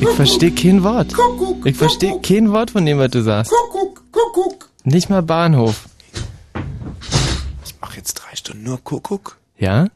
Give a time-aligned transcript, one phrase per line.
[0.00, 1.12] Ich verstehe kein Wort.
[1.64, 3.52] Ich verstehe kein Wort von dem, was du sagst.
[4.84, 5.88] Nicht mal Bahnhof.
[7.64, 9.38] Ich mache jetzt drei Stunden nur Kuckuck.
[9.56, 9.88] Ja?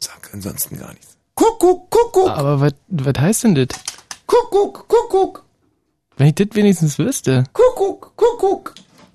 [0.00, 1.16] Sag ansonsten gar nichts.
[1.34, 2.28] Kuckuck, Kuckuck.
[2.30, 3.68] Aber was heißt denn das?
[4.26, 5.44] Kuckuck, Kuckuck.
[6.16, 7.44] Wenn ich das wenigstens wüsste.
[7.52, 8.74] Kuckuck, Kuckuck.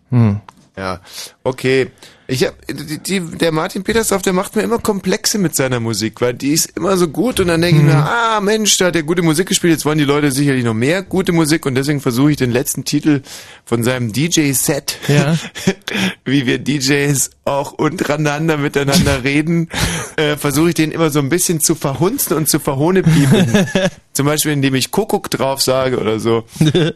[0.10, 0.40] Hm.
[0.78, 1.00] Ja,
[1.44, 1.92] okay.
[2.28, 6.22] Ich hab, die, die, der Martin Petersdorf, der macht mir immer Komplexe mit seiner Musik,
[6.22, 8.96] weil die ist immer so gut und dann denke ich mir, ah Mensch, da hat
[8.96, 12.00] er gute Musik gespielt, jetzt wollen die Leute sicherlich noch mehr gute Musik und deswegen
[12.00, 13.24] versuche ich den letzten Titel
[13.66, 15.38] von seinem DJ-Set, Ja.
[16.26, 19.70] wie wir DJs auch untereinander miteinander reden,
[20.16, 23.68] äh, versuche ich den immer so ein bisschen zu verhunzen und zu verhohnepiepen.
[24.14, 26.46] Zum Beispiel, indem ich Kuckuck drauf sage oder so.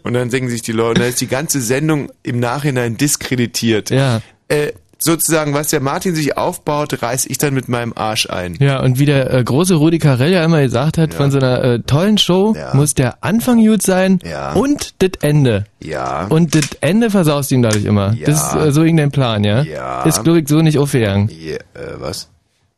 [0.03, 3.89] Und dann singen sich die Leute, und dann ist die ganze Sendung im Nachhinein diskreditiert.
[3.89, 4.21] Ja.
[4.47, 8.55] Äh, sozusagen, was der Martin sich aufbaut, reiß ich dann mit meinem Arsch ein.
[8.59, 11.63] Ja, und wie der äh, große Rudi Carell ja immer gesagt hat, von so einer
[11.63, 12.73] äh, tollen Show Ja.
[12.73, 14.53] muss der Anfang gut sein Ja.
[14.53, 15.65] und das Ende.
[15.79, 16.25] Ja.
[16.27, 18.13] Und das Ende versaust ihm dadurch immer.
[18.13, 18.25] Ja.
[18.25, 19.61] Das ist äh, so irgendein Plan, ja?
[19.63, 20.03] Ja.
[20.03, 21.29] Ist, glaube ich, so nicht aufgegangen.
[21.29, 21.59] Ja, äh,
[21.99, 22.29] was?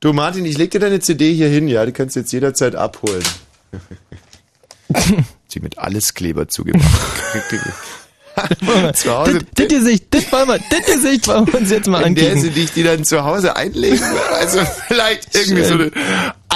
[0.01, 2.75] Du Martin, ich leg dir deine CD hier hin, ja, die kannst du jetzt jederzeit
[2.75, 3.23] abholen.
[5.47, 6.85] Sie mit alles Kleber zugemacht.
[8.93, 9.39] zu Hause.
[9.55, 12.41] Das Gesicht, das wollen wir, das Gesicht wollen wir uns jetzt mal In der angucken.
[12.41, 13.99] sie dich die dann zu Hause einlegen.
[14.39, 15.91] Also vielleicht irgendwie so eine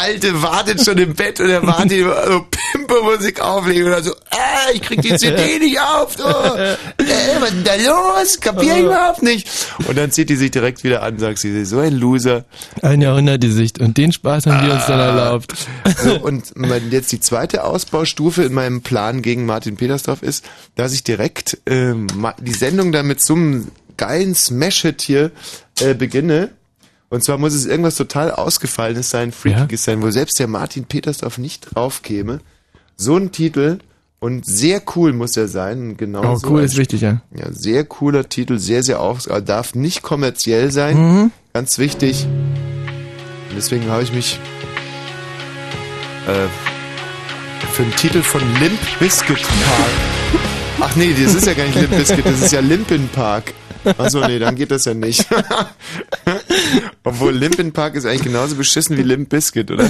[0.03, 4.71] alte wartet schon im Bett und er wartet immer so Pimpermusik auflegen dann so, ah,
[4.73, 6.23] ich krieg die CD nicht auf, du.
[6.23, 8.39] Äh, was ist denn da los?
[8.39, 9.47] Kapier ich überhaupt nicht.
[9.87, 12.45] Und dann zieht die sich direkt wieder an, sagt sie, so ein Loser.
[12.81, 13.79] Ein Jahrhundertgesicht.
[13.79, 15.53] Und den Spaß haben wir uns dann erlaubt.
[16.03, 16.53] So, und
[16.91, 22.07] jetzt die zweite Ausbaustufe in meinem Plan gegen Martin Petersdorf ist, dass ich direkt ähm,
[22.39, 25.31] die Sendung dann mit so einem geilen Smash-Hit hier
[25.79, 26.49] äh, beginne.
[27.13, 31.37] Und zwar muss es irgendwas total Ausgefallenes sein, Freakiges sein, wo selbst der Martin Petersdorf
[31.37, 32.39] nicht drauf käme.
[32.97, 33.77] So ein Titel
[34.17, 35.95] und sehr cool muss er sein.
[35.95, 37.21] Genau Oh, so cool ist wichtig, ja.
[37.37, 40.97] ja, sehr cooler Titel, sehr, sehr auf, darf nicht kommerziell sein.
[40.97, 41.31] Mhm.
[41.53, 42.25] Ganz wichtig.
[42.25, 44.39] Und deswegen habe ich mich
[46.25, 46.47] äh,
[47.73, 49.91] für einen Titel von Limp Bizkit Park.
[50.79, 53.53] Ach nee, das ist ja gar nicht Limp Bizkit, das ist ja Limpin Park.
[53.97, 55.25] Achso, nee, dann geht das ja nicht.
[57.03, 59.89] Obwohl Limpin Park ist eigentlich genauso beschissen wie Limp Bizkit, oder?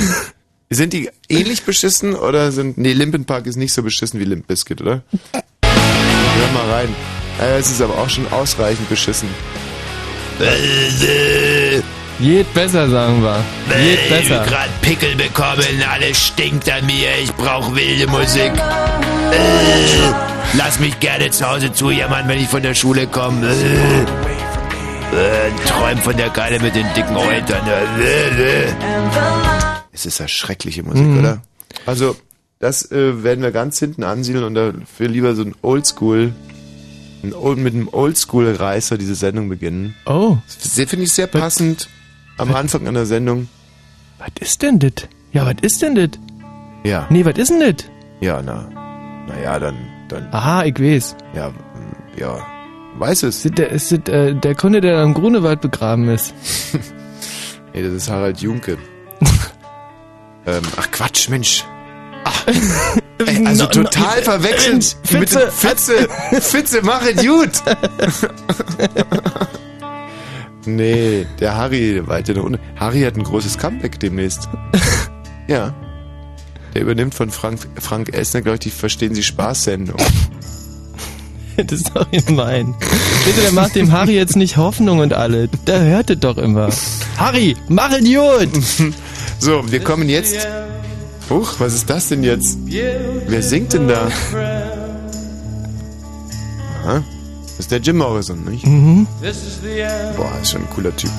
[0.70, 2.78] Sind die ähnlich beschissen oder sind.
[2.78, 5.04] Nee, Limpin Park ist nicht so beschissen wie Limp Bizkit, oder?
[5.64, 6.96] Hör mal rein.
[7.40, 9.30] Äh, es ist aber auch schon ausreichend beschissen.
[12.20, 13.44] Geht besser, sagen wir.
[13.70, 14.46] Geht besser.
[14.46, 18.52] grad Pickel bekommen, alles stinkt an mir, ich brauch wilde Musik.
[19.32, 20.14] Äh,
[20.58, 23.48] lass mich gerne zu Hause zujammern, wenn ich von der Schule komme.
[23.48, 24.02] Äh,
[25.16, 27.68] äh, träum von der Geile mit den dicken Häutern.
[27.68, 28.66] Äh.
[29.92, 31.20] Es ist ja schreckliche Musik, Mhm.
[31.20, 31.42] oder?
[31.86, 32.16] Also,
[32.60, 36.34] das äh, werden wir ganz hinten ansiedeln und dafür lieber so ein Oldschool,
[37.24, 39.96] ein Old, mit einem Oldschool-Reißer diese Sendung beginnen.
[40.06, 40.38] Oh.
[40.62, 41.90] Das finde ich sehr passend
[42.38, 43.48] am Anfang einer Sendung.
[44.20, 44.94] Was ist denn das?
[45.32, 46.10] Ja, was ist denn das?
[46.84, 47.08] Ja.
[47.10, 47.86] Nee, was ist denn das?
[48.22, 48.70] Ja, na.
[49.28, 49.76] Naja, dann,
[50.10, 51.16] dann, Aha, ich weiß.
[51.36, 51.52] ja,
[52.18, 52.46] ja.
[52.98, 53.44] Weiß es.
[53.44, 56.34] Ist der, ist das, äh, der Kunde, der am Grunewald begraben ist?
[57.74, 58.78] Nee, das ist Harald Junke.
[60.46, 61.66] ähm, ach Quatsch, Mensch.
[62.24, 62.46] Ach,
[63.26, 64.96] ey, also total verwechselt.
[65.04, 65.18] Fitze.
[65.18, 66.08] Mit dem Fitze.
[66.40, 67.52] Fitze, mach es gut.
[70.66, 72.60] Nee, der Harry weiter nach unten.
[72.76, 74.50] Harry hat ein großes Comeback demnächst.
[75.48, 75.74] ja.
[76.74, 79.98] Der übernimmt von Frank, Frank Elsner, glaube ich, die Verstehen Sie Spaß-Sendung.
[81.56, 82.74] Das ist doch gemein.
[83.26, 85.48] Bitte, der macht dem Harry jetzt nicht Hoffnung und alle.
[85.68, 86.70] Der hört es doch immer.
[87.16, 88.50] Harry, mach gut!
[89.38, 90.48] So, wir kommen jetzt.
[91.30, 92.58] Huch, was ist das denn jetzt?
[92.66, 94.10] Wer singt denn da?
[96.84, 97.04] Aha.
[97.64, 98.68] Das ist der Jim Morrison, nicht?
[98.68, 99.08] Mhm.
[100.18, 101.10] Boah, ist schon ein cooler Typ.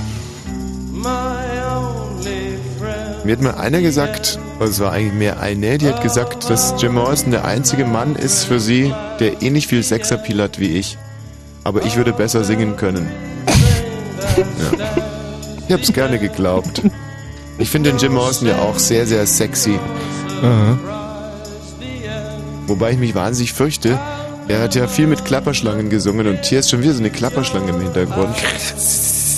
[3.25, 6.75] Mir hat mal einer gesagt, also es war eigentlich mehr eine, die hat gesagt, dass
[6.76, 10.99] Jim Morrison der einzige Mann ist für sie, der ähnlich viel Sexappeal hat wie ich.
[11.64, 13.08] Aber ich würde besser singen können.
[14.79, 14.91] Ja.
[15.67, 16.82] Ich hab's gerne geglaubt.
[17.56, 19.79] Ich finde den Jim Morrison ja auch sehr, sehr sexy.
[22.67, 23.99] Wobei ich mich wahnsinnig fürchte,
[24.49, 27.70] er hat ja viel mit Klapperschlangen gesungen und hier ist schon wieder so eine Klapperschlange
[27.70, 28.35] im Hintergrund.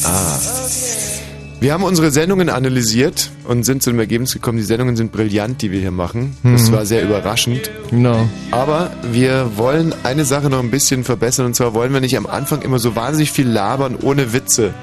[0.04, 0.38] Ah.
[1.58, 5.62] Wir haben unsere Sendungen analysiert und sind zu dem Ergebnis gekommen, die Sendungen sind brillant,
[5.62, 6.36] die wir hier machen.
[6.42, 6.72] Das Mhm.
[6.72, 7.70] war sehr überraschend.
[7.90, 8.28] Genau.
[8.50, 12.26] Aber wir wollen eine Sache noch ein bisschen verbessern und zwar wollen wir nicht am
[12.26, 14.74] Anfang immer so wahnsinnig viel labern ohne Witze.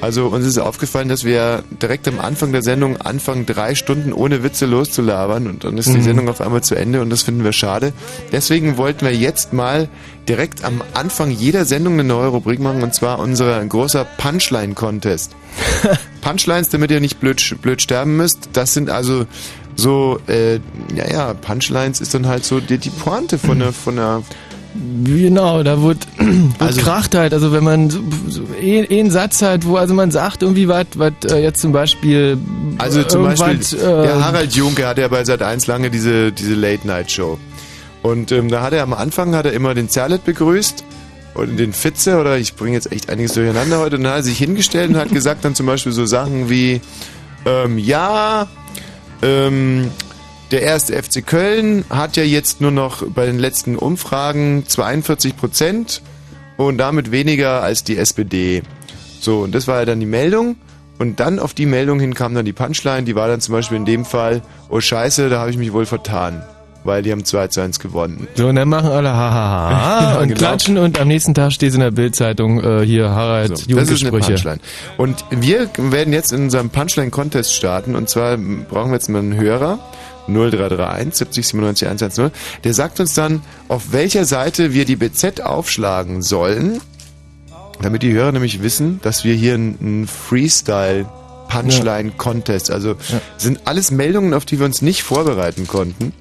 [0.00, 4.42] Also uns ist aufgefallen, dass wir direkt am Anfang der Sendung anfangen, drei Stunden ohne
[4.42, 6.02] Witze loszulabern und dann ist die Mhm.
[6.02, 7.92] Sendung auf einmal zu Ende und das finden wir schade.
[8.32, 9.88] Deswegen wollten wir jetzt mal
[10.28, 15.32] direkt am Anfang jeder Sendung eine neue Rubrik machen und zwar unser großer Punchline-Contest.
[16.22, 19.26] Punchlines, damit ihr nicht blöd, blöd sterben müsst, das sind also
[19.76, 20.56] so, äh,
[20.94, 24.22] ja, ja, Punchlines ist dann halt so die, die Pointe von der, von der,
[25.04, 26.30] Genau, da wird, wird
[26.60, 29.94] Also- kracht halt, also wenn man so, so eh, eh einen Satz hat, wo also
[29.94, 32.38] man sagt irgendwie was, was äh, jetzt zum Beispiel
[32.78, 36.30] Also zum Beispiel, irgendwas, der äh, Harald Junke hatte ja bei Sat 1 lange diese,
[36.32, 37.38] diese Late-Night-Show.
[38.02, 40.84] Und ähm, da hat er am Anfang hat er immer den Zerlet begrüßt
[41.34, 44.24] und den Fitze oder ich bringe jetzt echt einiges durcheinander heute und dann hat er
[44.24, 46.80] sich hingestellt und hat gesagt dann zum Beispiel so Sachen wie
[47.44, 48.46] ähm, ja,
[49.22, 49.90] ähm,
[50.50, 56.02] der erste FC Köln hat ja jetzt nur noch bei den letzten Umfragen 42 Prozent
[56.56, 58.62] und damit weniger als die SPD.
[59.20, 60.56] So, und das war ja dann die Meldung.
[60.98, 63.78] Und dann auf die Meldung hin kam dann die Punchline, die war dann zum Beispiel
[63.78, 66.42] in dem Fall, oh scheiße, da habe ich mich wohl vertan.
[66.84, 68.26] Weil die haben 2 zu 1 gewonnen.
[68.34, 70.38] so, und dann machen alle hahaha und genau.
[70.38, 73.90] klatschen und am nächsten Tag steht es in der Bildzeitung äh, hier Harald So, das
[73.90, 74.10] ist eine.
[74.10, 74.60] Punchline.
[74.96, 77.96] Und wir werden jetzt in unserem Punchline-Contest starten.
[77.96, 79.78] Und zwar brauchen wir jetzt mal einen Hörer.
[80.32, 82.30] 0331 70 97 110.
[82.64, 86.80] Der sagt uns dann, auf welcher Seite wir die BZ aufschlagen sollen,
[87.82, 91.06] damit die Hörer nämlich wissen, dass wir hier einen Freestyle
[91.48, 92.94] Punchline-Contest, also
[93.36, 96.12] sind alles Meldungen, auf die wir uns nicht vorbereiten konnten.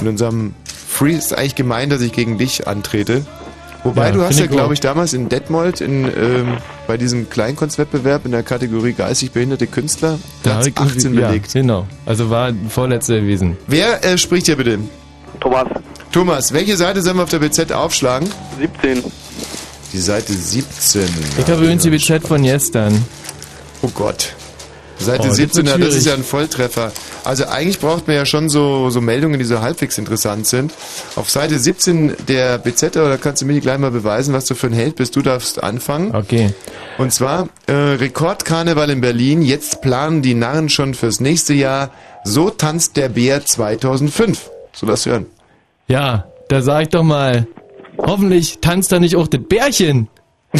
[0.00, 3.26] In unserem Free ist eigentlich gemein, dass ich gegen dich antrete.
[3.82, 8.26] Wobei Ja, du hast ja, glaube ich, damals in Detmold in, ähm, bei diesem Kleinkunstwettbewerb
[8.26, 11.52] in der Kategorie geistig behinderte Künstler Platz irgendwie- 18 ja, belegt.
[11.52, 13.56] Genau, also war vorletzter gewesen.
[13.66, 14.78] Wer äh, spricht hier bitte?
[15.40, 15.66] Thomas,
[16.12, 18.28] Thomas, welche Seite sollen wir auf der BZ aufschlagen?
[18.58, 19.02] 17.
[19.92, 21.02] Die Seite 17.
[21.38, 23.02] Ich habe übrigens die BZ von gestern.
[23.82, 24.34] Oh Gott.
[25.04, 26.92] Seite Oh, das 17, wird ja, das ist ja ein Volltreffer.
[27.24, 30.72] Also eigentlich braucht man ja schon so, so Meldungen, die so halbwegs interessant sind.
[31.16, 34.66] Auf Seite 17 der BZ, da kannst du mir gleich mal beweisen, was du für
[34.66, 35.16] ein Held bist.
[35.16, 36.14] Du darfst anfangen.
[36.14, 36.52] Okay.
[36.98, 39.42] Und zwar äh, Rekordkarneval in Berlin.
[39.42, 41.90] Jetzt planen die Narren schon fürs nächste Jahr.
[42.24, 44.50] So tanzt der Bär 2005.
[44.72, 45.26] So lass hören.
[45.88, 47.46] Ja, da sag ich doch mal,
[47.98, 50.08] hoffentlich tanzt da nicht auch das Bärchen.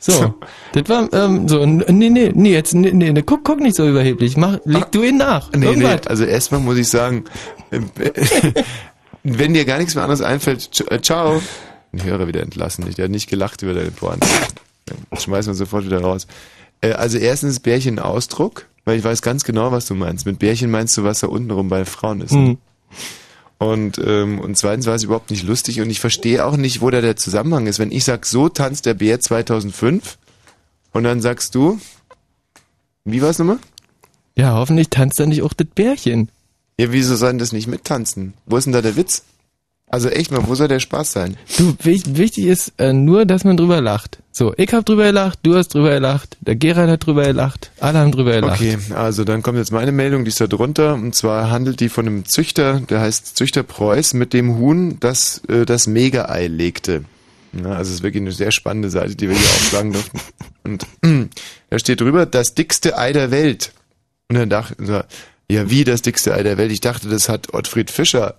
[0.00, 0.34] So,
[0.72, 3.86] das war, ähm, so, nee, nee, nee, jetzt, nee, nee, nee, guck, guck nicht so
[3.86, 5.52] überheblich, mach, leg du ihn nach.
[5.52, 7.24] Nee, nee, also erstmal muss ich sagen,
[7.70, 7.80] äh,
[9.22, 11.40] wenn dir gar nichts mehr anderes einfällt, äh, ciao.
[11.92, 12.84] Den Hörer wieder entlassen.
[12.96, 14.26] Der hat nicht gelacht über deine Pointe.
[14.86, 16.26] Dann Schmeißen wir sofort wieder raus.
[16.80, 20.24] Äh, Also erstens ist Bärchen ein Ausdruck, weil ich weiß ganz genau, was du meinst.
[20.24, 22.32] Mit Bärchen meinst du, was da untenrum bei Frauen ist.
[22.32, 22.58] Hm.
[23.60, 26.88] Und, ähm, und zweitens war es überhaupt nicht lustig und ich verstehe auch nicht, wo
[26.88, 27.78] da der Zusammenhang ist.
[27.78, 30.16] Wenn ich sag, so tanzt der Bär 2005
[30.92, 31.78] und dann sagst du,
[33.04, 33.58] wie war's nochmal?
[34.34, 36.30] Ja, hoffentlich tanzt da nicht auch das Bärchen.
[36.78, 38.32] Ja, wieso sollen das nicht mittanzen?
[38.46, 39.24] Wo ist denn da der Witz?
[39.92, 41.36] Also echt mal, wo soll der Spaß sein?
[41.58, 44.18] Du, wich- wichtig ist äh, nur, dass man drüber lacht.
[44.30, 47.98] So, ich hab drüber gelacht, du hast drüber gelacht, der Gerald hat drüber gelacht, alle
[47.98, 48.60] haben drüber gelacht.
[48.60, 50.94] Okay, also dann kommt jetzt meine Meldung, die ist da drunter.
[50.94, 55.42] Und zwar handelt die von einem Züchter, der heißt Züchter Preuß, mit dem Huhn, das
[55.48, 57.04] äh, das Mega-Ei legte.
[57.52, 60.20] Ja, also es ist wirklich eine sehr spannende Seite, die wir hier aufschlagen durften.
[60.62, 60.86] Und
[61.70, 63.72] da steht drüber, das dickste Ei der Welt.
[64.28, 64.88] Und dann dachte ich,
[65.56, 66.70] ja wie das dickste Ei der Welt?
[66.70, 68.36] Ich dachte, das hat Ottfried Fischer.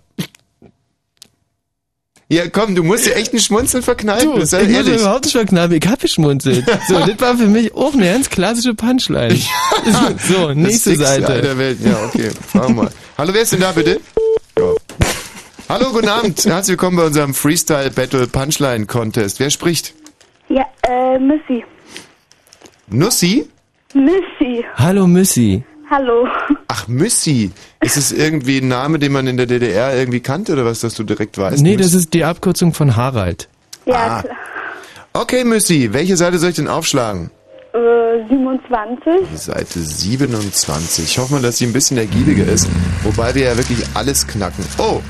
[2.32, 5.34] Ja, komm, du musst dir echt ein Schmunzeln verkneifen, Du, sei ich muss überhaupt nicht
[5.34, 6.66] verknallen, ich hab geschmunzelt.
[6.88, 9.36] So, das war für mich auch eine ganz klassische Punchline.
[10.30, 11.42] so, Das nächste Seite.
[11.42, 11.80] der Welt.
[11.84, 12.30] Ja, okay.
[12.54, 12.90] Wir mal.
[13.18, 14.00] Hallo, wer ist denn da bitte?
[14.58, 14.64] Ja.
[15.68, 16.46] Hallo, guten Abend.
[16.46, 19.42] Herzlich willkommen bei unserem Freestyle Battle Punchline Contest.
[19.42, 19.94] Wer spricht?
[20.48, 21.66] Ja, äh, Missy.
[22.88, 23.46] Nussi?
[23.94, 24.64] Missy.
[24.76, 25.66] Hallo Missy.
[25.92, 26.26] Hallo.
[26.70, 27.52] Ach, Müssi.
[27.82, 30.94] Ist es irgendwie ein Name, den man in der DDR irgendwie kannte oder was, dass
[30.96, 31.62] du direkt weißt?
[31.62, 31.84] Nee, Müssi?
[31.92, 33.50] das ist die Abkürzung von Harald.
[33.86, 34.24] Ja, Ah.
[35.14, 35.90] Okay, Müssi.
[35.92, 37.30] Welche Seite soll ich denn aufschlagen?
[37.74, 37.78] äh,
[38.30, 39.28] 27.
[39.34, 41.04] Die Seite 27.
[41.06, 42.70] Ich hoffe mal, dass sie ein bisschen ergiebiger ist.
[43.04, 44.64] Wobei wir ja wirklich alles knacken.
[44.78, 45.02] Oh,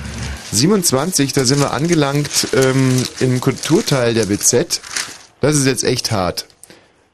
[0.52, 4.82] 27, da sind wir angelangt ähm, im Kulturteil der BZ.
[5.42, 6.48] Das ist jetzt echt hart.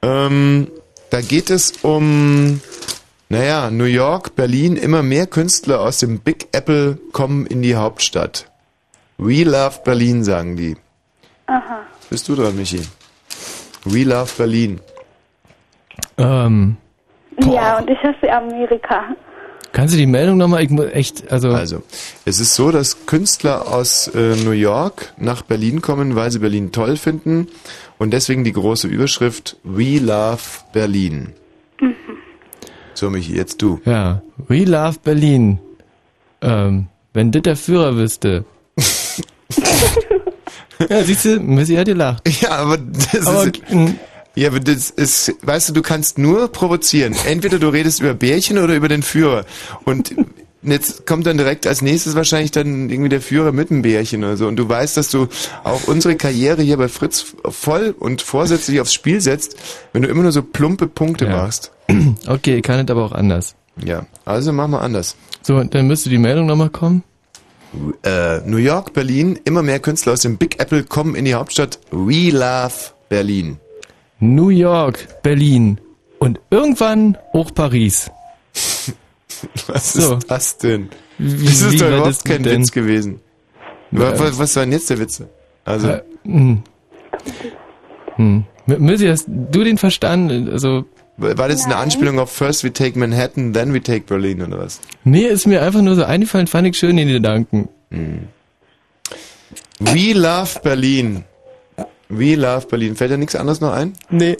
[0.01, 0.67] Ähm,
[1.09, 2.61] da geht es um,
[3.29, 4.75] naja, New York, Berlin.
[4.75, 8.49] Immer mehr Künstler aus dem Big Apple kommen in die Hauptstadt.
[9.17, 10.77] We love Berlin, sagen die.
[11.47, 11.81] Aha.
[12.09, 12.81] Bist du dran, Michi?
[13.83, 14.79] We love Berlin.
[16.17, 16.77] Ähm,
[17.39, 19.03] Ja, und ich hasse Amerika.
[19.73, 21.83] Kannst du die Meldung nochmal, ich muss echt, also, Also,
[22.25, 26.71] es ist so, dass Künstler aus äh, New York nach Berlin kommen, weil sie Berlin
[26.71, 27.47] toll finden
[27.97, 30.39] und deswegen die große Überschrift We Love
[30.73, 31.33] Berlin.
[32.97, 33.79] So, Michi, jetzt du.
[33.85, 35.59] ja, We Love Berlin.
[36.41, 38.43] Ähm, wenn das der Führer wüsste.
[40.89, 42.27] ja, siehst du, Missy hat gelacht.
[42.41, 43.61] Ja, aber das Aber, ist...
[44.33, 47.15] Ja, aber das ist, weißt du, du kannst nur provozieren.
[47.27, 49.45] Entweder du redest über Bärchen oder über den Führer.
[49.85, 50.15] Und
[50.63, 54.37] jetzt kommt dann direkt als nächstes wahrscheinlich dann irgendwie der Führer mit dem Bärchen oder
[54.37, 54.47] so.
[54.47, 55.27] Und du weißt, dass du
[55.63, 59.55] auch unsere Karriere hier bei Fritz voll und vorsätzlich aufs Spiel setzt,
[59.93, 61.31] wenn du immer nur so plumpe Punkte Ja.
[61.37, 61.71] machst.
[62.27, 63.55] okay, kann es aber auch anders.
[63.83, 65.15] Ja, also mach mal anders.
[65.43, 67.03] So, dann müsste die Meldung nochmal kommen.
[68.03, 71.79] Äh, New York, Berlin, immer mehr Künstler aus dem Big Apple kommen in die Hauptstadt.
[71.91, 72.73] We love
[73.09, 73.57] Berlin.
[74.19, 75.79] New York, Berlin
[76.17, 78.09] und irgendwann hoch Paris.
[79.67, 80.15] Was So.
[80.17, 80.89] ist das denn?
[81.17, 82.61] Wie- Das ist doch überhaupt kein denn?
[82.61, 83.19] Witz gewesen.
[83.91, 84.19] Ja.
[84.19, 85.23] Was, was war denn jetzt der Witz?
[85.65, 86.63] Also, Äh, hm.
[88.15, 88.43] Hm.
[88.67, 90.49] M- Missy, hast du den verstanden?
[90.49, 90.85] Also,
[91.17, 91.77] war das eine.
[91.77, 94.79] Anspielung auf First we take Manhattan, then we take Berlin oder was?
[95.03, 97.69] nee, ist mir einfach nur so eingefallen, fand ich schön in den Gedanken.
[99.79, 101.23] We love Berlin.
[102.09, 102.95] We love Berlin.
[102.95, 103.93] Fällt dir nichts anderes noch ein?
[104.09, 104.37] Nee.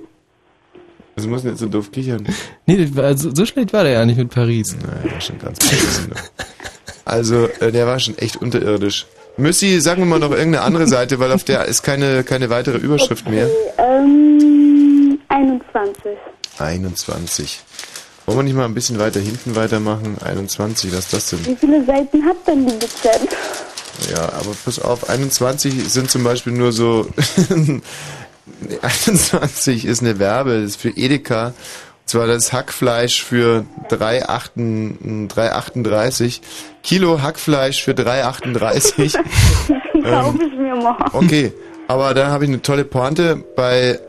[1.18, 2.28] Also muss nicht so doof kichern.
[2.68, 4.76] Nee, so, so schlecht war der ja nicht mit Paris.
[4.80, 6.14] Nein, war schon ganz beschissen.
[7.06, 9.08] Also, äh, der war schon echt unterirdisch.
[9.36, 12.78] Müssi, sagen wir mal noch irgendeine andere Seite, weil auf der ist keine, keine weitere
[12.78, 13.48] Überschrift mehr.
[13.78, 16.12] Ähm, 21.
[16.60, 17.62] 21.
[18.26, 20.18] Wollen wir nicht mal ein bisschen weiter hinten weitermachen?
[20.24, 21.46] 21, was ist das denn?
[21.46, 23.10] Wie viele Seiten hat denn die BZ?
[24.12, 27.08] Ja, aber pass auf, 21 sind zum Beispiel nur so.
[28.82, 31.48] 21 ist eine Werbe, das ist für Edeka.
[31.48, 31.54] Und
[32.06, 36.42] zwar das Hackfleisch für 3,38 3,38.
[36.84, 39.18] Kilo Hackfleisch für 3,38.
[40.02, 40.98] Glaube ich mir mal.
[41.12, 41.52] Okay,
[41.88, 43.44] aber da habe ich eine tolle Pointe.
[43.56, 44.00] Bei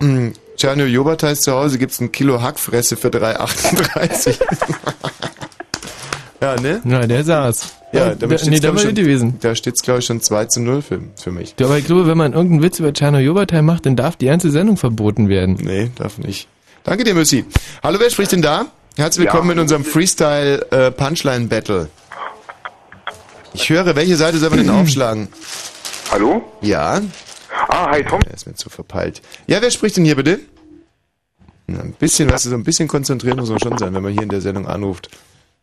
[0.57, 4.39] Czerno Jobatais zu Hause gibt's ein Kilo Hackfresse für 3,38.
[6.41, 6.81] ja, ne?
[6.85, 7.75] Na, der saß.
[7.93, 9.39] Ja, da, damit nee, da war schon, gewesen.
[9.41, 11.55] da steht's glaube ich schon 2 zu 0 für, für mich.
[11.59, 14.27] Ja, aber ich glaube, wenn man irgendeinen Witz über Czarno Jobatai macht, dann darf die
[14.27, 15.57] ganze Sendung verboten werden.
[15.61, 16.49] Nee, darf nicht.
[16.85, 17.45] Danke dir, Müssi.
[17.83, 18.67] Hallo, wer spricht denn da?
[18.97, 19.53] Herzlich willkommen Ja.
[19.55, 21.89] in unserem Freestyle äh, Punchline Battle.
[23.55, 25.29] Ich höre, welche Seite soll man denn aufschlagen?
[26.11, 26.43] Hallo?
[26.61, 27.01] Ja,
[27.69, 28.21] Ah, hi Tom.
[28.27, 29.21] er ist mir zu verpeilt.
[29.47, 30.41] Ja, wer spricht denn hier bitte?
[31.67, 34.23] Na, ein bisschen, was so ein bisschen konzentriert muss man schon sein, wenn man hier
[34.23, 35.11] in der Sendung anruft.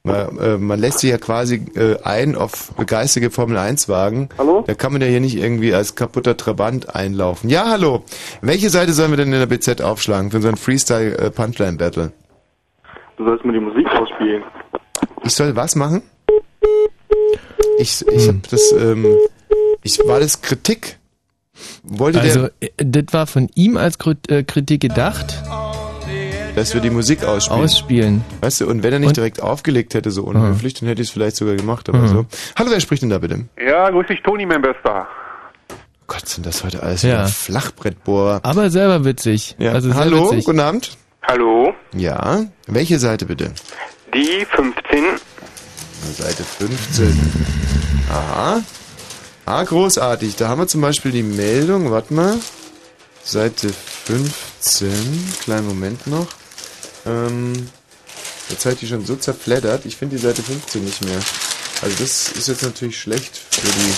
[0.06, 4.30] Man, äh, man lässt sich ja quasi äh, ein auf geistige Formel 1 Wagen.
[4.38, 4.64] Hallo?
[4.68, 7.50] Da kann man ja hier nicht irgendwie als kaputter Trabant einlaufen.
[7.50, 8.04] Ja, hallo.
[8.42, 12.12] Welche Seite sollen wir denn in der BZ aufschlagen für unseren Freestyle äh, Punchline Battle?
[13.18, 14.44] Du sollst mir die Musik ausspielen.
[15.24, 16.04] Ich soll was machen?
[17.80, 19.18] Ich, ich hab das, ähm,
[19.82, 21.00] ich, war das Kritik?
[21.84, 23.98] Wollte Also, der, äh, das war von ihm als
[24.28, 25.42] äh, Kritik gedacht,
[26.56, 27.64] dass wir die Musik ausspielen?
[27.64, 28.26] ausspielen.
[28.42, 31.10] Weißt du, und wenn er nicht Und- direkt aufgelegt hätte, so unhöflich, dann hätte ich
[31.10, 32.08] es vielleicht sogar gemacht, aber Mhm.
[32.08, 32.26] so.
[32.58, 33.46] Hallo, wer spricht denn da bitte?
[33.60, 35.08] Ja, grüß dich Toni, mein Bester.
[36.08, 37.26] Gott, sind das heute alles Ja.
[37.26, 38.40] Flachbrettbohrer.
[38.44, 39.56] Aber selber witzig.
[39.58, 39.72] Ja.
[39.72, 40.46] Also sehr Hallo, witzig.
[40.46, 40.98] guten Abend.
[41.28, 41.74] Hallo?
[41.96, 43.52] Ja, welche Seite bitte?
[44.14, 45.04] Die 15.
[46.14, 47.20] Seite 15.
[48.12, 48.62] Aha.
[49.48, 50.36] Ah, großartig.
[50.36, 52.36] Da haben wir zum Beispiel die Meldung, warte mal.
[53.24, 54.92] Seite 15.
[55.42, 56.28] Kleinen Moment noch.
[57.06, 57.54] Ähm,
[58.50, 59.86] jetzt hat die schon so zerfleddert.
[59.86, 61.20] Ich finde die Seite 15 nicht mehr.
[61.82, 63.94] Also das ist jetzt natürlich schlecht für die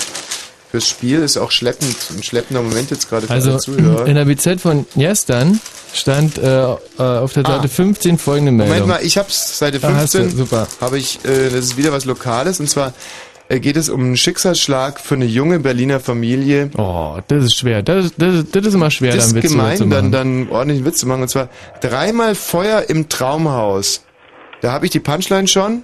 [0.71, 1.19] fürs Spiel.
[1.23, 4.05] Ist auch schleppend, ein schleppender Moment jetzt gerade für Also alle Zuhörer.
[4.07, 5.59] in der BZ von gestern
[5.93, 7.67] stand äh, äh, auf der Seite Ah.
[7.67, 8.73] 15 folgende Meldung.
[8.79, 10.37] Moment mal, ich hab's, Seite Da hast du, 15.
[10.37, 10.67] super.
[10.81, 12.93] Habe ich, äh, das ist wieder was Lokales und zwar
[13.50, 16.70] geht es um einen Schicksalsschlag für eine junge Berliner Familie.
[16.77, 17.82] Oh, das ist schwer.
[17.82, 20.12] Das, das, das ist immer schwer, Das dann ist Witze zu gemein, dann, machen.
[20.12, 21.22] dann ordentlichen Witz zu machen.
[21.22, 21.50] Und zwar
[21.80, 24.04] dreimal Feuer im Traumhaus.
[24.62, 25.84] Da habe ich die Punchline schon.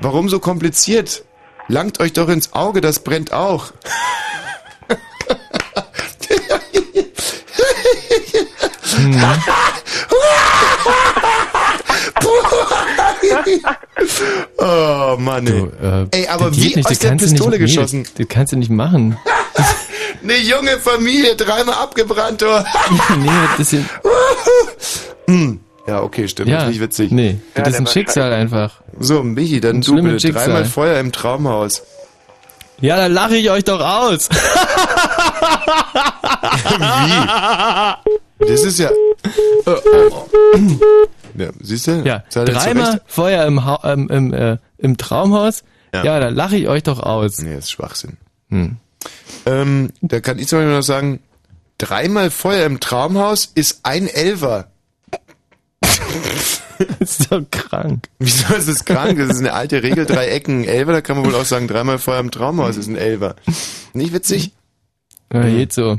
[0.00, 1.24] Warum so kompliziert?
[1.68, 3.72] Langt euch doch ins Auge, das brennt auch.
[14.58, 15.52] oh Mann, ey.
[15.52, 18.02] Du, äh, Ey, aber wie nicht, aus der du Pistole nicht, geschossen?
[18.02, 19.16] Nee, das, kannst du nicht machen.
[20.22, 22.62] Eine junge Familie, dreimal abgebrannt, oh.
[23.18, 23.84] nee, das ist
[25.86, 27.10] Ja, okay, stimmt, ja, das ist nicht witzig.
[27.10, 28.80] Nee, das Ja, ist ein Schicksal einfach.
[28.98, 30.20] So, Michi, dann Ein du bitte.
[30.20, 30.46] Schicksal.
[30.46, 31.82] Dreimal Feuer im Traumhaus.
[32.80, 34.28] Ja, dann lache ich euch doch aus.
[38.38, 38.46] Wie?
[38.46, 38.90] Das ist ja.
[39.64, 39.82] Das
[41.40, 42.02] Ja, siehst du?
[42.04, 43.00] Ja, dreimal?
[43.06, 45.64] Feuer im, ha ähm, im, äh, im Traumhaus.
[45.94, 46.04] Ja.
[46.04, 47.38] Ja, dann lache ich euch doch aus.
[47.38, 48.16] Nee, das ist Schwachsinn.
[48.50, 48.76] Hm.
[49.46, 51.20] Ähm, da kann ich zum Beispiel noch sagen,
[51.78, 54.68] dreimal Feuer im Traumhaus ist ein Elfer.
[56.98, 58.08] Das ist doch krank.
[58.18, 59.18] Wieso ist das krank?
[59.18, 61.68] Das ist eine alte Regel, drei Ecken, ein Elfer, da kann man wohl auch sagen,
[61.68, 63.36] dreimal Feuer im Traumhaus ist ein Elfer.
[63.92, 64.52] Nicht witzig?
[65.32, 65.56] Ja, Mhm.
[65.58, 65.98] geht so.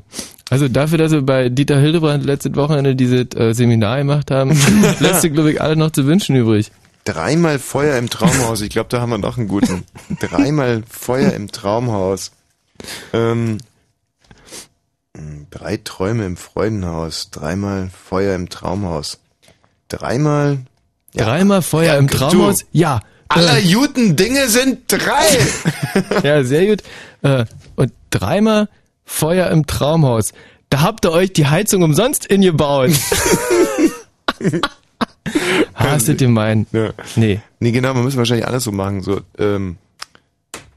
[0.51, 4.50] Also dafür, dass wir bei Dieter Hildebrand letztes Wochenende dieses äh, Seminar gemacht haben,
[5.00, 6.74] lässt sich, glaube ich, alle noch zu wünschen übrig.
[7.05, 8.60] Dreimal Feuer im Traumhaus.
[8.60, 9.86] Ich glaube, da haben wir noch einen guten.
[10.20, 12.31] Dreimal Feuer im Traumhaus.
[13.13, 13.60] Ähm,
[15.50, 17.31] drei Träume im Freudenhaus.
[17.31, 19.20] Dreimal Feuer im Traumhaus.
[19.88, 20.60] Dreimal.
[21.15, 22.17] Dreimal Feuer im du.
[22.17, 22.65] Traumhaus?
[22.74, 23.00] Ja.
[23.29, 25.39] Aller Äh, guten Dinge sind drei.
[26.24, 26.84] ja, sehr gut.
[27.22, 27.46] Äh,
[27.77, 28.67] und dreimal
[29.12, 30.32] Feuer im Traumhaus.
[30.70, 32.91] Da habt ihr euch die Heizung umsonst ingebaut.
[35.75, 36.70] Hast du gemeint?
[36.72, 36.91] Ja.
[37.15, 37.41] Nee.
[37.60, 39.01] Nee, genau, man muss wahrscheinlich alles so machen.
[39.01, 39.77] So, ähm,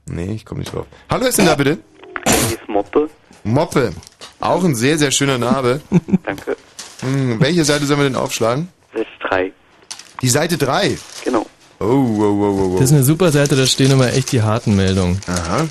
[0.06, 0.86] nee, ich komme nicht drauf.
[1.08, 1.78] Hallo, wer ist denn da bitte?
[2.26, 3.08] Hier ist Moppe.
[3.44, 3.92] Moppe.
[4.40, 5.80] Auch ein sehr, sehr schöner Name.
[6.24, 6.56] Danke.
[7.00, 8.68] Hm, welche Seite sollen wir denn aufschlagen?
[8.92, 9.52] Das ist drei.
[10.20, 10.98] Die Seite 3.
[11.24, 11.46] Genau.
[11.78, 12.80] Oh, wow, wow, wow, wow.
[12.80, 15.20] Das ist eine super Seite, da stehen immer echt die harten Meldungen.
[15.28, 15.68] Aha.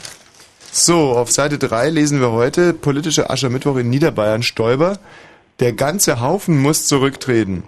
[0.75, 4.97] So, auf Seite 3 lesen wir heute politische Aschermittwoch in Niederbayern Stoiber.
[5.59, 7.61] Der ganze Haufen muss zurücktreten.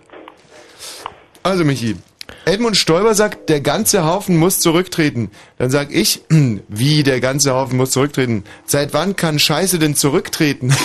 [1.43, 1.97] Also Michi,
[2.45, 5.29] Edmund Stoiber sagt, der ganze Haufen muss zurücktreten.
[5.59, 6.24] Dann sag ich,
[6.67, 8.43] wie der ganze Haufen muss zurücktreten?
[8.65, 10.74] Seit wann kann Scheiße denn zurücktreten?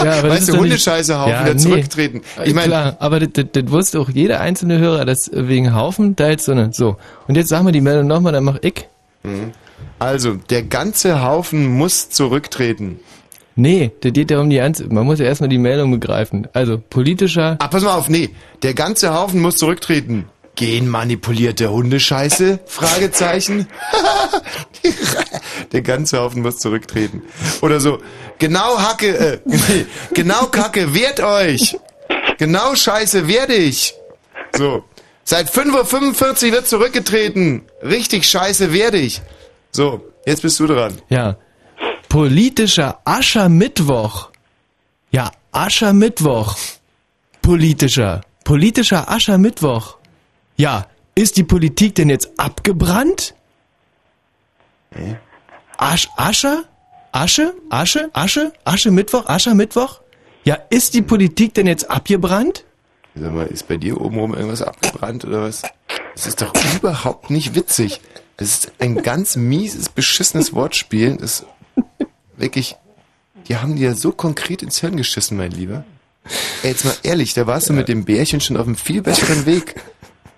[0.00, 1.60] Ja, ja, weißt ist du, Hundescheißehaufen, Ja, der nee.
[1.60, 2.22] zurücktreten.
[2.44, 6.14] Ich meine, Klar, aber das, das, das wusste auch jeder einzelne Hörer, dass wegen Haufen
[6.14, 6.72] da jetzt so eine.
[6.72, 6.96] So.
[7.26, 8.86] Und jetzt sagen wir die Meldung nochmal, dann mach ich.
[9.98, 13.00] Also, der ganze Haufen muss zurücktreten.
[13.56, 16.46] Nee, das geht ja um die Einzel Man muss ja erstmal die Meldung begreifen.
[16.52, 17.56] Also, politischer.
[17.58, 18.30] Ah, pass mal auf, nee.
[18.62, 20.26] Der ganze Haufen muss zurücktreten.
[20.54, 22.58] Genmanipulierte Hundescheiße?
[22.66, 23.68] Fragezeichen.
[25.72, 27.22] Der ganze Haufen muss zurücktreten.
[27.60, 28.00] Oder so.
[28.38, 31.76] Genau Hacke, äh, nee, genau Kacke, wehrt euch.
[32.38, 33.94] Genau Scheiße, wehr dich.
[34.56, 34.82] So.
[35.22, 37.62] Seit 5.45 Uhr wird zurückgetreten.
[37.82, 39.20] Richtig Scheiße, wehr dich.
[39.70, 41.00] So, jetzt bist du dran.
[41.08, 41.36] Ja.
[42.08, 44.30] Politischer Aschermittwoch.
[45.10, 46.56] Ja, Aschermittwoch.
[47.42, 48.22] Politischer.
[48.44, 49.98] Politischer Aschermittwoch.
[50.56, 53.34] Ja, ist die Politik denn jetzt abgebrannt?
[55.76, 56.64] Asch, Ascher?
[57.12, 57.54] Asche?
[57.70, 58.10] Asche?
[58.12, 58.52] Asche?
[58.64, 59.26] Asche Mittwoch?
[59.26, 60.00] Ascher Mittwoch?
[60.44, 62.64] Ja, ist die Politik denn jetzt abgebrannt?
[63.14, 65.62] Sag mal, ist bei dir obenrum irgendwas abgebrannt oder was?
[66.14, 68.00] Das ist doch überhaupt nicht witzig.
[68.38, 71.16] Das ist ein ganz mieses, beschissenes Wortspiel.
[71.16, 71.46] Das ist
[72.36, 72.76] wirklich,
[73.48, 75.84] die haben dir so konkret ins Hirn geschissen, mein Lieber.
[76.62, 79.44] Ey, jetzt mal ehrlich, da warst du mit dem Bärchen schon auf einem viel besseren
[79.44, 79.74] Weg.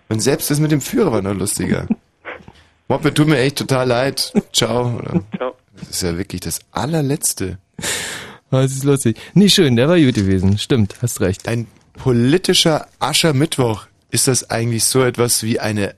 [0.08, 1.86] Und selbst das mit dem Führer war noch lustiger.
[2.88, 4.32] Moppe, tut mir echt total leid.
[4.52, 4.96] Ciao.
[4.98, 5.22] Oder?
[5.36, 5.54] Ciao.
[5.78, 7.58] Das ist ja wirklich das allerletzte.
[8.50, 9.18] Ah, Das ist lustig.
[9.34, 10.58] Nee, schön, der war gut gewesen.
[10.58, 11.46] Stimmt, hast recht.
[11.46, 13.86] Ein politischer Aschermittwoch.
[14.10, 15.94] Ist das eigentlich so etwas wie eine...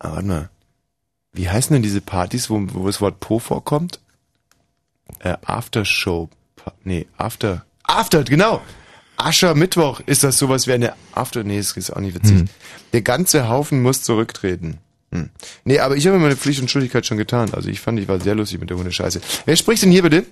[0.00, 0.50] Ah, warte mal.
[1.32, 4.00] Wie heißen denn diese Partys, wo, wo das Wort Po vorkommt?
[5.20, 6.28] Äh, Aftershow.
[6.82, 7.64] Nee, After...
[7.84, 8.62] After, genau!
[9.16, 10.00] Aschermittwoch.
[10.06, 11.44] Ist das sowas wie eine After...
[11.44, 12.48] Nee, das ist auch nicht witzig.
[12.92, 14.78] Der ganze Haufen muss zurücktreten.
[15.12, 15.30] Hm.
[15.64, 17.52] Nee, aber ich habe meine Pflicht und Schuldigkeit schon getan.
[17.52, 19.20] Also ich fand, ich war sehr lustig mit der Hundescheiße.
[19.44, 20.24] Wer spricht denn hier bitte?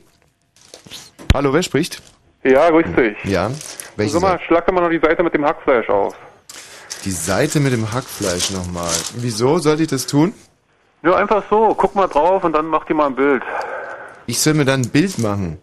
[1.35, 2.01] Hallo, wer spricht?
[2.45, 3.31] Ja, grüß dich.
[3.31, 3.51] Ja.
[3.97, 6.15] Welche Sag mal, schlag doch mal noch die Seite mit dem Hackfleisch auf.
[7.05, 8.91] Die Seite mit dem Hackfleisch nochmal.
[9.17, 10.35] Wieso sollte ich das tun?
[11.03, 11.75] Ja, einfach so.
[11.77, 13.43] Guck mal drauf und dann mach dir mal ein Bild.
[14.27, 15.59] Ich soll mir dann ein Bild machen.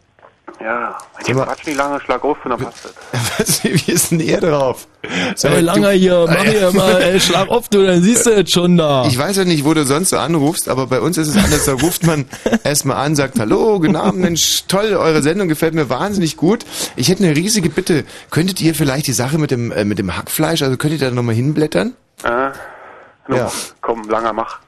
[0.62, 2.94] Ja, wenn ihr Quatsch nicht lange, schlag auf und dann passt das.
[3.38, 4.88] Was, wie ist denn er drauf?
[5.36, 8.26] Sag Ey, mal, Langer du- hier, mach hier mal, ey, schlag auf, du, dann siehst
[8.26, 9.06] du jetzt schon da.
[9.06, 11.66] Ich weiß ja nicht, wo du sonst so anrufst, aber bei uns ist es anders.
[11.66, 12.26] Da ruft man
[12.64, 16.66] erstmal an, sagt, hallo, guten Abend, Mensch, toll, eure Sendung gefällt mir wahnsinnig gut.
[16.96, 18.06] Ich hätte eine riesige Bitte.
[18.32, 21.12] Könntet ihr vielleicht die Sache mit dem, äh, mit dem Hackfleisch, also könnt ihr da
[21.12, 21.94] nochmal hinblättern?
[22.24, 22.50] Äh,
[23.28, 23.52] no, Ja.
[23.82, 24.60] Komm, langer, mach.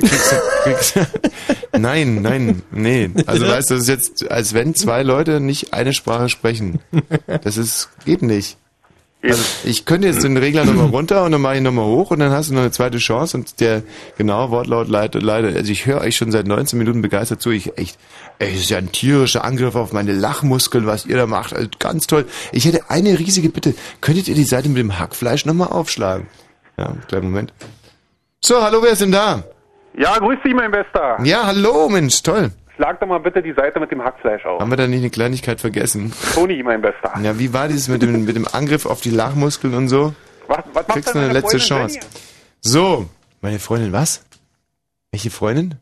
[0.00, 0.94] Kriegst du, kriegst,
[1.78, 3.10] nein, nein, nee.
[3.26, 6.80] Also weißt du, das ist jetzt, als wenn zwei Leute nicht eine Sprache sprechen.
[7.42, 8.58] Das ist, geht nicht.
[9.22, 12.20] Also ich könnte jetzt den Regler nochmal runter und dann mache ich nochmal hoch und
[12.20, 13.82] dann hast du noch eine zweite Chance und der
[14.16, 17.50] genaue Wortlaut leider, leider, also ich höre euch schon seit 19 Minuten begeistert zu.
[17.50, 17.98] Ich echt,
[18.38, 21.54] ey, das ist ja ein tierischer Angriff auf meine Lachmuskeln, was ihr da macht.
[21.54, 22.26] Also ganz toll.
[22.52, 23.74] Ich hätte eine riesige Bitte.
[24.00, 26.28] Könntet ihr die Seite mit dem Hackfleisch nochmal aufschlagen?
[26.78, 27.52] Ja, kleinen Moment.
[28.40, 29.42] So, hallo, wer ist denn da?
[29.96, 31.18] Ja, grüß dich, mein Bester.
[31.24, 32.50] Ja, hallo, Mensch, toll.
[32.74, 34.60] schlag doch mal bitte die Seite mit dem Hackfleisch auf.
[34.60, 36.12] Haben wir da nicht eine Kleinigkeit vergessen?
[36.34, 37.12] Toni, mein Bester.
[37.22, 40.14] Ja, wie war dieses mit dem, mit dem Angriff auf die Lachmuskeln und so?
[40.48, 42.00] Was, was macht Kriegst denn du eine letzte Freundin Chance.
[42.60, 43.06] So,
[43.40, 44.24] meine Freundin, was?
[45.12, 45.76] Welche Freundin?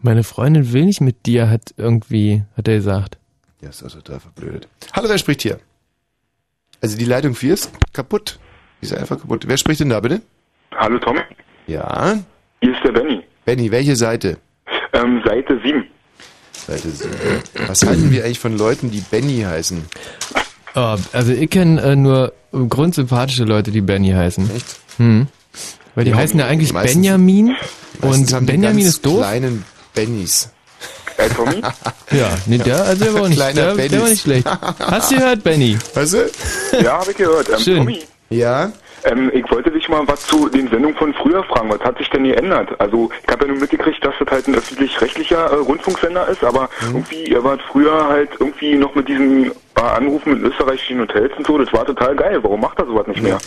[0.00, 3.18] Meine Freundin will nicht mit dir, hat irgendwie, hat er gesagt.
[3.62, 4.68] Ja, ist also total verblödet.
[4.94, 5.58] Hallo, wer spricht hier?
[6.82, 8.38] Also die Leitung 4 ist kaputt.
[8.80, 9.44] Die ist einfach kaputt.
[9.48, 10.20] Wer spricht denn da bitte?
[10.76, 11.18] Hallo Tom,
[11.66, 12.14] Ja.
[12.60, 13.24] hier ist der Benny.
[13.46, 14.38] Benny, welche Seite?
[14.92, 15.84] Ähm, Seite 7.
[16.66, 17.10] Seite 7.
[17.68, 19.84] Was halten wir eigentlich von Leuten, die Benny heißen?
[20.74, 24.50] Oh, also ich kenne äh, nur grundsympathische Leute, die Benny heißen.
[24.54, 24.66] Echt?
[24.98, 25.28] Hm.
[25.94, 27.54] Weil die Ja, heißen ja eigentlich meistens- Benjamin
[28.00, 29.18] Meistens und die Benjamin ganz ist doof.
[29.20, 30.50] kleinen Bennys.
[31.16, 31.62] Äh, Tommy?
[32.10, 34.46] Ja, nee, der, also der war auch nicht, Kleiner der, der war nicht schlecht.
[34.80, 35.78] Hast du gehört, Benny?
[35.94, 36.30] Weißt du?
[36.82, 37.48] ja, habe ich gehört.
[37.48, 37.76] Ähm, Schön.
[37.78, 38.70] Tommy, Ja.
[39.04, 41.70] ähm, ich wollte dich mal was zu den Sendungen von früher fragen.
[41.70, 42.78] Was hat sich denn geändert?
[42.80, 46.68] Also, ich habe ja nur mitgekriegt, dass das halt ein öffentlich-rechtlicher äh, Rundfunksender ist, aber
[46.82, 51.46] irgendwie, ihr wart früher halt irgendwie noch mit diesen äh, Anrufen in österreichischen Hotels und
[51.46, 51.58] so.
[51.58, 52.38] Das war total geil.
[52.42, 53.38] Warum macht er sowas nicht mehr?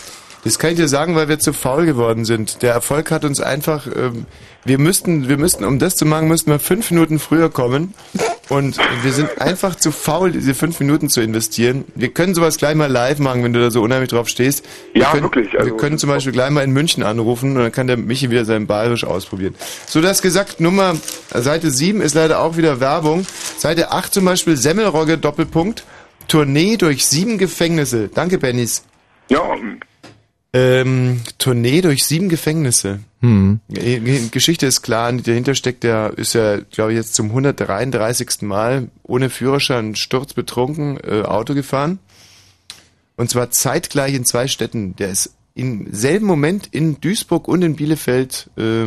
[0.44, 2.62] Das kann ich dir sagen, weil wir zu faul geworden sind.
[2.62, 4.24] Der Erfolg hat uns einfach, ähm,
[4.64, 7.92] wir müssten, wir müssten, um das zu machen, müssten wir fünf Minuten früher kommen.
[8.48, 11.84] Und wir sind einfach zu faul, diese fünf Minuten zu investieren.
[11.94, 14.64] Wir können sowas gleich mal live machen, wenn du da so unheimlich drauf stehst.
[14.92, 17.62] Wir Ja, können, wirklich, wir also- können zum Beispiel gleich mal in München anrufen und
[17.62, 19.54] dann kann der Michi wieder sein Bayerisch ausprobieren.
[19.86, 20.96] So, das gesagt, Nummer,
[21.32, 23.26] Seite 7 ist leider auch wieder Werbung.
[23.58, 25.84] Seite 8 zum Beispiel, Semmelrogge, Doppelpunkt,
[26.28, 28.08] Tournee durch sieben Gefängnisse.
[28.12, 28.82] Danke, Bennys.
[29.28, 29.42] Ja,
[30.52, 33.00] Ähm, Tournee durch sieben Gefängnisse.
[33.20, 33.60] Hm.
[33.68, 38.42] Die Geschichte ist klar, dahinter steckt der, ist ja, glaube ich, jetzt zum 133.
[38.42, 42.00] Mal ohne Führerschein sturzbetrunken äh, Auto gefahren.
[43.16, 44.96] Und zwar zeitgleich in zwei Städten.
[44.96, 48.86] Der ist im selben Moment in Duisburg und in Bielefeld äh,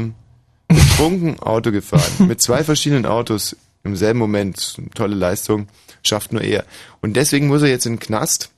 [0.67, 2.27] betrunken Auto gefahren.
[2.27, 4.81] Mit zwei verschiedenen Autos im selben Moment.
[4.95, 5.67] Tolle Leistung.
[6.01, 6.65] Schafft nur er.
[6.99, 8.49] Und deswegen muss er jetzt in den Knast.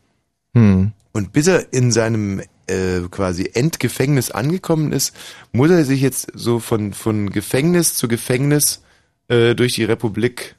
[0.56, 0.94] Hm.
[1.12, 5.16] Und bis er in seinem äh, quasi Endgefängnis angekommen ist,
[5.52, 8.82] muss er sich jetzt so von, von Gefängnis zu Gefängnis
[9.28, 10.56] äh, durch die Republik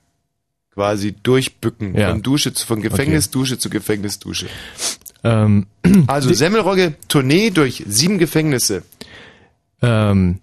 [0.74, 1.96] quasi durchbücken.
[1.96, 2.10] Ja.
[2.10, 4.46] Von Dusche zu, von Gefängnis, Dusche zu Gefängnis, Dusche.
[5.24, 5.66] Ähm,
[6.06, 8.82] Also Semmelrogge, Tournee durch sieben Gefängnisse.
[9.82, 10.40] ähm,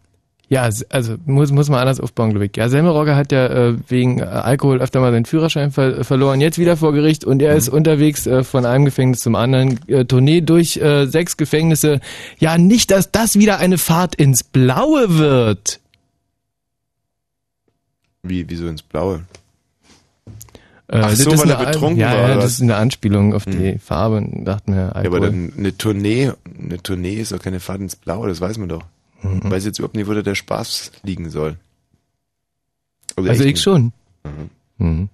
[0.50, 2.56] ja, also muss, muss man anders aufbauen, glaube ich.
[2.56, 6.60] Ja, Semmelrogge hat ja äh, wegen äh, Alkohol öfter mal seinen Führerschein ver verloren, jetzt
[6.60, 9.80] wieder vor Gericht und er ist unterwegs äh, von einem Gefängnis zum anderen.
[9.88, 12.02] Äh, Tournee durch äh, sechs Gefängnisse.
[12.38, 15.80] Ja, nicht, dass das wieder eine Fahrt ins Blaue wird.
[18.22, 19.24] Wie, wieso ins Blaue?
[20.88, 22.52] Äh, Ach das so, ist weil er eine- betrunken ja, war, Ja, das was?
[22.54, 24.18] ist eine Anspielung auf die Farbe.
[24.18, 27.96] und Dachte mir, Ja, aber dann eine Tournee, eine Tournee ist doch keine Fahrt ins
[27.96, 28.84] Blaue, das weiß man doch.
[29.24, 31.58] Ich weiß jetzt überhaupt nicht, wo da der Spaß liegen soll.
[33.16, 33.62] also echt ich nicht.
[33.62, 33.94] schon.
[34.78, 35.10] Mhm.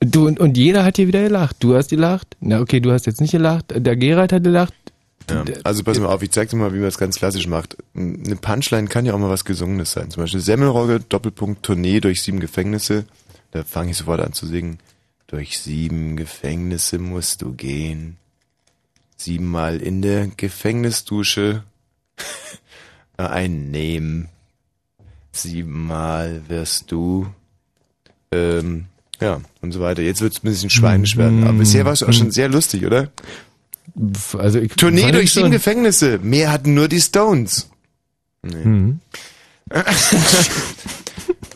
[0.00, 1.56] Du und, und jeder hat hier wieder gelacht.
[1.60, 2.36] Du hast gelacht.
[2.40, 3.66] Na okay, du hast jetzt nicht gelacht.
[3.74, 4.74] Der Gerald hat gelacht.
[5.30, 5.44] Ja.
[5.64, 7.76] Also pass mal auf, ich zeig dir mal, wie man das ganz klassisch macht.
[7.94, 10.10] Eine Punchline kann ja auch mal was Gesungenes sein.
[10.10, 13.04] Zum Beispiel Semmelrogge, Doppelpunkt, Tournee durch sieben Gefängnisse.
[13.50, 14.78] Da fange ich sofort an zu singen.
[15.26, 18.16] Durch sieben Gefängnisse musst du gehen.
[19.16, 21.64] Siebenmal in der Gefängnisdusche
[23.16, 24.28] einnehmen.
[25.32, 27.26] Siebenmal wirst du
[28.32, 28.86] ähm,
[29.20, 30.02] ja, und so weiter.
[30.02, 31.44] Jetzt wird's ein bisschen schweinisch werden.
[31.44, 33.08] Aber bisher war es auch schon sehr lustig, oder?
[34.36, 35.50] Also ich Tournee durch sieben.
[35.50, 36.18] Gefängnisse.
[36.22, 37.70] Mehr hatten nur die Stones.
[38.42, 38.64] Nee.
[38.64, 39.00] Mhm.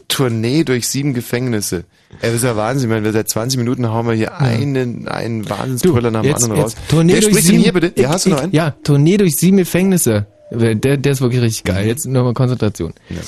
[0.09, 1.85] Tournee durch sieben Gefängnisse.
[2.21, 2.91] Ey, das ist ja Wahnsinn.
[2.91, 6.75] Wir seit 20 Minuten hauen wir hier einen, einen Wahnsinnsbrüller nach dem anderen raus.
[6.89, 8.01] Tournee Wer durch spricht sieben, denn hier bitte?
[8.01, 8.53] Ja, hast du noch einen?
[8.53, 10.27] Ja, Tournee durch sieben Gefängnisse.
[10.51, 11.87] Der, der ist wirklich richtig geil.
[11.87, 12.95] Jetzt nochmal Konzentration.
[13.09, 13.19] Ja.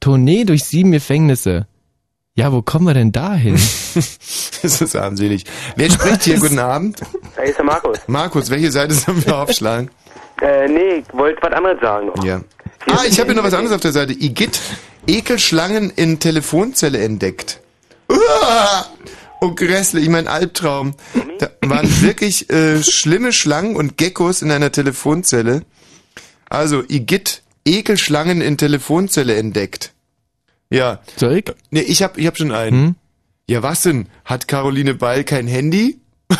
[0.00, 1.66] Tournee durch sieben Gefängnisse.
[2.34, 3.58] Ja, wo kommen wir denn da hin?
[4.60, 5.44] Das ist armselig.
[5.76, 6.36] Wer spricht hier?
[6.40, 7.00] Guten Abend.
[7.36, 7.98] Da ist der Markus.
[8.08, 9.88] Markus, welche Seite sollen wir aufschlagen?
[10.42, 12.24] Äh, nee, ich wollte was anderes sagen noch.
[12.24, 12.40] Ja.
[12.90, 14.12] Ah, ich habe hier noch was anderes auf der Seite.
[14.14, 14.60] Igitt,
[15.06, 17.60] Ekelschlangen in Telefonzelle entdeckt.
[18.08, 18.86] Uah!
[19.40, 20.94] Oh, grässlich, ich mein Albtraum.
[21.38, 25.62] Da waren wirklich äh, schlimme Schlangen und Geckos in einer Telefonzelle.
[26.50, 29.92] Also, Igitt, Ekelschlangen in Telefonzelle entdeckt.
[30.70, 31.00] Ja.
[31.16, 31.44] Soll ich?
[31.70, 32.86] Nee, ich hab, ich hab schon einen.
[32.88, 32.94] Hm?
[33.48, 34.08] Ja, was denn?
[34.24, 35.98] Hat Caroline Beil kein Handy?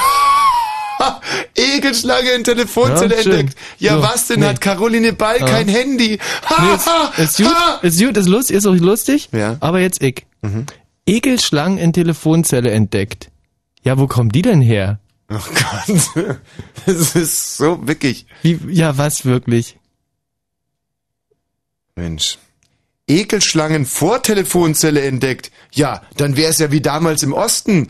[1.57, 3.57] Ekelschlange in Telefonzelle Ja, entdeckt.
[3.79, 4.41] Ja, So, was denn?
[4.41, 4.47] nee.
[4.47, 5.47] Hat Caroline Ball Ja.
[5.47, 6.19] kein Handy?
[6.45, 6.63] Ha,
[7.17, 9.29] Nee, ist, gut, ist gut, ist lustig, ist auch lustig.
[9.33, 9.57] Ja.
[9.61, 10.27] Aber jetzt ich.
[10.43, 10.67] Mhm.
[11.07, 13.31] Ekelschlangen in Telefonzelle entdeckt.
[13.83, 14.99] Ja, wo kommen die denn her?
[15.31, 16.37] Oh Gott.
[16.87, 18.27] Das ist so wirklich.
[18.43, 19.77] Wie, ja, was wirklich?
[21.99, 22.39] Mensch.
[23.09, 25.51] Ekelschlangen vor Telefonzelle entdeckt.
[25.73, 27.89] Ja, dann wäre es ja wie damals im Osten.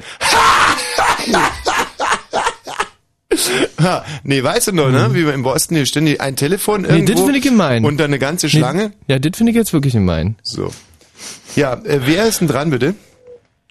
[3.81, 5.11] Ha, nee, weißt du noch, ne?
[5.13, 7.85] Wie wir im Osten hier ständig ein Telefon Nee, irgendwo das finde ich gemein.
[7.85, 8.89] und dann eine ganze Schlange.
[9.07, 10.37] Nee, ja, das finde ich jetzt wirklich gemein.
[10.43, 10.73] So.
[11.55, 12.95] Ja, äh, wer ist denn dran, bitte?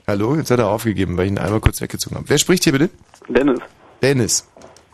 [0.06, 2.30] Hallo, jetzt hat er aufgegeben, weil ich ihn einmal kurz weggezogen habe.
[2.30, 2.90] Wer spricht hier bitte?
[3.28, 3.60] Dennis.
[4.02, 4.48] Dennis.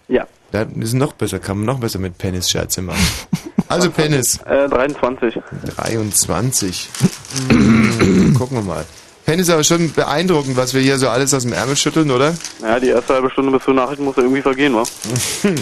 [0.08, 0.28] Ja.
[0.54, 3.02] Da ist noch besser, kann man noch besser mit Penis Scherze machen.
[3.70, 4.40] Also Penis.
[4.46, 5.40] Äh, 23.
[5.78, 6.90] 23.
[7.50, 8.86] Hm, Gucken wir mal.
[9.26, 12.36] Penis aber schon beeindruckend, was wir hier so alles aus dem Ärmel schütteln, oder?
[12.62, 14.84] Ja, die erste halbe Stunde bis zur Nachricht muss ja irgendwie vergehen, wa?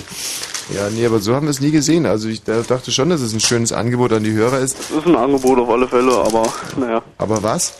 [0.76, 2.06] Ja, nee, aber so haben wir es nie gesehen.
[2.06, 4.78] Also ich da dachte schon, dass es ein schönes Angebot an die Hörer ist.
[4.90, 7.02] Das ist ein Angebot auf alle Fälle, aber naja.
[7.18, 7.74] Aber was?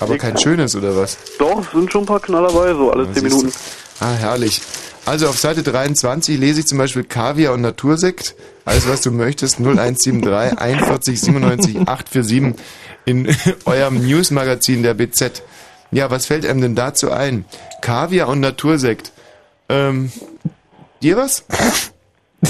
[0.00, 1.16] Aber kein schönes, oder was?
[1.38, 3.36] Doch, es sind schon ein paar Knaller dabei, so alle Ja, 10 siehst du.
[3.38, 3.56] Minuten.
[4.00, 4.62] Ah, herrlich.
[5.06, 8.34] Also auf Seite 23 lese ich zum Beispiel Kaviar und Natursekt.
[8.64, 12.64] Alles, was du möchtest, 0173 41 97 847
[13.04, 13.36] in
[13.66, 15.42] eurem Newsmagazin der BZ.
[15.90, 17.44] Ja, was fällt einem denn dazu ein?
[17.82, 19.12] Kaviar und Natursekt.
[19.68, 20.10] Ähm,
[21.02, 21.44] dir was?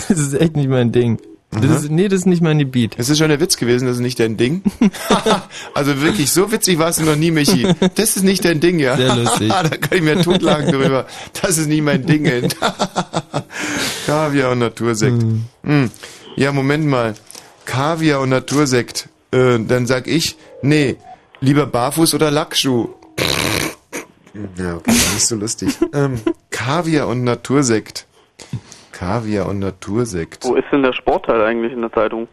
[0.09, 1.21] Das ist echt nicht mein Ding.
[1.61, 2.95] Das ist, nee, das ist nicht mein Gebiet.
[2.99, 4.63] Das ist schon der Witz gewesen, das ist nicht dein Ding.
[5.75, 7.67] also wirklich, so witzig warst du noch nie, Michi.
[7.95, 8.97] Das ist nicht dein Ding, ja.
[8.97, 9.49] Sehr lustig.
[9.63, 11.07] da kann ich mir totlachen drüber.
[11.41, 12.25] Das ist nicht mein Ding.
[12.27, 12.49] ey.
[14.07, 15.25] Kaviar und Natursekt.
[15.63, 15.91] Hm.
[16.37, 17.15] Ja, Moment mal.
[17.65, 19.09] Kaviar und Natursekt.
[19.31, 20.97] Äh, dann sag ich, nee,
[21.41, 22.89] lieber Barfuß oder Lackschuh.
[24.59, 25.71] Ja, okay, war nicht so lustig.
[25.93, 28.07] Ähm, Kaviar und Natursekt.
[28.95, 30.45] Kaviar und Natursekt.
[30.45, 32.29] Wo ist denn der Sportteil eigentlich in der Zeitung?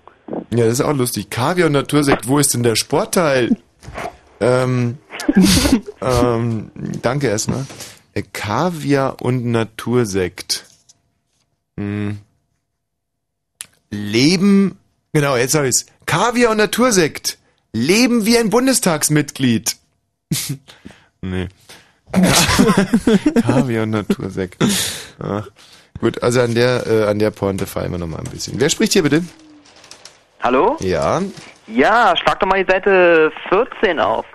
[0.51, 1.31] Ja, das ist auch lustig.
[1.31, 3.57] Kaviar und Natursekt, wo ist denn der Sportteil?
[4.39, 4.99] ähm,
[6.01, 6.71] ähm,
[7.01, 7.65] danke erstmal.
[8.13, 10.65] Äh, Kaviar und Natursekt.
[11.77, 12.19] Hm.
[13.89, 14.77] Leben,
[15.13, 15.87] genau, jetzt habe ich's.
[16.05, 17.39] Kaviar und Natursekt.
[17.73, 19.77] Leben wie ein Bundestagsmitglied.
[21.21, 21.47] nee.
[23.41, 24.63] Kaviar und Natursekt.
[25.17, 25.47] Ach.
[26.01, 28.59] Gut, also an der, äh, an der Pointe fallen wir noch mal ein bisschen.
[28.59, 29.23] Wer spricht hier bitte?
[30.41, 30.75] Hallo?
[30.79, 31.21] Ja,
[31.67, 34.25] Ja, schlag doch mal die Seite 14 auf.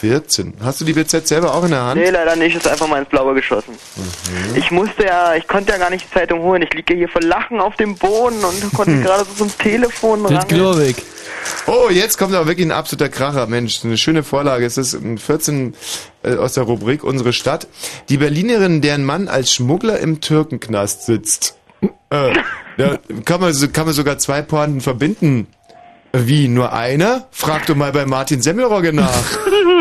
[0.00, 0.54] 14.
[0.62, 2.00] Hast du die BZ selber auch in der Hand?
[2.00, 3.74] Nee, leider nicht, ist einfach mal ins Blaue geschossen.
[3.96, 4.56] Mhm.
[4.56, 6.62] Ich musste ja, ich konnte ja gar nicht die Zeitung holen.
[6.62, 10.46] Ich liege hier vor Lachen auf dem Boden und konnte gerade so zum Telefon ran.
[10.48, 10.96] glaube ich.
[11.66, 13.46] Oh, jetzt kommt aber wirklich ein absoluter Kracher.
[13.46, 14.66] Mensch, eine schöne Vorlage.
[14.66, 15.74] Es ist ein 14
[16.22, 17.68] äh, aus der Rubrik Unsere Stadt.
[18.08, 21.56] Die Berlinerin, deren Mann als Schmuggler im Türkenknast sitzt.
[22.10, 22.32] Äh,
[22.78, 25.46] da kann man, kann man sogar zwei Pointen verbinden.
[26.16, 27.26] Wie, nur einer?
[27.32, 29.10] Frag doch mal bei Martin Semmelrogge nach.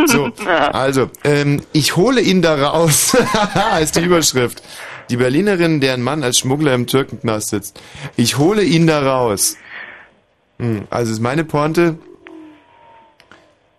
[0.08, 3.16] So, also, ähm, ich hole ihn da raus,
[3.82, 4.64] ist die Überschrift.
[5.12, 7.80] Die Berlinerin, deren Mann als Schmuggler im Türkenknast sitzt.
[8.16, 9.58] Ich hole ihn da raus.
[10.58, 12.00] Hm, Also ist meine Pointe.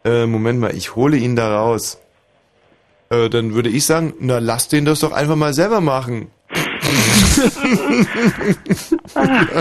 [0.04, 1.98] Äh, Moment mal, ich hole ihn da raus.
[3.10, 6.28] Äh, dann würde ich sagen, na lass den das doch einfach mal selber machen.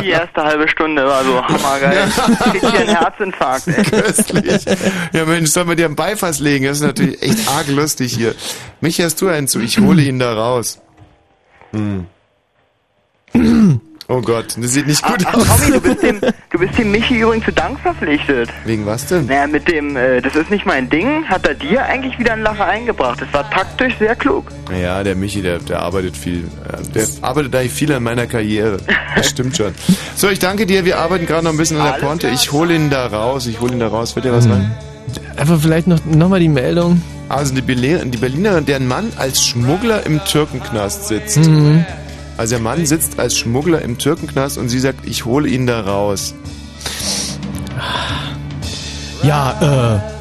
[0.02, 2.08] Die erste halbe Stunde war so hammergeil.
[2.08, 3.84] Ich krieg hier einen Herzinfarkt, ey.
[3.84, 4.66] Köstlich.
[5.14, 6.66] Ja Mensch, soll man dir einen Beifass legen?
[6.66, 8.36] Das ist natürlich echt arg lustig hier.
[8.82, 10.80] Mich hast du einen zu, ich hole ihn da raus.
[11.72, 12.08] Hm.
[14.10, 15.48] Oh Gott, das sieht nicht gut Ach, aus.
[15.48, 18.50] Tommy, du bist dem, du bist dem Michi übrigens zu Dank verpflichtet.
[18.66, 19.26] Wegen was denn?
[19.28, 22.44] Naja, mit dem, äh, das ist nicht mein Ding, hat er dir eigentlich wieder einen
[22.44, 23.22] Lacher eingebracht.
[23.22, 24.46] Das war taktisch sehr klug.
[24.78, 26.44] Ja, der Michi, der, der arbeitet viel.
[26.68, 28.78] äh, Der arbeitet eigentlich viel an meiner Karriere.
[29.16, 29.74] Das stimmt schon.
[30.16, 30.84] So, ich danke dir.
[30.86, 32.28] Wir arbeiten gerade noch ein bisschen an der Alles Ponte.
[32.30, 33.48] Ich hole ihn da raus.
[33.48, 34.12] Ich hole ihn da raus.
[34.12, 34.70] Fällt dir was rein?
[35.38, 37.02] Einfach vielleicht noch, noch mal die Meldung.
[37.30, 41.38] Also die, die Berlinerin, deren Mann als Schmuggler im Türkenknast sitzt.
[41.38, 41.86] Mhm.
[42.38, 45.82] Also der Mann sitzt als Schmuggler im Türkenknast und sie sagt, ich hole ihn da
[45.82, 46.34] raus.
[49.24, 50.14] Ja, äh,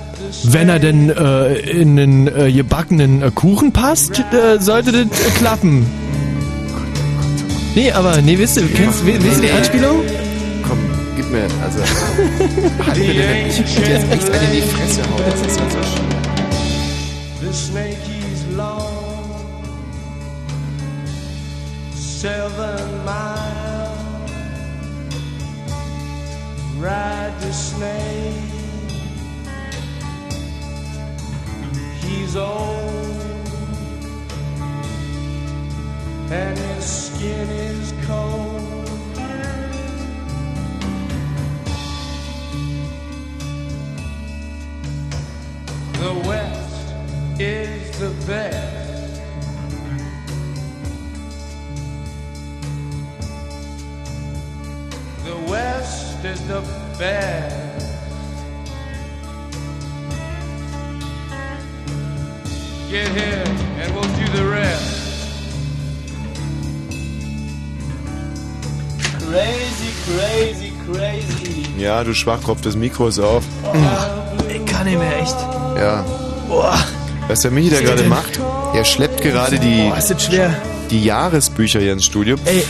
[0.44, 5.86] wenn er denn äh, in einen äh, gebackenen äh, Kuchen passt, äh, sollte das klappen.
[7.74, 10.02] Nee, aber, nee, wisst ihr, kennst, wi- wisst ihr die Anspielung?
[10.68, 10.78] Komm,
[11.16, 11.78] gib mir, also,
[12.86, 15.22] halt mir den, ich jetzt echt eine in die Fresse hauen.
[15.30, 16.06] Das ist ja so schön.
[22.22, 24.30] Seven miles.
[26.78, 28.36] Ride the snake.
[32.00, 33.48] He's old,
[36.30, 38.86] and his skin is cold.
[45.94, 46.94] The West
[47.40, 48.81] is the best.
[55.52, 56.62] West is the
[56.98, 57.54] best.
[62.90, 63.44] Get here
[63.82, 65.02] and we'll do the rest.
[69.20, 71.66] Crazy, crazy, crazy.
[71.78, 73.44] Ja, du Schwachkopf, das Mikro ist auf.
[74.48, 75.36] Ich kann nicht mehr echt.
[75.76, 76.02] Ja.
[76.48, 76.78] Boah.
[77.28, 78.40] Was der Michi da gerade macht,
[78.74, 79.90] er schleppt gerade die.
[79.90, 80.54] Boah, ist das schwer
[80.92, 82.36] die Jahresbücher hier ins Studio.
[82.44, 82.64] Ey,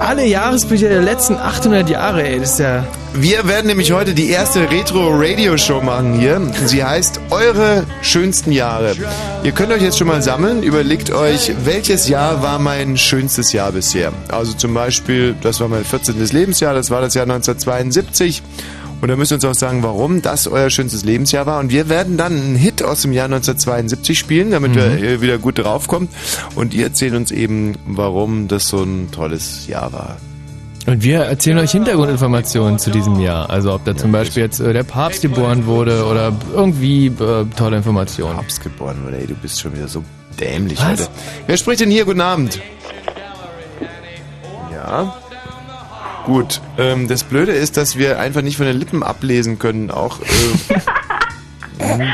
[0.00, 2.86] alle Jahresbücher der letzten 800 Jahre, ey, das ist ja...
[3.16, 6.40] Wir werden nämlich heute die erste Retro-Radio-Show machen hier.
[6.66, 8.94] Sie heißt Eure schönsten Jahre.
[9.44, 10.64] Ihr könnt euch jetzt schon mal sammeln.
[10.64, 14.12] Überlegt euch, welches Jahr war mein schönstes Jahr bisher.
[14.28, 16.16] Also zum Beispiel, das war mein 14.
[16.32, 18.42] Lebensjahr, das war das Jahr 1972.
[19.00, 21.60] Und da müsst ihr uns auch sagen, warum das euer schönstes Lebensjahr war.
[21.60, 25.38] Und wir werden dann einen Hit aus dem Jahr 1972 spielen, damit wir äh, wieder
[25.38, 26.08] gut draufkommen.
[26.54, 30.16] Und ihr erzählt uns eben, warum das so ein tolles Jahr war.
[30.86, 33.48] Und wir erzählen euch Hintergrundinformationen zu diesem Jahr.
[33.48, 37.78] Also ob da zum Beispiel jetzt äh, der Papst geboren wurde oder irgendwie äh, tolle
[37.78, 38.36] Informationen.
[38.36, 40.04] Papst geboren wurde, ey, du bist schon wieder so
[40.38, 40.86] dämlich Was?
[40.86, 41.08] heute.
[41.46, 42.04] Wer spricht denn hier?
[42.04, 42.60] Guten Abend.
[44.72, 45.14] Ja.
[46.24, 46.60] Gut.
[46.78, 49.90] Ähm, das Blöde ist, dass wir einfach nicht von den Lippen ablesen können.
[49.90, 50.20] Auch.
[50.20, 50.24] Äh,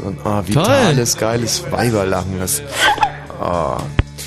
[0.00, 2.38] so ein ah, vitales, geiles Weiberlachen.
[2.38, 2.62] Das.
[3.40, 3.82] Ah.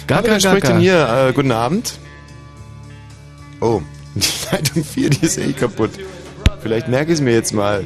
[0.08, 0.74] Gaga, Wer spricht gaga.
[0.74, 1.28] denn hier?
[1.30, 1.98] Äh, guten Abend.
[3.62, 3.82] Oh,
[4.16, 5.92] die Leitung 4, die ist eh kaputt.
[6.62, 7.86] Vielleicht merke ich es mir jetzt mal.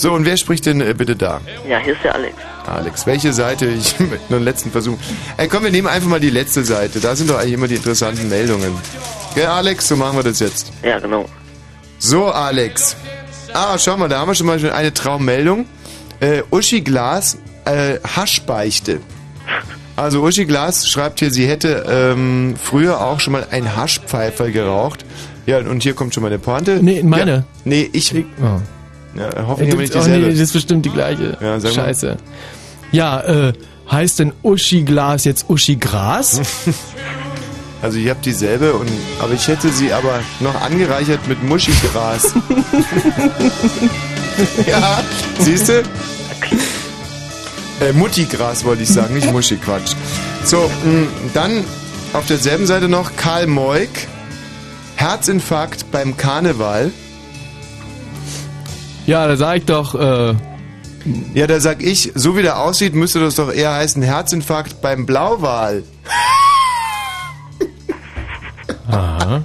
[0.00, 1.42] So, und wer spricht denn äh, bitte da?
[1.68, 2.34] Ja, hier ist der Alex.
[2.66, 3.66] Alex, welche Seite?
[3.66, 4.96] Ich mit einem letzten Versuch.
[5.36, 7.00] Ey, komm, wir nehmen einfach mal die letzte Seite.
[7.00, 8.72] Da sind doch eigentlich immer die interessanten Meldungen.
[9.34, 10.72] Gell, Alex, so machen wir das jetzt.
[10.82, 11.26] Ja, genau.
[11.98, 12.96] So, Alex.
[13.52, 15.66] Ah, schau mal, da haben wir schon mal schon eine Traummeldung.
[16.20, 17.36] Äh, Uschi Glas,
[17.66, 19.00] äh, Haschbeichte.
[19.96, 25.04] Also Uschi Glas schreibt hier, sie hätte ähm, früher auch schon mal ein Haschpfeifer geraucht.
[25.44, 26.78] Ja, und hier kommt schon mal eine Pointe.
[26.80, 27.30] Nee, meine.
[27.30, 28.14] Ja, nee, ich.
[28.14, 28.60] Oh.
[29.16, 30.30] Ja, hoffentlich aber nicht oh, nee, dieselbe.
[30.30, 31.36] das ist bestimmt die gleiche.
[31.40, 31.84] Ja, sag mal.
[31.84, 32.16] Scheiße.
[32.92, 33.52] Ja, äh,
[33.90, 36.40] heißt denn Uschi Glas jetzt Uschi Gras?
[37.82, 42.34] Also ich habe dieselbe, und, aber ich hätte sie aber noch angereichert mit Muschigras.
[44.66, 45.02] ja,
[45.38, 45.82] siehst du?
[47.80, 49.94] Äh, Muttigras wollte ich sagen, nicht Muschi, Quatsch.
[50.44, 51.64] So, mh, dann
[52.12, 54.08] auf derselben Seite noch Karl Moik.
[54.96, 56.90] Herzinfarkt beim Karneval.
[59.10, 60.34] Ja, da sag ich doch, äh,
[61.34, 65.04] Ja, da sag ich, so wie der aussieht, müsste das doch eher heißen Herzinfarkt beim
[65.06, 65.82] Blauwal.
[68.90, 69.42] aha.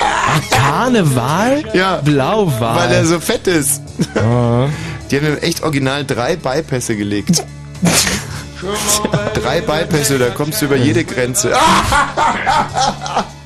[0.00, 1.64] Ach, Karneval?
[1.72, 2.76] Ja, Blauwal.
[2.76, 3.82] weil er so fett ist.
[4.14, 4.68] Ah.
[5.10, 7.44] Die haben ihm echt original drei Beipässe gelegt.
[9.34, 11.52] drei Beipässe, da kommst du über jede Grenze.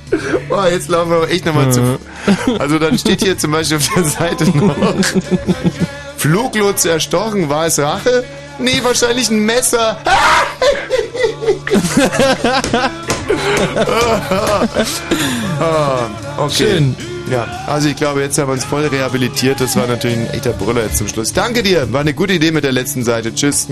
[0.49, 1.99] Boah, jetzt laufen wir aber echt nochmal zu.
[2.59, 4.77] Also dann steht hier zum Beispiel auf der Seite noch
[6.17, 8.25] Fluglotse erstochen, war es Rache?
[8.59, 9.99] Nee, wahrscheinlich ein Messer.
[15.59, 16.55] ah, okay.
[16.55, 16.97] Schön.
[17.31, 19.61] Ja, also ich glaube, jetzt haben wir uns voll rehabilitiert.
[19.61, 21.33] Das war natürlich ein echter Brüller jetzt zum Schluss.
[21.33, 23.35] Danke dir, war eine gute Idee mit der letzten Seite.
[23.35, 23.69] Tschüss.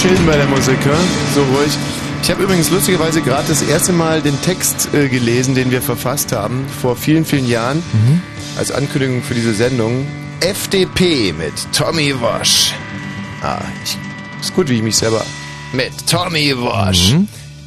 [0.00, 0.90] Chillen bei der Musik, hä?
[1.34, 1.72] so ruhig.
[2.22, 6.30] Ich habe übrigens lustigerweise gerade das erste Mal den Text äh, gelesen, den wir verfasst
[6.30, 7.82] haben, vor vielen, vielen Jahren,
[8.56, 10.06] als Ankündigung für diese Sendung.
[10.40, 12.74] FDP mit Tommy Wash.
[13.42, 13.96] Ah, ich,
[14.40, 15.24] ist gut, wie ich mich selber...
[15.72, 17.16] Mit Tommy Wash.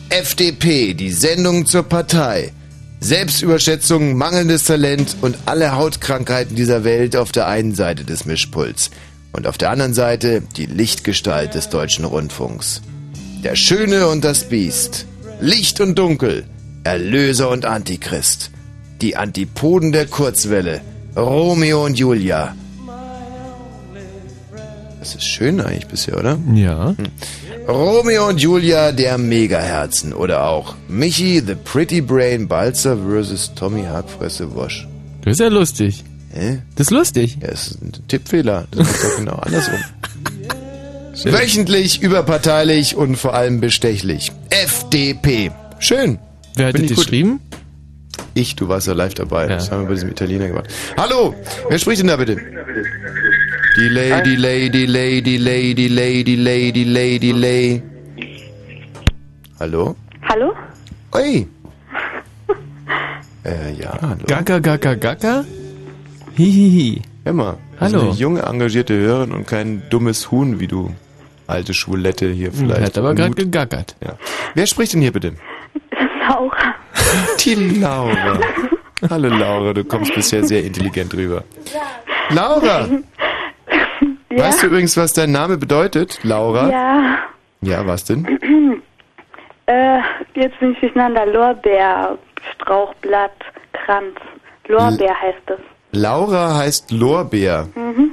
[0.09, 2.53] FDP, die Sendung zur Partei.
[3.01, 8.89] Selbstüberschätzung, mangelndes Talent und alle Hautkrankheiten dieser Welt auf der einen Seite des Mischpuls.
[9.33, 12.81] Und auf der anderen Seite die Lichtgestalt des deutschen Rundfunks.
[13.43, 15.05] Der Schöne und das Biest.
[15.39, 16.45] Licht und Dunkel.
[16.83, 18.51] Erlöser und Antichrist.
[19.01, 20.81] Die Antipoden der Kurzwelle.
[21.15, 22.55] Romeo und Julia.
[24.99, 26.37] Das ist schön eigentlich bisher, oder?
[26.53, 26.95] Ja.
[27.67, 33.53] Romeo und Julia der Megaherzen oder auch Michi the Pretty Brain Balzer vs.
[33.55, 34.87] Tommy Hackfresse Wosch.
[35.23, 36.03] Das ist ja lustig.
[36.33, 36.61] Hä?
[36.75, 37.37] Das ist lustig.
[37.41, 38.67] Ja, das ist ein Tippfehler.
[38.71, 39.79] Das ist doch genau andersrum.
[41.25, 44.31] Wöchentlich, überparteilich und vor allem bestechlich.
[44.49, 45.51] FDP.
[45.79, 46.19] Schön.
[46.55, 47.41] Wer hat Bin das geschrieben?
[48.33, 49.47] Ich, du warst ja live dabei.
[49.47, 50.67] Das haben wir bei diesem Italiener gemacht.
[50.97, 51.35] Hallo,
[51.67, 52.37] wer spricht denn da bitte?
[53.77, 57.83] Die Lady, Lady, Lady, Lady, Lady, Lady, Lady, Lady.
[59.59, 59.95] Hallo?
[60.27, 60.53] Hallo?
[61.13, 61.45] Oi.
[63.43, 64.23] Äh, ja, hallo.
[64.27, 65.43] Gaga, gaga, gaga?
[66.35, 67.01] Hihihi.
[67.23, 67.99] Wir sind Hallo.
[68.01, 70.91] Eine junge, engagierte Hörerin und kein dummes Huhn, wie du
[71.47, 72.77] alte Schwulette hier vielleicht.
[72.79, 73.95] Hm, Hat aber gerade gegackert.
[74.03, 74.13] ja.
[74.55, 75.33] Wer spricht denn hier bitte?
[76.27, 76.75] Laura.
[77.39, 78.39] Die Laura.
[79.09, 81.43] Hallo Laura, du kommst bisher sehr intelligent rüber.
[82.29, 82.87] Laura!
[84.33, 84.45] Ja?
[84.45, 86.69] Weißt du übrigens, was dein Name bedeutet, Laura?
[86.69, 87.17] Ja.
[87.61, 88.25] Ja, was denn?
[89.67, 89.99] Äh,
[90.35, 91.25] jetzt bin ich durcheinander.
[91.25, 92.17] Lorbeer,
[92.55, 93.31] Strauchblatt,
[93.73, 94.15] Kranz.
[94.67, 95.59] Lorbeer heißt es.
[95.91, 97.69] Laura heißt Lorbeer.
[97.75, 98.11] Mhm.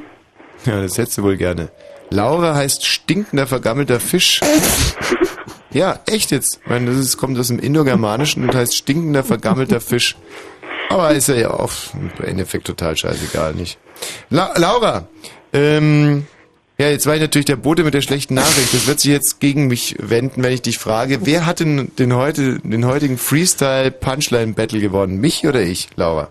[0.65, 1.71] Ja, das hättest du wohl gerne.
[2.11, 4.41] Laura heißt stinkender, vergammelter Fisch.
[5.71, 6.61] Ja, echt jetzt.
[6.65, 10.17] Ich meine, das ist, kommt aus dem Indogermanischen und heißt stinkender, vergammelter Fisch.
[10.89, 13.79] Aber ist ja auf im Endeffekt total scheißegal, nicht?
[14.31, 15.07] La Laura,
[15.53, 16.27] ähm,
[16.79, 18.73] ja, jetzt war ich natürlich der Bote mit der schlechten Nachricht.
[18.73, 22.15] Das wird sich jetzt gegen mich wenden, wenn ich dich frage, wer hat denn den,
[22.15, 25.21] heute, den heutigen Freestyle-Punchline-Battle gewonnen?
[25.21, 26.31] Mich oder ich, Laura?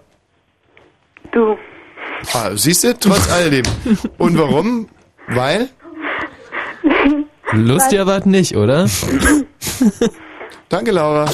[1.32, 1.58] Du.
[2.34, 3.64] Ah, siehst du, trotz alledem.
[4.18, 4.88] Und warum?
[5.28, 5.70] Weil?
[7.54, 8.88] Lustig aber nicht, oder?
[10.70, 11.26] Danke, Laura.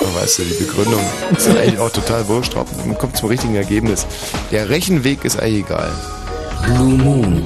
[0.00, 1.00] Oh, weißt du, die Begründung
[1.36, 2.56] ist eigentlich auch total wurscht.
[2.56, 4.06] Hauptsache, Man kommt zum richtigen Ergebnis.
[4.50, 5.90] Der Rechenweg ist eigentlich egal.
[6.64, 7.42] Blue Moon.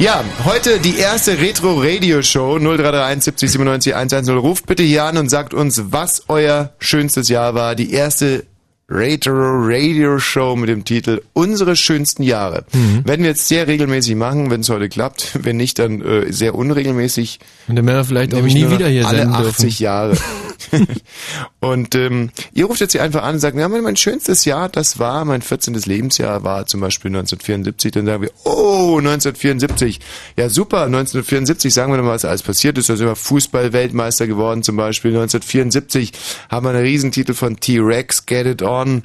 [0.00, 4.38] Ja, heute die erste Retro-Radio-Show 0331 70 97 110.
[4.38, 7.74] Ruft bitte hier an und sagt uns, was euer schönstes Jahr war.
[7.74, 8.44] Die erste
[8.88, 12.64] Retro-Radio-Show mit dem Titel Unsere schönsten Jahre.
[13.04, 15.38] Werden wir jetzt sehr regelmäßig machen, wenn es heute klappt.
[15.44, 17.38] Wenn nicht, dann äh, sehr unregelmäßig.
[17.68, 19.82] Und dann werden wir vielleicht auch nie wieder hier alle senden 80 dürfen.
[19.82, 20.16] Jahre.
[21.60, 24.68] und ähm, ihr ruft jetzt hier einfach an und sagt, ja, mein, mein schönstes Jahr,
[24.68, 25.74] das war, mein 14.
[25.74, 27.92] Lebensjahr war zum Beispiel 1974.
[27.92, 30.00] Dann sagen wir, oh, 1974.
[30.36, 32.88] Ja, super, 1974, sagen wir doch mal, was alles passiert ist.
[32.88, 35.10] Da sind wir Fußball-Weltmeister geworden zum Beispiel.
[35.10, 36.12] 1974
[36.48, 39.02] haben wir einen Riesentitel von T-Rex, Get It On.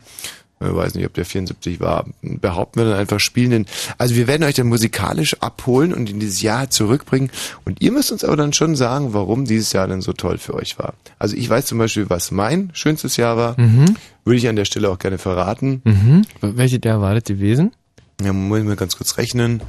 [0.62, 2.06] Ich weiß nicht, ob der 74 war.
[2.22, 3.66] Behaupten wir dann einfach spielen den.
[3.98, 7.30] Also wir werden euch dann musikalisch abholen und in dieses Jahr zurückbringen.
[7.66, 10.54] Und ihr müsst uns aber dann schon sagen, warum dieses Jahr denn so toll für
[10.54, 10.94] euch war.
[11.20, 13.60] Also ich weiß zum Beispiel, was mein schönstes Jahr war.
[13.60, 13.96] Mhm.
[14.24, 15.82] Würde ich an der Stelle auch gerne verraten.
[15.84, 16.22] Mhm.
[16.42, 17.74] Welche der war das gewesen?
[18.22, 19.62] Ja, muss ich mal ganz kurz rechnen.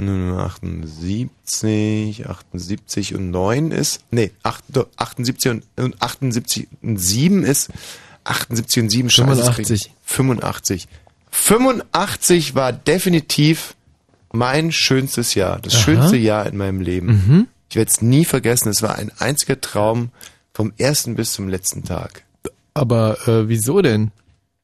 [0.00, 7.70] 78, 78 und 9 ist, nee, 8, doch, 78 und, und 78 und 7 ist,
[8.24, 9.30] 78 und 7, scheiße.
[10.12, 10.88] Das krieg ich- 85.
[11.30, 13.74] 85 war definitiv
[14.32, 15.82] mein schönstes Jahr, das Aha.
[15.82, 17.06] schönste Jahr in meinem Leben.
[17.26, 17.48] Mhm.
[17.68, 20.10] Ich werde es nie vergessen, es war ein einziger Traum
[20.54, 22.24] vom ersten bis zum letzten Tag.
[22.74, 24.10] Aber äh, wieso denn?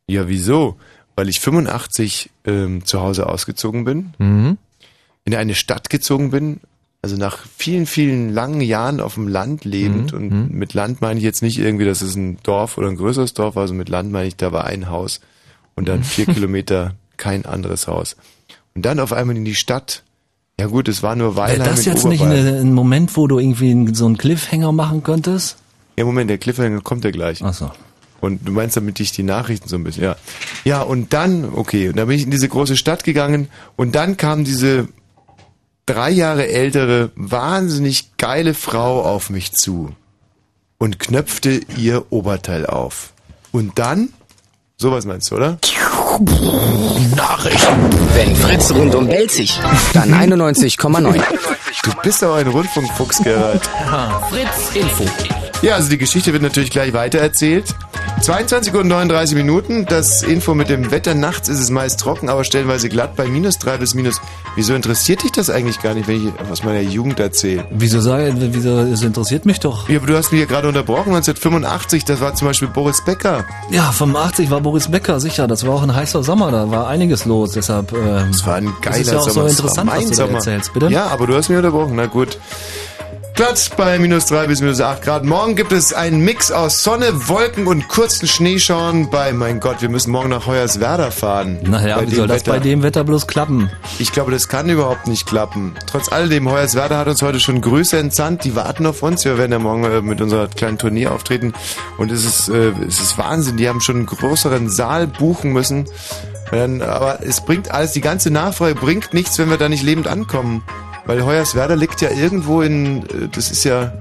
[0.07, 0.77] Ja, wieso?
[1.17, 4.57] Weil ich 85 ähm, zu Hause ausgezogen bin, Mhm.
[5.25, 6.61] in eine Stadt gezogen bin,
[7.03, 10.13] also nach vielen, vielen langen Jahren auf dem Land lebend.
[10.13, 12.97] Mhm, Und mit Land meine ich jetzt nicht irgendwie, dass es ein Dorf oder ein
[12.97, 15.21] größeres Dorf war, also mit Land meine ich, da war ein Haus
[15.79, 18.17] und dann vier Kilometer kein anderes Haus.
[18.75, 20.03] Und dann auf einmal in die Stadt.
[20.61, 23.39] Ja gut, es war nur Weilheim Wäre das jetzt nicht eine, ein Moment, wo du
[23.39, 25.57] irgendwie so einen Cliffhanger machen könntest?
[25.97, 27.43] Ja, Moment, der Cliffhanger kommt ja gleich.
[27.43, 27.71] Ach so.
[28.21, 30.17] Und du meinst damit ich die Nachrichten so ein bisschen, ja.
[30.65, 34.17] Ja, und dann, okay, und dann bin ich in diese große Stadt gegangen und dann
[34.17, 34.89] kam diese
[35.87, 39.95] drei Jahre ältere, wahnsinnig geile Frau auf mich zu
[40.79, 43.13] und knöpfte ihr Oberteil auf.
[43.53, 44.11] Und dann,
[44.81, 45.59] sowas meinst du, oder?
[47.17, 47.75] Nachrichten.
[48.15, 49.59] Wenn Fritz rundum belzig,
[49.93, 51.23] dann 91,9.
[51.83, 53.69] Du bist aber ein Rundfunkfuchs, Gerald.
[54.31, 55.05] Fritz Info.
[55.61, 57.75] Ja, also die Geschichte wird natürlich gleich weitererzählt.
[58.23, 59.87] 22 Uhr und 39 Minuten.
[59.87, 61.15] Das Info mit dem Wetter.
[61.15, 64.21] Nachts ist es meist trocken, aber stellenweise glatt bei minus 3 bis minus.
[64.55, 67.65] Wieso interessiert dich das eigentlich gar nicht, wenn ich aus meiner Jugend erzähle?
[67.71, 69.89] Wieso sei, wieso, es interessiert mich doch.
[69.89, 71.15] Ja, aber du hast mich hier gerade unterbrochen.
[71.15, 73.45] 1985, das war zum Beispiel Boris Becker.
[73.71, 75.49] Ja, 85 war Boris Becker, sicher.
[75.49, 77.53] Das war auch ein heißer Sommer, da war einiges los.
[77.53, 79.49] Deshalb, ähm, Das war ein geiler das ist ja auch Sommer.
[79.51, 80.35] so interessant, was du da Sommer.
[80.35, 80.89] erzählst, bitte?
[80.89, 81.97] Ja, aber du hast mich unterbrochen.
[81.97, 82.39] Na gut.
[83.39, 85.25] Glatt bei minus 3 bis minus 8 Grad.
[85.25, 89.89] Morgen gibt es einen Mix aus Sonne, Wolken und kurzen Schneeschauern bei, mein Gott, wir
[89.89, 91.61] müssen morgen nach Hoyerswerda fahren.
[91.63, 92.51] Naja, wie soll das Wetter.
[92.51, 93.71] bei dem Wetter bloß klappen?
[94.01, 95.77] Ich glaube, das kann überhaupt nicht klappen.
[95.87, 98.43] Trotz alledem, Hoyerswerda hat uns heute schon Grüße entsandt.
[98.43, 99.25] Die warten auf uns.
[99.25, 101.53] Wir werden ja morgen äh, mit unserer kleinen Tournee auftreten.
[101.97, 103.57] Und es ist, äh, es ist Wahnsinn.
[103.57, 105.85] Die haben schon einen größeren Saal buchen müssen.
[106.51, 110.09] Dann, aber es bringt alles, die ganze Nachfrage bringt nichts, wenn wir da nicht lebend
[110.09, 110.65] ankommen.
[111.09, 113.93] Weil Hoyerswerda liegt ja irgendwo in, äh, das ist ja,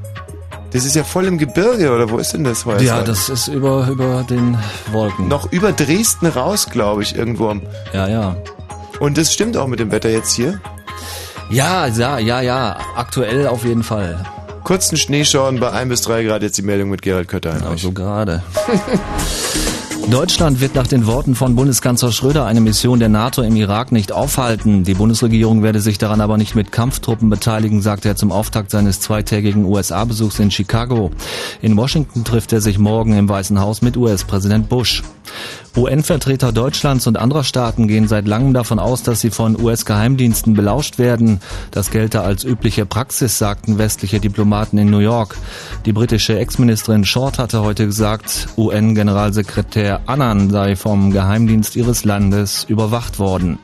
[0.72, 2.98] das ist ja voll im Gebirge, oder wo ist denn das Hoyerswerda?
[3.00, 4.58] Ja, das ist über, über den
[4.92, 5.28] Wolken.
[5.30, 7.48] Noch über Dresden raus, glaube ich, irgendwo.
[7.50, 7.62] am-
[7.94, 8.36] Ja, ja.
[9.00, 10.60] Und das stimmt auch mit dem Wetter jetzt hier.
[11.50, 12.78] Ja, ja, ja, ja.
[12.96, 14.22] Aktuell auf jeden Fall.
[14.66, 17.56] Kurzen Schneeschauern bei 1 bis 3 Grad, jetzt die Meldung mit Gerald Kötter.
[17.70, 18.44] Also gerade.
[20.10, 24.14] Deutschland wird nach den Worten von Bundeskanzler Schröder eine Mission der NATO im Irak nicht
[24.14, 24.86] aufhalten.
[24.86, 29.02] Die Bundesregierung werde sich daran aber nicht mit Kampftruppen beteiligen, sagte er zum Auftakt seines
[29.02, 31.12] zweitägigen USA-Besuchs in Chicago.
[31.62, 35.04] In Washington trifft er sich morgen im Weißen Haus mit US-Präsident Bush.
[35.78, 40.98] UN-Vertreter Deutschlands und anderer Staaten gehen seit langem davon aus, dass sie von US-Geheimdiensten belauscht
[40.98, 41.40] werden.
[41.70, 45.38] Das gelte als übliche Praxis, sagten westliche Diplomaten in New York.
[45.86, 53.20] Die britische Ex-Ministerin Short hatte heute gesagt, UN-Generalsekretär Annan sei vom Geheimdienst ihres Landes überwacht
[53.20, 53.60] worden.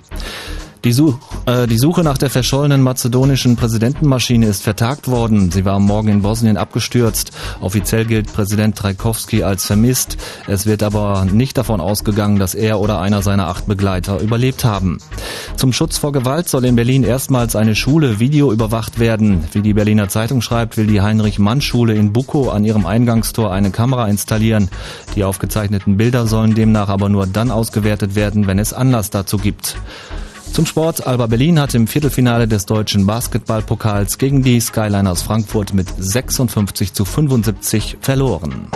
[0.84, 5.50] Die, Such, äh, die Suche nach der verschollenen mazedonischen Präsidentenmaschine ist vertagt worden.
[5.50, 7.32] Sie war Morgen in Bosnien abgestürzt.
[7.62, 10.18] Offiziell gilt Präsident Trajkovski als vermisst.
[10.46, 14.98] Es wird aber nicht davon ausgegangen, dass er oder einer seiner acht Begleiter überlebt haben.
[15.56, 19.46] Zum Schutz vor Gewalt soll in Berlin erstmals eine Schule videoüberwacht werden.
[19.54, 24.10] Wie die Berliner Zeitung schreibt, will die Heinrich-Mann-Schule in Bukow an ihrem Eingangstor eine Kamera
[24.10, 24.70] installieren.
[25.16, 29.78] Die aufgezeichneten Bilder sollen demnach aber nur dann ausgewertet werden, wenn es Anlass dazu gibt.
[30.54, 31.08] Zum Sport.
[31.08, 37.06] Alba Berlin hat im Viertelfinale des deutschen Basketballpokals gegen die Skyliners Frankfurt mit 56 zu
[37.06, 38.68] 75 verloren.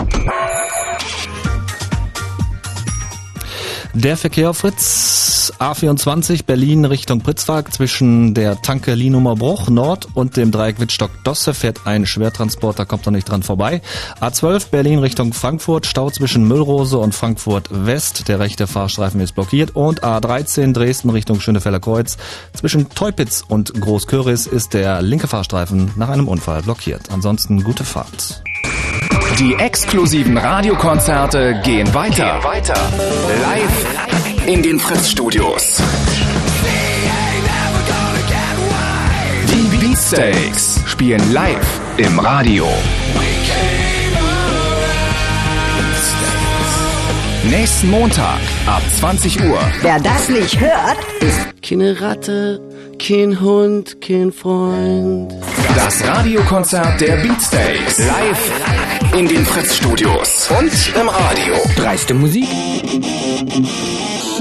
[3.99, 10.51] Der Verkehr Fritz A24 Berlin Richtung Pritzwalk zwischen der Tanke Lienumer Bruch Nord und dem
[10.51, 13.81] Dreieck Wittstock-Dosse fährt ein Schwertransporter, kommt noch nicht dran vorbei.
[14.21, 18.27] A12 Berlin Richtung Frankfurt, Stau zwischen Müllrose und Frankfurt West.
[18.27, 22.17] Der rechte Fahrstreifen ist blockiert und A13 Dresden Richtung Schönefeller Kreuz.
[22.53, 27.09] Zwischen Teupitz und Großköris ist der linke Fahrstreifen nach einem Unfall blockiert.
[27.09, 28.43] Ansonsten gute Fahrt.
[29.39, 32.43] Die exklusiven Radiokonzerte gehen weiter.
[32.43, 32.73] weiter.
[33.43, 35.79] Live in den Fritz-Studios.
[39.47, 42.67] Die Beatsteaks spielen live im Radio.
[47.43, 49.59] Nächsten Montag ab 20 Uhr.
[49.81, 52.59] Wer das nicht hört, ist keine Ratte,
[52.97, 55.31] kein Hund, kein Freund.
[55.75, 57.99] Das Radiokonzert der Beatsteaks.
[57.99, 60.47] Live in den Fritz-Studios.
[60.51, 61.55] Und im Radio.
[61.75, 62.47] Dreiste Musik.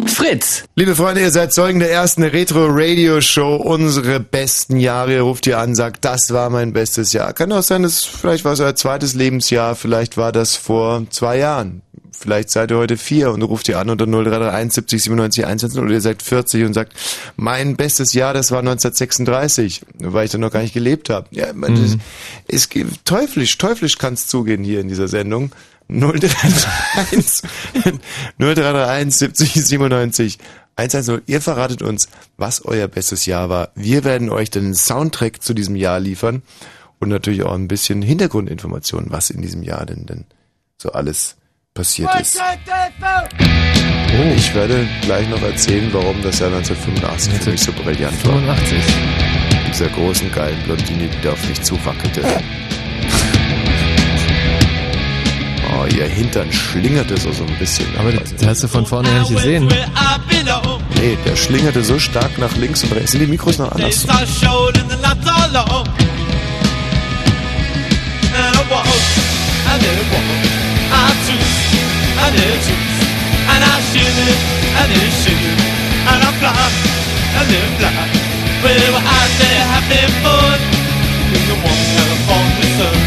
[0.06, 0.64] Fritz.
[0.74, 3.56] Liebe Freunde, ihr seid Zeugen der ersten Retro-Radio-Show.
[3.56, 5.14] Unsere besten Jahre.
[5.14, 7.32] Ihr ruft ihr an, sagt, das war mein bestes Jahr.
[7.32, 9.76] Kann auch sein, dass vielleicht war es euer zweites Lebensjahr.
[9.76, 11.80] Vielleicht war das vor zwei Jahren.
[12.18, 15.92] Vielleicht seid ihr heute vier und ruft ihr an unter 0331 70 97 110 oder
[15.92, 16.94] ihr seid 40 und sagt,
[17.36, 21.28] mein bestes Jahr, das war 1936, weil ich da noch gar nicht gelebt habe.
[21.30, 22.00] Ja, man, Mhm.
[22.48, 25.52] es, es, teuflisch, teuflisch kann es zugehen hier in dieser Sendung.
[25.88, 27.42] 0331
[28.38, 30.38] 0331 70 97
[30.76, 31.22] 110.
[31.26, 33.70] Ihr verratet uns, was euer bestes Jahr war.
[33.74, 36.42] Wir werden euch dann einen Soundtrack zu diesem Jahr liefern
[36.98, 40.24] und natürlich auch ein bisschen Hintergrundinformationen, was in diesem Jahr denn, denn
[40.76, 41.36] so alles
[41.76, 42.40] passiert ist.
[42.40, 44.34] Oh.
[44.34, 48.78] Ich werde gleich noch erzählen, warum das Jahr 1985 für mich so brillant 85.
[48.78, 49.62] war.
[49.62, 52.22] Mit dieser großen, geilen Blondine, die da auf mich zuwackelte.
[55.68, 57.92] Oh, ihr Hintern schlingerte so, so ein bisschen.
[57.92, 57.98] Ne?
[58.00, 59.68] Aber also, das hast du von vorne ja nicht gesehen.
[60.94, 63.12] Nee, der schlingerte so stark nach links und rechts.
[63.12, 64.06] Sind die Mikros noch anders?
[72.24, 72.96] and urchins
[73.52, 74.40] And I shivered
[74.78, 75.60] and they shivered
[76.10, 76.80] And I flopped
[77.36, 78.16] and they flopped
[78.62, 80.58] But they were out there having fun
[81.36, 82.98] In the warm California sun?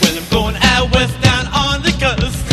[0.00, 2.44] Well, I'm going out west down on the coast.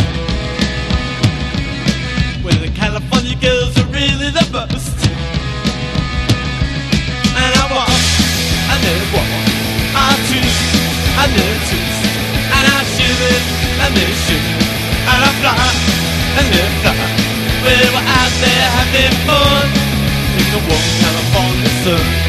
[2.44, 4.98] Where the California girls are really the best.
[7.42, 8.02] And I walk
[8.74, 9.32] and I walk
[9.96, 10.60] I choose
[11.22, 12.00] and I choose
[12.56, 13.44] And I shivered
[13.84, 14.67] and I shivered
[15.42, 15.88] fly.
[17.64, 19.68] We were out there having fun
[20.38, 22.27] in the warm California sun.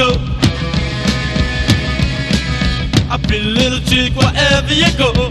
[0.00, 0.38] Off the scope.
[3.10, 5.12] A little chick wherever you go.
[5.14, 5.28] Oh,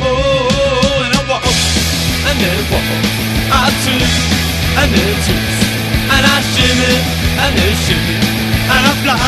[0.00, 1.42] oh, oh and I walk,
[2.30, 2.86] and then walk.
[3.50, 4.22] I twist,
[4.78, 5.60] and then twist.
[6.14, 6.94] And I shimmy,
[7.42, 8.16] and then shimmy.
[8.70, 9.18] And I fly,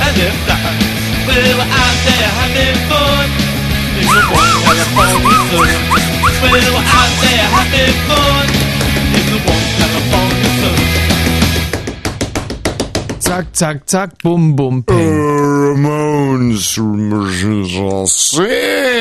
[0.00, 0.56] and then fly.
[1.28, 3.28] We were out there having fun.
[4.00, 5.76] In the warm California sun.
[6.48, 8.48] We were out there having fun.
[9.12, 10.99] In the warm California sun.
[13.30, 14.96] Zack, zack, zack, bum, bum, peng.
[14.98, 16.74] Ramones,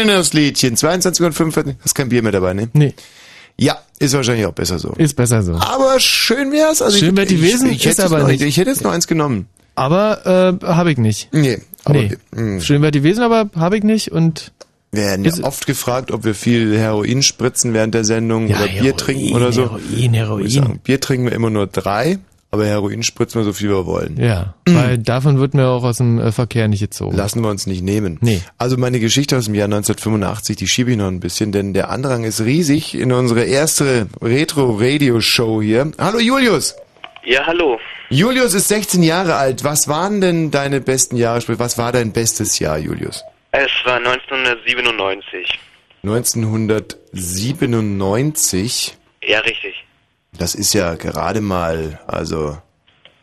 [0.06, 0.76] das Liedchen.
[0.76, 2.70] 22.45 Hast kein Bier mehr dabei, ne?
[2.74, 2.94] Nee.
[3.58, 4.90] Ja, ist wahrscheinlich auch besser so.
[5.00, 5.56] Ist besser so.
[5.56, 6.84] Aber schön wär's.
[6.84, 8.44] Also Schön ich, wär die ich, Wesen, ich, ist hätte aber noch, nicht.
[8.44, 9.48] Ich hätte jetzt noch eins genommen.
[9.74, 11.30] Aber äh, habe ich nicht.
[11.34, 12.16] Nee, aber nee.
[12.30, 12.62] mh.
[12.62, 14.52] Schön wäre die Wesen, aber habe ich nicht und
[14.92, 18.58] Wir werden ja Ist- oft gefragt, ob wir viel Heroin spritzen während der Sendung Ja,
[18.58, 19.64] oder Bier Heroin, trinken oder so.
[19.72, 20.46] Heroin, Heroin.
[20.46, 22.20] Ich sagen, Bier trinken wir immer nur drei,
[22.52, 24.18] aber Heroin spritzen wir so viel wir wollen.
[24.18, 27.16] ja, weil davon wird mir auch aus dem äh, Verkehr nicht gezogen.
[27.16, 28.18] Lassen wir uns nicht nehmen.
[28.22, 28.42] Nee.
[28.58, 31.90] Also meine Geschichte aus dem Jahr 1985, die schiebe ich noch ein bisschen, denn der
[31.90, 35.92] Andrang ist riesig in unsere erste Retro-Radio-Show hier.
[35.98, 36.76] Hallo Julius!
[37.26, 37.78] Ja, hallo.
[38.10, 39.64] Julius ist 16 Jahre alt.
[39.64, 41.42] Was waren denn deine besten Jahre?
[41.42, 43.24] Sprich, Was war dein bestes Jahr, Julius?
[43.52, 45.60] Es war 1997.
[46.04, 48.98] 1997.
[49.22, 49.79] Ja, richtig.
[50.40, 52.58] Das ist ja gerade mal, also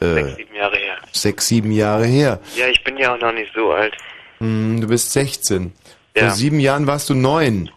[0.00, 0.96] äh, Sechs, sieben Jahre her.
[1.12, 2.40] sechs, sieben Jahre her.
[2.56, 3.94] Ja, ich bin ja auch noch nicht so alt.
[4.38, 5.72] Hm, du bist 16.
[6.14, 6.26] Ja.
[6.26, 7.70] Vor sieben Jahren warst du neun.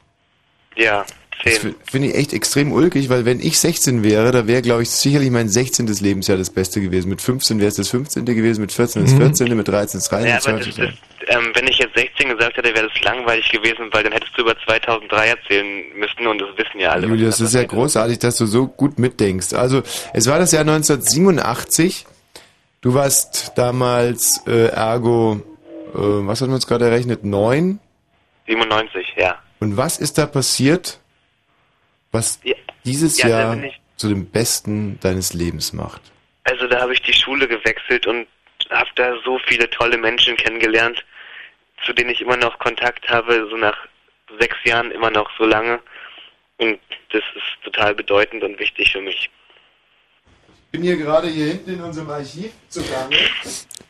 [0.75, 1.05] Ja,
[1.43, 1.71] Das zehn.
[1.71, 4.89] fi- finde ich echt extrem ulkig, weil wenn ich 16 wäre, da wäre, glaube ich,
[4.89, 5.87] sicherlich mein 16.
[5.87, 7.07] Lebensjahr das Beste gewesen.
[7.09, 8.25] Mit 15 wäre es das 15.
[8.25, 9.17] gewesen, mit 14 das Mhm.
[9.19, 10.27] 14., mit 13 das 13.
[10.29, 10.99] Ja, das aber das, 20.
[11.27, 14.37] das, ähm, wenn ich jetzt 16 gesagt hätte, wäre das langweilig gewesen, weil dann hättest
[14.37, 17.07] du über 2003 erzählen müssen und das wissen ja alle.
[17.07, 19.53] Julius, das ist ja großartig, dass du so gut mitdenkst.
[19.53, 19.81] Also,
[20.13, 22.05] es war das Jahr 1987.
[22.81, 25.41] Du warst damals äh, ergo,
[25.93, 27.23] äh, was haben wir uns gerade errechnet?
[27.23, 27.79] Neun?
[28.47, 29.35] 97, ja.
[29.59, 30.99] Und was ist da passiert,
[32.11, 32.55] was Ja.
[32.85, 36.01] dieses Ja, Jahr ich- zu dem Besten deines Lebens macht?
[36.43, 38.27] Also da habe ich die Schule gewechselt und
[38.69, 41.03] habe da so viele tolle Menschen kennengelernt,
[41.85, 43.77] zu denen ich immer noch Kontakt habe, so nach
[44.39, 45.79] sechs Jahren immer noch so lange.
[46.57, 46.79] Und
[47.11, 49.29] das ist total bedeutend und wichtig für mich.
[50.65, 53.15] Ich bin hier gerade hier hinten in unserem Archiv zugange.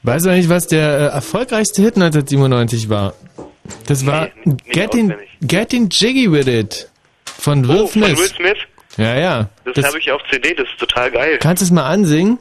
[0.03, 3.13] Weißt du eigentlich, was der äh, erfolgreichste Hit 1997 war?
[3.87, 4.29] Das war
[4.71, 6.89] Getting, Getting Jiggy With It
[7.39, 8.17] von Will Oh, von Smith.
[8.19, 8.57] Will Smith?
[8.97, 9.49] Ja, ja.
[9.65, 11.37] Das, Das, habe ich auf CD, das ist total geil.
[11.39, 12.37] kannst du es mal ansingen?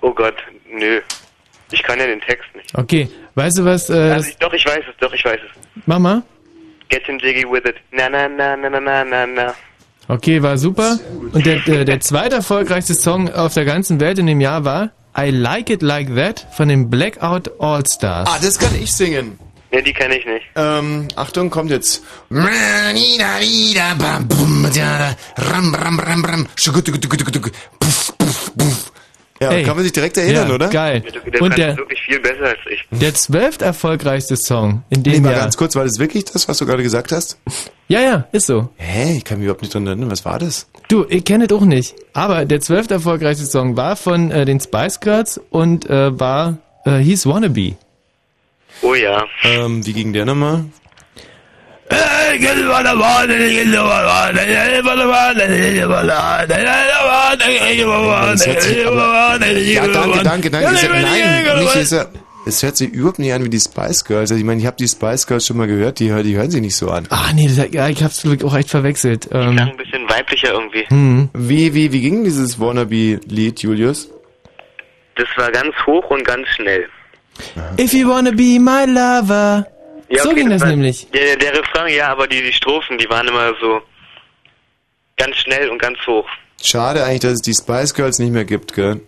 [0.00, 0.34] Oh Gott,
[0.70, 1.00] nö.
[1.70, 2.76] Ich kann ja den Text nicht.
[2.76, 3.08] Okay.
[3.34, 3.88] Weißt du was?
[3.90, 5.82] Äh, Also ich, doch, ich weiß es, doch, ich weiß es.
[5.86, 6.22] mach mal.
[6.88, 7.76] Getting jiggy with it.
[7.90, 9.54] Na, na, na, na, na, na, na, na.
[10.08, 10.98] Okay, war super.
[11.32, 14.90] Und der, der, der zweite erfolgreichste Song auf der ganzen Welt in dem Jahr war
[15.16, 18.28] I Like It Like That von den Blackout All Stars.
[18.28, 19.38] Ah, das kann ich singen.
[19.74, 20.44] Ne, die kenne ich nicht.
[20.54, 22.02] Ähm, Achtung, kommt jetzt.
[29.40, 29.64] Ja, Ey.
[29.64, 30.68] kann man sich direkt erinnern, ja, oder?
[30.68, 31.02] Geil.
[31.32, 32.80] Der Und der, wirklich viel besser als ich.
[32.92, 35.40] der zwölft erfolgreichste Song in Nee, dem mal Jahr.
[35.40, 37.38] ganz kurz, war das wirklich das, was du gerade gesagt hast?
[37.88, 38.68] Ja, ja, ist so.
[38.76, 40.10] Hä, ich kann mich überhaupt nicht dran erinnern.
[40.10, 40.68] Was war das?
[40.88, 41.94] Du, ich kenne es auch nicht.
[42.12, 46.98] Aber der zwölfte erfolgreichste Song war von äh, den Spice Girls und äh, war äh,
[46.98, 47.74] hieß Wannabe.
[48.84, 49.24] Oh ja.
[49.44, 50.64] Ähm, wie ging der nochmal?
[59.74, 60.70] Ja, danke, danke, danke.
[60.70, 61.92] Das, nein, nicht, ist
[62.46, 64.30] es hört sich überhaupt nicht an wie die Spice Girls.
[64.30, 66.60] Also ich meine, ich habe die Spice Girls schon mal gehört, die, die hören sich
[66.60, 67.06] nicht so an.
[67.08, 69.28] Ach nee, das, ja, ich hab's wirklich auch echt verwechselt.
[69.30, 70.84] Klang Ähm, ein bisschen weiblicher irgendwie.
[70.88, 71.30] hm.
[71.32, 74.10] Wie, wie, wie ging dieses Wannabe-Lied, Julius?
[75.16, 76.86] Das war ganz hoch und ganz schnell.
[77.78, 79.66] If you wanna be my lover.
[80.10, 81.08] so okay, ging das war- nämlich.
[81.10, 83.80] Der, der Refrain, ja, aber die, die Strophen, die waren immer so
[85.16, 86.28] ganz schnell und ganz hoch.
[86.62, 89.00] Schade eigentlich, dass es die Spice Girls nicht mehr gibt, gell?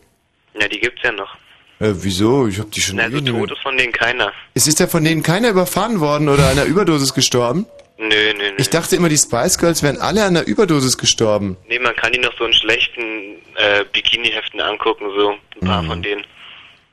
[0.60, 1.34] Ja, die gibt's ja noch.
[1.78, 2.46] Äh, wieso?
[2.48, 4.32] Ich hab die schon Na, so ewig nicht mehr- tot ist von denen keiner.
[4.54, 7.66] Es ist ja von denen keiner überfahren worden oder einer Überdosis gestorben?
[7.98, 8.54] Nö, nö, nö.
[8.58, 11.56] Ich dachte immer, die Spice Girls wären alle an der Überdosis gestorben.
[11.68, 15.86] Nee, man kann die noch so in schlechten äh, Bikini-Heften angucken, so ein paar Mhm.
[15.86, 16.24] von denen.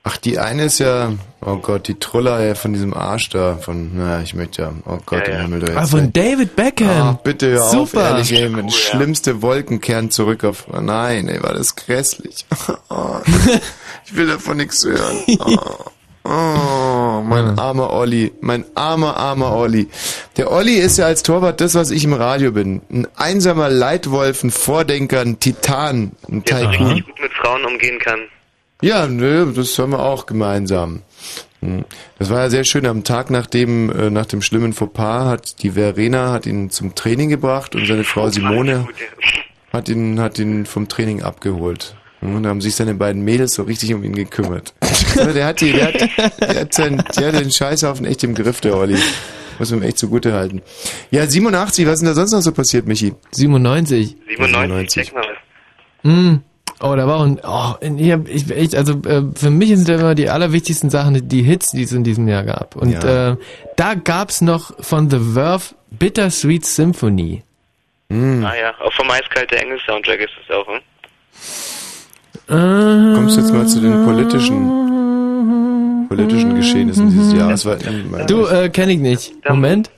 [0.05, 3.95] Ach, die eine ist ja, oh Gott, die Truller ja, von diesem Arsch da, von,
[3.95, 5.41] naja, ich möchte ja, oh Gott, Ja, im ja.
[5.43, 6.11] Himmel, du Ah, von ey.
[6.11, 7.15] David Beckham.
[7.17, 7.81] Ach, bitte hör Super.
[7.81, 12.45] auf, ehrlich, ey, mit schlimmste Wolkenkern zurück auf, oh nein, ey, war das grässlich.
[12.89, 13.15] Oh,
[14.05, 15.17] ich will davon nichts hören.
[16.25, 19.87] Oh, oh, mein armer Olli, mein armer, armer Olli.
[20.37, 22.81] Der Olli ist ja als Torwart das, was ich im Radio bin.
[22.91, 26.87] Ein einsamer Leitwolf, ein Vordenker, ein Titan, ein Der so Tycoon.
[26.87, 28.19] richtig gut mit Frauen umgehen kann.
[28.83, 31.03] Ja, nö, das hören wir auch gemeinsam.
[31.61, 31.85] Hm.
[32.19, 32.85] Das war ja sehr schön.
[32.85, 36.93] Am Tag nach dem, äh, nach dem schlimmen Fauxpas hat die Verena hat ihn zum
[36.93, 38.85] Training gebracht und seine Frau Simone
[39.71, 41.95] hat ihn, hat ihn vom Training abgeholt.
[42.19, 44.73] Hm, Und da haben sich seine beiden Mädels so richtig um ihn gekümmert.
[45.15, 48.33] Also der hat die, der hat, der hat, sein, der hat den Scheißhaufen echt im
[48.33, 48.97] Griff, der Olli.
[49.59, 50.63] Muss man ihm echt zugute halten.
[51.11, 53.13] Ja, 87, was ist denn da sonst noch so passiert, Michi?
[53.31, 54.17] 97.
[54.27, 56.11] 97, check mal was.
[56.11, 56.37] Mm.
[56.79, 59.69] Oh, da war auch ein, oh, in- ich hab, ich, echt, also äh, für mich
[59.69, 62.75] sind da immer die allerwichtigsten Sachen die Hits, die es in diesem Jahr gab.
[62.75, 63.31] Und Ja.
[63.31, 63.37] äh,
[63.77, 67.43] da gab's noch von The Verve Bittersweet Symphony.
[68.09, 68.43] Hm.
[68.45, 70.79] Ah ja, auch vom Eiskalte Engel Soundtrack ist das auch, hm?
[73.15, 77.65] Kommst du jetzt mal zu den politischen, politischen Geschehnissen dieses Jahres?
[77.65, 79.33] Ähm, Du, äh, kenn ich nicht.
[79.47, 79.89] Moment.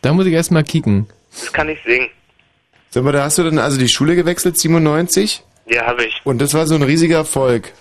[0.00, 1.06] Da muss ich erst mal kicken.
[1.32, 2.08] Das kann ich singen.
[2.90, 5.42] Sag mal, da hast du dann also die Schule gewechselt, 97?
[5.66, 6.20] Ja, habe ich.
[6.24, 7.72] Und das war so ein riesiger Erfolg.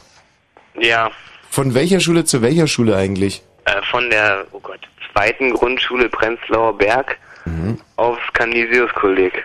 [0.79, 1.11] Ja,
[1.49, 3.43] Von welcher Schule zu welcher Schule eigentlich?
[3.65, 4.79] äh, von der, oh Gott,
[5.13, 7.77] zweiten Grundschule Prenzlauer Berg Mhm.
[7.97, 9.43] aufs Canisius-Kolleg.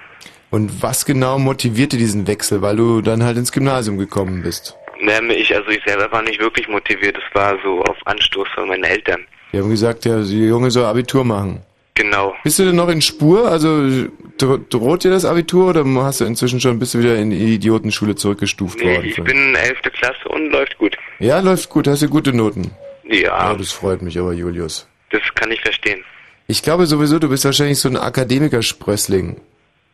[0.50, 4.74] Und was genau motivierte diesen Wechsel, weil du dann halt ins Gymnasium gekommen bist?
[5.00, 8.68] Ne, ich, also ich selber war nicht wirklich motiviert, es war so auf Anstoß von
[8.68, 9.24] meinen Eltern.
[9.52, 11.62] Die haben gesagt, ja, die Junge soll Abitur machen.
[11.98, 12.34] Genau.
[12.44, 13.50] Bist du denn noch in Spur?
[13.50, 14.06] Also
[14.38, 17.54] dro- droht dir das Abitur oder hast du inzwischen schon, bist du wieder in die
[17.54, 19.04] Idiotenschule zurückgestuft Nee, worden?
[19.08, 19.82] ich bin 11.
[19.92, 20.96] Klasse und läuft gut.
[21.18, 22.70] ja, läuft gut, hast du gute Noten.
[23.04, 24.86] Ja, Ja, das freut mich aber, Julius.
[25.10, 26.04] das kann ich verstehen.
[26.46, 29.40] Ich glaube sowieso, du bist wahrscheinlich so ein Akademiker-Sprössling.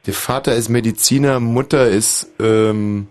[0.07, 3.07] Der Vater ist Mediziner, Mutter ist ähm,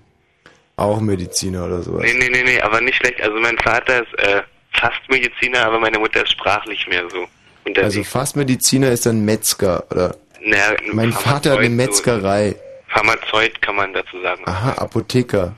[0.76, 2.04] auch Mediziner oder sowas.
[2.04, 3.20] Nee, nee, nee, nee, aber nicht schlecht.
[3.22, 7.26] Also mein Vater ist äh, fast Mediziner, aber meine Mutter ist sprachlich mehr so.
[7.66, 7.84] Unterwegs.
[7.98, 10.16] Also fast Mediziner ist dann Metzger, oder?
[10.42, 12.50] Naja, Mein Vater hat eine Metzgerei.
[12.52, 12.56] So,
[12.88, 14.42] Pharmazeut kann man dazu sagen.
[14.46, 15.56] Aha, Apotheker.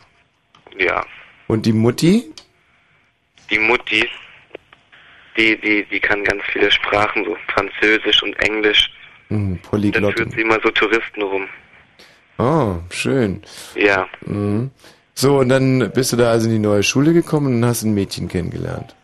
[0.77, 1.03] Ja.
[1.47, 2.31] Und die Mutti?
[3.49, 4.07] Die Mutti,
[5.37, 8.89] die, die, die kann ganz viele Sprachen, so Französisch und Englisch.
[9.29, 10.17] Hm, Dann Polyglott.
[10.17, 11.47] führt sie immer so Touristen rum.
[12.37, 13.41] Oh, schön.
[13.75, 14.07] Ja.
[14.21, 14.71] Mhm.
[15.13, 17.93] So, und dann bist du da also in die neue Schule gekommen und hast ein
[17.93, 18.95] Mädchen kennengelernt.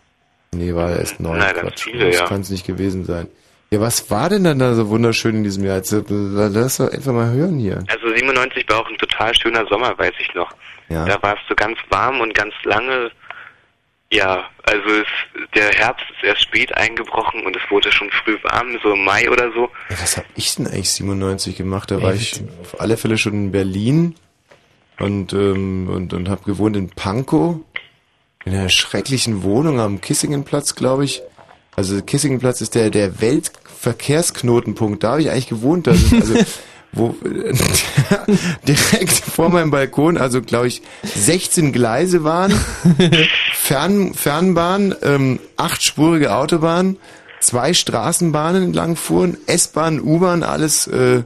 [0.54, 1.40] Nee, war erst neun.
[1.40, 1.84] Nein, ganz Quatsch.
[1.84, 2.26] viele, das ja.
[2.28, 3.28] kann es nicht gewesen sein.
[3.72, 5.78] Ja, was war denn dann da so wunderschön in diesem Jahr?
[5.78, 7.84] Jetzt, äh, Lass doch einfach mal hören hier.
[7.88, 10.54] Also 97 war auch ein total schöner Sommer, weiß ich noch.
[10.90, 11.06] Ja.
[11.06, 13.12] Da war es so ganz warm und ganz lange.
[14.12, 15.08] Ja, also es,
[15.56, 19.30] der Herbst ist erst spät eingebrochen und es wurde schon früh warm, so im Mai
[19.30, 19.70] oder so.
[19.90, 21.92] Ja, was hab ich denn eigentlich 97 gemacht?
[21.92, 24.16] Da war ich auf alle Fälle schon in Berlin
[25.00, 27.62] und, ähm, und, und habe gewohnt in Pankow.
[28.46, 31.22] In einer schrecklichen Wohnung am Kissingenplatz, glaube ich.
[31.76, 35.04] Also Kissingenplatz ist der, der Weltverkehrsknotenpunkt.
[35.04, 35.88] Da habe ich eigentlich gewohnt.
[35.92, 36.36] Sind also
[36.94, 37.16] wo
[38.68, 42.52] direkt vor meinem Balkon, also glaube ich, 16 Gleise waren,
[43.54, 46.98] Fern, Fernbahn, ähm, achtspurige Autobahn,
[47.40, 51.24] zwei Straßenbahnen entlang fuhren, S-Bahn, U-Bahn, alles, äh,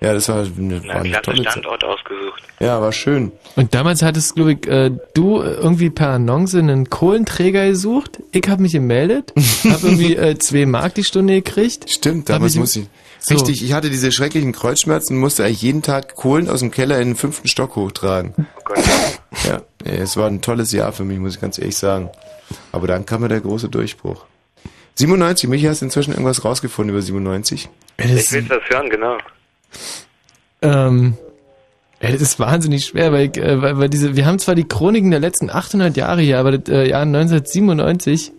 [0.00, 1.52] ja, das war, eine- war Na, eine klasse tolle Zeit.
[1.52, 2.42] Standort ausgesucht.
[2.60, 3.32] Ja, war schön.
[3.56, 8.18] Und damals hattest, glaube ich, äh, du irgendwie per Annonce einen Kohlenträger gesucht.
[8.32, 9.32] Ich habe mich gemeldet,
[9.64, 11.90] habe irgendwie äh, zwei Mark die Stunde gekriegt.
[11.90, 12.86] Stimmt, damals ich- muss ich.
[13.18, 13.34] So.
[13.34, 17.08] Richtig, ich hatte diese schrecklichen Kreuzschmerzen, musste eigentlich jeden Tag Kohlen aus dem Keller in
[17.10, 18.34] den fünften Stock hochtragen.
[19.44, 22.08] Ja, ey, es war ein tolles Jahr für mich, muss ich ganz ehrlich sagen.
[22.70, 24.24] Aber dann kam mir der große Durchbruch.
[24.94, 27.68] 97, Michi, hast du inzwischen irgendwas rausgefunden über 97?
[27.98, 29.18] Ich will das hören, genau.
[30.62, 31.14] Ähm,
[32.00, 35.10] ja, das ist wahnsinnig schwer, weil, äh, weil, weil diese, wir haben zwar die Chroniken
[35.10, 38.32] der letzten 800 Jahre hier, aber das äh, Jahr 1997.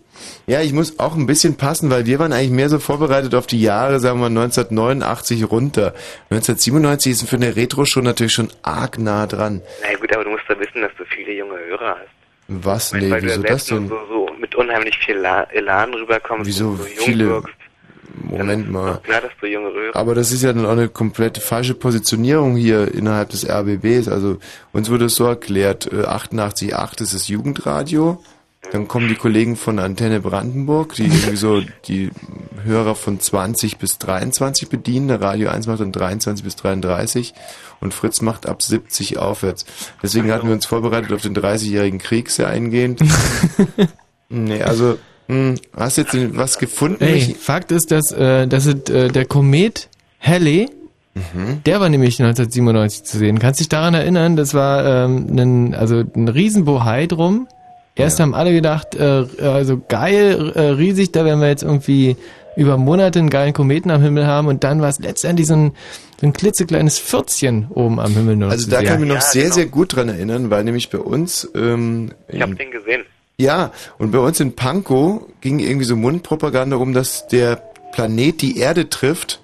[0.48, 3.46] Ja, ich muss auch ein bisschen passen, weil wir waren eigentlich mehr so vorbereitet auf
[3.46, 5.94] die Jahre, sagen wir 1989 runter.
[6.30, 9.62] 1997 ist für eine Retro schon natürlich schon arg nah dran.
[9.82, 12.08] Na gut, aber du musst da wissen, dass du viele junge Hörer hast.
[12.48, 12.92] Was?
[12.92, 13.88] Weil, Nee, weil du ja wieso das denn?
[13.88, 17.26] so, so mit unheimlich viel La Elan rüberkommst Wieso und so jung viele?
[17.28, 17.54] wirkst.
[18.14, 19.00] Moment mal.
[19.02, 22.56] Klar, dass du junge Hörer Aber das ist ja dann auch eine komplett falsche Positionierung
[22.56, 24.08] hier innerhalb des RBBs.
[24.08, 24.38] Also
[24.72, 28.22] uns wurde es so erklärt, äh, 88.8 ist das Jugendradio.
[28.72, 32.10] Dann kommen die Kollegen von Antenne Brandenburg, die irgendwie so die
[32.64, 35.08] Hörer von 20 bis 23 bedienen.
[35.08, 37.34] Der Radio 1 macht dann 23 bis 33
[37.80, 39.64] und Fritz macht ab 70 aufwärts.
[40.02, 43.00] Deswegen hatten wir uns vorbereitet auf den 30-jährigen Krieg sehr eingehend.
[44.28, 44.98] nee, also,
[45.28, 47.02] hm, hast du jetzt was gefunden?
[47.04, 47.34] Ey?
[47.38, 49.88] Fakt ist, dass, äh, dass äh, der Komet
[50.20, 50.68] Halley,
[51.14, 51.64] Mhm.
[51.66, 53.40] der war nämlich 1997 zu sehen.
[53.40, 54.36] Kannst dich daran erinnern?
[54.36, 57.48] Das war ähm, ein, also ein Riesenbohai drum.
[57.96, 62.16] Erst haben alle gedacht, äh, also geil, äh, riesig, da werden wir jetzt irgendwie
[62.56, 65.72] über Monate einen geilen Kometen am Himmel haben und dann war es letztendlich so ein,
[66.20, 68.86] so ein klitzekleines Pfürzchen oben am Himmel nur noch Also da sehen.
[68.86, 72.40] kann ich mich noch sehr, sehr gut dran erinnern, weil nämlich bei uns, ähm, Ich
[72.40, 73.02] habe den gesehen.
[73.38, 77.56] Ja, und bei uns in Pankow ging irgendwie so Mundpropaganda um, dass der
[77.92, 79.40] Planet die Erde trifft.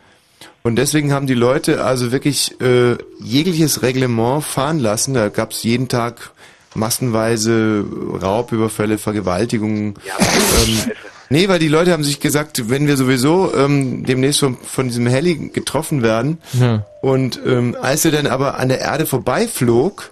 [0.62, 5.14] Und deswegen haben die Leute also wirklich äh, jegliches Reglement fahren lassen.
[5.14, 6.32] Da gab es jeden Tag
[6.74, 7.84] massenweise
[8.22, 9.94] Raubüberfälle, Vergewaltigungen.
[10.66, 10.78] ähm,
[11.28, 15.06] nee, weil die Leute haben sich gesagt, wenn wir sowieso ähm, demnächst von, von diesem
[15.06, 16.84] Heli getroffen werden Ja.
[17.02, 20.10] und ähm, als er dann aber an der Erde vorbeiflog,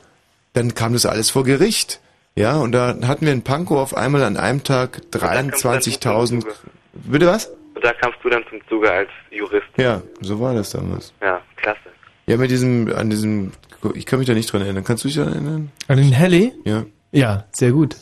[0.52, 2.00] dann kam das alles vor Gericht.
[2.34, 6.44] Ja, und da hatten wir in Pankow auf einmal an einem Tag 23.000.
[6.94, 7.46] Bitte was?
[7.74, 9.66] Und da kamst du dann zum Zuge als Jurist.
[9.76, 11.12] Ja, so war das damals.
[11.20, 11.78] Ja, klasse.
[12.26, 13.52] Ja, mit diesem, an diesem,
[13.94, 14.84] ich kann mich da nicht dran erinnern.
[14.84, 15.72] Kannst du dich daran erinnern?
[15.88, 16.52] An den Halley?
[16.64, 16.84] Ja.
[17.10, 17.96] Ja, sehr gut.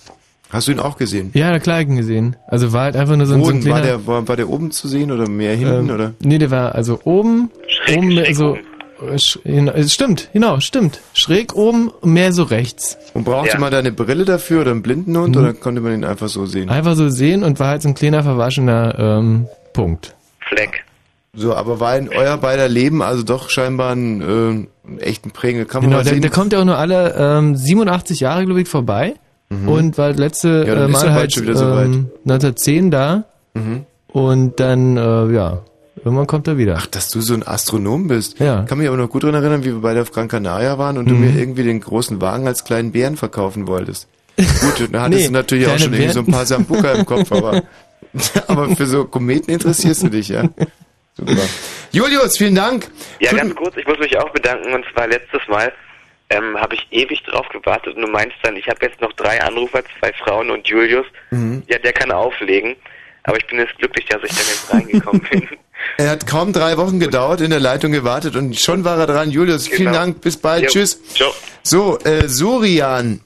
[0.50, 1.30] Hast du ihn auch gesehen?
[1.34, 2.36] Ja, der Kleigen gesehen.
[2.48, 3.70] Also war halt einfach nur so ein, Wo so ein denn?
[3.70, 3.98] war kleiner...
[3.98, 6.14] der, war, war der oben zu sehen oder mehr hinten Ähm, oder?
[6.20, 7.50] Nee, der war also oben,
[7.96, 8.69] oben, also, äh, sch- genau, es
[9.16, 11.00] stimmt, genau, stimmt.
[11.14, 12.96] Schräg oben, mehr so rechts.
[13.14, 13.58] Und brauchte Ja.
[13.58, 15.42] man da eine Brille dafür oder einen Blindenhund Mhm.
[15.42, 16.68] oder konnte man ihn einfach so sehen?
[16.68, 20.14] Einfach so sehen und war halt so ein kleiner verwaschener ähm, Punkt.
[20.48, 20.84] Fleck.
[21.32, 25.64] So, aber war in euer beider Leben also doch scheinbar ein, äh, einen echten prägende.
[25.64, 28.68] Kann man Genau, der, der kommt ja auch nur alle ähm, 87 Jahre, glaube ich,
[28.68, 29.14] vorbei.
[29.48, 29.68] Mhm.
[29.68, 31.86] Und war das letzte Ja, äh, Mal halt schon wieder soweit.
[31.86, 33.24] ähm, 1910 da.
[33.54, 33.84] Mhm.
[34.08, 35.60] Und dann, äh, ja,
[36.04, 36.76] irgendwann kommt er wieder.
[36.78, 38.38] Ach, dass du so ein Astronom bist.
[38.40, 38.62] Ja.
[38.62, 41.08] Kann mich aber noch gut daran erinnern, wie wir beide auf Gran Canaria waren und
[41.08, 41.20] du Mhm.
[41.34, 44.08] mir irgendwie den großen Wagen als kleinen Bären verkaufen wolltest.
[44.36, 46.46] Gut, da hattest Nee, du natürlich auch schon irgendwie so ein paar Bären.
[46.46, 47.62] Sambuka im Kopf, aber,
[48.46, 50.48] aber für so Kometen interessierst du dich, ja?
[51.16, 51.36] Super.
[51.92, 52.88] Julius, vielen Dank.
[53.20, 54.72] Ja, ganz kurz, ich muss mich auch bedanken.
[54.72, 55.70] Und zwar letztes Mal
[56.30, 59.42] ähm, habe ich ewig drauf gewartet und du meinst dann, ich habe jetzt noch drei
[59.42, 61.04] Anrufer, zwei Frauen und Julius.
[61.30, 61.62] Mhm.
[61.68, 62.76] Ja, der kann auflegen.
[63.24, 65.48] Aber ich bin jetzt glücklich, dass ich dann jetzt reingekommen bin.
[65.96, 69.30] Er hat kaum drei Wochen gedauert, in der Leitung gewartet und schon war er dran.
[69.30, 69.92] Julius, vielen Genau.
[69.92, 70.68] Dank, bis bald, Jo.
[70.68, 71.00] tschüss.
[71.14, 71.32] Ciao.
[71.62, 73.20] So, äh, Surian.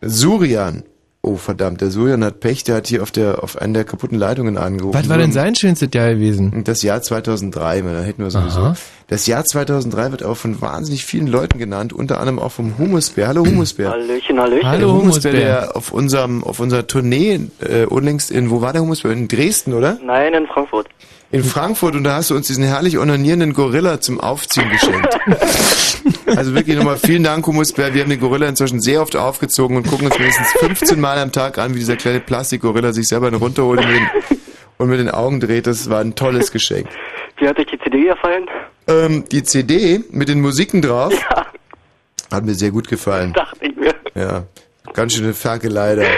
[0.00, 0.82] Surian.
[1.22, 4.16] Oh, verdammt, der Surian hat Pech, der hat hier auf der, auf einer der kaputten
[4.18, 4.98] Leitungen angerufen.
[4.98, 6.64] Was war denn sein schönstes Jahr gewesen?
[6.64, 8.60] Das Jahr 2003, weil da hätten wir sowieso.
[8.60, 8.76] Aha.
[9.08, 13.28] Das Jahr 2003 wird auch von wahnsinnig vielen Leuten genannt, unter anderem auch vom Humusbär.
[13.28, 13.90] Hallo Humusbär.
[13.90, 14.78] Hallöchen, Hallöchen.
[14.78, 19.10] der Humusbär, der auf unserem, auf unserer Tournee, äh, unlängst in, wo war der Humusbär?
[19.12, 19.98] In Dresden, oder?
[20.02, 20.86] Nein, in Frankfurt.
[21.32, 25.18] In Frankfurt und da hast du uns diesen herrlich onanierenden Gorilla zum Aufziehen geschenkt.
[26.26, 27.94] also wirklich nochmal vielen Dank, Humusbär.
[27.94, 31.32] Wir haben den Gorilla inzwischen sehr oft aufgezogen und gucken uns mindestens 15 Mal am
[31.32, 34.10] Tag an, wie dieser kleine Plastikgorilla sich selber runterholt und mit, den,
[34.78, 35.66] und mit den Augen dreht.
[35.66, 36.88] Das war ein tolles Geschenk.
[37.38, 38.46] Wie hat euch die CD gefallen?
[38.86, 41.14] Ähm, die CD mit den Musiken drauf
[42.30, 43.32] hat mir sehr gut gefallen.
[43.32, 43.94] Dachte ich mir.
[44.14, 44.44] Ja,
[44.94, 46.02] ganz schöne Ferkelei da.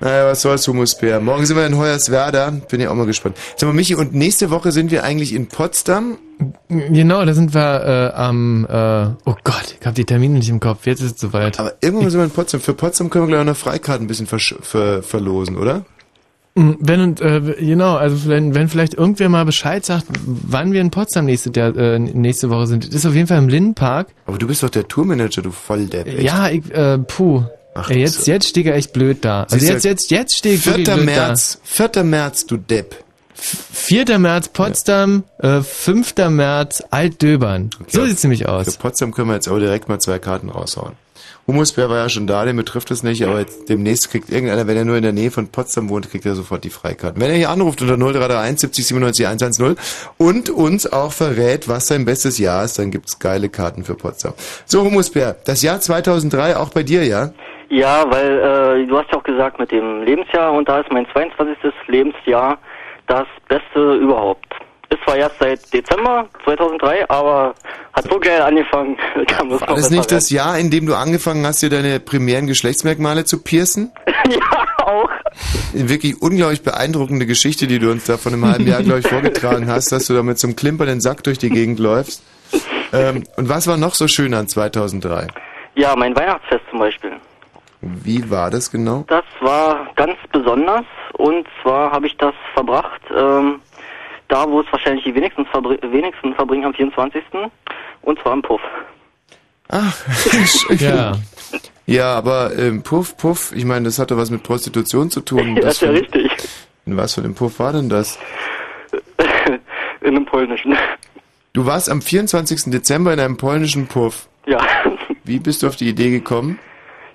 [0.00, 1.18] Naja, was soll's, Humusbär.
[1.20, 2.50] Morgen sind wir in Hoyerswerda.
[2.68, 3.38] Bin ja auch mal gespannt.
[3.56, 6.18] Sag mal, Michi, und nächste Woche sind wir eigentlich in Potsdam.
[6.68, 10.60] Genau, da sind wir äh, am, äh, oh Gott, ich habe die Termine nicht im
[10.60, 11.58] Kopf, jetzt ist es soweit.
[11.58, 12.60] Aber irgendwann sind wir in Potsdam.
[12.60, 15.86] Für Potsdam können wir gleich auch noch Freikarten ein bisschen versch- ver verlosen, oder?
[16.54, 20.82] Mm, Wenn und äh, genau, also wenn, wenn vielleicht irgendwer mal Bescheid sagt, wann wir
[20.82, 22.86] in Potsdam nächste, der, äh, nächste Woche sind.
[22.88, 24.08] Das ist auf jeden Fall im Lindenpark.
[24.26, 26.06] Aber du bist doch der Tourmanager, du Volldepp.
[26.08, 26.22] echt.
[26.24, 27.44] Ja, ich, äh, puh.
[27.88, 29.44] Ey, jetzt, jetzt stehe ich echt blöd da.
[29.50, 30.72] Also jetzt, jetzt, jetzt stehe ich 4.
[30.72, 32.04] wirklich blöd März, 4.
[32.04, 32.90] März, du Depp.
[32.90, 33.04] da.
[33.34, 34.18] 4.
[34.18, 36.14] März Potsdam, äh, 5.
[36.30, 37.70] März Altdöbern.
[37.88, 38.72] So sieht's nämlich aus.
[38.72, 40.92] Für Potsdam können wir jetzt aber direkt mal zwei Karten raushauen.
[41.46, 44.78] Humusbär war ja schon da, den betrifft es nicht, aber jetzt demnächst kriegt irgendeiner, wenn
[44.78, 47.20] er nur in der Nähe von Potsdam wohnt, kriegt er sofort die Freikarten.
[47.20, 49.76] Wenn er hier anruft unter 0331 70 97 110
[50.16, 54.32] und uns auch verrät, was sein bestes Jahr ist, dann gibt's geile Karten für Potsdam.
[54.64, 57.34] So, Humusbär, das Jahr 2003 auch bei dir, ja?
[57.68, 61.06] Ja, weil äh, du hast ja auch gesagt mit dem Lebensjahr und da ist mein
[61.12, 61.72] 22.
[61.86, 62.58] Lebensjahr
[63.06, 64.46] das Beste überhaupt.
[64.90, 67.54] Ist zwar erst seit Dezember 2003, aber
[67.94, 68.96] hat so geil angefangen.
[69.26, 72.46] Da muss War das nicht das Jahr, in dem du angefangen hast, dir deine primären
[72.46, 73.92] Geschlechtsmerkmale zu piercen?
[74.28, 75.10] ja, auch.
[75.72, 79.08] Eine wirklich unglaublich beeindruckende Geschichte, die du uns da vor einem halben Jahr, glaube ich,
[79.08, 82.22] vorgetragen hast, dass du da mit so einem klimpernden Sack durch die Gegend läufst.
[82.92, 85.26] Ähm, und was war noch so schön an 2003?
[85.74, 87.12] Ja, mein Weihnachtsfest zum Beispiel.
[87.84, 89.04] Wie war das genau?
[89.08, 93.60] Das war ganz besonders Und zwar habe ich das verbracht, ähm,
[94.28, 97.22] da wo es wahrscheinlich die wenigsten, verbr wenigsten verbringen am 24.
[98.02, 98.60] Und zwar im Puff.
[99.68, 99.96] Ach,
[100.78, 101.12] Ja.
[101.86, 105.56] Ja, aber ähm, Puff, Puff, ich meine, das hat doch was mit Prostitution zu tun.
[105.56, 106.30] Ja, Das ist ja richtig.
[106.86, 108.18] In was für einem Puff war denn das?
[110.00, 110.76] In einem polnischen.
[111.52, 112.64] Du warst am 24.
[112.72, 114.28] Dezember in einem polnischen Puff.
[114.44, 114.58] Ja.
[115.22, 116.58] Wie bist du auf die Idee gekommen?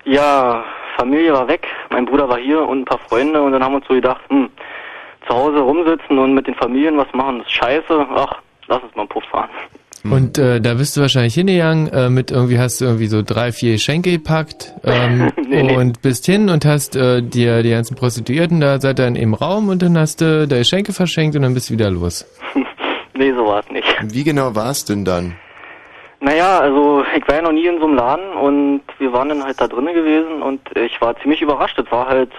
[0.04, 0.64] Ja,
[0.96, 3.76] Familie war weg, mein Bruder war hier und ein paar Freunde und dann haben wir
[3.76, 4.50] uns so gedacht, hm,
[5.26, 8.06] zu Hause rumsitzen und mit den Familien was machen, das ist scheiße.
[8.14, 9.50] Ach, lass uns mal einen Puff fahren.
[10.02, 13.52] Und äh, da bist du wahrscheinlich hingegangen, äh, mit irgendwie hast du irgendwie so drei,
[13.52, 15.76] vier Geschenke gepackt ähm, Nee, nee.
[15.76, 19.68] und bist hin und hast äh, dir die ganzen Prostituierten da seid dann im Raum
[19.68, 22.26] und dann hast du deine Geschenke verschenkt und dann bist du wieder los.
[23.12, 23.86] Nee, so war es nicht.
[24.14, 25.36] Wie genau war es denn dann?
[26.20, 29.42] Naja, also ich war ja noch nie in so einem Laden und wir waren dann
[29.42, 31.78] halt da drinnen gewesen und ich war ziemlich überrascht.
[31.78, 32.30] Es war halt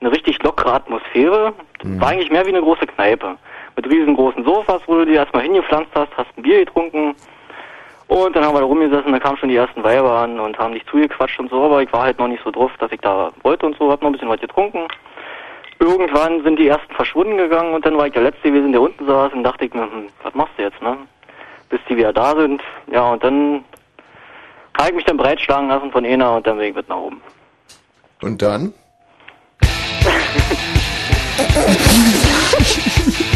[0.00, 1.54] eine richtig lockere Atmosphäre.
[1.82, 2.00] Mhm.
[2.00, 3.36] War eigentlich mehr wie eine große Kneipe.
[3.76, 7.16] Mit riesengroßen Sofas, wo du dir erstmal hingepflanzt hast, hast ein Bier getrunken
[8.06, 10.74] und dann haben wir da rumgesessen, da kamen schon die ersten Weiber an und haben
[10.74, 13.32] dich zugequatscht und so, aber ich war halt noch nicht so drauf, dass ich da
[13.42, 14.86] wollte und so, hab noch ein bisschen was getrunken.
[15.80, 19.06] Irgendwann sind die ersten verschwunden gegangen und dann war ich der Letzte gewesen, der unten
[19.06, 20.96] saß und dachte ich mir, hm, was machst du jetzt, ne?
[21.74, 22.62] Bis die wieder da sind.
[22.86, 23.64] Ja, und dann
[24.78, 27.20] habe ich mich dann breitschlagen lassen von einer und dann bin ich mit nach oben.
[28.22, 28.72] Und dann?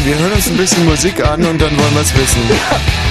[0.05, 2.49] Wir hören uns ein bisschen Musik an und dann wollen wir es wissen.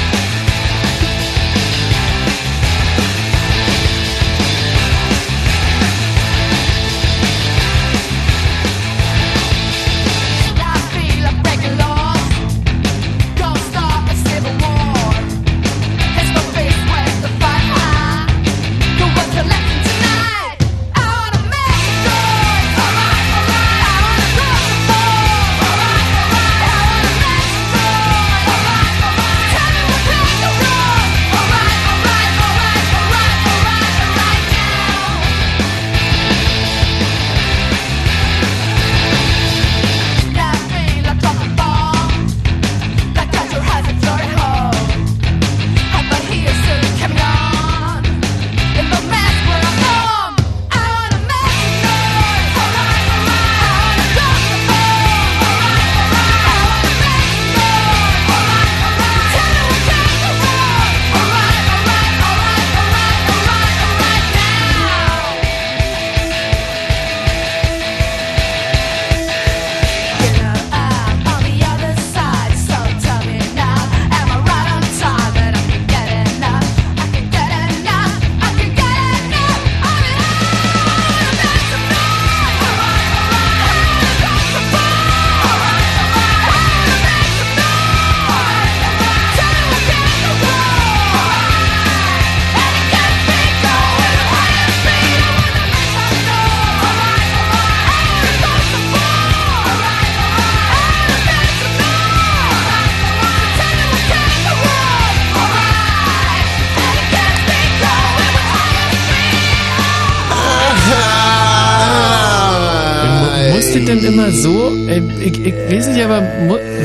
[115.21, 116.21] ich, ich weiß nicht, aber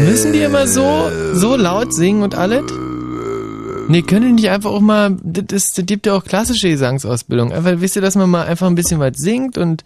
[0.06, 2.64] müssen die immer so, so laut singen und alles?
[3.88, 7.52] Nee, können die nicht einfach auch mal, das, ist, das gibt ja auch klassische Gesangsausbildung.
[7.52, 9.84] Einfach, wisst ihr, dass man mal einfach ein bisschen was singt und...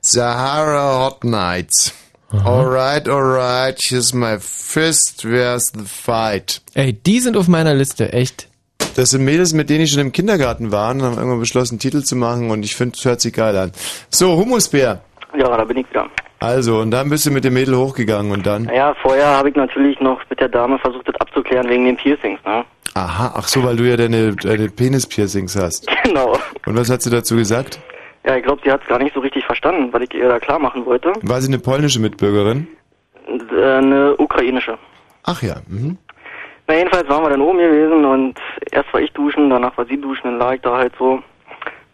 [0.00, 1.92] Sahara Hot Nights.
[2.30, 6.60] Alright, alright, here's my fist, where's the fight?
[6.74, 8.48] Ey, die sind auf meiner Liste, echt.
[8.96, 11.80] Das sind Mädels, mit denen ich schon im Kindergarten war und haben irgendwann beschlossen, einen
[11.80, 13.72] Titel zu machen und ich finde, es hört sich geil an.
[14.10, 15.02] So, Humusbär.
[15.38, 16.06] Ja, da bin ich wieder.
[16.40, 18.64] Also, und dann bist du mit dem Mädel hochgegangen und dann?
[18.64, 22.38] Naja, vorher habe ich natürlich noch mit der Dame versucht, das abzuklären wegen den Piercings,
[22.44, 22.64] ne?
[22.94, 25.88] Aha, ach so, weil du ja deine, deine Penis-Piercings hast.
[26.04, 26.38] Genau.
[26.64, 27.78] Und was hat sie dazu gesagt?
[28.24, 30.38] Ja, ich glaube, sie hat es gar nicht so richtig verstanden, was ich ihr da
[30.38, 31.12] klar machen wollte.
[31.22, 32.66] War sie eine polnische Mitbürgerin?
[33.26, 34.78] Äh, eine ukrainische.
[35.24, 35.98] Ach ja, mhm.
[36.66, 38.38] Na, jedenfalls waren wir dann oben gewesen und
[38.70, 41.22] erst war ich duschen, danach war sie duschen, dann lag ich da halt so.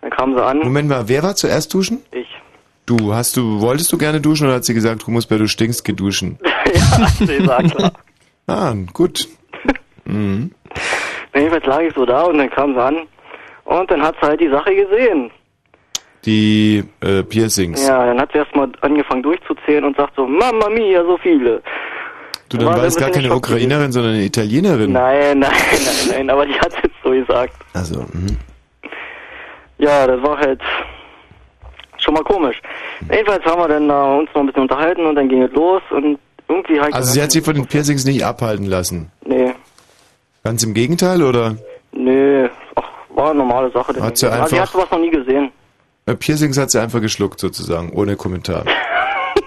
[0.01, 0.59] Dann kam sie an.
[0.59, 2.03] Moment mal, wer war zuerst duschen?
[2.13, 2.29] Ich.
[2.87, 6.39] Du, hast du, wolltest du gerne duschen oder hat sie gesagt, Humusbär, du stinkst geduschen?
[6.75, 7.93] ja, sie sagt klar.
[8.47, 9.27] Ah, gut.
[10.07, 10.51] Mhm.
[11.33, 13.07] Na, jedenfalls lag ich so da und dann kam sie an
[13.65, 15.31] und dann hat sie halt die Sache gesehen.
[16.27, 17.87] Die äh, Piercings.
[17.87, 21.63] Ja, dann hat sie erstmal angefangen durchzuzählen und sagt so, Mamma mia, so viele.
[22.51, 23.35] Du, dann War war es gar keine.
[23.35, 24.93] Ukrainerin, sondern eine Italienerin.
[24.93, 27.55] Nein, nein, nein, nein, aber die hat es jetzt so gesagt.
[27.73, 28.37] Also, mhm.
[29.79, 30.61] Ja, das war halt
[32.05, 32.61] schon mal komisch.
[33.11, 35.83] Jedenfalls haben wir dann da uns noch ein bisschen unterhalten und dann ging es los
[35.91, 36.95] und irgendwie halt.
[36.95, 39.11] Also sie hat sich von den Piercings nicht abhalten lassen.
[39.25, 39.53] Nee,
[40.45, 41.57] Ganz im Gegenteil, oder?
[41.93, 42.83] nee, ach,
[43.15, 44.01] war eine normale Sache.
[44.01, 44.33] Hat sie ich.
[44.33, 45.51] Aber sie einfach- hat sowas noch nie gesehen.
[46.07, 48.65] Äh, Piercings hat sie einfach geschluckt sozusagen, ohne Kommentar.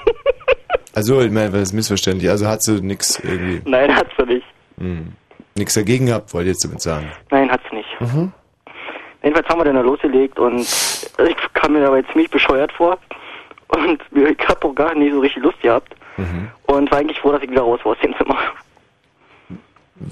[0.95, 2.29] also, ich meine, das ist missverständlich.
[2.31, 4.45] Also hat sie nix irgendwie, Nein, hat sie nicht.
[4.79, 5.13] hm,
[5.55, 7.07] nix dagegen gehabt, wollte ich jetzt damit sagen.
[7.29, 7.89] Nein, hat sie nicht.
[7.99, 8.31] Mhm.
[9.21, 10.65] Jedenfalls haben wir dann da losgelegt und
[11.25, 12.97] ich kam mir dabei ziemlich bescheuert vor.
[13.69, 15.95] Und ich habe auch gar nicht so richtig Lust gehabt.
[16.17, 16.49] Mhm.
[16.65, 18.37] Und war eigentlich froh, dass ich wieder raus war aus dem Zimmer.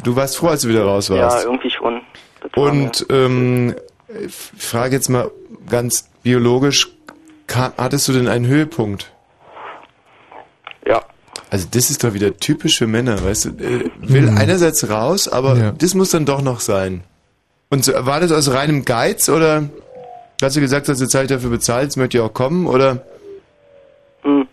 [0.04, 1.44] Du warst froh, als du wieder raus warst.
[1.44, 2.02] Ja, irgendwie schon.
[2.56, 3.76] Und ähm,
[4.24, 5.32] ich frage jetzt mal
[5.70, 6.90] ganz biologisch,
[7.78, 9.12] hattest du denn einen Höhepunkt?
[10.88, 11.02] Ja.
[11.50, 13.50] Also das ist doch wieder typisch für Männer, weißt du?
[13.50, 14.38] Äh, will Hm.
[14.38, 17.04] einerseits raus, aber das muss dann doch noch sein.
[17.70, 19.64] Und so, war das aus reinem Geiz oder
[20.42, 23.06] hast du gesagt, dass du Zeit dafür bezahlt, jetzt möchte ich auch kommen oder
[24.24, 24.48] Hm.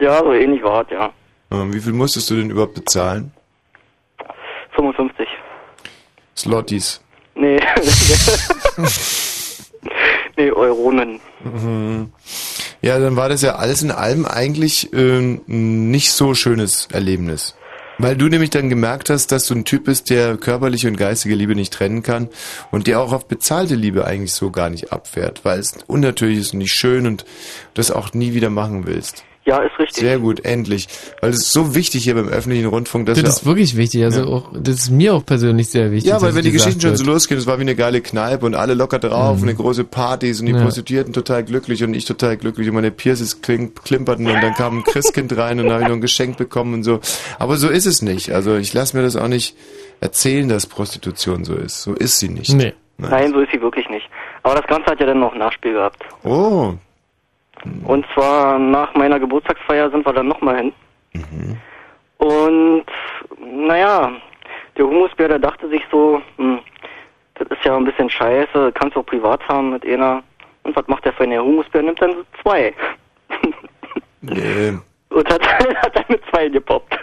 [0.00, 1.12] Ja, so ähnlich war es, ja.
[1.50, 3.32] wie viel musstest du denn überhaupt bezahlen?
[4.74, 5.26] 55.
[6.36, 7.00] Slotties.
[7.34, 7.56] Nee.
[10.36, 11.20] nee, Euronen.
[11.42, 12.12] Mhm.
[12.82, 17.56] Ja, dann war das ja alles in allem eigentlich äh, ein nicht so schönes Erlebnis.
[17.98, 21.34] Weil du nämlich dann gemerkt hast, dass du ein Typ bist, der körperliche und geistige
[21.34, 22.28] Liebe nicht trennen kann
[22.70, 26.52] und der auch auf bezahlte Liebe eigentlich so gar nicht abfährt, weil es unnatürlich ist
[26.52, 27.24] und nicht schön und
[27.74, 29.24] das auch nie wieder machen willst.
[29.46, 29.98] Ja, ist richtig.
[30.02, 30.88] Sehr gut, endlich.
[31.20, 34.02] Weil es ist so wichtig hier beim öffentlichen Rundfunk, dass Das wir ist wirklich wichtig,
[34.02, 34.26] also Ja.
[34.26, 36.10] auch, das ist mir auch persönlich sehr wichtig.
[36.10, 36.98] Ja, weil wenn die Geschichten schon wird.
[36.98, 39.42] so losgehen, es war wie eine geile Kneipe und alle locker drauf Mhm.
[39.44, 40.60] und eine große Partys und die Ja.
[40.62, 44.78] Prostituierten total glücklich und ich total glücklich und meine Pierces kling- klimperten und dann kam
[44.78, 46.98] ein Christkind rein und dann habe ich noch ein Geschenk bekommen und so.
[47.38, 48.32] Aber so ist es nicht.
[48.32, 49.54] Also ich lasse mir das auch nicht
[50.00, 51.82] erzählen, dass Prostitution so ist.
[51.82, 52.52] So ist sie nicht.
[52.52, 52.74] Nee.
[52.98, 54.08] Nein, so ist sie wirklich nicht.
[54.42, 56.02] Aber das Ganze hat ja dann noch ein Nachspiel gehabt.
[56.24, 56.74] Oh.
[57.84, 60.72] Und zwar nach meiner Geburtstagsfeier sind wir dann nochmal hin.
[61.12, 61.56] Mhm.
[62.18, 62.86] Und
[63.40, 64.12] naja,
[64.76, 66.60] der Humusbär, der dachte sich so, hm,
[67.34, 70.22] das ist ja ein bisschen scheiße, kannst du auch privat haben mit einer.
[70.62, 71.82] Und was macht der feine Humusbär?
[71.82, 72.74] Nimmt dann so zwei.
[74.20, 74.72] Nee.
[75.10, 75.42] Und hat,
[75.82, 76.98] hat dann mit zwei gepoppt.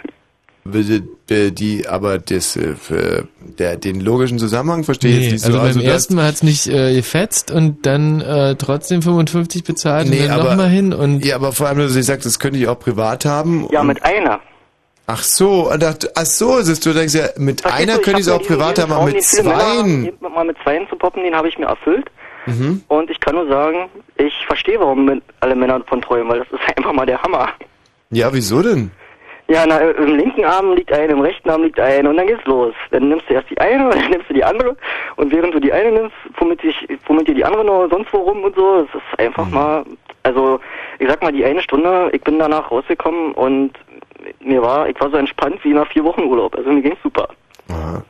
[0.66, 5.44] Die, die, aber das, äh, für der, den logischen Zusammenhang verstehe ich Nee, jetzt nicht
[5.44, 5.58] also so.
[5.58, 10.08] beim Also das- ersten Mal hat's nicht äh, gefetzt und dann äh, trotzdem 55 bezahlt
[10.08, 12.38] Nee, und dann aber- nochmal hin und Ja, aber vor allem, dass ich sage, das
[12.38, 13.68] könnte ich auch privat haben.
[13.72, 14.40] Ja, mit einer.
[15.06, 18.26] Ach so, dachte, ach so, ist es, du denkst ja, mit Verstehst einer könnte ich
[18.26, 20.06] es auch privat haben, aber mit zweien.
[20.06, 22.06] eben Mal mit zweien zu poppen, den habe ich mir erfüllt.
[22.46, 22.82] Mhm.
[22.88, 26.48] Und ich kann nur sagen, ich verstehe, warum mit- alle Männer davon träumen, weil das
[26.52, 27.50] ist einfach mal der Hammer.
[28.10, 28.90] Ja, wieso denn?
[29.46, 32.44] Ja, na, im linken Arm liegt eine, im rechten Arm liegt eine und dann geht's
[32.46, 32.72] los.
[32.90, 34.76] Dann nimmst du erst die eine und dann nimmst du die andere
[35.16, 38.18] und während du die eine nimmst, fummelt, dich, fummelt dir die andere noch sonst wo
[38.18, 38.82] rum und so.
[38.82, 39.84] Das ist einfach mal,
[40.22, 40.60] also
[40.98, 43.72] ich sag mal, die eine Stunde, ich bin danach rausgekommen und
[44.40, 46.56] mir war, ich war so entspannt wie nach vier Wochen Urlaub.
[46.56, 47.28] Also mir ging's super.
[47.68, 48.02] Aha.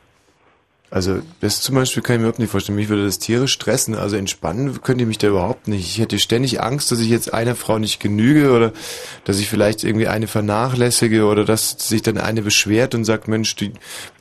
[0.95, 2.77] Also, das zum Beispiel kann ich mir überhaupt nicht vorstellen.
[2.77, 3.95] Mich würde das tierisch stressen.
[3.95, 5.85] Also entspannen könnte ich mich da überhaupt nicht.
[5.85, 8.71] Ich hätte ständig Angst, dass ich jetzt einer Frau nicht genüge oder
[9.25, 13.57] dass ich vielleicht irgendwie eine vernachlässige oder dass sich dann eine beschwert und sagt, Mensch,
[13.57, 13.65] du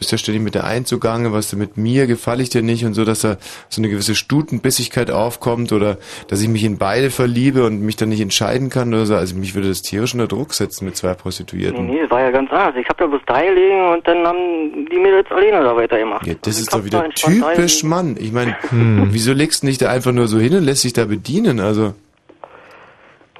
[0.00, 2.84] bist ja ständig mit der einen zugange, was du mit mir, gefalle ich dir nicht
[2.84, 3.36] und so, dass da
[3.68, 8.08] so eine gewisse Stutenbissigkeit aufkommt oder dass ich mich in beide verliebe und mich dann
[8.08, 9.14] nicht entscheiden kann oder so.
[9.14, 11.86] Also mich würde das tierisch unter Druck setzen mit zwei Prostituierten.
[11.86, 12.74] nee, das war ja ganz anders.
[12.74, 16.26] Ich hab da bloß da gelegen und dann haben die Mädels alleine da weitergemacht.
[16.26, 17.82] Ja, das Ich ist doch wieder typisch.
[17.84, 18.16] Mann.
[18.18, 19.08] Ich meine, Hm.
[19.12, 21.60] wieso legst du dich da einfach nur so hin und lässt dich da bedienen?
[21.60, 21.94] Also,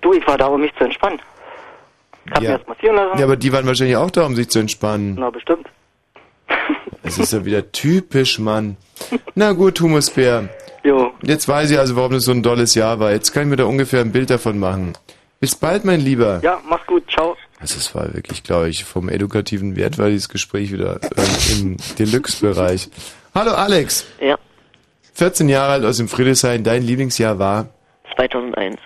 [0.01, 1.18] Du, ich war da, um mich zu entspannen.
[2.26, 2.51] Ich hab Ja.
[2.52, 3.18] mir das massieren lassen.
[3.18, 5.16] ja, aber die waren wahrscheinlich auch da, um sich zu entspannen.
[5.18, 5.66] Na, bestimmt.
[7.02, 8.76] Es ist ja wieder typisch Mann.
[9.34, 10.48] Na gut, Humusbär.
[10.84, 11.12] Jo.
[11.22, 13.12] Jetzt weiß ich also, warum das so ein dolles Jahr war.
[13.12, 14.92] Jetzt kann ich mir da ungefähr ein Bild davon machen.
[15.40, 16.40] Bis bald, mein Lieber.
[16.42, 17.02] Ja, mach's gut.
[17.10, 17.36] Ciao.
[17.65, 21.77] Also es war wirklich, glaube ich, vom edukativen Wert war dieses Gespräch wieder ähm, im
[21.99, 22.91] Deluxe-Bereich.
[23.35, 24.05] Hallo Alex.
[24.20, 24.36] Ja.
[25.15, 26.62] 14 Jahre alt aus dem Friedrichshain.
[26.62, 27.70] Dein Lieblingsjahr war?
[28.16, 28.77] 2001.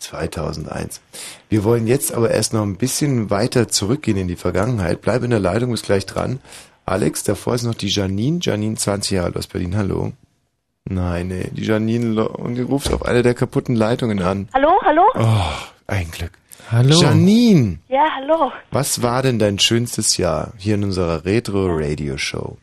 [0.00, 1.00] 2001.
[1.48, 5.00] Wir wollen jetzt aber erst noch ein bisschen weiter zurückgehen in die Vergangenheit.
[5.00, 6.38] Bleib in der Leitung, ist gleich dran.
[6.84, 8.40] Alex, davor ist noch die Janine.
[8.42, 9.78] Janine, 20 Jahre alt aus Berlin.
[9.78, 10.12] Hallo.
[10.84, 14.50] Nein, nee, die Janine lo- und die ruft auf eine der kaputten Leitungen an.
[14.52, 15.04] Hallo, hallo?
[15.14, 15.52] Oh,
[15.86, 16.32] ein Glück.
[16.70, 17.00] Hallo.
[17.00, 18.50] Janine, Ja, hallo.
[18.72, 22.56] was war denn dein schönstes Jahr hier in unserer Retro-Radio-Show?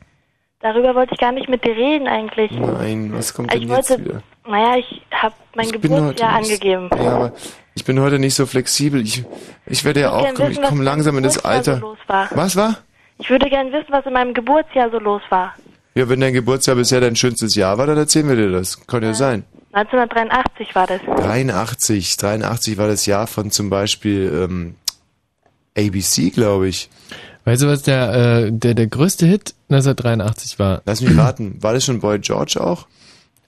[0.60, 2.52] Darüber wollte ich gar nicht mit dir reden eigentlich.
[2.52, 4.24] Nein, was kommt ich denn jetzt wollte, wieder?
[4.48, 6.90] naja, ich habe mein Ich bin heute Geburtsjahr nicht- angegeben.
[6.98, 7.32] Ja, aber
[7.76, 9.02] ich bin heute nicht so flexibel.
[9.02, 9.24] Ich,
[9.66, 11.76] ich werde ja Ich würd auch kommen, ich was komme langsam in das Geburtsjahr Alter.
[11.80, 12.30] So los war.
[12.36, 12.78] Was war?
[13.20, 15.54] Ich würde gern wissen, was in meinem Geburtsjahr so los war.
[15.96, 18.86] Ja, wenn dein Geburtsjahr bisher dein schönstes Jahr war, dann erzählen wir dir das.
[18.88, 19.44] Kann ja sein.
[19.74, 21.02] 1983 war das.
[21.02, 22.18] 83.
[22.18, 24.76] 83 war das Jahr von zum Beispiel ähm,
[25.78, 26.90] ABC, glaube ich.
[27.46, 28.14] Weißt du, was der,
[28.46, 30.82] äh, der, der größte Hit 1983 war?
[30.86, 31.62] Lass mich raten.
[31.62, 32.88] War das schon Boy George auch?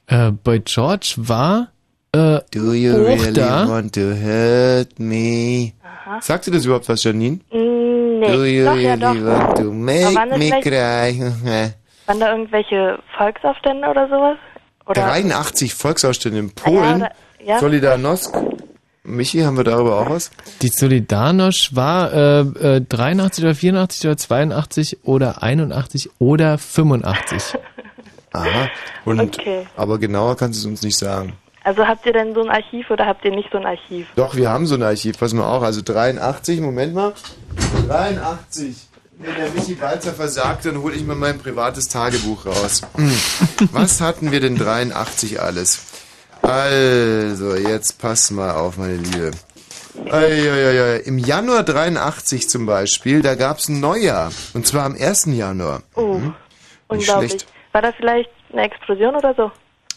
[0.07, 1.69] Äh, Boy George war
[2.11, 3.67] äh, Do you hoch really da.
[3.67, 5.73] want to hurt me?
[6.21, 7.39] Sagt dir das überhaupt was, Janine?
[7.51, 9.25] Mm, nee, Do you doch, ja, really doch.
[9.25, 11.21] want to Aber make me cry?
[12.07, 14.37] Waren da irgendwelche Volksaufstände oder sowas?
[14.85, 16.83] Oder 83 Volksausstände in Polen.
[16.83, 17.11] Ja, oder-
[17.45, 17.59] ja.
[17.59, 18.33] Solidarnosc.
[19.03, 20.31] Michi, haben wir darüber auch was?
[20.63, 22.39] Die Solidarność war äh,
[22.77, 27.55] äh, 83 oder 84 oder 82 oder 81 oder 85.
[28.33, 28.67] Aha.
[29.05, 29.67] Und, Okay.
[29.77, 31.33] Aber genauer kannst du es uns nicht sagen.
[31.63, 34.07] Also habt ihr denn so ein Archiv oder habt ihr nicht so ein Archiv?
[34.15, 35.61] Doch, wir haben so ein Archiv, pass mal auch.
[35.63, 37.13] Also 83, Moment mal.
[37.87, 38.75] 83.
[39.17, 42.81] Wenn der Michi Walzer versagt, dann hole ich mal mein privates Tagebuch raus.
[42.95, 43.11] Hm.
[43.71, 45.79] Was hatten wir denn 83 alles?
[46.41, 49.31] Also, jetzt pass mal auf, meine Liebe.
[50.11, 50.97] Eieiei.
[50.97, 54.31] Im Januar 83 zum Beispiel, da gab es ein Neujahr.
[54.53, 55.25] Und zwar am 1.
[55.27, 55.81] Januar.
[55.95, 56.33] Oh, Nicht
[56.87, 57.31] unglaublich.
[57.31, 57.47] schlecht.
[57.71, 59.51] War da vielleicht eine Explosion oder so?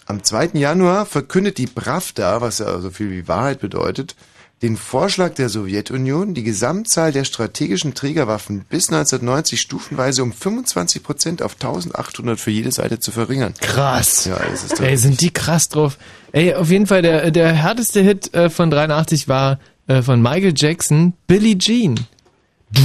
[0.06, 0.50] Am 2.
[0.54, 4.14] Januar verkündet die Pravda, was ja so viel wie Wahrheit bedeutet,
[4.62, 11.42] den Vorschlag der Sowjetunion, die Gesamtzahl der strategischen Trägerwaffen bis 1990 stufenweise um 25 Prozent
[11.42, 13.54] auf 1800 für jede Seite zu verringern.
[13.60, 14.24] Krass.
[14.24, 15.98] Ja, das ist Ey, sind die krass drauf.
[16.32, 20.54] Ey, auf jeden Fall, der, der härteste Hit äh, von 83 war äh, von Michael
[20.56, 21.98] Jackson, Billie Jean.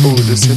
[0.05, 0.47] Oh, das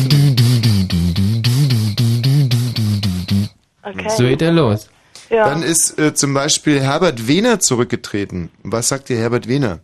[3.82, 4.09] Okay.
[4.16, 4.88] So geht er los.
[5.30, 5.48] Ja.
[5.48, 8.51] Dann ist äh, zum Beispiel Herbert Wehner zurückgetreten.
[8.62, 9.80] Was sagt dir Herbert Wehner?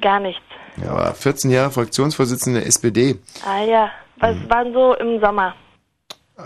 [0.00, 0.42] Gar nichts.
[0.80, 3.18] Er war 14 Jahre Fraktionsvorsitzender der SPD.
[3.44, 3.90] Ah ja.
[4.18, 4.50] Was Hm.
[4.50, 5.54] waren so im Sommer?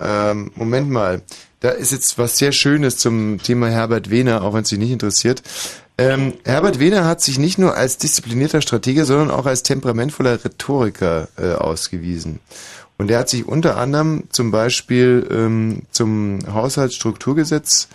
[0.01, 1.23] Ähm, Moment mal.
[1.61, 4.91] Da ist jetzt was sehr Schönes zum Thema Herbert Wehner, auch wenn es dich nicht
[4.93, 5.43] interessiert.
[5.97, 11.29] Ähm, Herbert Wehner hat sich nicht nur als disziplinierter Stratege, sondern auch als temperamentvoller Rhetoriker
[11.39, 12.41] äh, ausgewiesen.
[12.99, 17.89] Und er hat sich unter anderem zum Beispiel ähm, zum Haushaltsstrukturgesetz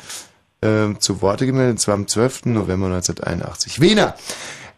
[0.61, 2.45] äh, zu Worte gemeldet, und zwar am 12.
[2.45, 3.81] November 1981.
[3.81, 4.15] Wehner,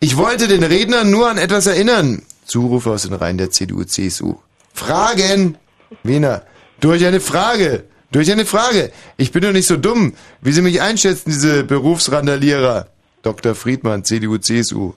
[0.01, 2.23] ich wollte den Redner nur an etwas erinnern.
[2.45, 4.35] Zurufe aus den Reihen der CDU-CSU.
[4.73, 5.57] Fragen!
[6.03, 6.41] Wiener,
[6.79, 7.83] durch eine Frage!
[8.11, 8.91] Durch eine Frage!
[9.17, 12.87] Ich bin doch nicht so dumm, wie Sie mich einschätzen, diese Berufsrandalierer.
[13.21, 13.53] Dr.
[13.53, 14.93] Friedmann, CDU-CSU.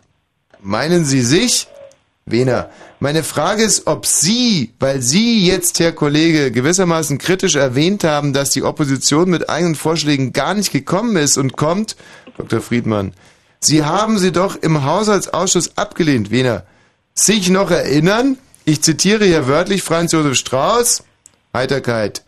[0.63, 1.69] Meinen Sie sich?
[2.25, 8.33] Wiener, meine Frage ist, ob Sie, weil Sie jetzt, Herr Kollege, gewissermaßen kritisch erwähnt haben,
[8.33, 11.97] dass die Opposition mit eigenen Vorschlägen gar nicht gekommen ist und kommt,
[12.39, 12.63] Dr.
[12.63, 13.13] Friedmann,
[13.65, 16.65] Sie haben sie doch im Haushaltsausschuss abgelehnt, Wiener.
[17.15, 18.37] Sich noch erinnern?
[18.67, 21.03] Ich zitiere hier wörtlich Franz Josef Strauß.
[21.55, 22.25] Heiterkeit.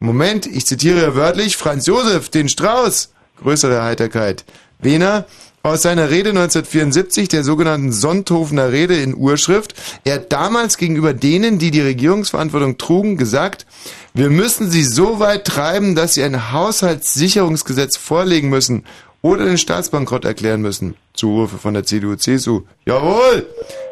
[0.00, 3.12] Moment, ich zitiere hier wörtlich Franz Josef, den Strauß.
[3.40, 4.44] Größere Heiterkeit.
[4.80, 5.26] Wiener,
[5.62, 11.60] aus seiner Rede 1974, der sogenannten Sonthofener Rede in Urschrift, er hat damals gegenüber denen,
[11.60, 13.64] die die Regierungsverantwortung trugen, gesagt,
[14.12, 18.84] wir müssen sie so weit treiben, dass sie ein Haushaltssicherungsgesetz vorlegen müssen
[19.24, 20.96] oder den Staatsbankrott erklären müssen.
[21.14, 22.64] Zurufe von der CDU-CSU.
[22.84, 23.46] Jawohl!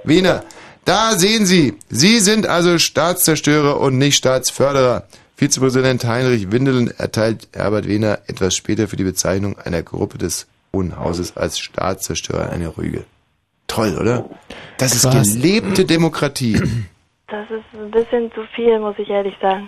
[0.04, 0.44] Wiener,
[0.84, 5.06] da sehen Sie, Sie sind also Staatszerstörer und nicht Staatsförderer.
[5.36, 10.98] Vizepräsident Heinrich Windelen erteilt Herbert Wehner etwas später für die Bezeichnung einer Gruppe des Hohen
[10.98, 13.04] Hauses als Staatszerstörer eine Rüge.
[13.68, 14.28] Toll, oder?
[14.76, 15.32] Das ist Krass.
[15.32, 16.60] gelebte Demokratie.
[17.32, 19.66] Das ist ein bisschen zu viel, muss ich ehrlich sagen.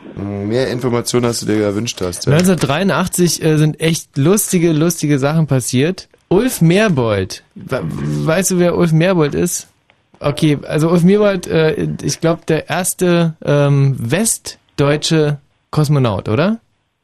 [0.49, 2.27] Mehr Informationen hast du dir gewünscht hast.
[2.27, 2.33] Ja?
[2.35, 6.09] 1983 äh, sind echt lustige, lustige Sachen passiert.
[6.29, 7.43] Ulf Merbold.
[7.55, 7.81] We-
[8.27, 9.69] Weißt du, wer Ulf Merbold ist?
[10.21, 15.39] Okay, also Ulf Merbold, äh, ich glaube, der erste ähm, westdeutsche
[15.71, 16.59] Kosmonaut, oder?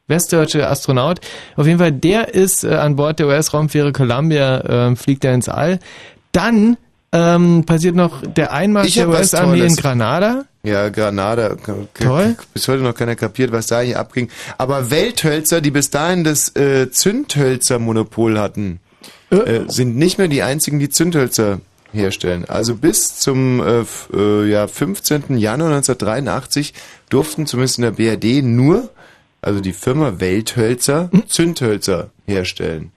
[0.07, 1.21] Westdeutsche Astronaut.
[1.55, 5.49] Auf jeden Fall, der ist äh, an Bord der US-Raumfähre Columbia, äh, fliegt er ins
[5.49, 5.79] All.
[6.33, 6.77] Dann
[7.11, 9.75] ähm, passiert noch der Einmarsch der US-Armee in.
[9.75, 10.45] Granada.
[10.63, 11.57] Ja, Granada.
[11.93, 12.37] Toll.
[12.53, 14.29] Bis heute noch keiner kapiert, was da hier abging.
[14.57, 18.79] Aber Welthölzer, die bis dahin das äh, Zündhölzer-Monopol hatten,
[19.31, 21.61] äh, sind nicht mehr die einzigen, die Zündhölzer
[21.91, 22.45] herstellen.
[22.47, 23.83] Also bis zum äh,
[24.13, 25.37] äh, ja, 15.
[25.37, 26.73] Januar 1983
[27.09, 28.89] durften zumindest in der BRD nur,
[29.41, 32.91] also die Firma Welthölzer, Zündhölzer herstellen.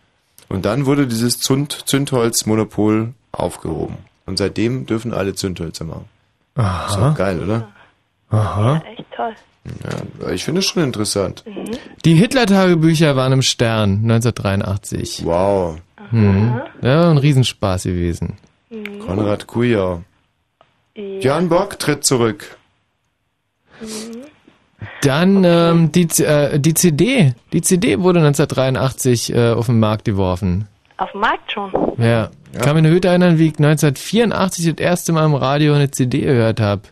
[0.49, 3.97] Und dann wurde dieses Zünd Zündholzmonopol aufgehoben.
[4.27, 6.07] Und seitdem dürfen alle Zündhölzer machen.
[6.55, 6.87] Aha.
[6.87, 7.69] Ist doch geil, oder?
[8.31, 8.83] Aha.
[8.97, 9.35] Echt toll.
[10.21, 11.45] Ja, ich finde es schon interessant.
[12.05, 15.23] Die Hitler-Tagebücher waren im Stern 1983.
[15.25, 15.79] Wow.
[16.11, 16.61] Mhm.
[16.83, 18.35] Ja, ein Riesenspaß gewesen.
[19.07, 20.03] Konrad Kujau.
[20.95, 22.57] Jan Bock tritt zurück.
[25.03, 27.35] Dann ähm, die, äh, die CD.
[27.53, 30.69] Die CD wurde 1983 äh, auf den Markt geworfen.
[30.97, 31.73] Auf dem Markt schon.
[31.99, 32.31] Ja.
[32.61, 36.21] Kann mich noch gut erinnern, wie ich 1984 das erste Mal im Radio eine CD
[36.21, 36.83] gehört habe.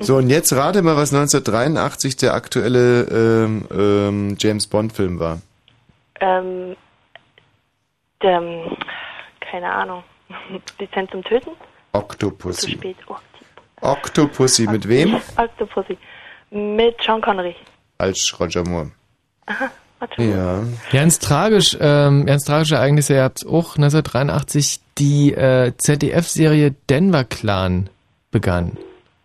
[0.00, 5.40] So, und jetzt rate mal, was 1983 der aktuelle ähm, ähm, James Bond-Film war.
[6.20, 6.76] Ähm,
[8.22, 8.76] der, ähm,
[9.40, 10.04] keine Ahnung.
[10.78, 11.50] Lizenz zum Töten?
[11.50, 12.70] Zu Octopussy.
[12.72, 12.96] spät.
[13.08, 13.16] Oh,
[13.80, 15.16] Octopussy, mit wem?
[15.36, 15.98] Octopussy.
[16.50, 17.56] Mit Sean Connery.
[17.98, 18.92] Als Roger Moore.
[19.46, 19.70] Aha.
[20.16, 20.62] Ja.
[20.92, 23.14] Ganz tragisch, ähm, ganz tragische Ereignisse.
[23.14, 27.90] Ihr habt auch 1983 die äh, ZDF-Serie Denver Clan
[28.30, 28.76] begann.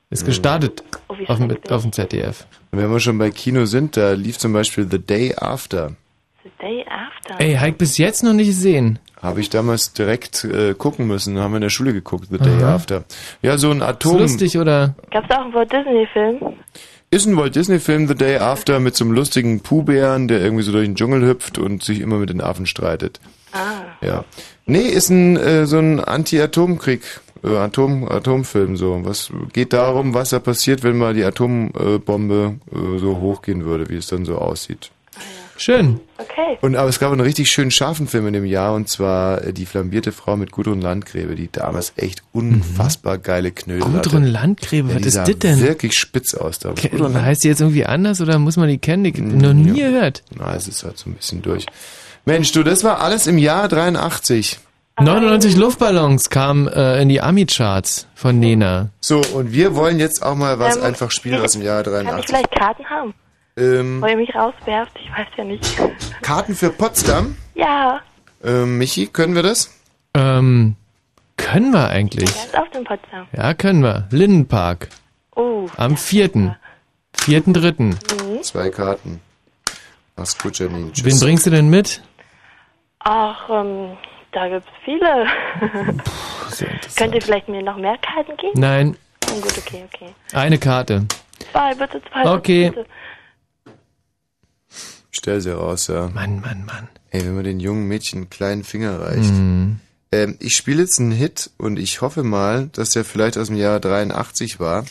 [0.09, 2.45] Ist gestartet Oh, auf, dem, auf dem ZDF.
[2.71, 5.91] Und wenn wir schon bei Kino sind, da lief zum Beispiel The Day After.
[6.43, 7.39] The Day After.
[7.41, 8.99] Ey, Heik bis jetzt noch nicht gesehen.
[9.21, 11.39] Habe ich damals direkt äh, gucken müssen.
[11.39, 12.75] Haben wir in der Schule geguckt, The Day Aha.
[12.75, 13.03] After.
[13.41, 14.17] Ja, so ein Ist Atom.
[14.19, 14.95] lustig oder?
[15.11, 16.39] Gab's da auch einen Walt Disney-Film?
[17.14, 20.64] Ist ein Walt Disney Film The Day After mit so einem lustigen Puhbären, der irgendwie
[20.64, 23.19] so durch den Dschungel hüpft und sich immer mit den Affen streitet.
[23.52, 23.84] Ah.
[24.02, 24.26] Ja.
[24.65, 27.02] Nee, ist ein äh, so ein Anti-Atomkrieg,
[27.44, 29.02] äh, Atom Atomfilm so.
[29.03, 33.98] Was geht darum, was da passiert, wenn mal die Atombombe äh, so hochgehen würde, wie
[33.98, 34.90] es dann so aussieht.
[35.57, 35.99] Schön.
[36.17, 36.57] Okay.
[36.61, 39.53] Und aber es gab einen richtig schönen scharfen Film in dem Jahr und zwar äh,
[39.53, 43.93] die flambierte Frau mit Gudrun Landgräbe, die damals echt unfassbar geile Knödel Mhm.
[43.93, 44.31] Gudrun hatte.
[44.31, 45.61] Landgräbe, ja, was die ist das denn?
[45.61, 46.71] Wirklich spitz aus da.
[46.73, 49.05] Ke- Gudrun heißt die jetzt irgendwie anders oder muss man die kennen?
[49.05, 50.23] Ich hab noch nie gehört.
[50.38, 51.65] Na, es ist halt so ein bisschen durch.
[52.25, 54.59] Mensch, du, das war alles im Jahr 83.
[54.99, 58.89] 99 Luftballons kamen äh, in die Ami-Charts von Nena.
[59.01, 61.93] So, und wir wollen jetzt auch mal was Ähm, einfach spielen aus dem Jahr Kann
[61.95, 62.25] ich 83.
[62.27, 63.13] vielleicht Karten haben?
[63.55, 64.91] Ähm, Wo ihr mich rauswerft?
[64.99, 65.77] Ich weiß ja nicht.
[66.21, 67.38] Karten für Potsdam.
[67.55, 68.01] Ja,
[68.43, 69.71] Ähm, Michi, können wir das?
[70.15, 70.75] Ähm,
[71.38, 72.34] können wir eigentlich?
[72.34, 73.27] ganz auf dem Potsdam.
[73.31, 74.07] Ja, können wir.
[74.11, 74.89] Lindenpark.
[75.35, 75.67] Oh.
[75.77, 76.55] Am 4.
[77.19, 77.73] 4.3.
[77.84, 78.43] Mhm.
[78.43, 79.21] Zwei Karten.
[80.17, 80.91] Mach's gut, Janine.
[80.91, 81.05] Tschüss.
[81.05, 82.01] Wen bringst du denn mit?
[82.99, 83.97] Ach, ähm,
[84.31, 85.25] da gibt's viele.
[86.95, 88.59] Könnt ihr vielleicht mir noch mehr Karten geben?
[88.59, 88.97] Nein,
[89.31, 90.13] Oh, gut, okay, okay.
[90.34, 91.05] eine Karte.
[91.51, 92.30] Zwei, bitte, zwei.
[92.35, 92.69] Okay.
[92.69, 92.85] Bitte,
[95.15, 96.10] Stell sie raus, ja.
[96.10, 96.88] Mann, Mann, Mann.
[97.11, 99.31] Ey, wenn man den jungen Mädchen einen kleinen Finger reicht.
[99.31, 99.80] Mhm.
[100.11, 103.56] Ähm, ich spiele jetzt einen Hit und ich hoffe mal, dass der vielleicht aus dem
[103.57, 104.85] Jahr 83 war.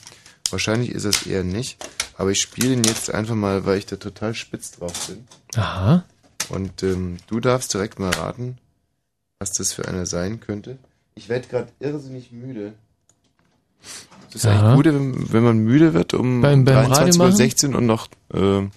[0.50, 1.84] Wahrscheinlich ist es eher nicht.
[2.16, 5.26] Aber ich spiele ihn jetzt einfach mal, weil ich da total spitz drauf bin.
[5.56, 6.04] Aha.
[6.50, 8.58] Und ähm, du darfst direkt mal raten,
[9.40, 10.78] was das für einer sein könnte.
[11.14, 12.74] Ich werde gerade irrsinnig müde.
[14.26, 14.52] Das ist Ja.
[14.60, 17.36] eigentlich gut, wenn, wenn man müde wird um Beim- beim Radio 23 machen?
[17.36, 18.70] 16 und noch ähm,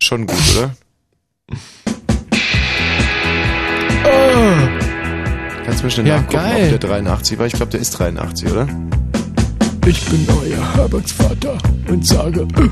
[0.00, 0.74] schon gut, oder?
[5.64, 6.74] Kannst du mir schnell Ja, nachgucken, geil.
[6.74, 7.46] ob der 83 war?
[7.46, 8.66] Ich glaube, der ist 83, oder?
[9.86, 11.56] Ich bin euer Herbergsvater
[11.88, 12.46] und sage.
[12.56, 12.70] Halt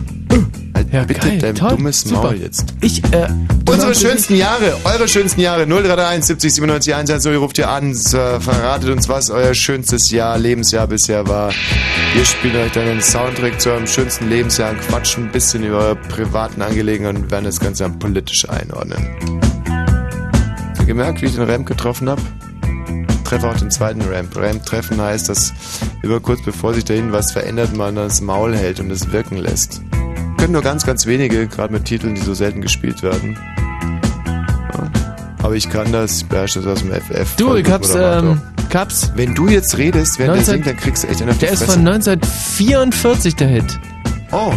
[0.93, 2.23] Ja, bitte geil, dein toll, dummes super.
[2.23, 2.75] Maul jetzt.
[2.81, 3.29] Ich, äh.
[3.69, 7.95] Unsere schönsten Jahre, eure schönsten Jahre, 0331 70 97 110, ihr ruft ihr an, äh,
[8.41, 11.53] verratet uns, was euer schönstes Jahr, Lebensjahr bisher war.
[12.15, 15.79] Wir spielen euch dann den Soundtrack zu eurem schönsten Lebensjahr und quatschen ein bisschen über
[15.79, 19.09] eure privaten Angelegenheiten und werden das Ganze dann politisch einordnen.
[20.69, 22.23] Habt ihr gemerkt, wie ich den Ramp getroffen habe?
[23.25, 24.37] Treffe auch den zweiten Ramp.
[24.37, 25.53] Ramp treffen heißt, dass
[26.03, 29.83] immer kurz bevor sich dahin was verändert, man das Maul hält und es wirken lässt.
[30.37, 33.39] Können nur ganz, ganz wenige, gerade mit Titeln, die so selten gespielt werden.
[34.75, 34.91] Ja.
[35.43, 37.37] Aber ich kann das, ich beherrsche das aus dem FF.
[37.37, 38.41] Du, ich hab's, ähm,
[38.73, 39.13] hab's.
[39.15, 41.41] Wenn du jetzt redest, während 19 der singt, dann kriegst du echt einen auf die
[41.47, 41.73] Der ist Fresse.
[41.73, 43.81] von 1944, der Hit.
[44.33, 44.53] Oh.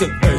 [0.00, 0.37] Ey,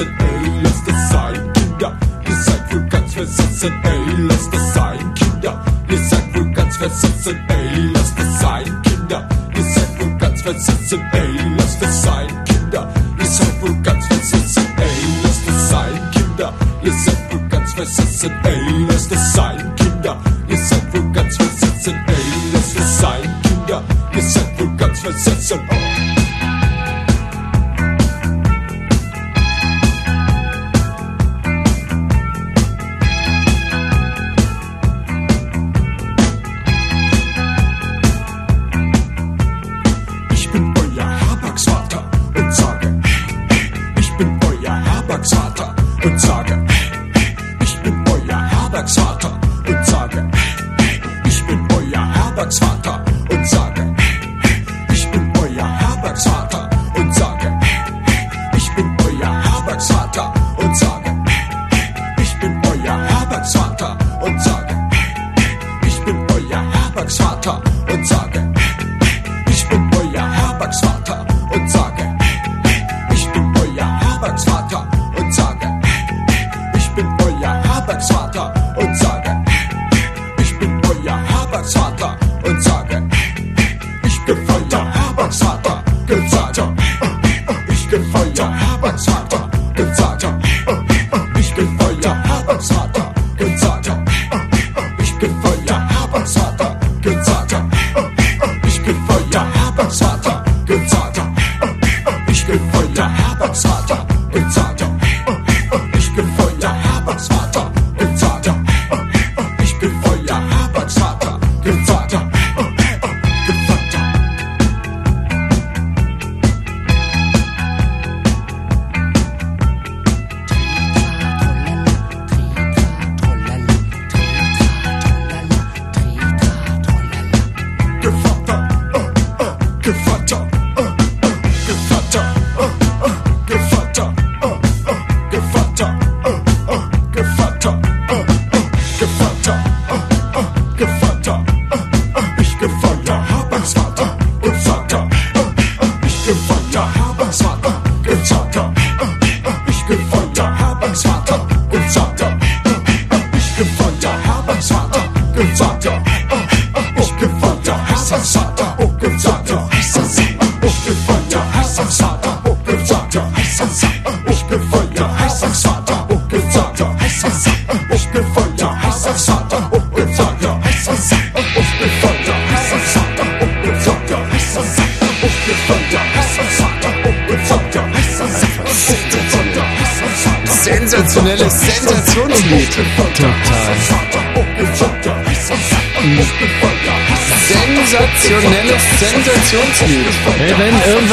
[0.00, 1.98] versitzen, ey, lasst es sein, Kinder.
[2.26, 5.64] Ihr seid wohl ganz versitzen, ey, lasst es sein, Kinder.
[5.88, 9.28] Ihr seid wohl ganz versitzen, ey, lasst es sein, Kinder.
[9.54, 12.92] Ihr seid wohl ganz versitzen, ey, lasst es sein, Kinder.
[13.18, 16.52] Ihr seid wohl ganz versitzen, ey, lasst es sein, Kinder.
[16.82, 20.16] Ihr seid wohl ganz versitzen, ey, lasst es sein, Kinder.
[20.48, 23.82] Ihr seid wohl ganz versitzen, ey, lasst es sein, Kinder.
[24.14, 25.74] Ihr seid wohl ganz versitzen, oh.
[25.74, 25.89] Ich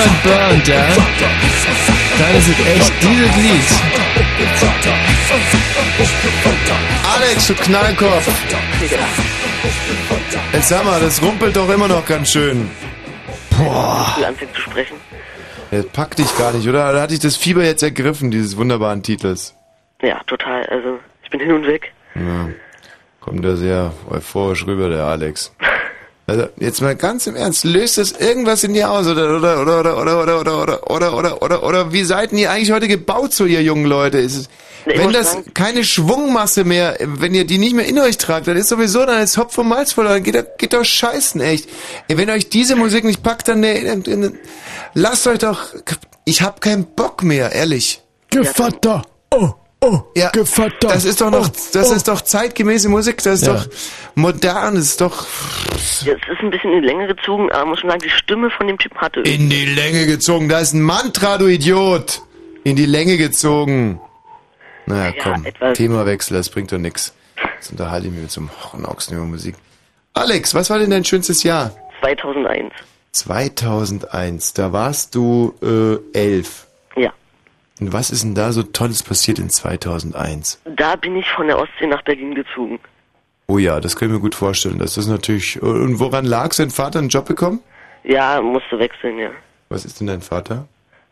[0.08, 0.88] irgendwas burnt, ja,
[2.20, 3.70] dann ist es echt dieses Lied.
[7.16, 8.30] Alex, du Knallkopf.
[10.54, 12.70] Jetzt sag mal, das rumpelt doch immer noch ganz schön.
[13.58, 14.18] Boah.
[14.26, 14.98] Anfängst zu sprechen.
[15.72, 16.90] Jetzt pack dich gar nicht, oder?
[16.90, 19.56] Oder hat dich das Fieber jetzt ergriffen, dieses wunderbaren Titels?
[20.02, 20.66] Ja, total.
[20.68, 21.92] Also, ich bin hin und weg.
[22.16, 22.50] Ja.
[23.20, 25.54] Kommt da sehr euphorisch rüber, der Alex.
[26.30, 29.08] Also, jetzt mal ganz im Ernst, löst das irgendwas in dir aus?
[29.08, 32.52] Oder, oder, oder, oder, oder, oder, oder, oder, oder, oder, oder, oder, wie seid ihr
[32.52, 34.18] eigentlich heute gebaut, so ihr jungen Leute?
[34.18, 34.50] Ist es,
[34.86, 38.18] Nee, ich wenn das sagen- keine Schwungmasse mehr, wenn ihr die nicht mehr in euch
[38.18, 41.40] tragt, dann ist sowieso dann ist Hopf und Malz verloren, geht, doch- geht doch scheißen,
[41.42, 41.70] echt.
[42.10, 44.32] Wenn euch diese Musik nicht packt, dann, äh, äh,
[44.94, 45.62] lasst euch doch,
[46.26, 48.02] ich hab keinen Bock mehr, ehrlich.
[48.32, 49.52] Gevatter, oh,
[49.92, 50.88] oh, ja, Gevatter.
[50.90, 51.96] Das ist doch noch, oh, das oh.
[51.96, 53.54] ist doch zeitgemäße Musik, das ist Ja.
[53.56, 53.68] doch
[54.16, 55.26] modern, das ist doch
[56.04, 58.50] Ja, es ist ein bisschen in die Länge gezogen, aber muss schon sagen, die Stimme
[58.50, 59.22] von dem Typ hatte.
[59.22, 60.50] in die Länge gezogen.
[60.50, 62.22] Da ist ein Mantra, du Idiot.
[62.64, 64.00] In die Länge gezogen.
[64.86, 67.14] Naja, Ja, komm, etwas- Themawechsel, das bringt doch nix.
[67.56, 69.56] Jetzt unterhalte ich mich mit so einem Hornochsen über Musik.
[70.14, 71.72] Alex, was war denn dein schönstes Jahr?
[72.02, 72.74] 2001.
[73.12, 76.67] 2001, da warst du äh, elf.
[77.80, 80.62] Und was ist denn da so Tolles passiert in 2001?
[80.66, 82.80] Da bin ich von der Ostsee nach Berlin gezogen.
[83.48, 84.80] Oh ja, das kann ich mir gut vorstellen.
[84.80, 85.62] Das ist natürlich.
[85.62, 87.62] Und woran lag Dein Vater einen Job bekommen?
[88.04, 89.30] Ja, musste wechseln, ja.
[89.70, 90.68] Was ist denn dein Vater?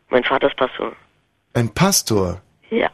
[0.10, 0.94] Mein Vater ist Pastor.
[1.54, 2.42] Ein Pastor.
[2.70, 2.90] Ja.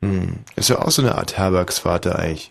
[0.00, 0.40] Hm.
[0.56, 2.50] Ist ja auch so eine Art Herbergsvater eigentlich.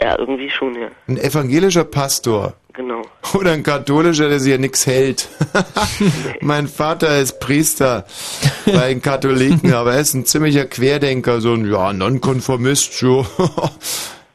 [0.00, 0.88] Ja, irgendwie schon, ja.
[1.08, 2.54] Ein evangelischer Pastor.
[2.74, 3.02] Genau.
[3.34, 5.28] Oder ein katholischer, der sich ja nichts hält.
[6.42, 8.04] mein Vater ist Priester
[8.66, 12.92] bei den Katholiken, aber er ist ein ziemlicher Querdenker, so ein ja, Nonkonformist.
[12.92, 13.26] So.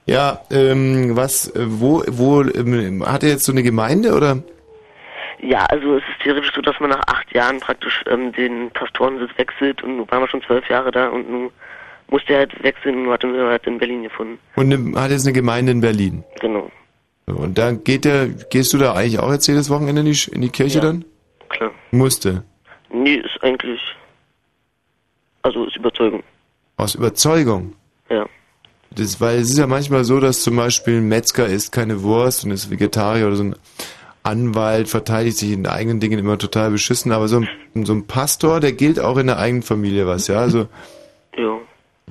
[0.07, 4.39] ja, ähm, was, wo, wo, ähm, hat er jetzt so eine Gemeinde oder?
[5.43, 9.31] Ja, also es ist theoretisch so, dass man nach acht Jahren praktisch ähm, den Pastorensitz
[9.38, 11.51] wechselt und nun waren wir schon zwölf Jahre da und nun
[12.11, 14.38] musste er halt wechseln und hat er halt in Berlin gefunden.
[14.55, 16.23] Und hat jetzt eine Gemeinde in Berlin.
[16.39, 16.69] Genau,
[17.25, 20.41] Und dann geht der, gehst du da eigentlich auch jetzt jedes Wochenende in die, in
[20.41, 20.83] die Kirche Ja.
[20.85, 21.05] dann?
[21.49, 21.71] klar.
[21.91, 22.43] Musste.
[22.93, 23.81] Nee, ist eigentlich,
[25.43, 26.23] also ist Überzeugung,
[26.77, 27.73] Aus Überzeugung.
[28.09, 28.25] ja.
[28.93, 32.43] Das, weil es ist ja manchmal so, dass zum Beispiel ein Metzger isst keine Wurst
[32.43, 33.55] und ist Vegetarier oder so ein
[34.23, 37.38] Anwalt verteidigt sich in eigenen Dingen immer total beschissen, aber so
[37.73, 40.67] ein, so ein Pastor, der gilt auch in der eigenen Familie was, ja, also
[41.38, 41.57] Ja.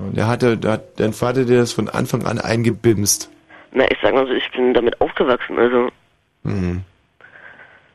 [0.07, 3.29] Und der hatte, der hat dein Vater dir das von Anfang an eingebimst.
[3.73, 5.89] Na, ich sag mal so, ich bin damit aufgewachsen, also,
[6.43, 6.81] Mhm.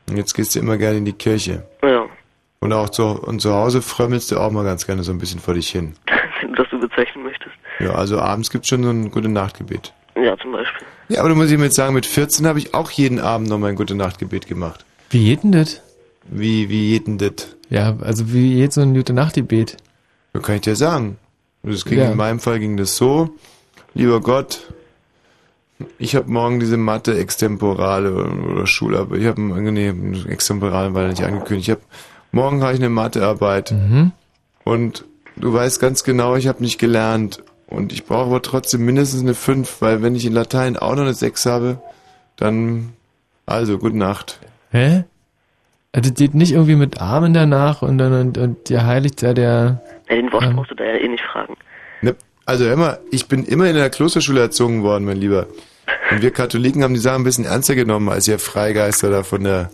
[0.09, 1.63] Und jetzt gehst du immer gerne in die Kirche.
[1.83, 2.05] ja,
[2.61, 5.39] Und auch zu, und zu Hause frömmelst du auch mal ganz gerne so ein bisschen
[5.41, 5.95] vor dich hin.
[6.41, 7.55] wenn du das so bezeichnen möchtest.
[7.79, 9.93] Ja, also abends gibt's schon so ein gute Nachtgebet.
[10.15, 10.87] Ja, zum Beispiel.
[11.09, 13.59] Ja, aber du musst ihm jetzt sagen, mit 14 habe ich auch jeden Abend noch
[13.59, 14.85] mein Gute-Nacht-Gebet gemacht.
[15.09, 15.81] Wie geht denn das?
[16.23, 17.55] Wie, wie geht denn das?
[17.69, 19.77] Ja, also wie geht so ein Gute-Nacht-Gebet?
[20.33, 21.17] Das kann ich dir sagen.
[21.67, 22.11] Das ging Ja.
[22.11, 23.29] in meinem Fall ging das so,
[23.93, 24.73] lieber Gott,
[25.99, 29.21] ich habe morgen diese Mathe Extemporale oder Schularbeit.
[29.21, 29.93] Ich habe nee,
[30.27, 31.67] Extemporale war nicht angekündigt.
[31.67, 31.81] Ich habe
[32.31, 33.71] morgen habe ich eine Mathearbeit.
[33.71, 34.11] Mhm.
[34.63, 39.21] Und du weißt ganz genau, ich habe nicht gelernt und ich brauche aber trotzdem mindestens
[39.21, 41.79] eine 5, weil wenn ich in Latein auch noch eine 6 habe,
[42.37, 42.93] dann
[43.45, 44.39] also gute Nacht.
[44.71, 45.03] Hä?
[45.93, 49.33] Also das geht nicht irgendwie mit Armen danach und dann und, und dir heiligt ja
[49.33, 49.81] der.
[50.09, 50.55] Ja, den Wosch Ähm.
[50.55, 51.55] brauchst du da ja eh nicht fragen.
[52.01, 52.15] Ne,
[52.45, 55.47] also immer, ich bin immer in der Klosterschule erzogen worden, mein Lieber.
[56.11, 59.43] Und wir Katholiken haben die Sache ein bisschen ernster genommen als ihr Freigeister da von
[59.43, 59.69] der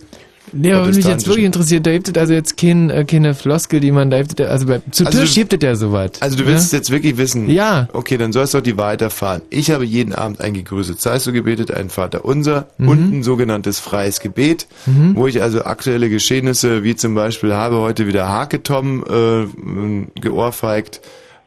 [0.52, 3.34] Nee, aber was mich jetzt wirklich interessiert, da gibt es also jetzt kein, äh, keine
[3.34, 6.22] Floskel, die man da gibt, also bei, zu Also Tisch gibt es ja soweit.
[6.22, 7.50] Also du willst es jetzt wirklich wissen?
[7.50, 7.88] Ja.
[7.94, 9.42] Okay, dann sollst du doch die Wahrheit erfahren.
[9.50, 11.00] Ich habe jeden Abend eingegrüßet.
[11.02, 12.88] Sei es so gebetet, ein Vater unser Mhm.
[12.88, 15.16] und ein sogenanntes freies Gebet, Mhm.
[15.16, 21.02] wo ich also aktuelle Geschehnisse, wie zum Beispiel habe heute wieder Hake Tom äh, geohrfeigt.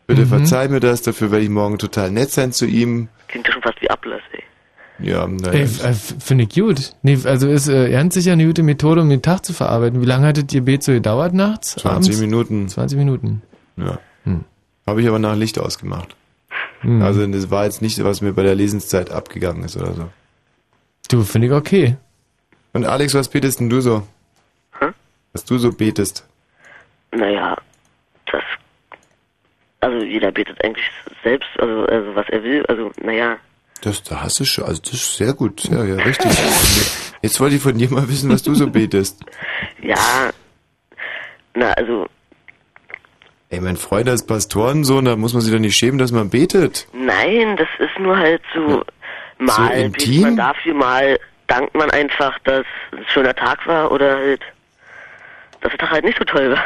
[0.06, 0.28] Bitte Mhm.
[0.28, 3.08] verzeih mir das, dafür werde ich morgen total nett sein zu ihm.
[3.28, 4.35] Klingt ja schon fast wie Ablass, ey.
[4.98, 5.52] Ja, naja.
[5.52, 6.92] Äh, finde ich gut.
[7.02, 10.00] Nee, also ist äh, ganz sicher eine gute Methode, um den Tag zu verarbeiten.
[10.00, 11.72] Wie lange hat das Gebet so gedauert nachts?
[11.72, 12.20] 20 abends?
[12.20, 12.68] Minuten.
[12.68, 13.42] 20 Minuten.
[13.76, 13.98] Ja.
[14.24, 14.44] Hm.
[14.86, 16.16] Habe ich aber nach Licht ausgemacht.
[16.80, 17.02] Hm.
[17.02, 20.08] Also das war jetzt nicht, was mir bei der Lesenszeit abgegangen ist oder so.
[21.08, 21.96] Du, finde ich okay.
[22.72, 24.02] Und Alex, was betest denn du so?
[24.80, 24.86] Hä?
[25.32, 26.26] Was du so betest?
[27.12, 27.56] Naja,
[28.30, 28.42] das.
[29.80, 30.86] Also jeder betet eigentlich
[31.22, 32.64] selbst, also, also was er will.
[32.66, 33.36] Also, naja,
[33.82, 36.30] Das, da hast du schon, also das ist sehr gut, ja, ja, richtig.
[37.22, 39.24] Jetzt wollte ich von dir mal wissen, was du so betest.
[39.82, 40.30] ja.
[41.54, 42.06] Na, also,
[43.48, 46.88] Ey, mein Freund ist Pastorensohn, da muss man sich doch nicht schämen, dass man betet.
[46.92, 48.82] nein, das ist nur halt so.
[49.38, 50.22] Mal betet intim?
[50.22, 54.40] man dafür, mal dankt man einfach, dass es ein schöner Tag war oder halt,
[55.60, 56.64] dass der Tag halt nicht so toll war.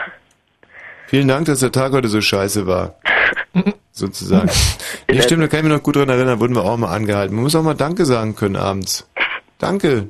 [1.10, 2.94] Vielen Dank, dass der Tag heute so scheiße war.
[3.90, 4.48] Sozusagen.
[5.10, 7.34] Nee, stimmt, da kann ich mich noch gut dran erinnern, wurden wir auch mal angehalten.
[7.34, 9.08] Man muss auch mal Danke sagen können abends.
[9.58, 10.06] Danke.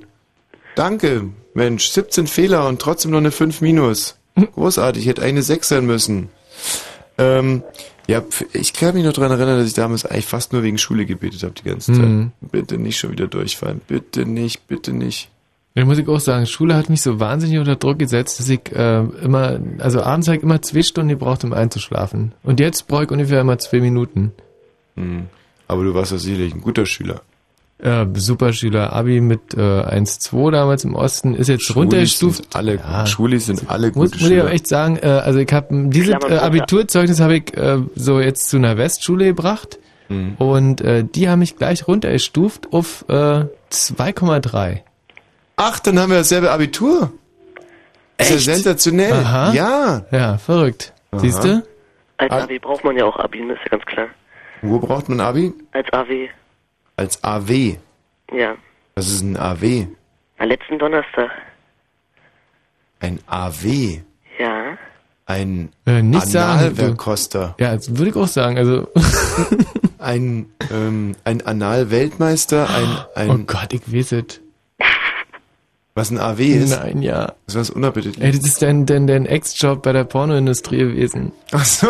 [0.75, 1.31] Danke.
[1.55, 4.19] Mensch, 17 Fehler und trotzdem noch eine 5 minus.
[4.55, 6.29] Großartig, hätte eine 6 sein müssen.
[7.17, 7.63] Ähm,
[8.07, 8.23] ja,
[8.53, 11.43] ich kann mich noch dran erinnern, dass ich damals eigentlich fast nur wegen Schule gebetet
[11.45, 12.05] habe die ganze Zeit.
[12.05, 12.33] Mhm.
[12.43, 13.81] Bitte nicht schon wieder durchfallen.
[13.89, 15.31] Bitte nicht, bitte nicht.
[15.75, 18.61] Da muss ich auch sagen, Schule hat mich so wahnsinnig unter Druck gesetzt, dass ich
[18.75, 22.33] äh, immer, also abends habe ich immer zwei Stunden gebraucht, um einzuschlafen.
[22.43, 24.33] Und jetzt brauche ich ungefähr immer zwei Minuten.
[24.97, 25.27] Hm.
[25.69, 27.21] Aber du warst ja sicherlich ein guter Schüler.
[27.79, 32.37] Äh, Superschüler, Abi mit äh, 1,2 damals im Osten, ist jetzt Schulis runtergestuft.
[32.53, 34.43] sind alle, Schulis sind alle Muss, gute muss ich Schüler.
[34.43, 36.37] aber echt sagen, äh, also ich habe dieses äh.
[36.37, 39.79] Abiturzeugnis habe ich äh, so jetzt zu einer Westschule gebracht
[40.11, 40.35] Mhm.
[40.39, 44.81] und äh, die haben mich gleich runtergestuft auf äh, 2,3.
[45.63, 47.13] Ach, dann haben wir dasselbe Abitur.
[48.19, 49.13] Ist ja sensationell.
[49.13, 49.53] Aha.
[49.53, 50.05] Ja.
[50.11, 50.93] Ja, verrückt.
[51.11, 51.21] Aha.
[51.21, 51.63] Siehst du?
[52.17, 52.33] Als.
[52.33, 54.09] AW braucht man ja auch Abi, das ist ja ganz klar.
[54.63, 55.53] Wo braucht man Abi?
[55.73, 56.29] Als AW,
[56.97, 57.77] Als AW.
[58.33, 58.55] ja.
[58.95, 59.87] Was ist ein AW?
[60.39, 61.31] Am letzten Donnerstag,
[63.01, 64.01] Ein AW.
[64.39, 64.77] ja.
[65.27, 66.35] Ein Äh, nicht.
[66.37, 67.55] Analverkoster.
[67.61, 68.59] Ja, das würde ich auch sagen.
[68.59, 68.89] Also
[69.99, 74.41] ein ähm, ein Analweltmeister, ein ein Oh Gott, ich weiß es.
[75.95, 76.71] was ein AW ist.
[76.71, 77.35] Nein, ja.
[77.47, 78.25] Das ist was unappetitlich.
[78.25, 81.33] Ey, das ist dein, dein, dein Ex-Job bei der Pornoindustrie gewesen.
[81.53, 81.89] Ach so.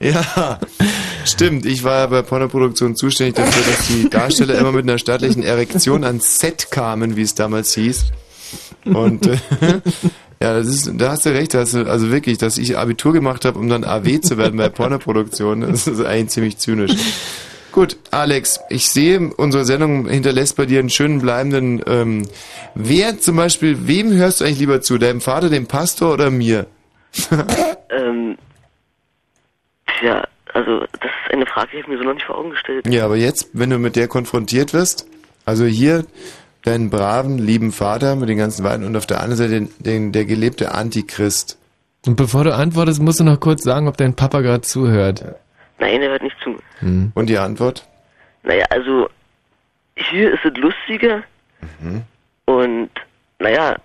[0.00, 0.58] ja,
[1.24, 1.66] stimmt.
[1.66, 6.04] Ich war ja bei Pornoproduktion zuständig dafür, dass die Darsteller immer mit einer staatlichen Erektion
[6.04, 8.06] ans Set kamen, wie es damals hieß.
[8.84, 9.38] Und äh,
[10.42, 13.44] ja, das ist, da hast du recht, hast du, also wirklich, dass ich Abitur gemacht
[13.44, 16.92] habe, um dann AW zu werden bei Pornoproduktion, das ist eigentlich ziemlich zynisch.
[17.72, 21.82] Gut, Alex, ich sehe, unsere Sendung hinterlässt bei dir einen schönen bleibenden.
[21.86, 22.26] Ähm,
[22.74, 24.98] wer zum Beispiel, wem hörst du eigentlich lieber zu?
[24.98, 26.66] Deinem Vater, dem Pastor oder mir?
[27.92, 28.38] Ähm,
[29.98, 30.22] tja,
[30.54, 32.86] also das ist eine Frage, die habe ich mir so noch nicht vor Augen gestellt.
[32.86, 35.08] Ja, aber jetzt, wenn du mit der konfrontiert wirst,
[35.44, 36.04] also hier
[36.62, 40.12] deinen braven, lieben Vater mit den ganzen Weinen und auf der anderen Seite den, den,
[40.12, 41.58] der gelebte Antichrist.
[42.06, 45.24] Und bevor du antwortest, musst du noch kurz sagen, ob dein Papa gerade zuhört.
[45.80, 46.56] Nein, er hört nicht zu.
[46.78, 47.10] Hm.
[47.14, 47.86] Und die Antwort?
[48.44, 49.08] Naja, also
[49.96, 51.22] hier ist es lustiger
[51.80, 52.02] Mhm.
[52.46, 52.88] und
[53.38, 53.76] naja,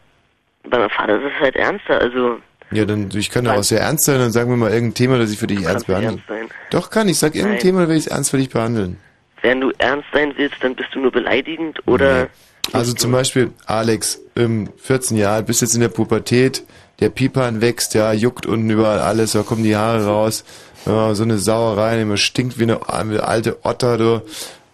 [0.63, 2.39] bei meinem Vater ist es halt ernster, also
[2.71, 5.17] Ja, dann, ich kann ja auch sehr ernst sein, dann sagen wir mal irgendein Thema,
[5.17, 6.21] das ich für dich ernst behandle.
[6.27, 6.53] ernst.
[6.71, 7.19] Doch, kann ich.
[7.19, 7.61] Sag irgendein Nein.
[7.61, 8.97] Thema, dann werde ich es ernst für dich behandeln.
[9.41, 12.27] Wenn du ernst sein willst, dann bist du nur beleidigend oder
[12.71, 16.63] Also zum Beispiel, Alex, ähm, 14 Jahre, bist jetzt in der Pubertät,
[17.01, 20.45] der Pipan wächst, ja, juckt unten überall alles, da kommen die Haare raus,
[20.85, 24.21] ja, so eine Sauerei, immer stinkt wie eine, alte Otter, du.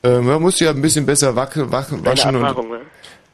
[0.03, 2.79] Ähm, man muss ja ein bisschen besser wackeln, wachen, Deine waschen Erfahrung, und.
[2.79, 2.85] ne?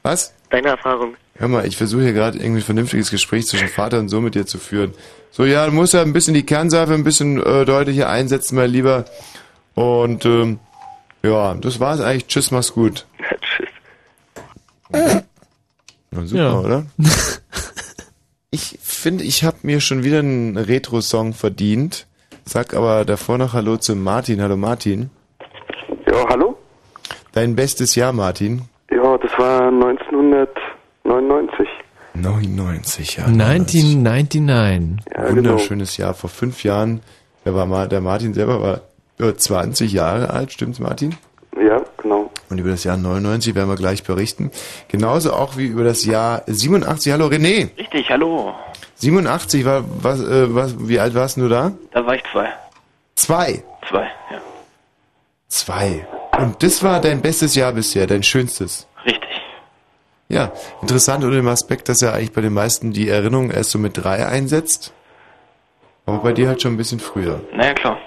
[0.04, 0.34] Was?
[0.50, 1.16] Deine Erfahrung.
[1.36, 4.36] Hör mal, ich versuche hier gerade irgendwie ein vernünftiges Gespräch zwischen Vater und Sohn mit
[4.36, 4.94] dir zu führen.
[5.32, 8.70] So, ja, du musst ja ein bisschen die Kernseife ein bisschen äh, deutlicher einsetzen, mein
[8.72, 9.06] Lieber.
[9.76, 10.60] Und ähm,
[11.24, 12.28] ja, das war's eigentlich.
[12.28, 13.06] Tschüss, mach's gut.
[13.42, 13.70] Tschüss.
[16.12, 16.60] Na, super, Ja.
[16.60, 16.86] oder?
[18.50, 22.07] Ich finde, ich habe mir schon wieder einen Retro-Song verdient.
[22.48, 24.42] Sag aber davor noch Hallo zu Martin.
[24.42, 25.10] Hallo Martin.
[26.10, 26.58] Ja, hallo?
[27.34, 28.62] Dein bestes Jahr, Martin.
[28.90, 31.68] Ja, das war 1999.
[32.14, 33.26] 99, ja.
[33.26, 35.06] 1999.
[35.14, 36.14] Ja, Wunderschönes Jahr.
[36.14, 37.02] Vor fünf Jahren,
[37.44, 38.80] da war mal, der Martin selber war
[39.20, 41.18] äh, 20 Jahre alt, stimmt's, Martin?
[41.62, 42.32] Ja, genau.
[42.50, 44.52] Und über das Jahr 99 werden wir gleich berichten.
[44.88, 47.12] Genauso auch wie über das Jahr 87.
[47.12, 47.78] Hallo René.
[47.78, 48.54] Richtig, hallo.
[48.98, 51.74] 87 war, was, äh, was, wie alt warst du da?
[51.92, 52.50] Da war ich zwei.
[53.16, 53.64] Zwei.
[53.88, 54.42] Zwei, ja.
[55.48, 56.08] Zwei.
[56.38, 58.88] Und das war dein bestes Jahr bisher, dein schönstes.
[59.06, 59.42] Richtig.
[60.30, 60.52] Ja,
[60.82, 63.98] interessant unter dem Aspekt, dass ja eigentlich bei den meisten die Erinnerung erst so mit
[63.98, 64.94] drei einsetzt.
[66.06, 67.42] Aber bei dir halt schon ein bisschen früher.
[67.54, 67.98] Naja, klar.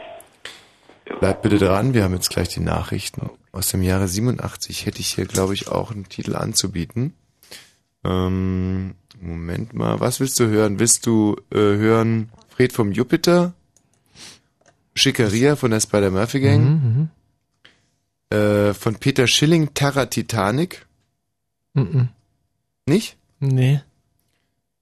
[1.19, 3.31] Bleib bitte dran, wir haben jetzt gleich die Nachrichten.
[3.53, 7.15] Aus dem Jahre 87 hätte ich hier, glaube ich, auch einen Titel anzubieten.
[8.05, 10.79] Ähm, Moment mal, was willst du hören?
[10.79, 13.53] Willst du äh, hören Fred vom Jupiter?
[14.95, 16.63] Schickeria von der Spider-Murphy Gang?
[16.63, 17.09] Mhm,
[18.37, 20.87] Äh, von Peter Schilling, Terra Titanic?
[21.75, 21.83] mhm.
[21.83, 22.09] Mhm.
[22.87, 23.17] Nicht?
[23.41, 23.81] Nee.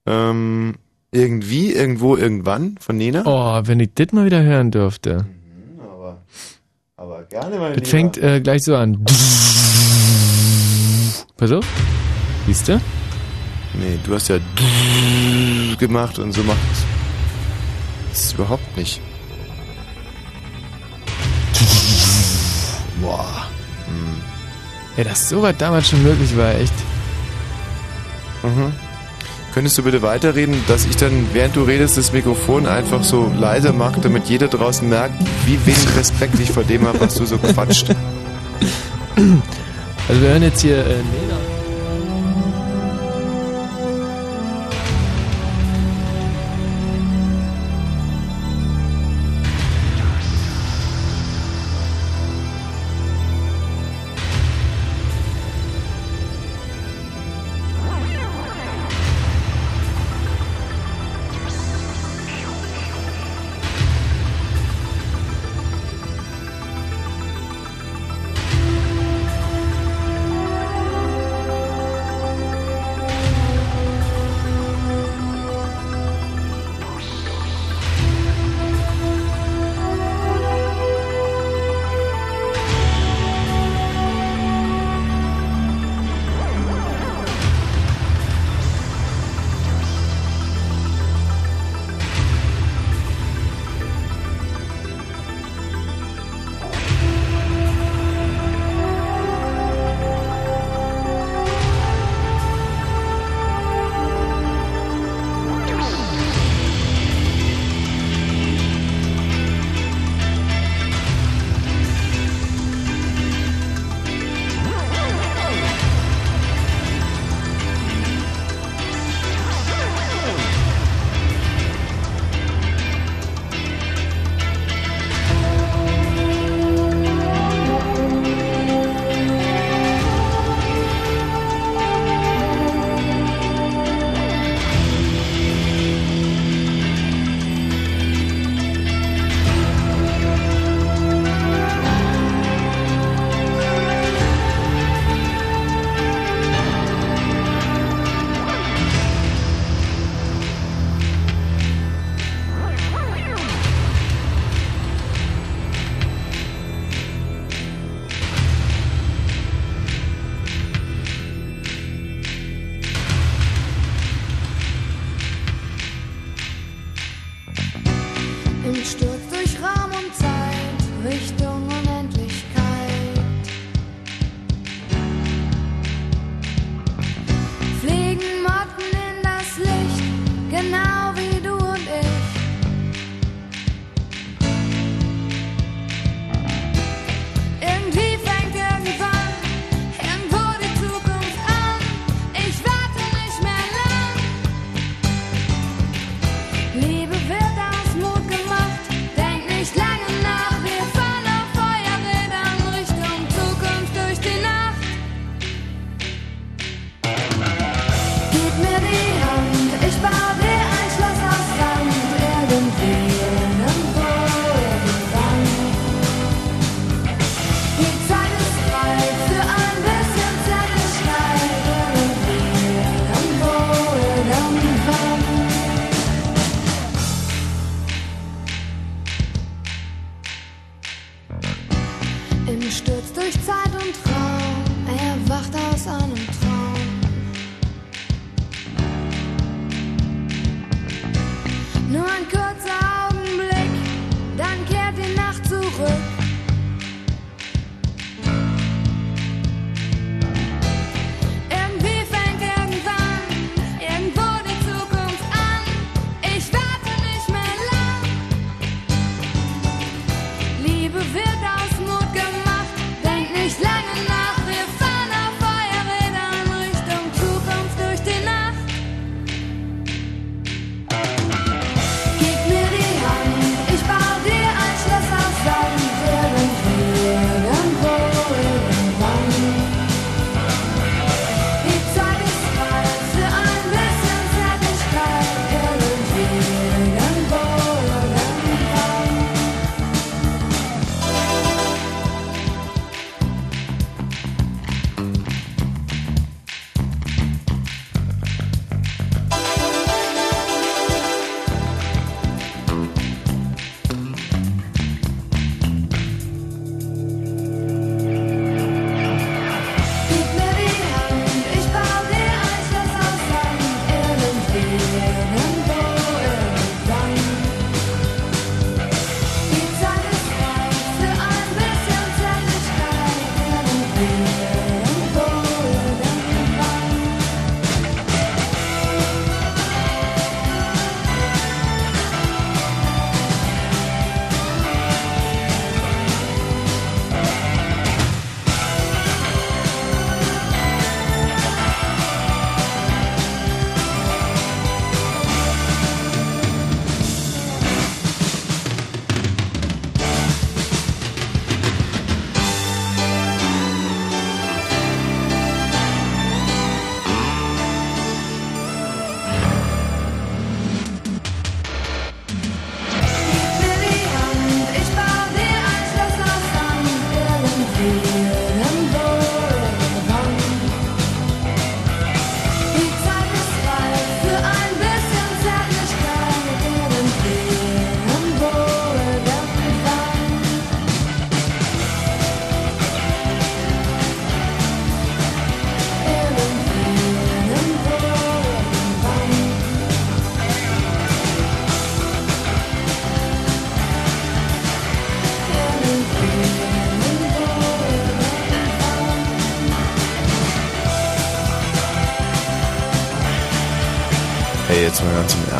[0.05, 0.75] Ähm,
[1.11, 3.23] irgendwie, irgendwo, irgendwann von Nena?
[3.25, 5.25] Oh, wenn ich das mal wieder hören dürfte.
[5.81, 6.21] Aber,
[6.95, 7.75] aber gerne mal.
[7.75, 9.03] Das fängt äh, gleich so an.
[11.37, 11.65] Pass auf.
[12.47, 12.81] Siehst du?
[13.79, 14.37] Nee, du hast ja
[15.77, 16.83] gemacht und so macht es.
[18.09, 19.01] Das ist überhaupt nicht.
[23.01, 23.47] Boah.
[24.97, 26.73] Ja, dass sowas damals schon möglich war, echt.
[28.43, 28.73] Mhm.
[29.53, 33.71] Könntest du bitte weiterreden, dass ich dann, während du redest, das Mikrofon einfach so leiser
[33.71, 35.15] mache, damit jeder draußen merkt,
[35.45, 37.89] wie wenig Respekt ich vor dem habe, was du so quatscht.
[40.09, 41.48] Also wir hören jetzt hier äh, Nena.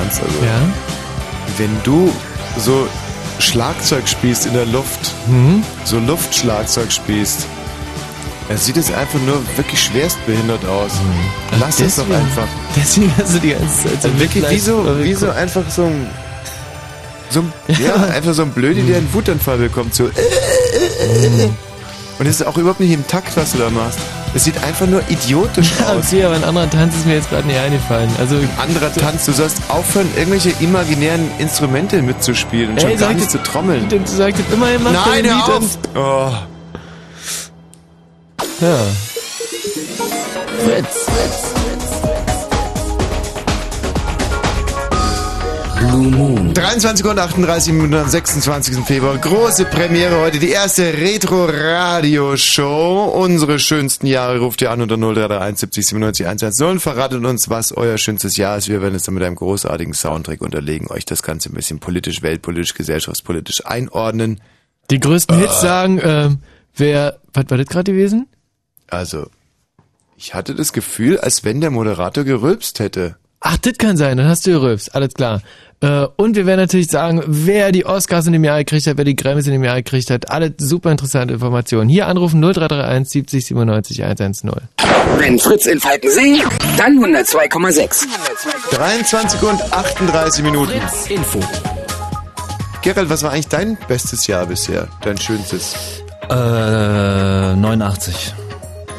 [0.09, 0.21] Ernst.
[0.21, 0.61] Also, Ja?
[1.57, 2.11] wenn du
[2.57, 2.87] so
[3.39, 5.63] Schlagzeug spielst in der Luft, Mhm.
[5.85, 7.45] so Luftschlagzeug spielst,
[8.47, 10.91] dann sieht es einfach nur wirklich schwerstbehindert aus.
[11.59, 12.15] Lass es doch Mhm.
[12.15, 12.47] Einfach.
[12.75, 16.07] Deswegen hast du die ganze Zeit Also wirklich wie so, wie so einfach so ein,
[17.29, 20.05] so ein, ja, einfach so ein Blödi, der einen Wutanfall bekommt, so.
[22.17, 23.99] Und es ist auch überhaupt nicht im Takt, was du da machst.
[24.35, 26.05] Es sieht einfach nur idiotisch Ja, aus.
[26.07, 28.09] okay, aber ein anderer Tanz ist mir jetzt gerade nicht eingefallen.
[28.19, 33.15] Also Anderer Tanz, du sollst aufhören, irgendwelche imaginären Instrumente mitzuspielen und schon Ey, gar sag
[33.17, 33.87] nicht zu trommeln.
[33.89, 35.77] Du sagst immerhin macht Nein, ein hör auf!
[35.95, 36.31] Oh.
[38.61, 38.77] Ja.
[40.65, 40.98] Fritz.
[45.79, 46.53] Blue Moon.
[46.53, 48.85] 23 und 38 Minuten am 26.
[48.85, 49.17] Februar.
[49.17, 50.39] Große Premiere heute.
[50.39, 53.13] Die erste Retro-Radio-Show.
[53.15, 57.71] Unsere schönsten Jahre ruft ihr an unter 0331 70 97 110 und verratet uns, was
[57.71, 58.67] euer schönstes Jahr ist.
[58.67, 62.21] Wir werden es dann mit einem großartigen Soundtrack unterlegen, euch das Ganze ein bisschen politisch,
[62.21, 64.41] weltpolitisch, gesellschaftspolitisch einordnen.
[64.91, 66.39] Die größten Hits sagen, ähm,
[66.75, 68.27] wer, was war das gerade gewesen?
[68.87, 69.27] Also,
[70.17, 73.15] ich hatte das Gefühl, als wenn der Moderator gerülpst hätte.
[73.41, 75.41] Ach, das kann sein, dann hast du gerülpst, alles klar.
[75.81, 79.05] Äh, und wir werden natürlich sagen, wer die Oscars in dem Jahr gekriegt hat, wer
[79.05, 80.29] die Grammys in dem Jahr gekriegt hat.
[80.29, 81.89] Alle super interessante Informationen.
[81.89, 84.51] Hier anrufen 0331 70 97 110.
[85.17, 86.43] Wenn Fritz in Falkensee,
[86.77, 88.07] dann 102,6.
[88.71, 90.73] 23 und 38 Minuten.
[91.07, 91.39] Info.
[92.81, 94.87] Gerald, was war eigentlich dein bestes Jahr bisher?
[95.01, 95.75] Dein schönstes?
[96.29, 96.33] Äh,
[97.55, 98.33] 89.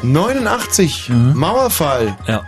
[0.01, 1.09] 89?
[1.35, 2.15] Mauerfall?
[2.27, 2.43] Ja.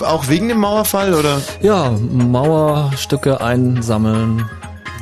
[0.00, 1.40] Äh, Auch wegen dem Mauerfall, oder?
[1.60, 4.48] Ja, Mauerstücke einsammeln.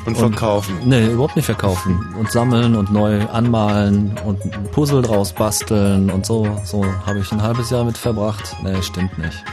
[0.04, 0.74] Und verkaufen?
[0.84, 2.12] nee, überhaupt nicht verkaufen.
[2.18, 6.44] Und sammeln und neu anmalen und ein Puzzle draus basteln und so.
[6.64, 8.56] So habe ich ein halbes Jahr mit verbracht.
[8.64, 9.44] Nee, stimmt nicht.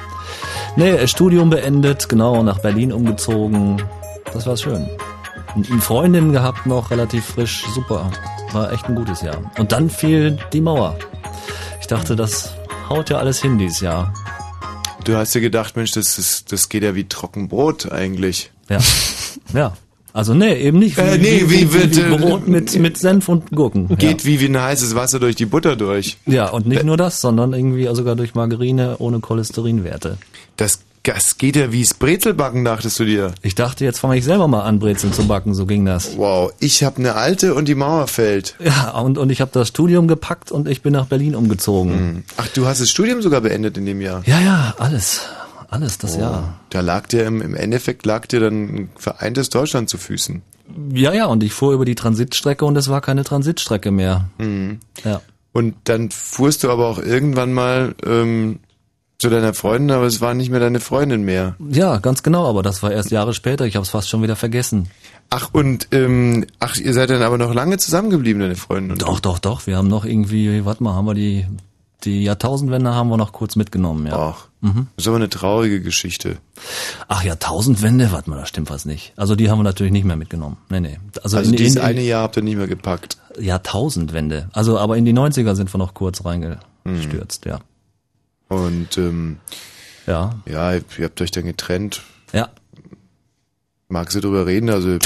[0.75, 3.79] Nee, Studium beendet, genau, nach Berlin umgezogen.
[4.33, 4.89] Das war schön.
[5.55, 8.09] Und Eine Freundin gehabt noch, relativ frisch, super.
[8.51, 9.37] War echt ein gutes Jahr.
[9.59, 10.95] Und dann fiel die Mauer.
[11.79, 12.53] Ich dachte, das
[12.89, 14.11] haut ja alles hin dieses Jahr.
[15.03, 18.51] Du hast dir gedacht, Mensch, das, ist, das geht ja wie Trockenbrot eigentlich.
[18.69, 18.80] Ja.
[19.53, 19.77] Ja.
[20.11, 20.97] Also nee, eben nicht.
[20.97, 23.95] Äh, nee, wie wird, äh, Brot mit, mit Senf und Gurken.
[23.97, 26.17] Geht wie, wie ein heißes Wasser durch die Butter durch.
[26.26, 30.17] Ja, und nicht nur das, sondern irgendwie sogar durch Margarine ohne Cholesterinwerte.
[30.57, 30.80] Das,
[31.14, 33.34] das geht ja wie das Brezelbacken, dachtest du dir.
[33.41, 36.18] Ich dachte, jetzt fange ich selber mal an, Brezeln zu backen, so ging das.
[36.18, 38.56] Wow, ich habe eine alte und die Mauer fällt.
[38.60, 42.23] Ja, und, und ich habe das Studium gepackt und ich bin nach Berlin umgezogen.
[42.38, 44.22] Ach, du hast das Studium sogar beendet in dem Jahr.
[44.26, 45.22] Ja, ja, alles.
[45.69, 46.60] Alles das Jahr.
[46.72, 50.41] Da lag dir im, im Endeffekt lag dir dann ein vereintes Deutschland zu Füßen.
[50.94, 54.30] Ja, ja, und ich fuhr über die Transitstrecke und es war keine Transitstrecke mehr.
[54.38, 54.80] Mhm.
[55.03, 55.22] Ja.
[55.52, 58.60] Und dann fuhrst du aber auch irgendwann mal ähm,
[59.19, 61.55] zu deiner Freundin, aber es war nicht mehr deine Freundin mehr.
[61.69, 63.65] Ja, ganz genau, aber das war erst Jahre später.
[63.65, 64.89] Ich habe es fast schon wieder vergessen.
[65.29, 68.93] Ach, und ähm, ach, ihr seid dann aber noch lange zusammengeblieben, deine Freundin.
[68.93, 69.67] Und Doch, doch, doch.
[69.67, 71.45] Wir haben noch irgendwie, warte mal, haben wir die
[72.05, 74.17] die Jahrtausendwende haben wir noch kurz mitgenommen, ja.
[74.17, 74.71] Ach, das
[75.03, 76.37] ist aber eine traurige Geschichte.
[77.09, 79.11] Ach, Jahrtausendwende, warte mal, da stimmt was nicht.
[79.17, 80.55] Also die haben wir natürlich nicht mehr mitgenommen.
[80.69, 80.97] Nee, nee.
[81.21, 83.17] Also, in- dieses in- eine Jahr habt ihr nicht mehr gepackt.
[83.37, 84.47] Jahrtausendwende.
[84.53, 87.59] Also aber in die 90er sind wir noch kurz reingestürzt, ja.
[88.49, 89.38] Und ähm,
[90.05, 92.01] ja, ja, ihr habt euch dann getrennt.
[92.34, 92.49] Ja.
[93.88, 94.69] Magst du drüber reden?
[94.69, 94.97] Also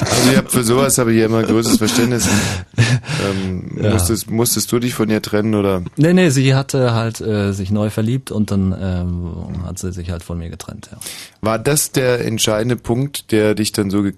[0.00, 2.28] Also ich hab für sowas habe ich ja immer größtes Verständnis.
[2.76, 3.92] Ähm, Ja.
[3.92, 5.82] musstest, musstest du dich von ihr trennen oder?
[5.96, 10.10] Nee, nee, sie hatte halt äh, sich neu verliebt und dann ähm, hat sie sich
[10.10, 10.98] halt von mir getrennt, ja.
[11.40, 14.14] War das der entscheidende Punkt, der dich dann so ge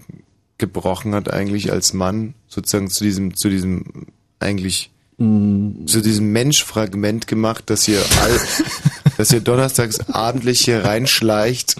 [0.58, 4.08] gebrochen hat eigentlich als Mann, sozusagen zu diesem, zu diesem
[4.40, 4.90] eigentlich
[5.20, 8.40] zu diesem Menschfragment gemacht, dass ihr all,
[9.18, 11.76] dass ihr donnerstags abendlich hier reinschleicht?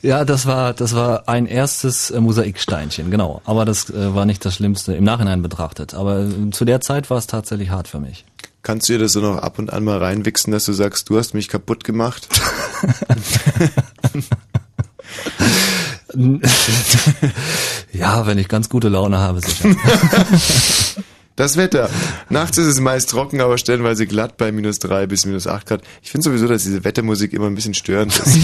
[0.00, 3.42] Ja, das war das war ein erstes äh, Mosaiksteinchen, genau.
[3.44, 5.92] Aber das äh, war nicht das Schlimmste im Nachhinein betrachtet.
[5.92, 8.24] Aber äh, zu der Zeit war es tatsächlich hart für mich.
[8.62, 11.18] Kannst du dir das so noch ab und an mal reinwichsen, dass du sagst, du
[11.18, 12.28] hast mich kaputt gemacht?
[17.92, 19.76] ja, wenn ich ganz gute Laune habe, sicher.
[21.40, 21.88] Das Wetter.
[22.28, 25.80] Nachts ist es meist trocken, aber stellenweise glatt bei minus drei bis minus acht Grad.
[26.02, 28.40] Ich finde sowieso, dass diese Wettermusik immer ein bisschen störend ist.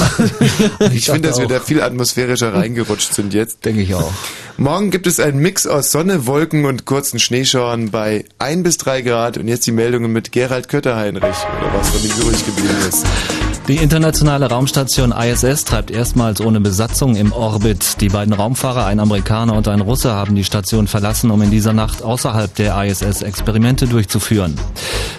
[0.94, 3.66] ich finde, dass wir da viel atmosphärischer reingerutscht sind jetzt.
[3.66, 4.14] Denke ich auch.
[4.56, 9.02] Morgen gibt es einen Mix aus Sonne, Wolken und kurzen Schneeschauern bei ein bis drei
[9.02, 9.36] Grad.
[9.36, 13.04] Und jetzt die Meldungen mit Gerald Kötterheinrich oder was von ihm übrig geblieben ist.
[13.68, 18.00] Die internationale Raumstation ISS treibt erstmals ohne Besatzung im Orbit.
[18.00, 21.72] Die beiden Raumfahrer, ein Amerikaner und ein Russe, haben die Station verlassen, um in dieser
[21.72, 24.54] Nacht außerhalb der ISS Experimente durchzuführen.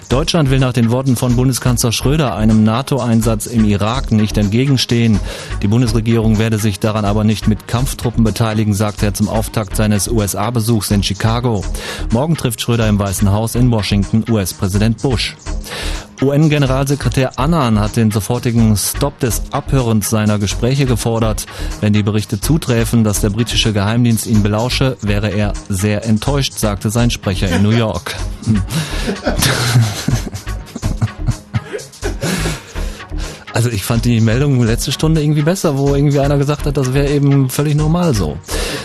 [0.08, 5.20] Deutschland will nach den Worten von Bundeskanzler Schröder einem NATO-Einsatz im Irak nicht entgegenstehen.
[5.62, 10.08] Die Bundesregierung werde sich daran aber nicht mit Kampftruppen beteiligen, sagte er zum Auftakt seines
[10.08, 11.66] USA-Besuchs in Chicago.
[12.14, 15.36] Morgen trifft Schröder im Weißen Haus in Washington US-Präsident Bush.
[16.22, 21.46] UN-Generalsekretär Annan hat den sofortigen Stopp des Abhörens seiner Gespräche gefordert.
[21.80, 26.90] Wenn die Berichte zuträfen, dass der britische Geheimdienst ihn belausche, wäre er sehr enttäuscht, sagte
[26.90, 28.16] sein Sprecher in New York.
[33.58, 36.94] Also ich fand die Meldung letzte Stunde irgendwie besser, wo irgendwie einer gesagt hat, das
[36.94, 38.38] wäre eben völlig normal so.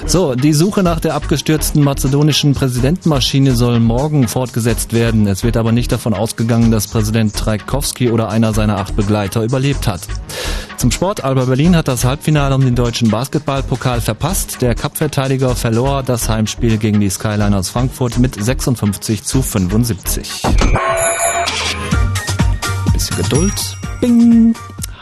[0.07, 5.27] So, die Suche nach der abgestürzten mazedonischen Präsidentenmaschine soll morgen fortgesetzt werden.
[5.27, 9.87] Es wird aber nicht davon ausgegangen, dass Präsident Trajkowski oder einer seiner acht Begleiter überlebt
[9.87, 10.01] hat.
[10.79, 14.63] Zum Sport, Alba Berlin hat das Halbfinale um den deutschen Basketballpokal verpasst.
[14.63, 20.41] Der Cup-Verteidiger verlor das Heimspiel gegen die Skyliners Frankfurt mit 56 zu 75.
[22.95, 23.77] Bisschen Geduld.
[24.03, 24.55] Bing.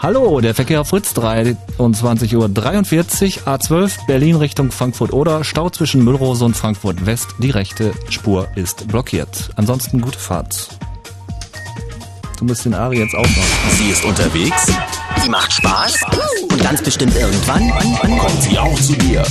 [0.02, 6.54] Hallo, der Verkehr Fritz 23.43 Uhr A12 Berlin Richtung Frankfurt oder Stau zwischen Müllrose und
[6.54, 7.28] Frankfurt West.
[7.38, 9.50] Die rechte Spur ist blockiert.
[9.56, 10.68] Ansonsten gute Fahrt.
[12.38, 13.70] Du musst den Ari jetzt aufmachen.
[13.70, 14.66] Sie ist unterwegs.
[15.22, 15.94] Sie macht Spaß.
[16.50, 17.70] Und ganz bestimmt irgendwann
[18.18, 19.24] kommt sie auch zu dir.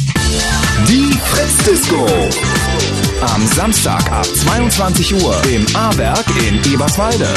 [0.87, 2.07] Die Fritz Disco.
[3.21, 7.27] Am Samstag ab 22 Uhr im A-Werk in Eberswalde.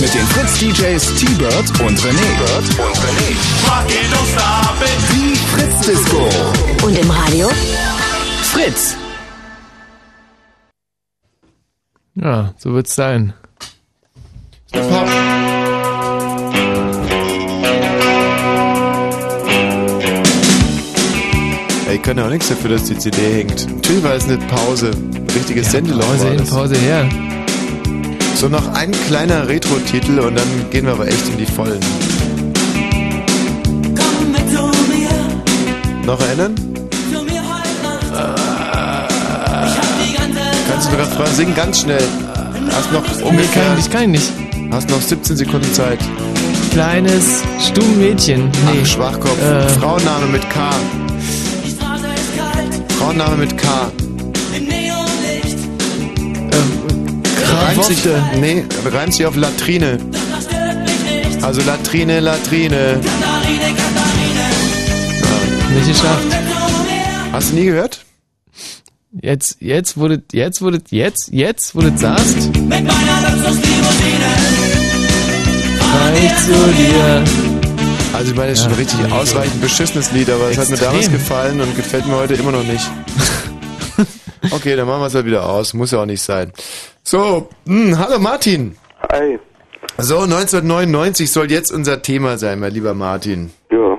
[0.00, 2.28] Mit den Fritz DJs T-Bird und René.
[2.78, 3.36] und René.
[5.12, 6.86] Die Fritz Disco.
[6.86, 7.50] Und im Radio?
[8.42, 8.96] Fritz.
[12.14, 13.34] Ja, so wird's sein.
[14.72, 15.57] Ey,
[22.08, 23.66] kann ja auch nichts dafür, dass die CD hängt.
[23.70, 24.92] Natürlich war es eine Pause.
[25.34, 26.46] Richtiges Ja, Sendeloch Pause hin.
[26.46, 27.06] Pause her.
[28.34, 31.80] So noch ein kleiner Retro-Titel und dann gehen wir aber echt in die Vollen.
[36.06, 36.54] Noch erinnern?
[40.70, 41.54] Kannst du mir Refrain singen?
[41.54, 42.04] Ganz schnell.
[42.70, 43.64] Hast noch ungefähr...
[43.64, 44.32] kann ich kann ich nicht.
[44.70, 45.98] Hast noch 17 Sekunden Zeit.
[46.72, 48.44] Kleines, stumm Mädchen.
[48.44, 48.80] Nee.
[48.82, 49.42] Ach, Schwachkopf.
[49.42, 50.70] Äh, Frauenname mit K.
[52.98, 53.92] Frauenname mit K.
[57.60, 57.98] Reimt sich,
[58.40, 59.98] nee, reimt sich auf Latrine.
[61.42, 63.00] Also Latrine, Latrine.
[65.74, 66.26] Nicht geschafft.
[67.32, 68.04] Hast du nie gehört?
[69.12, 72.50] Jetzt, jetzt wurde, jetzt wurde, jetzt, jetzt wurde sagst.
[75.78, 77.47] Fahr ich zu dir.
[78.12, 80.76] Also ich meine, das ist schon ein richtig ausreichend beschissenes Lied, aber es hat mir
[80.76, 82.90] damals gefallen und gefällt mir heute immer noch nicht.
[84.50, 85.74] okay, dann machen wir es halt wieder aus.
[85.74, 86.52] Muss ja auch nicht sein.
[87.02, 88.76] So, hm, hallo Martin.
[89.12, 89.38] Hi.
[89.98, 93.50] So, 1999 soll jetzt unser Thema sein, mein lieber Martin.
[93.70, 93.98] Ja.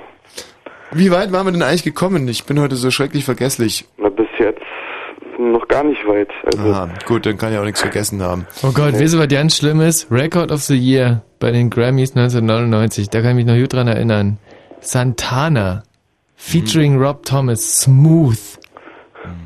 [0.91, 2.27] Wie weit waren wir denn eigentlich gekommen?
[2.27, 3.85] Ich bin heute so schrecklich vergesslich.
[3.97, 4.28] Na, bis
[5.39, 6.29] noch gar nicht weit.
[6.45, 8.45] Also, Aha, gut, dann kann ich auch nichts vergessen haben.
[8.63, 10.07] Oh Gott, weißt du, was ganz schlimm ist?
[10.11, 13.09] Record of the Year bei den Grammys 1999.
[13.09, 14.37] Da kann ich mich noch gut dran erinnern.
[14.81, 15.83] Santana.
[16.35, 17.03] Featuring Mhm.
[17.03, 17.81] Rob Thomas.
[17.81, 18.37] Smooth.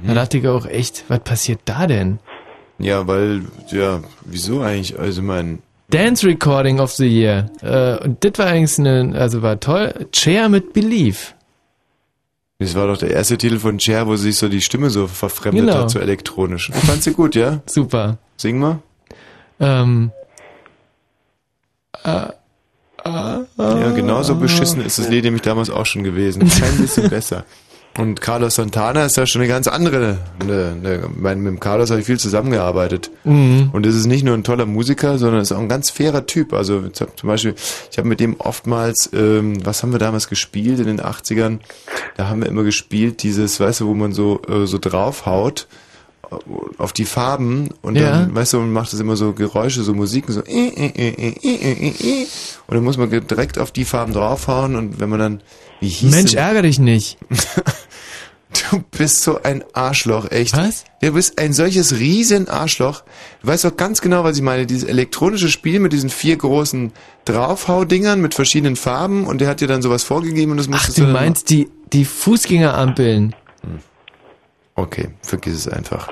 [0.05, 2.19] Da dachte ich auch echt, was passiert da denn?
[2.79, 4.97] Ja, weil, ja, wieso eigentlich?
[4.99, 5.59] Also mein,
[5.89, 7.47] Dance Recording of the Year.
[7.61, 10.07] Äh, und das war eigentlich eine, also war toll.
[10.11, 11.35] Chair mit Belief.
[12.59, 15.65] Das war doch der erste Titel von Cher, wo sich so die Stimme so verfremdet
[15.67, 15.79] Genau.
[15.81, 16.69] hat, so elektronisch.
[16.69, 17.61] Ich fand's dir gut, ja?
[17.65, 18.17] Super.
[18.37, 18.79] Sing mal.
[19.59, 20.11] Ähm,
[23.05, 26.47] Ja, genauso beschissen ist das Lied nämlich damals auch schon gewesen.
[26.47, 27.45] Kein bisschen besser.
[27.97, 30.17] Und Carlos Santana ist ja schon eine ganz andere.
[30.39, 33.11] Eine, eine, ich meine, mit dem Carlos habe ich viel zusammengearbeitet.
[33.23, 33.69] Mhm.
[33.71, 36.25] Und es ist nicht nur ein toller Musiker, sondern es ist auch ein ganz fairer
[36.25, 36.53] Typ.
[36.53, 37.53] Also zum Beispiel,
[37.91, 41.59] ich habe mit dem oftmals, ähm, was haben wir damals gespielt in den 80ern?
[42.17, 45.67] Da haben wir immer gespielt, dieses, weißt du, wo man so, äh, so draufhaut
[46.77, 48.11] auf die Farben und Ja.
[48.11, 52.25] dann, weißt du, man macht das immer so Geräusche, so Musiken, so äh, äh, äh,
[52.67, 55.41] und dann muss man direkt auf die Farben draufhauen und wenn man dann,
[55.79, 57.17] wie hieß Mensch, denn- ärger dich nicht.
[58.71, 60.55] Du bist so ein Arschloch, echt.
[60.55, 60.83] Was?
[61.01, 63.01] Du bist ein solches riesen Arschloch.
[63.41, 64.67] Du weißt doch ganz genau, was ich meine.
[64.67, 66.91] Dieses elektronische Spiel mit diesen vier großen
[67.25, 70.99] Draufhaudingern mit verschiedenen Farben und der hat dir dann sowas vorgegeben und das Ach, musstest
[70.99, 73.35] du dann meinst die, die Fußgängerampeln.
[74.75, 76.09] Okay, vergiss es einfach.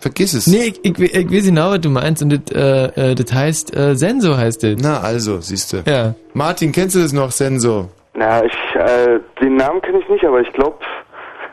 [0.00, 0.46] Vergiss es.
[0.46, 2.22] Nee, ich, ich, ich weiß genau, was du meinst.
[2.22, 4.76] Und das, äh, äh, das heißt, äh, Sensor heißt das.
[4.80, 5.82] Na also, siehst du.
[5.86, 6.14] Ja.
[6.32, 7.90] Martin, kennst du das noch, Senso?
[8.14, 10.78] na, ich, äh, den Namen kenne ich nicht, aber ich glaube,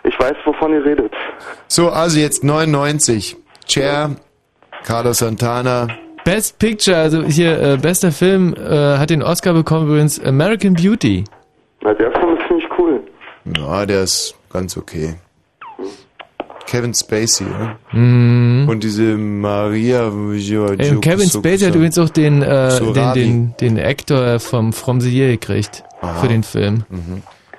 [0.04, 1.14] ich weiß, wovon ihr redet.
[1.68, 3.38] So, also jetzt 99.
[3.68, 4.12] Cher,
[4.86, 5.88] Carlos Santana,
[6.24, 11.24] Best Picture, also hier, äh, bester Film, äh, hat den Oscar bekommen übrigens American Beauty.
[11.82, 13.02] Na, der Film ist ziemlich cool.
[13.58, 15.16] Ja, der ist ganz okay.
[16.68, 17.78] Kevin Spacey, oder?
[17.92, 18.68] Mhm.
[18.70, 24.40] Und diese Maria und Kevin Spacey hat übrigens auch den, äh, den, den, den Actor
[24.40, 26.20] vom From the Year gekriegt Aha.
[26.20, 26.84] für den Film.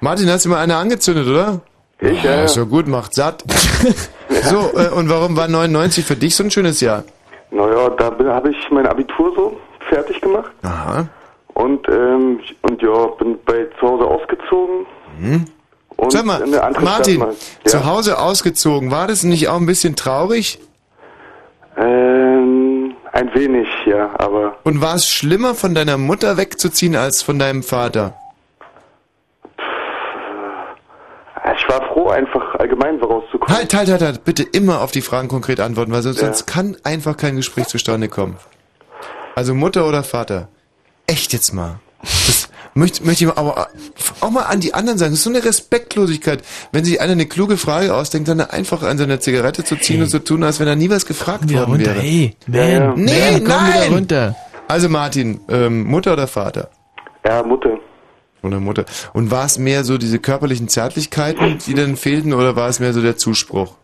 [0.00, 1.60] Martin, hast du mal eine angezündet, oder?
[2.00, 2.36] Ich, ja.
[2.36, 2.44] ja.
[2.44, 3.42] Ist ja gut, macht satt.
[4.28, 7.02] so, äh, und warum war 99 für dich so ein schönes Jahr?
[7.50, 9.56] Naja, da habe ich mein Abitur so
[9.88, 10.50] fertig gemacht.
[10.62, 11.08] Aha.
[11.54, 14.86] Und, ähm, und ja, bin bei zu Hause ausgezogen.
[15.18, 15.44] Hm?
[15.98, 16.46] Und Sag mal,
[16.80, 17.34] Martin, mal.
[17.64, 20.60] zu Hause ausgezogen, war das nicht auch ein bisschen traurig?
[21.76, 27.38] Ähm, ein wenig, ja, aber Und war es schlimmer, von deiner Mutter wegzuziehen, als von
[27.40, 28.14] deinem Vater?
[31.56, 33.56] ich war froh, einfach allgemein rauszukommen.
[33.56, 36.26] Halt, halt, halt, halt, bitte immer auf die Fragen konkret antworten, weil sonst, Ja.
[36.26, 38.36] sonst kann einfach kein Gespräch zustande kommen.
[39.34, 40.48] Also Mutter oder Vater?
[41.08, 41.80] Echt jetzt mal.
[42.02, 42.47] Das
[42.78, 43.68] möchte, möchte ich aber
[44.20, 45.12] auch mal an die anderen sagen.
[45.12, 46.42] Das ist so eine Respektlosigkeit,
[46.72, 50.08] wenn sich einer eine kluge Frage ausdenkt, dann einfach an seine Zigarette zu ziehen und
[50.08, 52.00] zu tun, als wenn er nie was gefragt wieder worden runter, wäre.
[52.00, 53.72] hey, man, nee, man, komm nein!
[53.72, 54.36] wieder runter.
[54.68, 56.70] Also Martin, ähm, Mutter oder Vater?
[57.24, 57.78] Ja, Mutter.
[58.42, 58.84] Oder Mutter.
[59.12, 62.92] Und war es mehr so diese körperlichen Zärtlichkeiten, die dann fehlten, oder war es mehr
[62.92, 63.74] so der Zuspruch?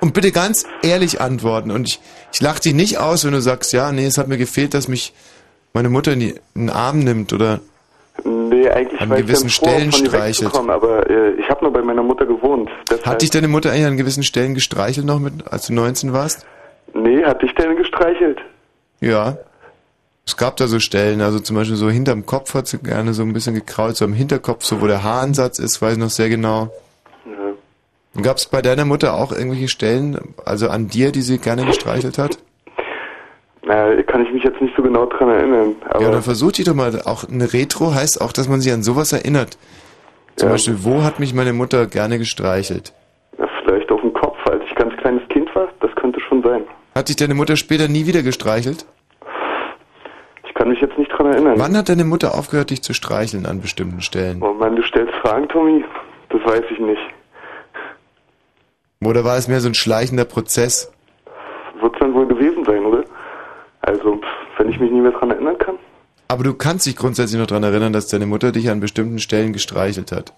[0.00, 1.70] Und bitte ganz ehrlich antworten.
[1.70, 2.00] Und ich,
[2.32, 4.88] ich lach dich nicht aus, wenn du sagst, ja, nee, es hat mir gefehlt, dass
[4.88, 5.12] mich
[5.72, 7.60] meine Mutter in, die, in den Arm nimmt oder
[8.22, 10.54] Nee, eigentlich An war ich gewissen froh, Stellen ihr streichelt.
[10.54, 12.70] aber äh, ich habe nur bei meiner Mutter gewohnt.
[12.88, 16.12] Deshalb, hat dich deine Mutter eigentlich an gewissen Stellen gestreichelt noch, mit, als du 19
[16.12, 16.46] warst?
[16.94, 18.38] Nee, hat dich denn gestreichelt?
[19.00, 19.36] Ja.
[20.26, 23.22] Es gab da so Stellen, also zum Beispiel so hinterm Kopf hat sie gerne so
[23.22, 26.28] ein bisschen gekrault, so am Hinterkopf, so wo der Haaransatz ist, weiß ich noch sehr
[26.28, 26.70] genau.
[27.26, 28.22] Ja.
[28.22, 32.16] Gab es bei deiner Mutter auch irgendwelche Stellen, also an dir, die sie gerne gestreichelt
[32.16, 32.38] hat?
[33.66, 35.76] Naja, kann ich mich jetzt nicht so genau dran erinnern.
[35.98, 37.00] Ja, dann versuch dich doch mal.
[37.04, 39.56] Auch eine Retro heißt auch, dass man sich an sowas erinnert.
[40.36, 42.92] Zum Beispiel, wo hat mich meine Mutter gerne gestreichelt?
[43.38, 45.68] ja, vielleicht auf dem Kopf, als ich ganz kleines Kind war.
[45.80, 46.64] Das könnte schon sein.
[46.94, 48.86] Hat dich deine Mutter später nie wieder gestreichelt?
[50.46, 51.54] Ich kann mich jetzt nicht dran erinnern.
[51.56, 54.40] Wann hat deine Mutter aufgehört, dich zu streicheln an bestimmten Stellen?
[54.42, 55.84] Oh Mann, du stellst Fragen, Tommy?
[56.28, 57.00] Das weiß ich nicht.
[59.04, 60.92] Oder war es mehr so ein schleichender Prozess?
[61.80, 63.04] Wird's dann wohl gewesen sein, oder?
[63.86, 64.20] Also,
[64.56, 65.78] wenn ich mich nicht mehr dran erinnern kann.
[66.28, 69.52] Aber du kannst dich grundsätzlich noch daran erinnern, dass deine Mutter dich an bestimmten Stellen
[69.52, 70.32] gestreichelt hat.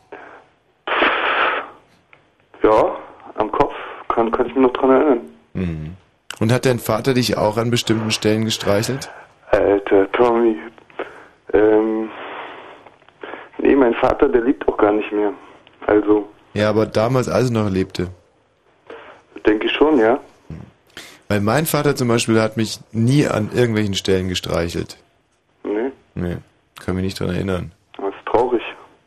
[2.63, 2.97] Ja,
[3.37, 3.75] am Kopf
[4.09, 5.21] kann, kann ich mich noch dran erinnern.
[5.55, 5.97] Mhm.
[6.41, 9.11] Und hat dein Vater dich auch an bestimmten Stellen gestreichelt?
[9.53, 10.57] Alter, Tommy.
[11.53, 12.11] Ähm.
[13.59, 15.33] Nee, mein Vater, der liebt auch gar nicht mehr.
[15.87, 18.09] Also, Ja, aber damals, als er noch lebte.
[19.47, 20.19] denke ich schon, ja.
[21.29, 24.97] Weil mein Vater zum Beispiel hat mich nie an irgendwelchen Stellen gestreichelt.
[25.65, 26.37] Nee, Nee,
[26.81, 27.73] kann mich nicht dran erinnern.
[27.97, 28.63] das ist traurig.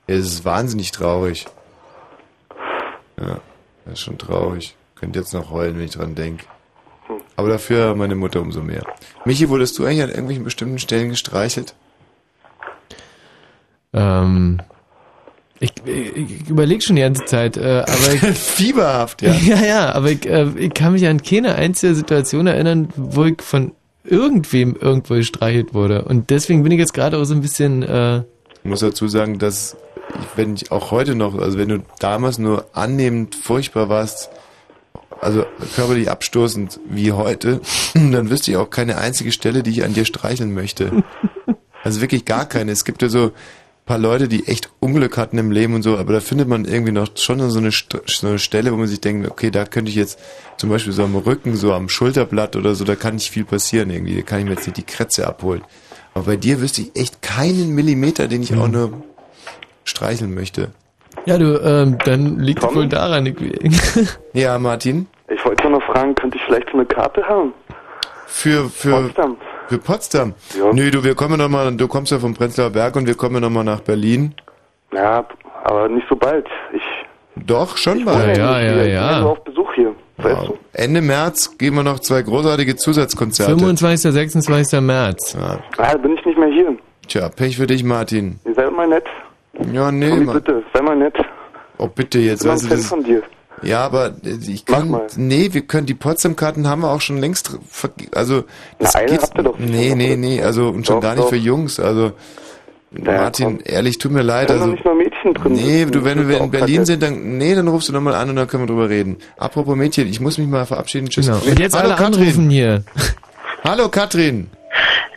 [0.07, 1.45] Ja, es ist wahnsinnig traurig.
[3.19, 3.39] Ja,
[3.85, 4.75] das ist schon traurig.
[4.95, 6.45] Könnte jetzt noch heulen, wenn ich dran denke.
[7.37, 8.83] Aber dafür meine Mutter umso mehr.
[9.23, 11.73] Michi, wurdest du eigentlich an irgendwelchen bestimmten Stellen gestreichelt?
[13.93, 14.59] Ähm,
[15.59, 19.33] ich, ich, überlege schon die ganze Zeit, äh, aber ich, Fieberhaft, ja.
[19.45, 23.41] ja, ja, aber ich, äh, ich kann mich an keine einzige Situation erinnern, wo ich
[23.41, 23.73] von
[24.05, 26.03] irgendwem irgendwo gestreichelt wurde.
[26.05, 29.37] Und deswegen bin ich jetzt gerade auch so ein bisschen, äh, Ich muss dazu sagen,
[29.37, 29.75] dass
[30.09, 34.29] ich, wenn ich auch heute noch, also wenn du damals nur annehmend furchtbar warst,
[35.19, 35.45] also
[35.75, 37.59] körperlich abstoßend wie heute,
[37.93, 41.03] dann wüsste ich auch keine einzige Stelle, die ich an dir streicheln möchte.
[41.83, 42.71] Also wirklich gar keine.
[42.71, 43.31] Es gibt ja so
[43.89, 46.91] paar Leute, die echt Unglück hatten im Leben und so, aber da findet man irgendwie
[46.91, 49.95] noch schon so eine, so eine Stelle, wo man sich denkt, okay, da könnte ich
[49.95, 50.19] jetzt
[50.57, 53.89] zum Beispiel so am Rücken, so am Schulterblatt oder so, da kann nicht viel passieren
[53.89, 55.63] irgendwie, da kann ich mir jetzt nicht die Krätze abholen.
[56.13, 59.01] Aber bei dir wüsste ich echt keinen Millimeter, den ich auch nur
[59.85, 60.69] streicheln möchte.
[61.25, 63.25] ja, du, ähm, dann liegt es wohl daran.
[63.25, 63.35] Ich,
[64.33, 65.07] Ja, Martin?
[65.29, 67.53] Ich wollte nur noch fragen, könnte ich vielleicht so eine Karte haben?
[68.27, 69.37] Für, für Potsdam.
[69.69, 70.33] Für Potsdam?
[70.73, 73.35] Nö, du, wir kommen noch mal, du kommst ja vom Prenzlauer Berg und wir kommen
[73.35, 74.33] ja noch mal nach Berlin.
[74.91, 75.23] Ja,
[75.63, 76.47] aber nicht so bald.
[76.73, 76.81] Ich
[77.45, 78.27] Doch, schon wohne bald.
[78.27, 78.83] nicht hier.
[78.85, 79.95] Ich bin nur auf Besuch hier.
[80.17, 80.57] Weißt du?
[80.73, 83.51] Ende März geben wir noch zwei großartige Zusatzkonzerte.
[83.57, 84.11] 25.
[84.11, 84.81] 26.
[84.81, 85.37] März.
[85.39, 85.59] Ja.
[85.77, 86.75] Ah, bin ich nicht mehr hier.
[87.07, 88.39] Tja, Pech für dich, Martin.
[88.45, 89.05] Ihr seid mal nett.
[89.71, 90.35] Ja, nee, Mann.
[90.35, 91.15] bitte, sei mal nett.
[91.77, 92.41] Oh, bitte jetzt.
[92.41, 93.21] Ich bin ein du, Fan das- von dir.
[93.63, 97.57] Ja, aber äh, ich kann, nee, wir können die Potsdam-Karten haben wir auch schon längst,
[98.13, 98.43] also
[98.79, 101.23] das eine geht, habt ihr doch nee, nee, nee, also und schon Doch, gar nicht
[101.23, 101.29] doch.
[101.29, 102.13] für Jungs, also
[102.91, 105.53] Martin, ehrlich, tut mir leid, also nicht mal Mädchen drin.
[105.53, 108.35] nee, du, wenn wir in Berlin sind, dann nee, dann rufst du nochmal an und
[108.35, 109.17] dann können wir drüber reden.
[109.37, 111.27] Apropos Mädchen, ich muss mich mal verabschieden, tschüss.
[111.27, 111.39] Genau.
[111.39, 112.83] Und jetzt alle anrufen hier.
[113.63, 114.49] Hallo Katrin.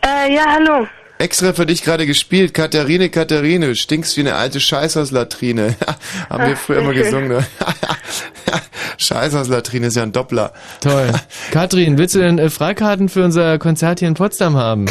[0.05, 0.86] Äh, ja, hallo.
[1.23, 2.53] Extra für dich gerade gespielt.
[2.53, 5.77] Katharine, Katharine, stinkst wie eine alte Scheißhauslatrine.
[6.28, 7.28] Haben wir früher immer sehr gesungen.
[7.28, 7.47] Ne?
[8.99, 10.53] Scheißhauslatrine ist ja ein Doppler.
[10.81, 11.12] Toll.
[11.53, 14.86] Katrin, willst du denn äh, Freikarten für unser Konzert hier in Potsdam haben?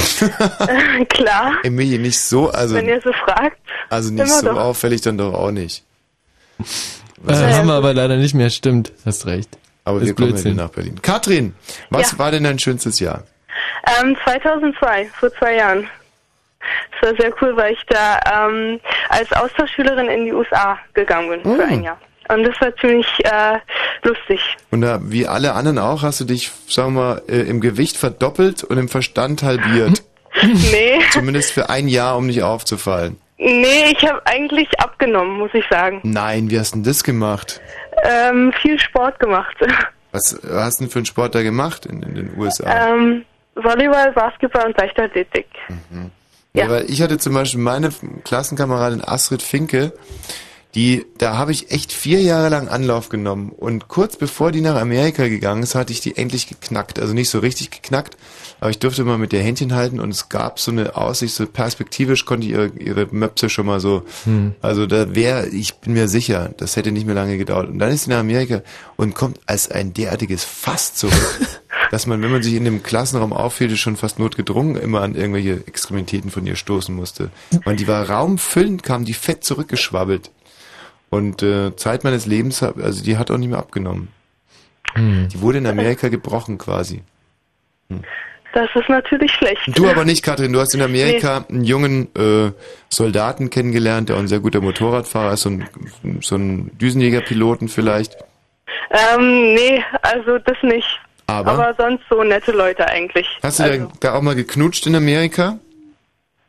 [1.10, 3.58] Klar, Emilie, nicht so, also, wenn ihr so fragt.
[3.90, 4.58] also nicht so doch.
[4.58, 5.84] auffällig dann doch auch nicht.
[7.28, 8.94] Äh, haben wir aber leider nicht mehr, stimmt.
[9.06, 9.50] Hast recht.
[9.84, 10.56] Aber Ist wir kommen Blödsinn.
[10.56, 11.02] nach Berlin.
[11.02, 11.56] Katrin,
[11.90, 12.20] was Ja.
[12.20, 13.24] war denn dein schönstes Jahr?
[14.02, 15.88] Ähm, 2002, vor zwei Jahren.
[17.00, 18.80] Das war sehr cool, weil ich da ähm,
[19.10, 21.70] als Austauschschülerin in die USA gegangen bin für Mm.
[21.72, 21.98] ein Jahr.
[22.30, 23.60] Und das war ziemlich äh,
[24.04, 24.40] lustig.
[24.72, 27.98] Und da, wie alle anderen auch, hast du dich, sagen wir mal, äh, im Gewicht
[27.98, 30.04] verdoppelt und im Verstand halbiert.
[30.44, 33.20] Nee, Zumindest für ein Jahr, um nicht aufzufallen.
[33.38, 36.00] nee, ich habe eigentlich abgenommen, muss ich sagen.
[36.04, 37.60] Nein, wie hast denn das gemacht?
[38.04, 39.58] Ähm, viel Sport gemacht.
[40.14, 42.94] Was hast du denn für einen Sport da gemacht in, in den USA?
[42.94, 43.26] ähm,
[43.56, 45.48] Volleyball, Basketball und Leichtathletik.
[46.54, 47.92] Ja, weil ich hatte zum Beispiel meine
[48.24, 49.94] Klassenkameradin Astrid Finke,
[50.76, 53.50] die, da habe ich echt vier Jahre lang Anlauf genommen.
[53.50, 57.00] Und kurz bevor die nach Amerika gegangen ist, hatte ich die endlich geknackt.
[57.00, 58.16] Also nicht so richtig geknackt,
[58.62, 61.46] aber ich durfte mal mit der Händchen halten und es gab so eine Aussicht, so
[61.46, 64.56] perspektivisch konnte ich ihre, ihre Möpse schon mal so, Hm.
[64.62, 67.70] also da wäre, ich bin mir sicher, das hätte nicht mehr lange gedauert.
[67.70, 68.62] Und dann ist sie nach Amerika
[68.96, 71.14] und kommt als ein derartiges Fass zurück,
[71.92, 75.64] dass man, wenn man sich in dem Klassenraum aufhielt, schon fast notgedrungen immer an irgendwelche
[75.68, 77.30] Extremitäten von ihr stoßen musste.
[77.66, 80.32] Und die war raumfüllend, kam die fett zurückgeschwabbelt.
[81.12, 84.08] Und äh, Zeit meines Lebens, hab- also die hat auch nicht mehr abgenommen.
[84.98, 87.04] Die wurde in Amerika gebrochen quasi.
[88.54, 89.62] Das ist natürlich schlecht.
[89.68, 90.52] Du aber nicht, Katrin.
[90.52, 92.52] Du hast in Amerika einen jungen äh,
[92.90, 95.70] Soldaten kennengelernt, der auch ein sehr guter Motorradfahrer ist, so ein,
[96.22, 98.18] so ein Düsenjägerpiloten vielleicht.
[98.90, 101.00] Ähm, nee, also das nicht.
[101.28, 101.52] Aber?
[101.52, 103.28] Aber sonst so nette Leute eigentlich.
[103.44, 105.58] Hast du also, da, da auch mal geknutscht in Amerika?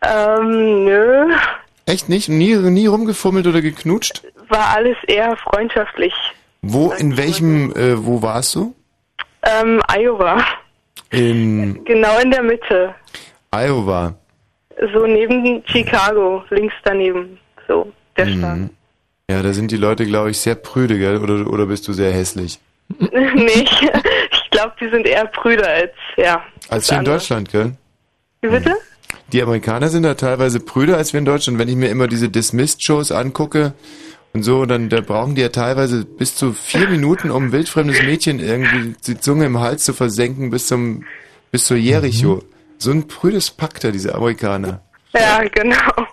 [0.02, 1.26] Ähm, nö.
[1.86, 2.28] Echt nicht?
[2.28, 4.22] Nie, nie rumgefummelt oder geknutscht?
[4.53, 6.12] War alles eher freundschaftlich.
[6.61, 8.74] Wo, in welchem, äh, wo warst du?
[9.43, 10.45] Ähm, Iowa.
[11.11, 12.95] In Genau in der Mitte.
[13.51, 14.15] Iowa.
[14.93, 17.39] So neben Chicago, links daneben.
[17.66, 18.59] So, der Staat.
[18.59, 18.70] Mhm.
[19.31, 21.16] Ja, da sind die Leute, glaube ich, sehr prüde, gell?
[21.16, 22.59] Oder, oder bist du sehr hässlich?
[22.99, 26.43] nee, ich, glaube, die sind eher Brüder als, ja.
[26.69, 27.15] Als hier in andere.
[27.15, 27.73] Deutschland, gell?
[28.43, 28.77] Wie bitte?
[29.33, 31.59] Die Amerikaner sind da teilweise prüder als wir in Deutschland.
[31.59, 33.73] Wenn ich mir immer diese Dismissed-Shows angucke
[34.35, 38.03] und so, dann da brauchen die ja teilweise bis zu vier Minuten, um ein wildfremdes
[38.03, 41.05] Mädchen irgendwie die Zunge im Hals zu versenken bis zum
[41.51, 42.43] bis zur Jericho.
[42.79, 44.81] So ein prüdes Pack da, diese Amerikaner.
[45.13, 45.77] Ja, genau.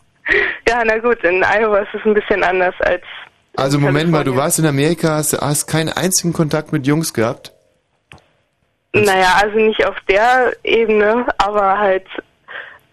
[0.68, 3.02] Ja, na gut, in Iowa ist es ein bisschen anders als.
[3.56, 7.52] Also Moment mal, du warst in Amerika, hast, hast keinen einzigen Kontakt mit Jungs gehabt?
[8.94, 12.06] Naja, also nicht auf der Ebene, aber halt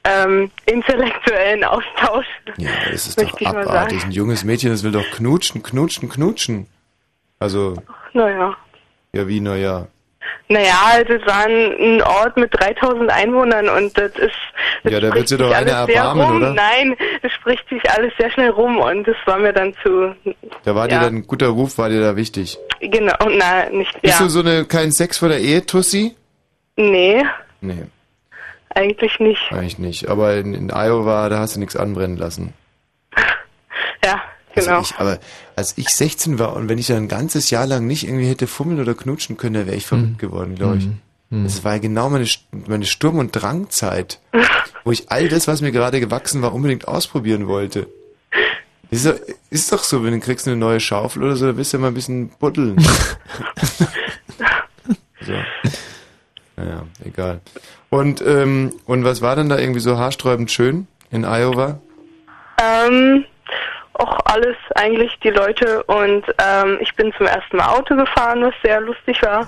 [0.07, 2.27] ähm, intellektuellen Austausch.
[2.57, 4.05] Ja, das ist doch abartig.
[4.05, 6.67] Ein junges Mädchen, das will doch knutschen, knutschen, knutschen.
[7.39, 7.77] Also,
[8.13, 8.57] Naja.
[9.13, 9.89] ja wie, naja.
[10.49, 14.33] Naja, das war ein, Ort mit 3000 Einwohnern und das ist.
[14.85, 16.53] Das Ja, da wird sie doch sehr erbarmen, oder?
[16.53, 20.15] Nein, das spricht sich alles sehr schnell rum und das war mir dann zu.
[20.65, 22.59] Da war ja, dir dann ein guter Ruf, war dir da wichtig.
[22.81, 24.01] Genau, na, nicht.
[24.03, 24.25] Bist ja.
[24.25, 26.15] du so eine kein Sex vor der Ehe, Tussi?
[26.77, 27.25] Nee,
[27.61, 27.87] Nee,
[28.77, 29.51] eigentlich nicht.
[29.51, 30.09] eigentlich nicht.
[30.09, 32.53] Aber in, in Iowa, da hast du nichts anbrennen lassen.
[34.05, 34.23] Ja,
[34.55, 34.77] genau.
[34.77, 35.19] Also ich, aber
[35.57, 38.47] als ich 16 war und wenn ich dann ein ganzes Jahr lang nicht irgendwie hätte
[38.47, 40.89] fummeln oder knutschen können, da wäre ich verrückt geworden, glaube ich.
[41.31, 42.27] Das war ja genau meine,
[42.69, 44.21] meine Sturm- und Drangzeit,
[44.85, 47.89] wo ich all das, was mir gerade gewachsen war, unbedingt ausprobieren wollte.
[48.91, 49.15] Ist doch,
[49.51, 51.81] ist doch so, wenn du kriegst eine neue Schaufel oder so, da willst du ja
[51.81, 52.77] mal ein bisschen buddeln.
[55.21, 55.33] so.
[56.57, 57.41] Naja, egal.
[57.91, 61.79] Und, ähm, und was war denn da irgendwie so haarsträubend schön in Iowa?
[62.61, 63.25] Ähm,
[63.99, 68.55] auch alles eigentlich die Leute und ähm, ich bin zum ersten Mal Auto gefahren, was
[68.63, 69.47] sehr lustig war.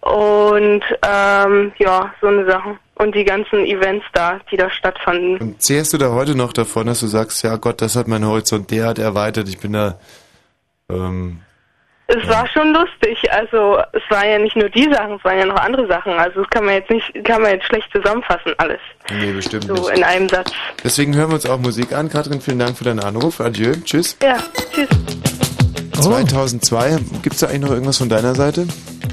[0.00, 2.78] Und ähm, ja, so eine Sache.
[2.96, 5.38] Und die ganzen Events da, die da stattfanden.
[5.38, 8.26] Und zehrst du da heute noch davon, dass du sagst, ja Gott, das hat mein
[8.26, 9.98] Horizont derart erweitert, ich bin da,
[10.90, 11.40] ähm,
[12.12, 15.44] Es war schon lustig, also es waren ja nicht nur die Sachen, es waren ja
[15.46, 16.12] noch andere Sachen.
[16.14, 18.80] Also das kann man jetzt nicht, kann man jetzt schlecht zusammenfassen alles.
[19.20, 19.96] nee, bestimmt So nicht.
[19.96, 20.50] in einem Satz.
[20.82, 22.08] Deswegen hören wir uns auch Musik an.
[22.08, 23.40] Katrin, vielen Dank für deinen Anruf.
[23.40, 24.16] Adieu, tschüss.
[24.22, 24.38] Ja,
[24.74, 24.88] tschüss.
[26.00, 28.66] 2002, gibt's da eigentlich noch irgendwas von deiner Seite?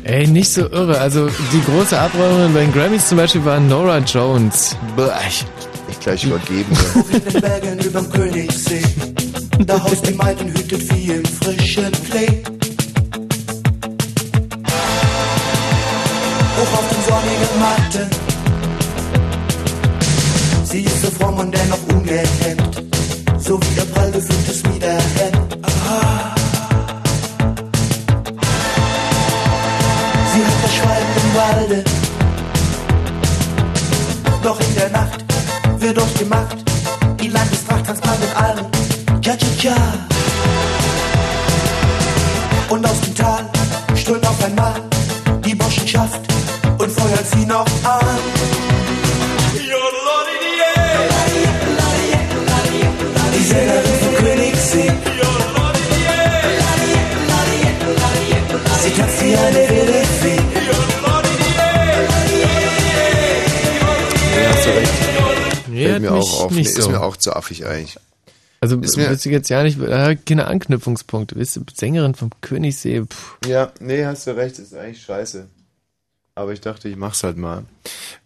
[0.04, 1.00] Ey, nicht so irre.
[1.00, 4.76] Also die große Abräumerin bei den Grammys zum Beispiel war Nora Jones.
[4.96, 5.46] Boah, ich,
[5.90, 6.78] ich gleich übergeben.
[7.12, 8.82] in den Bergen überm Königssee.
[9.66, 12.44] Da haust die Maiden hütet wie im frischen Klee.
[17.58, 18.28] Hoch auf den sonnigen Matten
[21.38, 22.84] jung und dennoch ungehemmt.
[23.38, 25.58] So wie der prall gefülltes Widerhemd.
[25.64, 26.36] Ah.
[30.34, 31.84] Sie hat das Schweigen im Walde.
[34.44, 35.26] Doch in der Nacht
[35.80, 36.58] wird euch gemacht.
[37.22, 38.66] Die Landestracht mal mit allen.
[39.22, 39.76] Tja, tja, tja.
[42.70, 43.46] Und aus dem Tal
[43.96, 44.82] strömt auf einmal
[45.46, 46.27] die Burschenschaft
[47.08, 48.18] feuert sie noch an.
[53.34, 54.92] Die Sängerin von Königssee.
[58.84, 60.36] Sie tanzt wie eine wilde Fee.
[64.36, 64.92] Ja, hast du recht.
[65.68, 66.52] Nee, Fällt hat mir mich auch auf.
[66.52, 66.90] Nee, nicht Ist so.
[66.90, 67.98] mir auch zu affig eigentlich.
[68.60, 71.36] Also Ist mir- du jetzt ja nicht, äh, keine Anknüpfungspunkte.
[71.36, 73.04] Bist du Sängerin vom Königssee?
[73.06, 73.38] Pff.
[73.48, 75.48] Ja, nee, hast du recht, ist eigentlich scheiße.
[76.38, 77.66] Aber ich dachte, ich mach's halt mal.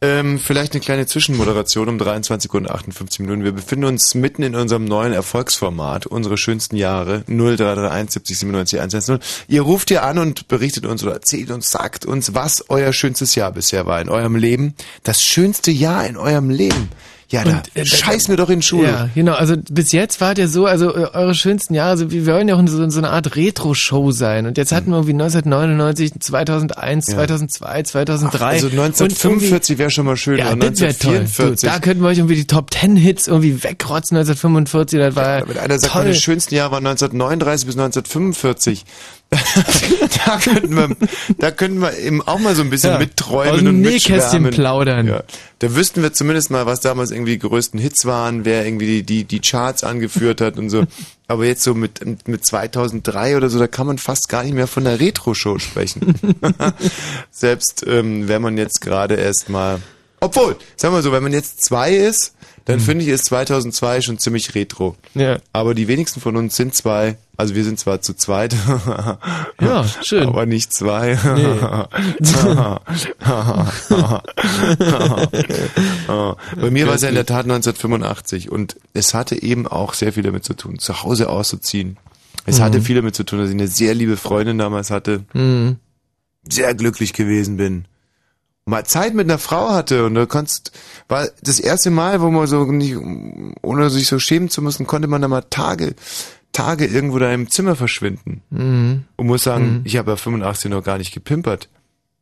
[0.02, 3.46] Ähm, vielleicht eine kleine Zwischenmoderation um 23 Uhr und 58 Minuten.
[3.46, 9.20] Wir befinden uns mitten in unserem neuen Erfolgsformat, unsere schönsten Jahre, 0331 70 97 110.
[9.48, 13.36] Ihr ruft hier an und berichtet uns oder erzählt uns, sagt uns, was euer schönstes
[13.36, 14.76] Jahr bisher war in eurem Leben.
[15.04, 16.90] Das schönste Jahr in eurem Leben.
[17.32, 18.88] Ja, da Und, äh, scheiß mir doch in die Schule.
[18.90, 19.34] Ja, genau.
[19.34, 22.56] Also bis jetzt wart ihr so, also äh, eure schönsten Jahre, also wir wollen ja
[22.56, 24.46] auch so, so eine Art Retro-Show sein.
[24.48, 27.14] Und jetzt hatten wir irgendwie 1999, 2001, Ja.
[27.16, 28.46] 2002, 2003.
[28.46, 30.38] also Und 1945 wäre schon mal schön.
[30.40, 31.14] Ja, das wäre toll.
[31.14, 31.70] Du, 1944.
[31.70, 35.00] da könnten wir euch irgendwie die Top 10 Hits irgendwie wegrotzen 1945.
[35.00, 38.86] Das war Wenn einer sagt, meine schönsten Jahre waren 1939 bis 1945.
[40.26, 40.96] da könnten wir,
[41.38, 44.50] da könnten wir eben auch mal so ein bisschen Ja, aus mitträumen dem und Nähkästchen
[44.50, 45.08] plaudern.
[45.08, 45.24] Ja.
[45.60, 49.04] Da wüssten wir zumindest mal, was damals irgendwie die größten Hits waren, wer irgendwie die,
[49.04, 50.84] die, die Charts angeführt hat und so.
[51.28, 54.68] Aber jetzt so mit, mit 2003 oder so, da kann man fast gar nicht mehr
[54.68, 56.16] von der Retro-Show sprechen.
[57.32, 59.80] Selbst ähm, wenn man jetzt gerade erst mal,
[60.20, 62.34] obwohl, sagen wir so, wenn man jetzt zwei ist,
[62.66, 64.96] dann finde ich ist 2002 schon ziemlich retro.
[65.16, 65.40] Ja.
[65.54, 67.18] Aber die wenigsten von uns sind zwei.
[67.38, 68.56] Also wir sind zwar zu zweit.
[69.60, 70.28] Ja, schön.
[70.28, 71.16] Aber nicht zwei.
[76.08, 80.14] Bei mir war es ja in der Tat 1985 und es hatte eben auch sehr
[80.14, 81.98] viel damit zu tun, zu Hause auszuziehen.
[82.46, 82.64] Es Mhm.
[82.64, 85.78] hatte viel damit zu tun, dass ich eine sehr liebe Freundin damals hatte, Mhm.
[86.50, 87.86] sehr glücklich gewesen bin.
[88.66, 90.72] Mal Zeit mit einer Frau hatte und du kannst,
[91.08, 92.96] war das erste Mal, wo man so nicht,
[93.62, 95.96] ohne sich so schämen zu müssen, konnte man da mal Tage,
[96.52, 98.42] Tage irgendwo da im Zimmer verschwinden.
[98.52, 99.04] Mhm.
[99.16, 99.82] Und muss sagen, Mhm.
[99.86, 101.70] ich habe ja 85 noch gar nicht gepimpert.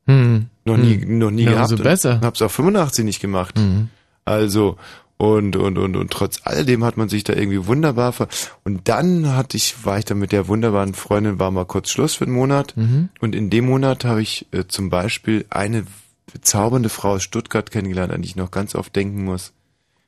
[0.06, 0.48] Mhm.
[0.66, 1.18] Noch nie, Mhm.
[1.18, 1.72] noch nie Ja, gehabt.
[1.72, 2.22] umso besser.
[2.22, 3.58] Hab's auch 85 nicht gemacht.
[3.58, 3.90] Mhm.
[4.26, 4.78] Also,
[5.18, 8.30] und, und, und, und trotz alledem hat man sich da irgendwie wunderbar ver,
[8.64, 12.14] und dann hatte ich, war ich dann mit der wunderbaren Freundin, war mal kurz Schluss
[12.16, 12.78] für einen Monat.
[12.78, 13.10] Mhm.
[13.20, 15.84] Und in dem Monat habe ich äh, zum Beispiel eine
[16.32, 19.54] bezaubernde Frau aus Stuttgart kennengelernt, an die ich noch ganz oft denken muss.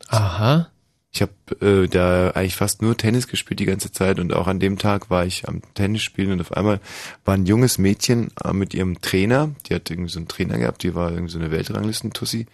[0.07, 0.69] Aha.
[1.13, 4.61] Ich habe äh, da eigentlich fast nur Tennis gespielt die ganze Zeit und auch an
[4.61, 6.79] dem Tag war ich am Tennis spielen und auf einmal
[7.25, 10.83] war ein junges Mädchen äh, mit ihrem Trainer, die hat irgendwie so einen Trainer gehabt,
[10.83, 12.45] die war irgendwie so eine Weltranglistentussi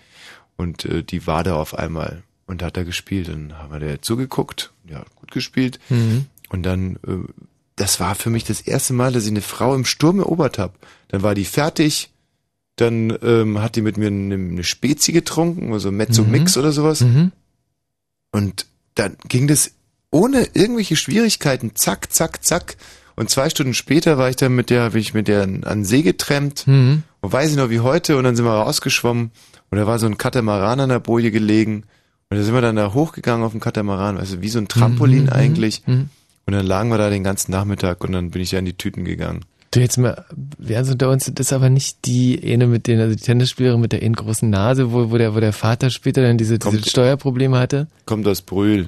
[0.55, 3.27] und äh, die war da auf einmal und hat da gespielt.
[3.27, 6.25] Dann haben wir der zugeguckt, ja, gut gespielt Mhm.
[6.49, 7.31] und dann äh,
[7.75, 10.73] das war für mich das erste Mal, dass ich eine Frau im Sturm erobert habe.
[11.09, 12.09] Dann war die fertig,
[12.77, 16.61] dann ähm, hat die mit mir eine, eine Spezi getrunken, also Mezzo Mix Mhm.
[16.61, 17.01] oder sowas.
[17.01, 17.31] Mhm.
[18.31, 19.71] Und dann ging das
[20.11, 22.77] ohne irgendwelche Schwierigkeiten, zack, zack, zack.
[23.15, 26.03] Und zwei Stunden später war ich dann mit der, bin ich mit der an See
[26.03, 26.65] getrennt.
[26.67, 27.03] Mhm.
[27.21, 28.15] Und weiß ich noch wie heute.
[28.17, 29.31] Und dann sind wir rausgeschwommen.
[29.69, 31.83] Und da war so ein Katamaran an der Boje gelegen.
[32.29, 34.17] Und da sind wir dann da hochgegangen auf dem Katamaran.
[34.17, 35.81] Also wie so ein Trampolin Mhm, eigentlich.
[35.87, 36.09] mhm.
[36.45, 38.03] Und dann lagen wir da den ganzen Nachmittag.
[38.03, 39.41] Und dann bin ich ja in die Tüten gegangen.
[39.71, 40.25] Du jetzt mal,
[40.57, 43.81] wer also da uns, das ist aber nicht die eine mit den, also die Tennisspielerin
[43.81, 46.89] mit der einen großen Nase, wo, wo der, wo der Vater später dann diese, diese
[46.89, 47.87] Steuerprobleme hatte.
[48.05, 48.87] Kommt aus Brühl.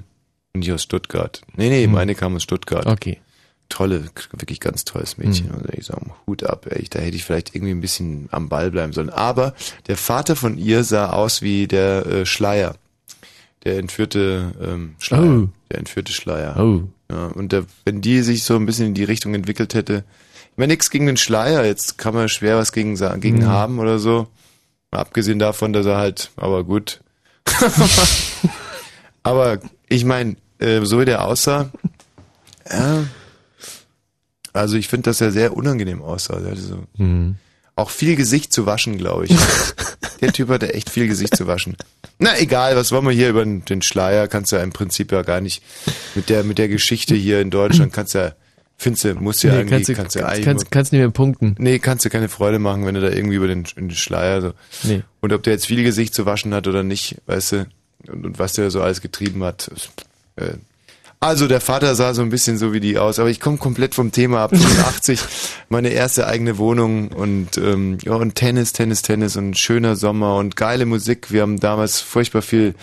[0.53, 1.41] Und nicht aus Stuttgart.
[1.56, 1.91] Nee, nee, Hm.
[1.91, 2.85] meine kam aus Stuttgart.
[2.85, 3.19] Okay.
[3.68, 5.49] Tolle, wirklich ganz tolles Mädchen.
[5.49, 5.56] Hm.
[5.56, 6.85] Also ich sag mal, Hut ab, ey.
[6.89, 9.11] Da hätte ich vielleicht irgendwie ein bisschen am Ball bleiben sollen.
[9.11, 9.53] Aber
[9.88, 12.76] der Vater von ihr sah aus wie der äh, Schleier.
[13.65, 15.41] Der entführte ähm, Schleier.
[15.43, 15.49] Oh.
[15.69, 16.57] Der entführte Schleier.
[16.57, 16.84] Oh.
[17.11, 20.03] Ja, und der, wenn die sich so ein bisschen in die Richtung entwickelt hätte,
[20.60, 23.48] meine, nichts gegen den Schleier, jetzt kann man schwer was gegen, gegen Hm.
[23.48, 24.27] haben oder so.
[24.91, 27.02] Mal abgesehen davon, dass er halt, aber gut.
[29.23, 31.69] aber ich meine, äh, so wie der aussah,
[32.69, 33.03] ja,
[34.53, 36.40] also ich finde, dass er sehr unangenehm aussah.
[36.56, 37.36] So Mhm.
[37.76, 39.36] auch viel Gesicht zu waschen, glaube ich.
[40.22, 41.77] der Typ hatte echt viel Gesicht zu waschen.
[42.18, 44.27] Na egal, was wollen wir hier über den den Schleier?
[44.27, 45.64] Kannst du ja im Prinzip ja gar nicht
[46.15, 48.34] mit der mit der Geschichte hier in Deutschland kannst du ja
[48.81, 51.11] findest du, musst du ja Nee, irgendwie, kannst du- kannst du kannst- kannst- nicht mehr
[51.11, 51.56] punkten.
[51.60, 54.53] Nee, kannst du keine Freude machen, wenn du da irgendwie über den, den Schleier so.
[54.84, 55.03] Nee.
[55.19, 57.68] Und ob der jetzt viel Gesicht zu waschen hat oder nicht, weißt du,
[58.07, 59.69] und, und was der so alles getrieben hat.
[60.38, 60.53] Äh,
[61.19, 63.93] also der Vater sah so ein bisschen so wie die aus, aber ich komme komplett
[63.93, 64.51] vom Thema ab.
[64.56, 65.19] 85,
[65.69, 70.56] meine erste eigene Wohnung und ähm, ja und Tennis, Tennis, Tennis und schöner Sommer und
[70.56, 71.30] geile Musik.
[71.34, 72.73] Wir haben damals furchtbar viel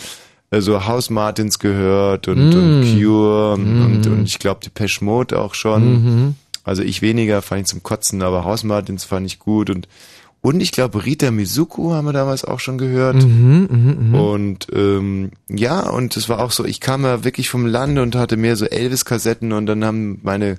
[0.51, 2.55] äh, so House Martins gehört und, Mm.
[2.59, 4.13] und Cure und, Mhm.
[4.13, 5.93] und ich glaube die Pesh Mode auch schon.
[6.25, 6.35] Mhm.
[6.65, 9.89] Also ich weniger, fand ich zum Kotzen, aber House Martins fand ich gut und
[10.43, 13.17] und ich glaube Rita Mizuku haben wir damals auch schon gehört.
[13.25, 13.69] Mhm,
[14.11, 14.15] mhm.
[14.15, 18.15] Und ähm, ja, und es war auch so, ich kam ja wirklich vom Lande und
[18.15, 20.59] hatte mehr so Elvis-Kassetten und dann haben meine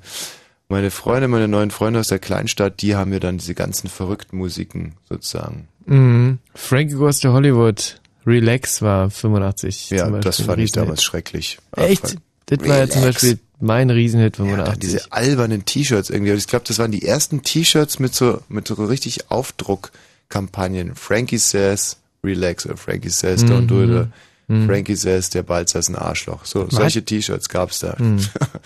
[0.70, 4.36] meine Freunde, meine neuen Freunde aus der Kleinstadt, die haben mir dann diese ganzen verrückten
[4.38, 5.70] Musiken sozusagen.
[5.86, 6.40] Mhm.
[6.54, 8.02] Frankie Goes to Hollywood.
[8.28, 9.90] Relax war 85.
[9.90, 11.58] Ja, das fand ich damals schrecklich.
[11.76, 12.18] Echt?
[12.48, 13.22] Das war ja zum Relax.
[13.22, 14.80] Beispiel mein Riesenhit Ja, 85.
[14.80, 16.34] diese albernen T-Shirts irgendwie.
[16.34, 20.94] Ich glaube, das waren die ersten T-Shirts mit so mit so richtig Aufdruckkampagnen.
[20.96, 23.90] Frankie says relax oder Frankie says don't do it.
[23.90, 24.08] Oder
[24.50, 24.66] Mhm.
[24.66, 26.46] Frankie says der Balzer ist ein Arschloch.
[26.46, 27.96] So solche T-Shirts gab's da.
[28.00, 28.20] Mhm.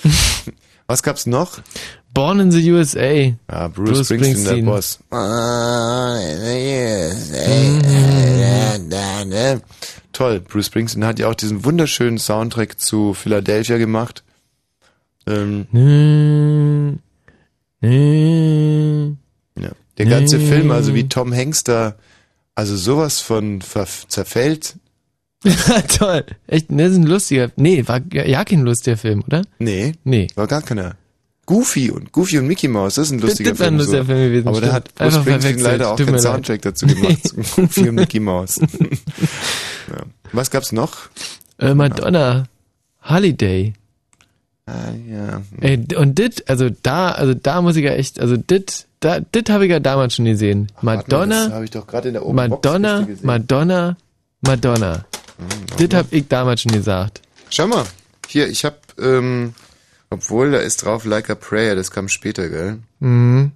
[0.91, 1.61] Was gab's noch?
[2.13, 3.33] Born in the USA.
[3.49, 4.99] Ja, Bruce, Springsteen, der Boss.
[10.11, 14.25] Toll, Bruce Springsteen hat ja auch diesen wunderschönen Soundtrack zu Philadelphia gemacht.
[15.27, 16.99] Ähm.
[19.57, 19.69] Ja.
[19.97, 20.39] Der ganze.
[20.41, 21.95] Film, also wie Tom Hanks da,
[22.53, 24.75] also sowas von zerfällt.
[25.97, 26.23] Toll.
[26.47, 27.51] Echt, ne, das ist ein lustiger.
[27.55, 29.41] Nee, war ja kein lustiger Film, oder?
[29.59, 29.93] Nee.
[30.03, 30.27] Nee.
[30.35, 30.95] War gar keiner.
[31.47, 33.77] Goofy und Goofy und Mickey Mouse, das ist ein Das- lustiger das war ein Film.
[33.79, 34.05] lustiger so.
[34.07, 34.73] Film gewesen, Aber da stimmt.
[34.75, 36.21] hat Bruce Einfach Springsteen leider auch leid.
[36.21, 37.35] Soundtrack dazu gemacht.
[37.55, 38.59] Goofy und Mickey Mouse.
[39.89, 40.03] ja.
[40.31, 41.09] Was gab's noch?
[41.59, 42.45] Äh, Madonna.
[43.03, 43.73] Holiday.
[44.67, 45.41] Ah, ja.
[45.59, 49.19] Ey, d- und dit, also da, also da muss ich ja echt, also dit, da,
[49.19, 50.67] dit habe ich ja damals schon gesehen.
[50.81, 53.25] Warte mal, Madonna, Das habe ich doch gerade in der Open Madonna, gesehen.
[53.25, 53.97] Madonna,
[55.41, 55.75] Madonna.
[55.77, 57.21] dit hab ich damals schon gesagt.
[57.49, 57.85] Schau mal,
[58.27, 59.53] hier, ich hab, ähm,
[60.09, 62.79] obwohl da ist drauf Like a Prayer, das kam später, gell?
[62.99, 63.51] Mhm.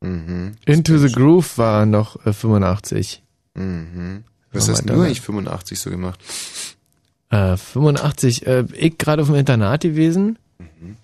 [0.00, 0.56] Mhm.
[0.66, 3.22] Into the Groove war noch äh, 85.
[3.54, 4.24] Mhm.
[4.52, 5.04] Was Oh, hast du Madonna.
[5.06, 6.20] eigentlich 85 so gemacht?
[7.30, 10.38] Äh, 85, äh, ich gerade auf dem Internat gewesen.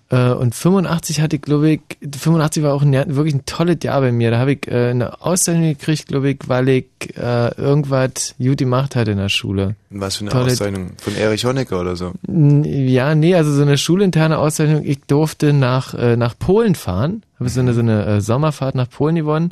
[0.09, 1.81] Äh, und 85 hatte ich, glaube ich,
[2.19, 4.31] 85 war auch ein, wirklich ein tolles Jahr bei mir.
[4.31, 6.85] Da habe ich äh, eine Auszeichnung gekriegt, glaube ich, weil ich
[7.17, 9.75] äh, irgendwas gut gemacht hatte in der Schule.
[9.89, 10.91] Was für eine Tolle- Auszeichnung?
[10.97, 12.13] Von Erich Honecker oder so?
[12.27, 14.83] Ja, nee, also so eine schulinterne Auszeichnung.
[14.85, 17.23] Ich durfte nach, äh, nach Polen fahren.
[17.39, 19.49] Habe so eine, so eine äh, Sommerfahrt nach Polen gewonnen.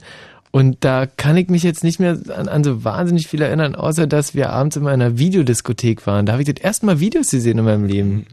[0.52, 4.06] Und da kann ich mich jetzt nicht mehr an, an so wahnsinnig viel erinnern, außer
[4.06, 6.28] dass wir abends immer in einer Videodiskothek waren.
[6.28, 8.28] Da habe ich das erste Mal Videos gesehen in meinem Leben.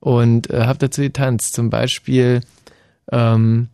[0.00, 1.54] Und äh, habe dazu getanzt.
[1.54, 2.40] Zum Beispiel
[3.12, 3.68] ähm,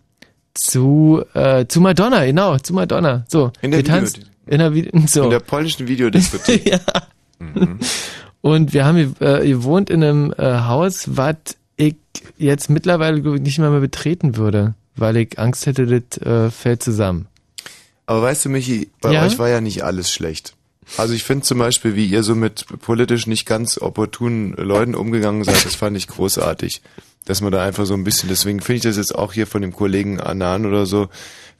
[0.55, 3.25] zu, äh, zu Madonna, genau, zu Madonna.
[3.29, 4.19] So, In der getanzt.
[4.19, 4.59] Video- In
[4.93, 5.25] der, so.
[5.25, 6.67] In der polnischen Videodiskothek.
[6.71, 6.81] ja.
[8.41, 11.37] Und wir haben äh, gewohnt in einem äh, Haus, was
[11.77, 11.97] ich
[12.39, 17.27] jetzt mittlerweile nicht mehr, mehr betreten würde, weil ich Angst hätte, das äh, fällt zusammen.
[18.07, 19.25] Aber weißt du, Michi, bei Ja?
[19.25, 20.55] euch war ja nicht alles schlecht.
[20.99, 25.45] Also ich finde zum Beispiel, wie ihr so mit politisch nicht ganz opportunen Leuten umgegangen
[25.45, 26.83] seid, das fand ich großartig.
[27.25, 29.63] Dass man da einfach so ein bisschen, deswegen finde ich das jetzt auch hier von
[29.63, 31.09] dem Kollegen Anan oder so,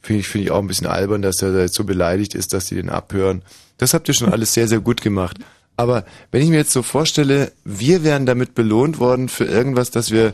[0.01, 2.53] finde ich, finde ich auch ein bisschen albern, dass er da jetzt so beleidigt ist,
[2.53, 3.41] dass die den abhören.
[3.77, 5.37] Das habt ihr schon alles sehr, sehr gut gemacht.
[5.77, 10.11] Aber wenn ich mir jetzt so vorstelle, wir wären damit belohnt worden für irgendwas, dass
[10.11, 10.33] wir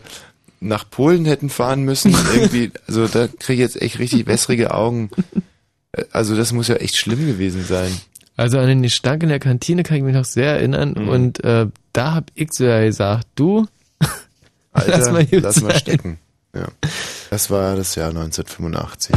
[0.60, 5.10] nach Polen hätten fahren müssen, irgendwie, also da kriege ich jetzt echt richtig wässrige Augen.
[5.94, 7.92] Äh, Also das muss ja echt schlimm gewesen sein.
[8.40, 11.10] Also an den Gestank in der Kantine kann ich mich noch sehr erinnern Mhm.
[11.10, 13.68] und äh, da hab ich so ja gesagt, du,
[14.72, 15.80] Alter, lass mal, gut lass mal sein.
[15.80, 16.20] stecken.
[16.56, 16.68] Ja.
[17.32, 19.14] Das war das Jahr 1985.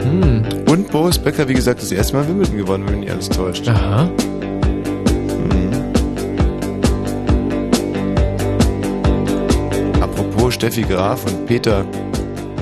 [0.00, 0.44] Hm.
[0.68, 3.66] Und Boris Becker, wie gesagt, das erste Mal Wimbledon gewonnen, wenn mich nicht alles täuscht.
[3.68, 4.04] Aha.
[4.04, 5.72] Mhm.
[10.00, 11.84] Apropos Steffi Graf und Peter,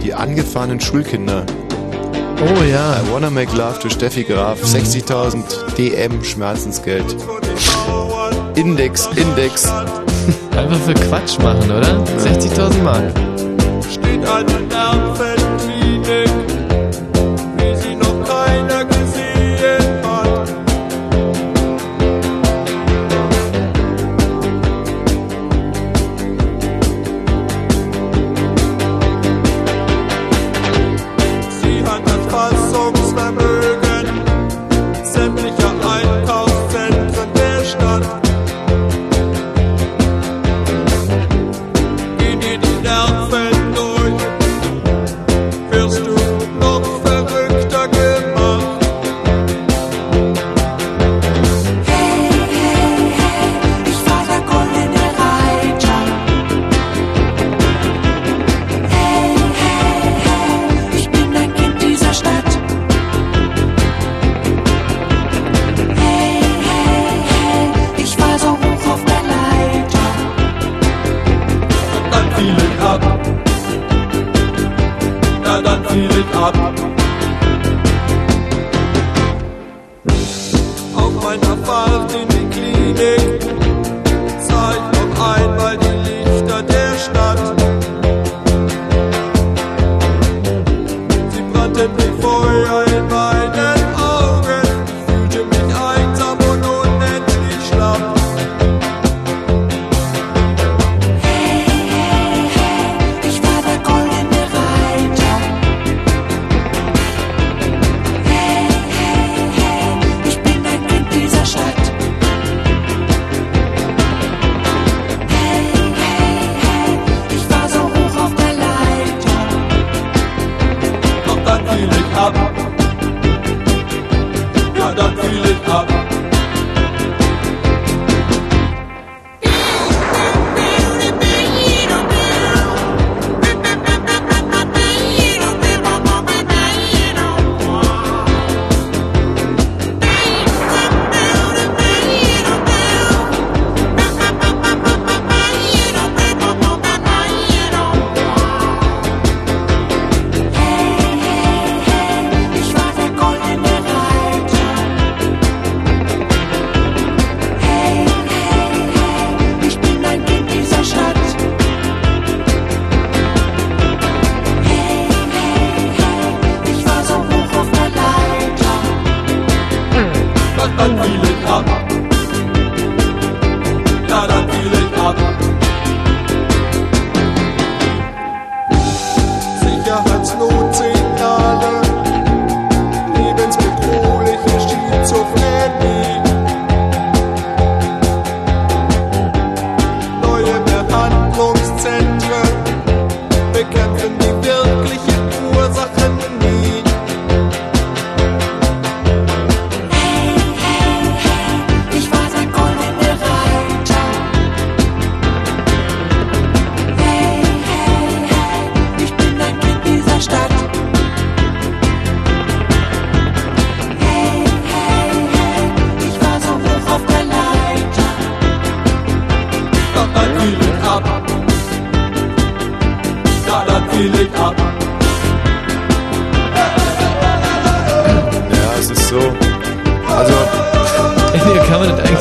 [0.02, 1.44] die angefahrenen Schulkinder.
[2.40, 3.00] Oh ja.
[3.00, 4.62] I wanna make love to Steffi Graf.
[4.62, 7.16] 60.000 DM Schmerzensgeld.
[8.56, 9.66] Index, Index.
[10.56, 12.04] Einfach für Quatsch machen, oder?
[12.18, 13.12] 60.000 Mark.
[13.90, 15.33] steht eine Nervenklinik,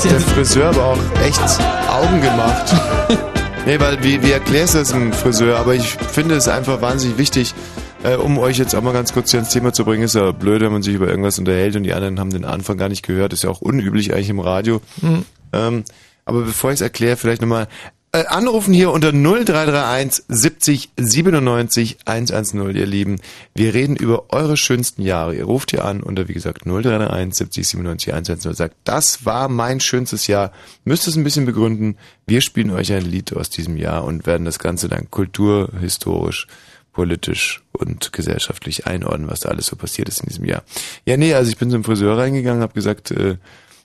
[0.04, 1.40] hat der Friseur aber auch echt
[1.90, 2.74] Augen gemacht.
[3.66, 5.58] nee, weil wie, wie erklärst du das einem Friseur?
[5.58, 7.54] Aber ich finde es einfach wahnsinnig wichtig,
[8.04, 10.04] äh, um euch jetzt auch mal ganz kurz hier ins Thema zu bringen.
[10.04, 12.78] Ist ja blöd, wenn man sich über irgendwas unterhält und die anderen haben den Anfang
[12.78, 13.32] gar nicht gehört.
[13.32, 14.82] Ist ja auch unüblich eigentlich im Radio.
[15.02, 15.26] Mhm.
[15.54, 15.84] Ähm,
[16.26, 17.68] aber bevor ich es erkläre, vielleicht nochmal
[18.14, 23.20] äh, anrufen hier unter 0331 70 97 110, ihr Lieben.
[23.56, 25.36] Wir reden über eure schönsten Jahre.
[25.36, 28.54] Ihr ruft hier an unter, wie gesagt, 0331 70 97 110.
[28.54, 30.52] Sagt, das war mein schönstes Jahr.
[30.86, 31.98] Müsst es ein bisschen begründen.
[32.28, 36.48] Wir spielen euch ein Lied aus diesem Jahr und werden das Ganze dann kulturhistorisch
[36.94, 40.64] politisch und gesellschaftlich einordnen, was da alles so passiert ist in diesem Jahr.
[41.06, 43.38] Ja, nee, also ich bin zum Friseur reingegangen, habe gesagt, äh,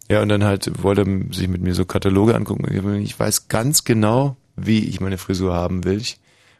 [0.09, 3.01] ja, und dann halt wollte er sich mit mir so Kataloge angucken.
[3.02, 5.98] Ich weiß ganz genau, wie ich meine Frisur haben will.
[5.98, 6.18] Ich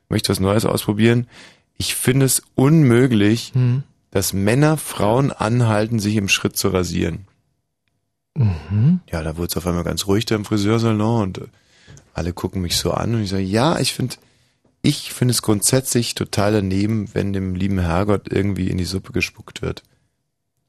[0.09, 1.27] möchte was Neues ausprobieren.
[1.77, 3.83] Ich finde es unmöglich, Mhm.
[4.11, 7.27] dass Männer Frauen anhalten, sich im Schritt zu rasieren.
[8.35, 9.01] Mhm.
[9.11, 11.41] Ja, da wurde es auf einmal ganz ruhig da im Friseursalon und
[12.15, 14.17] alle gucken mich so an und ich sage, ja, ich finde,
[14.83, 19.63] ich finde es grundsätzlich total daneben, wenn dem lieben Herrgott irgendwie in die Suppe gespuckt
[19.63, 19.83] wird.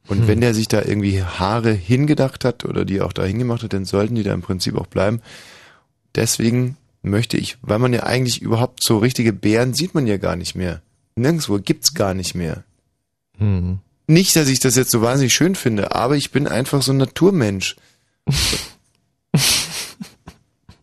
[0.10, 0.28] Und Hm.
[0.28, 3.86] wenn der sich da irgendwie Haare hingedacht hat oder die auch da hingemacht hat, dann
[3.86, 5.22] sollten die da im Prinzip auch bleiben.
[6.16, 10.36] Deswegen möchte ich, weil man ja eigentlich überhaupt so richtige Bären sieht man ja gar
[10.36, 10.82] nicht mehr.
[11.16, 12.64] Nirgendwo gibt's gar nicht mehr.
[13.38, 13.80] Mhm.
[14.08, 16.98] Nicht, dass ich das jetzt so wahnsinnig schön finde, aber ich bin einfach so ein
[16.98, 17.76] Naturmensch.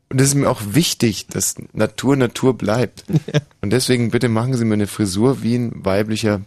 [0.08, 3.04] Und es ist mir auch wichtig, dass Natur Natur bleibt.
[3.60, 6.42] Und deswegen bitte machen Sie mir eine Frisur wie ein weiblicher,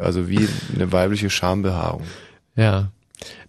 [0.00, 2.02] also wie eine weibliche Schambehaarung.
[2.56, 2.90] Ja.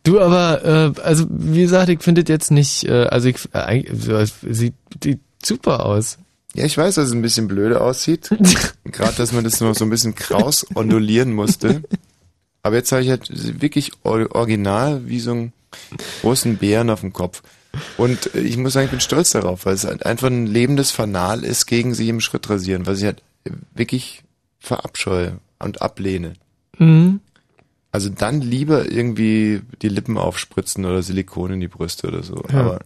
[0.04, 0.64] Du aber,
[0.98, 4.74] äh, also wie gesagt, ich finde das jetzt nicht, äh, also ich, äh, sieht,
[5.04, 6.18] sieht super aus.
[6.54, 8.30] Ja, ich weiß, dass es ein bisschen blöde aussieht.
[8.84, 11.84] Gerade, dass man das noch so ein bisschen kraus ondulieren musste.
[12.64, 13.30] Aber jetzt habe ich halt
[13.62, 15.54] wirklich or- original wie so einen
[16.22, 17.42] großen Bären auf dem Kopf.
[17.98, 20.92] Und äh, ich muss sagen, ich bin stolz darauf, weil es halt einfach ein lebendes
[20.92, 23.22] Fanal ist gegen sich im Schritt rasieren, was ich halt
[23.74, 24.24] wirklich
[24.60, 26.34] verabscheue und ablehne.
[26.78, 27.20] Mhm.
[27.92, 32.44] Also dann lieber irgendwie die Lippen aufspritzen oder Silikon in die Brüste oder so.
[32.52, 32.60] Ja.
[32.60, 32.80] Aber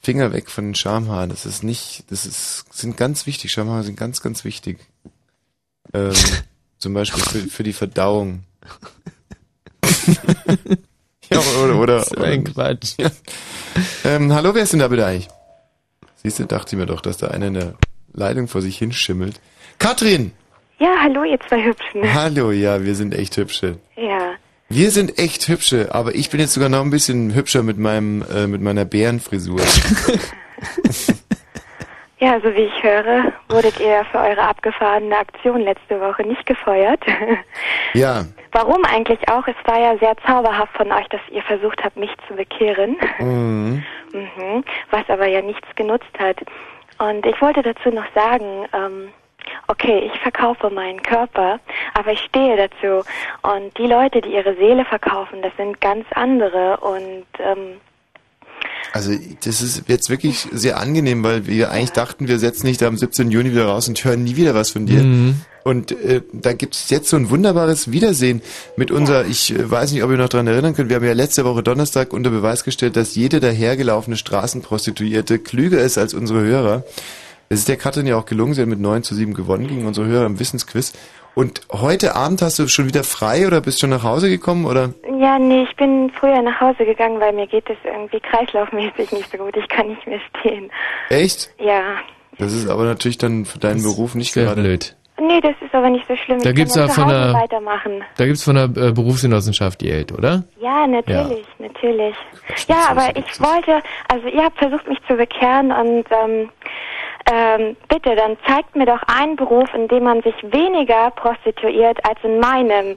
[0.00, 3.52] Finger weg von den Schamhaaren, das ist nicht, das ist, sind ganz wichtig.
[3.52, 4.80] Schamhaare sind ganz, ganz wichtig.
[5.94, 6.14] Ähm,
[6.78, 8.44] zum Beispiel für, für die Verdauung.
[11.32, 12.94] Ja, oder, oder, So ein Quatsch.
[12.98, 13.10] Ja.
[14.04, 15.28] Ähm, hallo, wer ist denn da bitte eigentlich?
[16.22, 17.74] Siehst du, dachte ich mir doch, dass da einer in der
[18.12, 19.40] Leitung vor sich hinschimmelt.
[19.78, 20.32] Katrin!
[20.82, 22.12] Ja, hallo, ihr zwei Hübschen.
[22.12, 23.78] Hallo, ja, wir sind echt hübsche.
[23.94, 24.32] Ja.
[24.68, 28.24] Wir sind echt hübsche, aber ich bin jetzt sogar noch ein bisschen hübscher mit meinem,
[28.28, 29.60] äh, mit meiner Bärenfrisur.
[32.18, 37.00] Ja, so wie ich höre, wurdet ihr für eure abgefahrene Aktion letzte Woche nicht gefeuert.
[37.94, 38.24] ja.
[38.52, 39.44] Warum eigentlich auch?
[39.48, 42.96] Es war ja sehr zauberhaft von euch, dass ihr versucht habt, mich zu bekehren.
[43.18, 43.82] Mhm.
[44.12, 44.62] Mhm.
[44.90, 46.36] Was aber ja nichts genutzt hat.
[46.98, 49.08] Und ich wollte dazu noch sagen, ähm,
[49.68, 51.60] okay, ich verkaufe meinen Körper,
[51.94, 53.08] aber ich stehe dazu.
[53.42, 56.78] Und die Leute, die ihre Seele verkaufen, das sind ganz andere.
[56.78, 57.80] Und ähm,
[58.92, 59.12] Also
[59.44, 62.96] das ist jetzt wirklich sehr angenehm, weil wir eigentlich dachten, wir setzen dich da am
[62.96, 63.30] 17.
[63.30, 65.02] Juni wieder raus und hören nie wieder was von dir.
[65.02, 65.40] Mhm.
[65.64, 68.42] Und äh, da gibt es jetzt so ein wunderbares Wiedersehen
[68.76, 71.12] mit unserer, ich äh, weiß nicht, ob ihr noch dran erinnern könnt, wir haben ja
[71.12, 76.84] letzte Woche Donnerstag unter Beweis gestellt, dass jede dahergelaufene Straßenprostituierte klüger ist als unsere Hörer.
[77.52, 79.84] Es ist der Katrin ja auch gelungen, sie hat mit 9 zu 7 gewonnen gegen
[79.86, 80.94] unsere Hörer im Wissensquiz.
[81.34, 84.94] Und heute Abend hast du schon wieder frei oder bist schon nach Hause gekommen oder?
[85.20, 89.30] ja, nee, ich bin früher nach Hause gegangen, weil mir geht es irgendwie kreislaufmäßig nicht
[89.30, 89.54] so gut.
[89.58, 90.70] Ich kann nicht mehr stehen.
[91.10, 91.50] Echt?
[91.58, 91.82] Ja.
[92.38, 94.96] Das ist aber natürlich dann für deinen Beruf nicht sehr gerade blöd.
[95.20, 96.38] Nee, das ist aber nicht so schlimm.
[96.42, 98.02] Da ich gibt's kann ja von der- weitermachen.
[98.16, 100.44] Da gibt's von der äh, Berufsgenossenschaft die Geld, oder?
[100.58, 102.16] Ja, natürlich, natürlich.
[102.66, 106.48] Ja, aber ich wollte, also ihr habt versucht, mich zu bekehren und ähm,
[107.30, 112.18] ähm, bitte, dann zeigt mir doch einen Beruf, in dem man sich weniger prostituiert als
[112.22, 112.96] in meinem.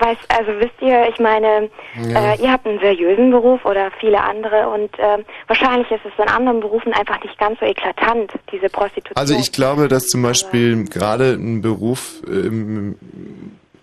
[0.00, 2.32] Weiß, also wisst ihr, ich meine, Ja.
[2.34, 6.28] äh, ihr habt einen seriösen Beruf oder viele andere und ähm, wahrscheinlich ist es in
[6.28, 9.16] anderen Berufen einfach nicht ganz so eklatant, diese Prostitution.
[9.16, 12.96] Also ich glaube, dass zum Beispiel gerade ein Beruf, äh, im,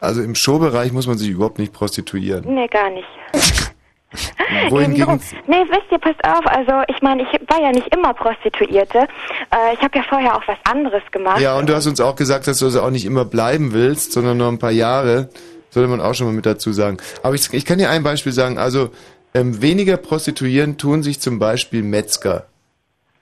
[0.01, 2.43] also im Showbereich muss man sich überhaupt nicht prostituieren.
[2.55, 3.07] Nee, gar nicht.
[4.69, 5.19] Eben drum.
[5.47, 8.99] Nee, wisst ihr, passt auf, also ich meine, ich war ja nicht immer Prostituierte.
[8.99, 11.39] Äh, ich habe ja vorher auch was anderes gemacht.
[11.39, 14.11] ja, und du hast uns auch gesagt, dass du also auch nicht immer bleiben willst,
[14.11, 15.29] sondern noch ein paar Jahre.
[15.69, 16.97] Sollte man auch schon mal mit dazu sagen.
[17.23, 18.57] Aber ich, ich kann dir ein Beispiel sagen.
[18.57, 18.89] Also
[19.33, 22.47] ähm, weniger prostituieren tun sich zum Beispiel Metzger.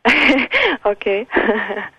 [0.84, 1.28] okay.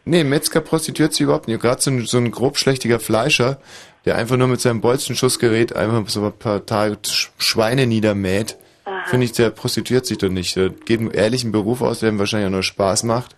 [0.05, 1.61] Nee, Metzger prostituiert sich überhaupt nicht.
[1.63, 3.59] Gerade so ein, so ein grobschlächtiger Fleischer,
[4.05, 8.57] der einfach nur mit seinem Bolzenschussgerät einfach so ein paar Tage Sch- Schweine niedermäht.
[9.07, 10.57] Finde ich, der prostituiert sich doch nicht.
[10.57, 13.37] Der geht einen ehrlichen Beruf aus, der ihm wahrscheinlich auch nur Spaß macht.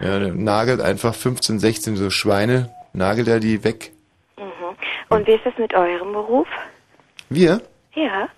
[0.00, 3.92] Ja, der nagelt einfach 15, 16 so Schweine, nagelt er die weg.
[4.38, 4.76] Mhm.
[5.10, 6.48] Und wie ist es mit eurem Beruf?
[7.28, 7.60] Wir?
[7.94, 8.28] Ja.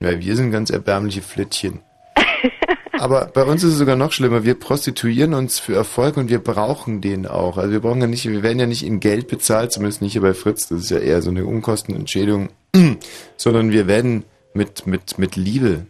[0.00, 1.80] Ja, wir sind ganz erbärmliche Flittchen.
[2.92, 4.44] Aber bei uns ist es sogar noch schlimmer.
[4.44, 7.56] Wir prostituieren uns für Erfolg und wir brauchen den auch.
[7.56, 10.22] Also wir brauchen ja nicht, wir werden ja nicht in Geld bezahlt, zumindest nicht hier
[10.22, 10.68] bei Fritz.
[10.68, 12.50] Das ist ja eher so eine Unkostenentschädigung,
[13.36, 14.24] sondern wir werden
[14.54, 15.86] mit mit mit Liebe,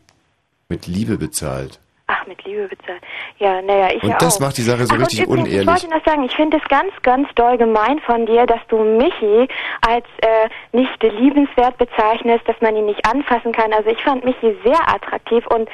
[0.69, 1.79] mit Liebe bezahlt.
[2.09, 3.01] Ach, mit Liebe bezahlt.
[3.39, 4.41] Ja, naja, ich Und das auch.
[4.41, 5.63] macht die Sache so Ach, richtig übrigens, unehrlich.
[5.63, 8.85] Ich wollte noch sagen, ich finde es ganz, ganz doll gemein von dir, dass du
[8.85, 9.49] Michi
[9.81, 13.73] als äh, nicht liebenswert bezeichnest, dass man ihn nicht anfassen kann.
[13.73, 15.71] Also ich fand Michi sehr attraktiv und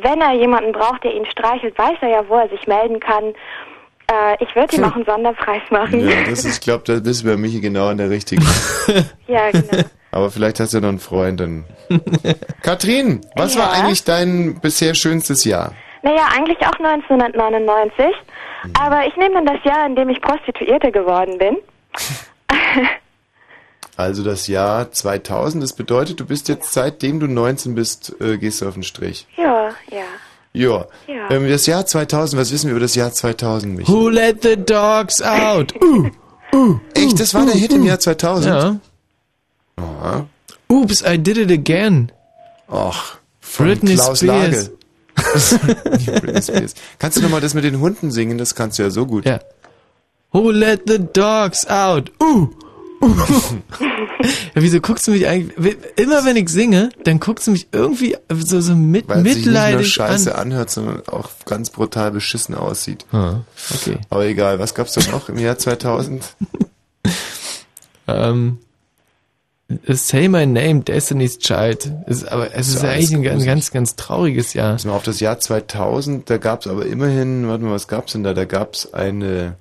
[0.00, 3.34] wenn er jemanden braucht, der ihn streichelt, weiß er ja, wo er sich melden kann.
[4.12, 6.08] Äh, ich würde ihm auch einen Sonderpreis machen.
[6.08, 8.46] Ja, das ist, ich glaube, da bist du bei Michi genau an der richtigen.
[9.26, 9.84] ja genau.
[10.12, 11.64] Aber vielleicht hast du ja noch einen Freund dann.
[12.62, 13.82] Katrin, was war Ja?
[13.84, 15.72] eigentlich dein bisher schönstes Jahr?
[16.02, 18.04] Naja, eigentlich auch 1999.
[18.64, 18.72] Mhm.
[18.80, 21.56] Aber ich nehme dann das Jahr, in dem ich Prostituierte geworden bin.
[23.96, 28.62] Also das Jahr 2000, das bedeutet, du bist jetzt seitdem du 19 bist, äh, gehst
[28.62, 29.26] du auf den Strich.
[29.36, 30.04] Ja, ja.
[30.54, 30.86] Ja.
[31.06, 31.30] Ja.
[31.30, 33.92] Ähm, das Jahr 2000, was wissen wir über das Jahr 2000, Michi?
[33.92, 35.74] Who let the dogs out?
[35.82, 36.08] Uh,
[36.54, 38.46] uh, Echt, das war der Hit im Jahr 2000?
[38.54, 38.76] Ja.
[39.80, 40.26] Aha.
[40.68, 42.12] Oops, I did it again.
[42.68, 44.70] Ach, von Britney Klaus Spears.
[46.06, 46.74] Britney Spears.
[46.98, 48.38] Kannst du nochmal das mit den Hunden singen?
[48.38, 49.26] Das kannst du ja so gut.
[49.26, 49.40] Ja.
[50.32, 52.12] Who let the dogs out?
[52.22, 52.48] Uh,
[53.02, 53.06] uh.
[54.20, 55.76] ja, wieso guckst du mich eigentlich?
[55.96, 59.36] Immer wenn ich singe, dann guckst du mich irgendwie so, so mit, Weil es sich
[59.36, 60.52] nicht nur mitleidig scheiße an.
[60.52, 63.06] anhört, sondern auch ganz brutal beschissen aussieht.
[63.10, 63.40] Ah,
[63.74, 63.98] okay.
[64.08, 66.36] Aber egal, was gab's da noch im Jahr 2000?
[68.10, 68.58] Ähm,
[69.86, 71.92] Say My Name, Destiny's Child.
[72.06, 73.46] Ist, aber es ist, Ist ja eigentlich ein, gruselig.
[73.46, 74.72] ganz, ganz trauriges Jahr.
[74.72, 78.24] Pass mal auf das Jahr 2000, da gab's aber immerhin, warte mal, was gab's denn
[78.24, 78.34] da?
[78.34, 79.56] Da gab's eine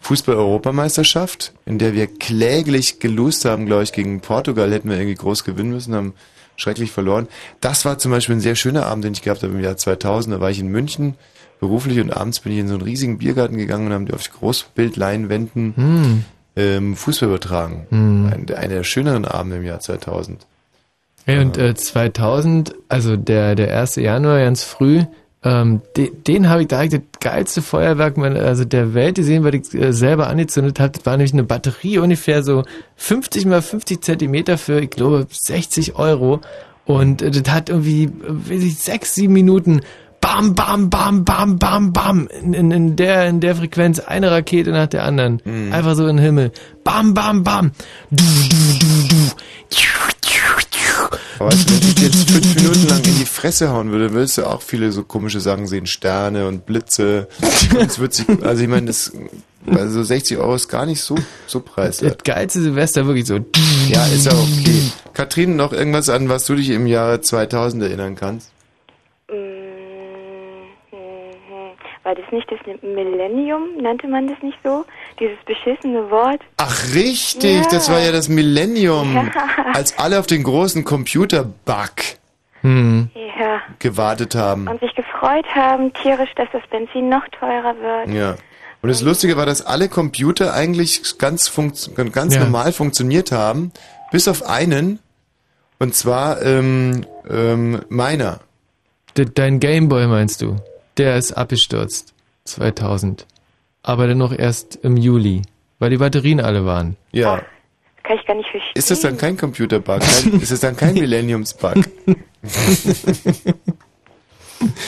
[0.00, 4.70] Fußball-Europameisterschaft, in der wir kläglich gelost haben, glaube ich, gegen Portugal.
[4.72, 6.14] Hätten wir irgendwie groß gewinnen müssen, haben
[6.56, 7.28] schrecklich verloren.
[7.60, 10.34] Das war zum Beispiel ein sehr schöner Abend, den ich gehabt habe im Jahr 2000.
[10.36, 11.14] Da war ich in München
[11.60, 14.28] beruflich und abends bin ich in so einen riesigen Biergarten gegangen und haben die auf
[14.30, 16.24] Großbildleinwänden Hm.
[16.58, 17.86] Ähm, Fußball übertragen.
[17.90, 18.30] Hm.
[18.32, 20.46] Ein, einer der schöneren Abende im Jahr 2000.
[21.26, 23.96] Ja, und äh, 2000, also der, der 1.
[23.96, 25.02] Januar ganz früh,
[25.44, 29.54] ähm, den, den habe ich ich das geilste Feuerwerk meiner- also der Welt gesehen, weil
[29.54, 30.92] ich äh, selber angezündet habe.
[30.92, 32.64] Das war nämlich eine Batterie ungefähr so
[32.96, 36.40] 50 mal 50 Zentimeter für, ich glaube, 60 Euro.
[36.86, 39.82] Und äh, das hat irgendwie, weiß ich, sechs, sieben Minuten
[40.20, 44.70] bam, bam, bam, bam, bam, bam, in, in, in, der, in der Frequenz eine Rakete
[44.70, 45.42] nach der anderen.
[45.72, 46.52] Einfach so in den Himmel.
[46.84, 47.72] Bam, bam, bam.
[48.10, 49.32] Du, du, du, du.
[51.38, 54.12] Aber weißt du, wenn ich dir jetzt fünf Minuten lang in die Fresse hauen würde,
[54.12, 55.86] würdest du auch viele so komische Sachen sehen.
[55.86, 57.28] Sterne und Blitze.
[57.78, 59.12] Es wird sich, also ich meine, das,
[59.66, 61.16] also 60 Euro ist gar nicht so,
[61.46, 62.22] so preiswert.
[62.26, 63.38] Das geilste Silvester wirklich so.
[63.88, 64.82] Ja, ist ja okay.
[65.14, 68.50] Katrin, noch irgendwas an, was du dich im Jahre 2000 erinnern kannst?
[72.08, 73.64] War das nicht das Millennium?
[73.82, 74.86] Nannte man das nicht so?
[75.20, 76.40] Dieses beschissene Wort?
[76.56, 77.68] Ach, richtig, Ja.
[77.70, 79.14] das war ja das Millennium.
[79.14, 79.30] Ja.
[79.74, 81.92] Als alle auf den großen Computerbug
[82.62, 83.10] Hm.
[83.14, 83.60] Ja.
[83.78, 84.68] gewartet haben.
[84.68, 88.16] Und sich gefreut haben, tierisch, dass das Benzin noch teurer wird.
[88.16, 88.36] Ja.
[88.80, 92.40] Und das Lustige war, dass alle Computer eigentlich ganz, funkt ganz Ja.
[92.44, 93.70] normal funktioniert haben,
[94.12, 94.98] bis auf einen.
[95.78, 98.40] Und zwar ähm, ähm, meiner.
[99.18, 100.56] De, dein Gameboy meinst du?
[100.98, 102.12] Der ist abgestürzt.
[102.44, 103.26] 2000.
[103.82, 105.42] Aber dennoch erst im Juli.
[105.78, 106.96] Weil die Batterien alle waren.
[107.12, 107.42] Ja.
[108.02, 108.72] Kann ich gar nicht verstehen.
[108.74, 110.00] Ist das dann kein Computerbug?
[110.00, 111.76] Kein, ist das dann kein Millenniumsbug?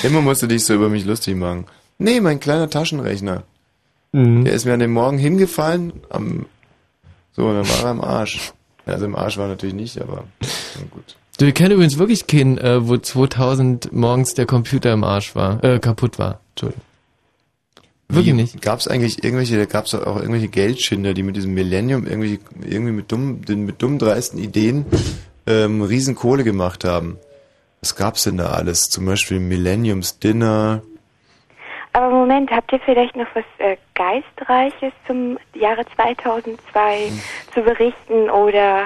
[0.02, 1.66] Immer musst du dich so über mich lustig machen.
[1.98, 3.44] Nee, mein kleiner Taschenrechner.
[4.12, 4.44] Mhm.
[4.44, 5.92] Der ist mir an dem Morgen hingefallen.
[6.08, 6.46] Am,
[7.32, 8.52] so, und dann war er am Arsch.
[8.84, 11.16] Also im Arsch war er natürlich nicht, aber na gut.
[11.40, 15.64] Du, wir kennen übrigens wirklich keinen, äh, wo 2000 morgens der Computer im Arsch war,
[15.64, 16.40] äh, kaputt war.
[16.50, 16.84] Entschuldigung.
[18.08, 18.60] Wirklich nicht.
[18.60, 22.40] Gab es eigentlich irgendwelche, da gab es auch irgendwelche Geldschinder, die mit diesem Millennium irgendwie,
[22.62, 24.84] irgendwie mit dumm, den, mit dumm dreisten Ideen
[25.46, 27.16] ähm, Riesenkohle gemacht haben.
[27.80, 28.90] Was gab's denn da alles?
[28.90, 30.82] Zum Beispiel Millenniums Dinner.
[31.94, 37.20] Aber Moment, habt ihr vielleicht noch was äh, Geistreiches zum Jahre 2002 Hm.
[37.54, 38.84] zu berichten oder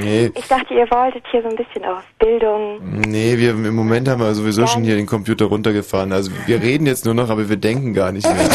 [0.00, 2.78] Nee, ich dachte, ihr wolltet hier so ein bisschen auf Bildung.
[3.06, 6.12] nee, wir im Moment haben wir sowieso schon hier den Computer runtergefahren.
[6.12, 8.36] Also wir reden jetzt nur noch, aber wir denken gar nicht mehr.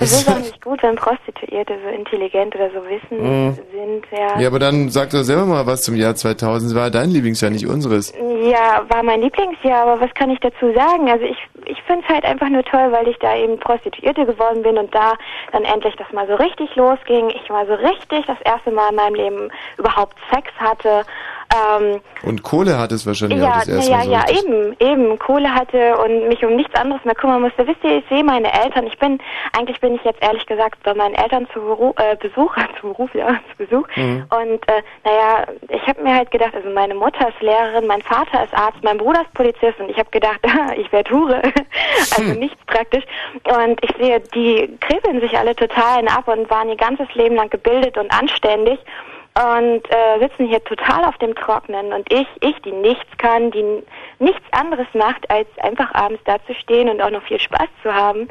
[0.00, 3.54] Das ist auch nicht gut, wenn Prostituierte so intelligent oder so wissend Mhm.
[3.74, 4.38] sind, ja.
[4.40, 6.70] Ja, aber dann sag doch selber mal was zum Jahr 2000.
[6.70, 8.12] Es war dein Lieblingsjahr, nicht unseres.
[8.48, 11.08] Ja, war mein Lieblingsjahr, aber was kann ich dazu sagen?
[11.10, 14.62] Also ich, ich finde es halt einfach nur toll, weil ich da eben Prostituierte geworden
[14.62, 15.14] bin und da
[15.52, 17.30] dann endlich das mal so richtig losging.
[17.30, 21.04] Ich mal so richtig das erste Mal in meinem Leben überhaupt Sex hatte.
[21.54, 24.44] Ähm, Und Kohle hat es wahrscheinlich auch ja, das erste ja, Mal so ja, richtig.
[24.44, 27.66] eben, eben, Kohle hatte und mich um nichts anderes mehr kümmern musste.
[27.66, 29.18] Wisst ihr, ich sehe meine Eltern, ich bin,
[29.56, 33.14] eigentlich bin ich jetzt ehrlich gesagt bei meinen Eltern zu Beru äh, Besuch, zu Beruf,
[33.14, 33.88] ja, zu Besuch.
[33.96, 34.26] Mhm.
[34.30, 38.44] Und äh, naja, ich habe mir halt gedacht, also meine Mutter ist Lehrerin, mein Vater
[38.44, 40.40] ist Arzt, mein Bruder ist Polizist und ich habe gedacht,
[40.76, 41.42] ich werde Hure.
[42.16, 43.04] also nichts praktisch.
[43.44, 47.48] Und ich sehe, die kribbeln sich alle total ab und waren ihr ganzes Leben lang
[47.48, 48.78] gebildet und anständig
[49.38, 51.92] und äh, sitzen hier total auf dem Trocknen.
[51.92, 53.84] Und ich, ich, die nichts kann, die
[54.18, 57.94] nichts anderes macht, als einfach abends da zu stehen und auch noch viel Spaß zu
[57.94, 58.28] haben,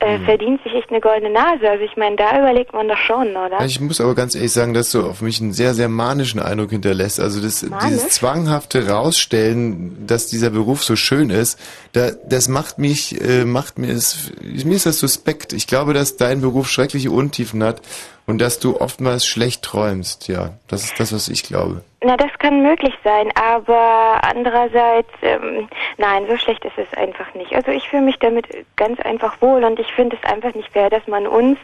[0.00, 1.68] äh, verdient sich echt eine goldene Nase.
[1.68, 3.64] Also ich meine, da überlegt man doch schon, oder?
[3.64, 6.70] Ich muss aber ganz ehrlich sagen, dass du auf mich einen sehr, sehr manischen Eindruck
[6.70, 7.20] hinterlässt.
[7.20, 7.84] Also das, Manisch?
[7.86, 11.60] dieses zwanghafte Rausstellen, dass dieser Beruf so schön ist,
[11.92, 15.52] da, das macht mich, äh, macht mir es, mir ist das suspekt.
[15.52, 17.80] Ich glaube, dass dein Beruf schreckliche Untiefen hat
[18.28, 20.28] und dass du oftmals schlecht träumst.
[20.28, 21.82] Ja, das ist das, was ich glaube.
[22.04, 25.66] Na, das kann möglich sein, aber andererseits, ähm,
[25.96, 27.52] nein, so schlecht ist es einfach nicht.
[27.54, 30.90] Also ich fühle mich damit ganz einfach wohl und ich finde es einfach nicht fair,
[30.90, 31.58] dass man uns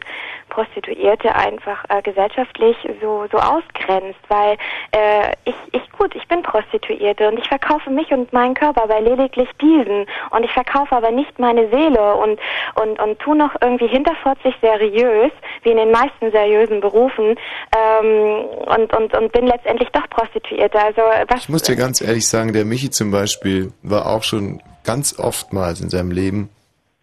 [0.49, 4.57] Prostituierte einfach äh, gesellschaftlich so so ausgrenzt, weil
[4.91, 9.01] äh, ich ich gut, ich bin Prostituierte und ich verkaufe mich und meinen Körper, aber
[9.01, 12.41] lediglich diesen und ich verkaufe aber nicht meine Seele und
[12.75, 17.37] und und tu noch irgendwie hinterfotzig seriös, wie in den meisten seriösen Berufen
[17.77, 20.79] ähm, und und und bin letztendlich doch Prostituierte.
[20.79, 24.63] Also was Ich muss dir ganz ehrlich sagen, der Michi zum Beispiel war auch schon
[24.85, 26.51] ganz oftmals in seinem Leben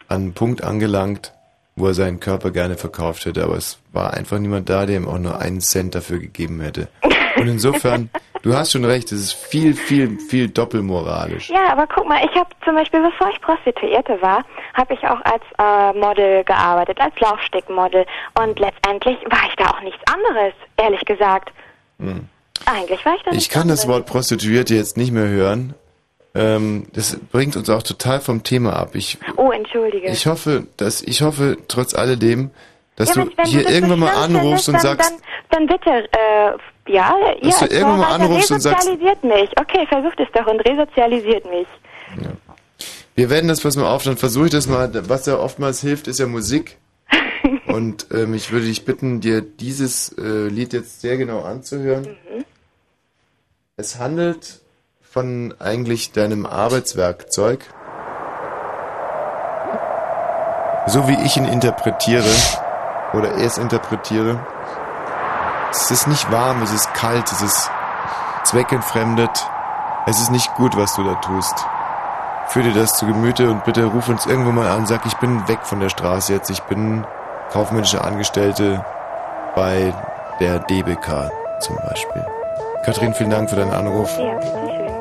[0.07, 1.33] an einem Punkt angelangt,
[1.75, 5.07] wo er seinen Körper gerne verkauft hätte, aber es war einfach niemand da, der ihm
[5.07, 6.89] auch nur einen Cent dafür gegeben hätte.
[7.37, 8.09] Und insofern,
[8.43, 11.49] du hast schon recht, es ist viel, viel, viel doppelmoralisch.
[11.49, 15.19] Ja, aber guck mal, ich habe zum Beispiel, bevor ich Prostituierte war, habe ich auch
[15.23, 18.05] als äh, Model gearbeitet, als Laufstickmodel.
[18.39, 21.51] Und letztendlich war ich da auch nichts anderes, ehrlich gesagt.
[21.99, 22.27] Hm.
[22.65, 24.01] Eigentlich war ich da Ich kann das anderes.
[24.01, 25.73] Wort Prostituierte jetzt nicht mehr hören.
[26.33, 28.91] Ähm, das bringt uns auch total vom Thema ab.
[28.93, 30.07] Ich, Oh, entschuldige.
[30.09, 32.51] ich hoffe, dass ich hoffe trotz alledem,
[32.95, 35.11] dass ja, du wenn, wenn hier das irgendwann mal anrufst und findest, sagst,
[35.49, 36.51] dann, dann, dann bitte, äh,
[36.91, 37.49] ja, ja.
[37.49, 39.49] Dass du es irgendwann mal anrufst und sagst- resozialisiert mich.
[39.59, 41.67] Okay, versucht es doch und resozialisiert mich.
[43.15, 44.89] Wir werden das, pass mal auf, dann versuche ich das mal.
[45.09, 46.77] Was ja oftmals hilft, ist ja Musik.
[47.67, 52.15] Und ähm, ich würde dich bitten, dir dieses äh, Lied jetzt sehr genau anzuhören.
[53.75, 54.61] Es handelt
[55.01, 57.65] von eigentlich deinem Arbeitswerkzeug.
[60.87, 62.23] So wie ich ihn interpretiere
[63.13, 64.45] oder es interpretiere.
[65.71, 67.71] Es ist nicht warm, es ist kalt, es ist
[68.43, 69.47] zweckentfremdet.
[70.05, 71.55] Es ist nicht gut, was du da tust.
[72.47, 75.47] Führ dir das zu Gemüte und bitte ruf uns irgendwo mal an, sag, ich bin
[75.47, 77.05] weg von der Straße jetzt, ich bin
[77.51, 78.83] kaufmännische Angestellte
[79.55, 79.93] bei
[80.41, 82.25] der DBK zum Beispiel.
[82.83, 84.17] Kathrin, vielen Dank für deinen Anruf.
[84.17, 84.39] Ja.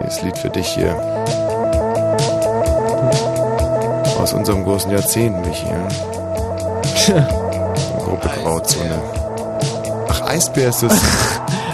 [0.02, 0.94] Das Lied für dich hier.
[4.20, 5.66] Aus unserem großen Jahrzehnt, Michi.
[5.68, 7.26] Ja?
[8.05, 9.30] Gruppe Grauzone.
[10.31, 10.92] Eisbär ist das.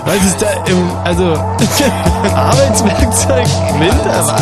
[0.07, 1.35] Was ist da im, also,
[2.35, 3.47] Arbeitswerkzeug,
[3.79, 4.37] Winter,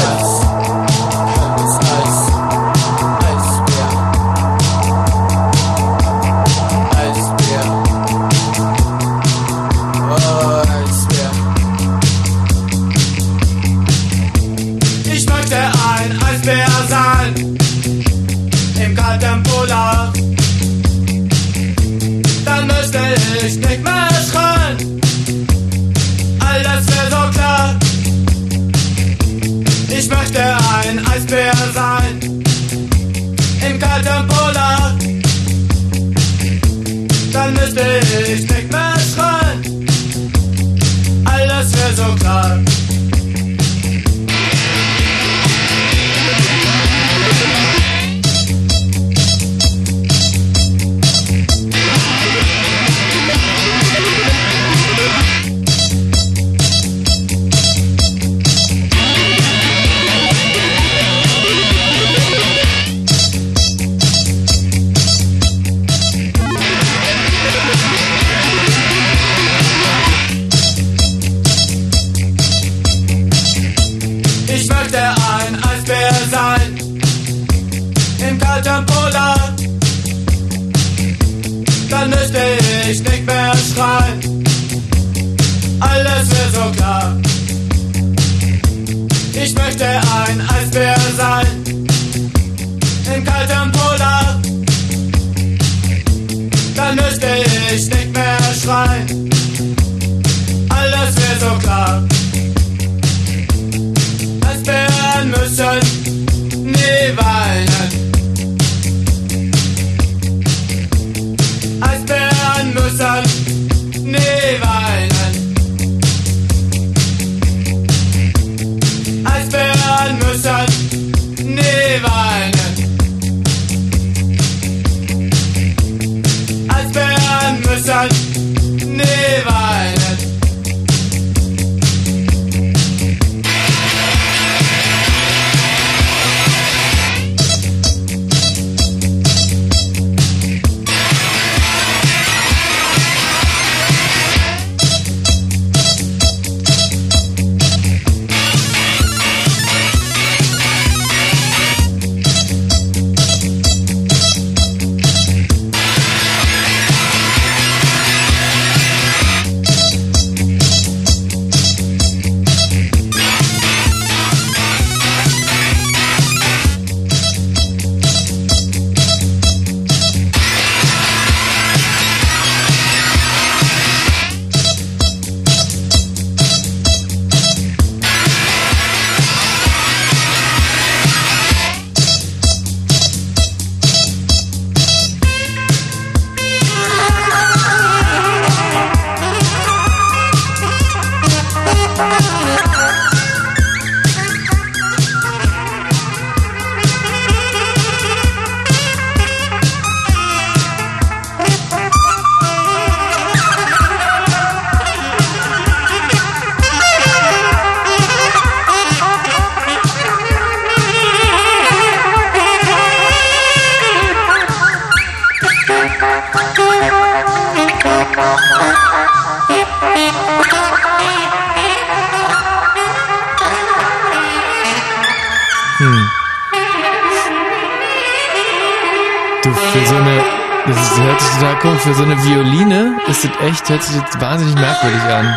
[231.85, 235.37] für so eine Violine ist das echt, hört sich das wahnsinnig merkwürdig an.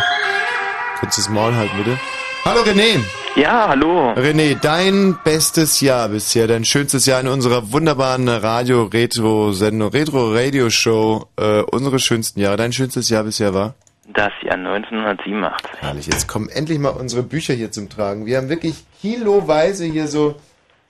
[0.98, 1.98] Könntest du das Maul halten, bitte?
[2.42, 3.04] Hallo René.
[3.36, 4.12] Ja, hallo.
[4.12, 11.98] René, dein bestes Jahr bisher, dein schönstes Jahr in unserer wunderbaren Radio-Retro-Sendung, Retro-Radio-Show, äh, unsere
[11.98, 12.56] schönsten Jahre.
[12.56, 13.74] Dein schönstes Jahr bisher war?
[14.14, 15.70] Das Jahr 1987.
[15.80, 18.24] Herrlich, jetzt kommen endlich mal unsere Bücher hier zum Tragen.
[18.24, 20.36] Wir haben wirklich kiloweise hier so,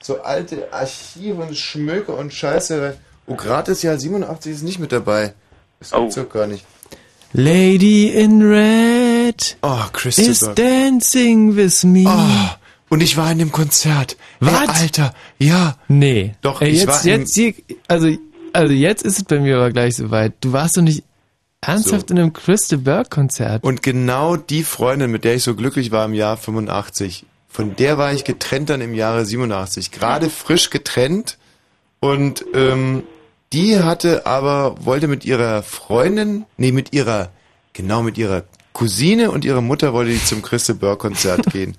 [0.01, 2.97] so alte Archive und Schmöke und Scheiße.
[3.27, 5.33] Oh, gratis Jahr 87 ist nicht mit dabei.
[5.79, 6.65] Das gibt's doch gar nicht.
[7.31, 12.05] Lady in Red oh, is dancing with me.
[12.07, 12.55] Oh,
[12.89, 14.17] und ich war in dem Konzert.
[14.39, 14.53] Was?
[14.53, 15.77] Ey, Alter, ja.
[15.87, 16.33] Nee.
[16.41, 17.53] Doch, Ey, ich jetzt, war im- jetzt hier,
[17.87, 18.09] also,
[18.51, 20.33] also jetzt ist es bei mir aber gleich soweit.
[20.41, 21.03] Du warst doch nicht
[21.61, 23.63] ernsthaft in einem Crystal Burke Konzert.
[23.63, 27.97] Und genau die Freundin, mit der ich so glücklich war im Jahr 85, von der
[27.97, 29.91] war ich getrennt dann im Jahre 87.
[29.91, 31.37] Gerade frisch getrennt.
[31.99, 33.03] Und ähm,
[33.53, 37.29] die hatte aber, wollte mit ihrer Freundin, nee, mit ihrer,
[37.73, 41.75] genau mit ihrer Cousine und ihrer Mutter wollte die zum Crystal Burke Konzert gehen.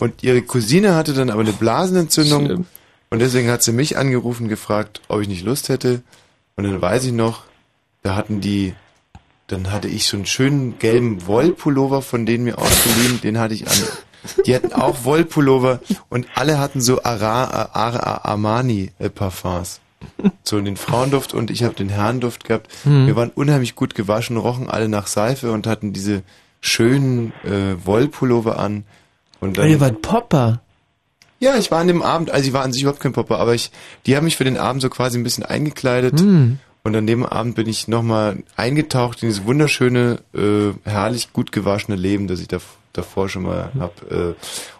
[0.00, 2.66] Und ihre Cousine hatte dann aber eine Blasenentzündung.
[3.10, 6.02] Und deswegen hat sie mich angerufen, gefragt, ob ich nicht Lust hätte.
[6.56, 7.44] Und dann weiß ich noch,
[8.02, 8.74] da hatten die,
[9.46, 13.68] dann hatte ich so einen schönen gelben Wollpullover von denen mir ausgeliehen, den hatte ich
[13.68, 13.76] an.
[14.46, 19.81] Die hatten auch Wollpullover und alle hatten so Ara, Ara, Armani äh, Parfums.
[20.44, 22.70] So den Frauenduft und ich habe den Herrenduft gehabt.
[22.84, 23.06] Hm.
[23.06, 26.22] Wir waren unheimlich gut gewaschen, rochen alle nach Seife und hatten diese
[26.60, 28.84] schönen äh, Wollpullover an.
[29.40, 30.60] Und dann, Ihr wart Popper.
[31.40, 33.54] ja, ich war an dem Abend, also ich war an sich überhaupt kein Popper, aber
[33.54, 33.70] ich,
[34.06, 36.20] die haben mich für den Abend so quasi ein bisschen eingekleidet.
[36.20, 36.58] Hm.
[36.84, 41.96] Und an dem Abend bin ich nochmal eingetaucht in dieses wunderschöne, äh, herrlich gut gewaschene
[41.96, 42.58] Leben, das ich da,
[42.92, 44.10] davor schon mal hab.
[44.10, 44.34] Äh,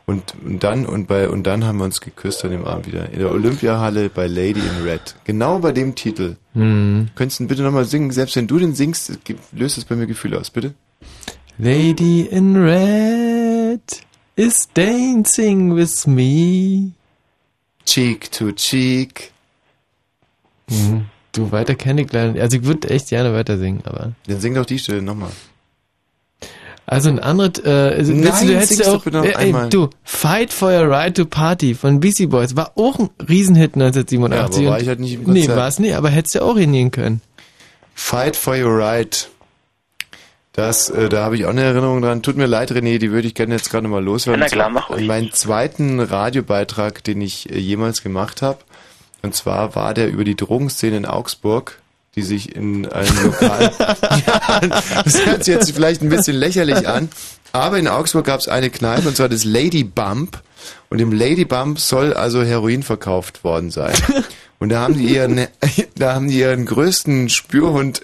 [0.06, 3.10] und, und dann und bei und dann haben wir uns geküsst an dem Abend wieder
[3.10, 5.14] in der Olympiahalle bei Lady in Red.
[5.24, 6.36] Genau bei dem Titel.
[6.54, 7.08] Hm.
[7.14, 8.10] Könntest du bitte nochmal singen?
[8.10, 9.12] Selbst wenn du den singst,
[9.52, 10.74] löst es bei mir Gefühle aus, bitte.
[11.58, 14.02] Lady in Red
[14.36, 16.92] is dancing with me.
[17.84, 19.32] Cheek to cheek.
[20.68, 21.06] Mhm.
[21.32, 22.42] Du, weiter kenne ich leider nicht.
[22.42, 24.12] Also ich würde echt gerne weiter singen, aber...
[24.26, 25.30] Dann sing doch die Stelle nochmal.
[26.92, 29.70] Also ein anderes, äh, also Nein, du, du hättest ja doch auch, äh, ey, einmal.
[29.70, 34.62] du, Fight for Your Right to Party von Beastie Boys war auch ein Riesenhit 1987.
[34.62, 36.58] Ja, aber war ich halt nicht im Nee, war es nicht, aber hättest du auch
[36.58, 37.22] hingehen können.
[37.94, 39.28] Fight for your right.
[40.52, 42.22] Das, äh, da habe ich auch eine Erinnerung dran.
[42.22, 44.40] Tut mir leid, René, die würde ich gerne jetzt gerade mal loswerden.
[44.40, 45.06] Na klar, mach ruhig.
[45.06, 48.58] Meinen zweiten Radiobeitrag, den ich äh, jemals gemacht habe.
[49.22, 51.80] Und zwar war der über die Drogenszene in Augsburg,
[52.14, 53.72] die sich in einem Lokal...
[53.78, 54.60] ja,
[55.04, 57.08] das hört sich jetzt vielleicht ein bisschen lächerlich an.
[57.52, 60.42] Aber in Augsburg gab es eine Kneipe, und zwar das Lady Bump.
[60.90, 63.94] Und im Lady Bump soll also Heroin verkauft worden sein.
[64.62, 65.48] Und da haben die ihren,
[65.96, 68.00] da haben die ihren größten Spürhund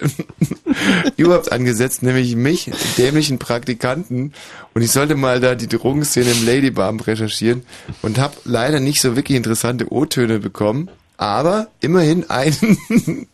[1.15, 4.33] überhaupt angesetzt, nämlich mich, den dämlichen Praktikanten.
[4.73, 7.61] Und ich sollte mal da die Drogenszene im Lady Bump recherchieren
[8.01, 10.89] und habe leider nicht so wirklich interessante O-Töne bekommen.
[11.19, 12.55] Aber immerhin einen,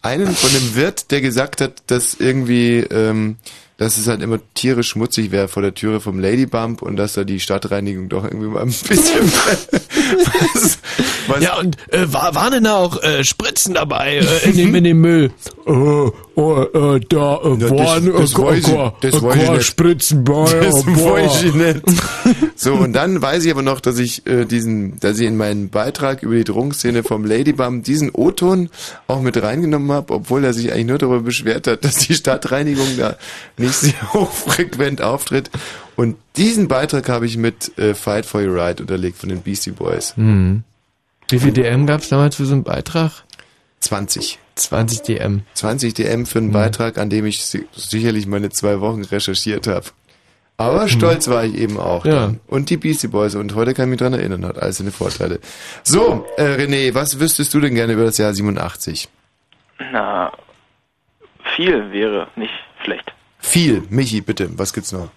[0.00, 3.36] einen von dem Wirt, der gesagt hat, dass irgendwie, ähm,
[3.76, 7.12] dass es halt immer tierisch schmutzig wäre vor der Türe vom Lady Bump und dass
[7.12, 9.30] da die Stadtreinigung doch irgendwie mal ein bisschen
[10.54, 10.78] was,
[11.28, 14.74] was Ja, und äh, war, waren denn da auch äh, Spritzen dabei äh, in, dem,
[14.74, 15.30] in dem Müll?
[15.66, 19.42] Äh, oh, äh, da äh, das- waren das äh, weiß ich- äh, das äh, weiß
[19.42, 19.62] ich nicht.
[19.64, 20.44] Spritzen bei.
[20.60, 21.82] Das weiß ich nicht.
[22.54, 25.70] So, und dann weiß ich aber noch, dass ich äh, diesen, dass ich in meinen
[25.70, 28.70] Beitrag über die Drogenszene vom Ladybum diesen O-Ton
[29.06, 32.86] auch mit reingenommen habe, obwohl er sich eigentlich nur darüber beschwert hat, dass die Stadtreinigung
[32.96, 33.16] da
[33.56, 35.50] nicht sehr hochfrequent auftritt.
[35.96, 39.70] Und diesen Beitrag habe ich mit äh, Fight for Your Right unterlegt von den Beastie
[39.70, 40.14] Boys.
[40.16, 40.62] Hm.
[41.28, 43.24] Wie viel DM gab es damals für so einen Beitrag?
[43.80, 44.38] 20.
[44.54, 45.42] 20 DM.
[45.54, 49.86] 20 DM für einen Beitrag, an dem ich si sicherlich meine zwei Wochen recherchiert habe.
[50.56, 50.88] Aber Hm.
[50.88, 52.04] stolz war ich eben auch.
[52.06, 52.14] Ja.
[52.14, 52.40] Dann.
[52.46, 53.34] Und die Beastie Boys.
[53.34, 55.40] Und heute kann ich mich dran erinnern, hat alles seine Vorteile.
[55.82, 59.08] So, äh, René, was wüsstest du denn gerne über das Jahr 87?
[59.92, 60.32] Na,
[61.54, 63.12] viel wäre nicht schlecht.
[63.38, 63.82] Viel.
[63.90, 65.10] Michi, bitte, was gibt's noch?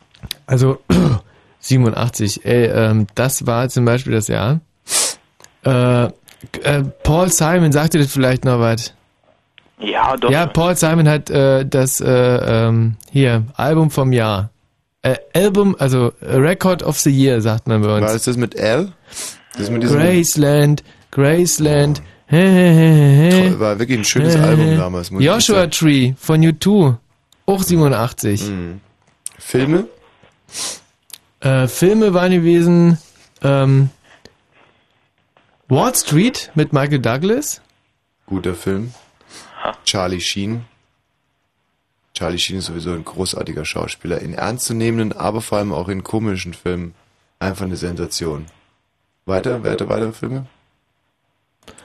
[0.46, 0.82] Also
[1.60, 4.60] 87, ey, ähm, das war zum Beispiel das Jahr.
[5.64, 6.10] Äh, äh,
[7.04, 8.94] Paul Simon, sagt dir das vielleicht noch was?
[9.80, 10.30] Ja, doch.
[10.30, 14.50] Ja, Paul Simon hat äh, das äh, ähm, hier Album vom Jahr.
[15.02, 18.06] Äh, Album, also Record of the Year, sagt man bei uns.
[18.06, 18.92] War das das mit L?
[19.58, 22.02] Das mit Graceland, Graceland.
[22.28, 23.50] Hä, hä, hä.
[23.50, 25.72] Toll, war wirklich ein schönes Album damals, Joshua sagen.
[25.72, 26.96] Tree von U2,
[27.46, 28.52] auch 87.
[29.40, 29.86] Filme?
[31.40, 32.98] Äh, Filme waren gewesen
[33.42, 33.90] ähm,
[35.72, 37.62] Wall Street mit Michael Douglas.
[38.26, 38.92] Guter Film.
[39.86, 40.66] Charlie Sheen.
[42.16, 44.20] Charlie Sheen ist sowieso ein großartiger Schauspieler.
[44.20, 46.96] In ernstzunehmenden, aber vor allem auch in komischen Filmen.
[47.38, 48.48] Einfach eine Sensation.
[49.28, 50.48] Weiter, weiter, weitere Filme?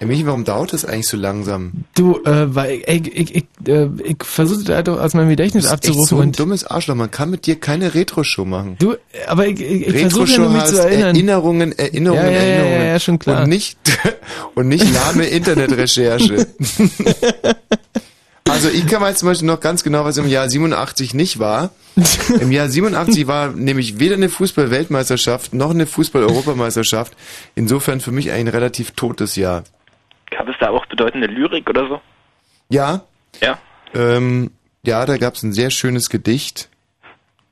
[0.00, 1.84] Ey, Michi, warum dauert das eigentlich so langsam?
[1.94, 5.70] Du, äh, weil ey, ich, ich, äh, ich versuche da doch aus meinem Gedächtnis Du
[5.70, 6.94] bist echt abzurufen so ein dummes Arschloch.
[6.94, 8.76] Man kann mit dir keine Retro-Show machen.
[8.78, 8.94] du,
[9.26, 11.14] aber ich, ich, ich versuche ja mich zu erinnern.
[11.14, 12.80] Erinnerungen, Erinnerungen, Ja, ja, ja, Erinnerungen.
[12.80, 13.42] ja, ja, schon klar.
[13.42, 13.78] Und nicht,
[14.54, 16.46] und nicht lahme Internetrecherche.
[18.48, 21.70] also ich kann mal zum Beispiel noch ganz genau, was im Jahr 87 nicht war.
[22.40, 27.14] Im Jahr 87 war nämlich weder eine Fußball-Weltmeisterschaft noch eine Fußball-Europameisterschaft.
[27.54, 29.64] Insofern für mich ein relativ totes Jahr.
[30.36, 32.00] Gab es da auch bedeutende Lyrik oder so?
[32.68, 33.02] Ja,
[33.40, 33.58] Ja.
[33.94, 34.50] ähm,
[34.84, 36.68] ja, da gab es ein sehr schönes Gedicht.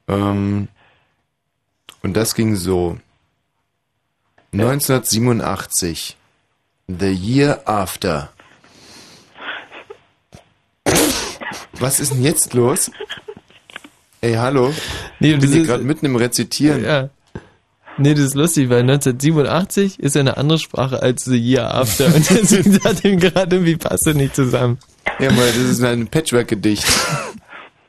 [0.09, 0.69] Ähm,
[2.03, 2.99] und das ging so.
[4.53, 6.17] 1987.
[6.89, 8.33] The Year After.
[11.75, 12.91] Was ist denn jetzt los?
[14.21, 14.75] Ey, hallo?
[15.21, 16.85] Nee, ich bin hier gerade mitten im Rezitieren.
[16.85, 17.09] Ja.
[17.99, 22.07] Nee, das ist lustig, weil 1987 ist ja eine andere Sprache als The Year After
[22.07, 24.79] und deswegen sagt ihm gerade irgendwie passt das nicht zusammen.
[25.19, 26.85] Ja, mal, das ist ein Patchwork-Gedicht.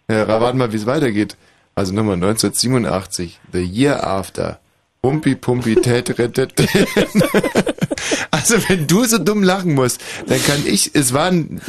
[0.10, 1.38] Ja, warten mal, wie es weitergeht.
[1.76, 4.60] Also nochmal 1987, The Year After.
[5.02, 6.54] Pumpi, pumpi, tät, tät.
[8.32, 11.62] Also wenn du so dumm lachen musst, dann kann ich, es waren,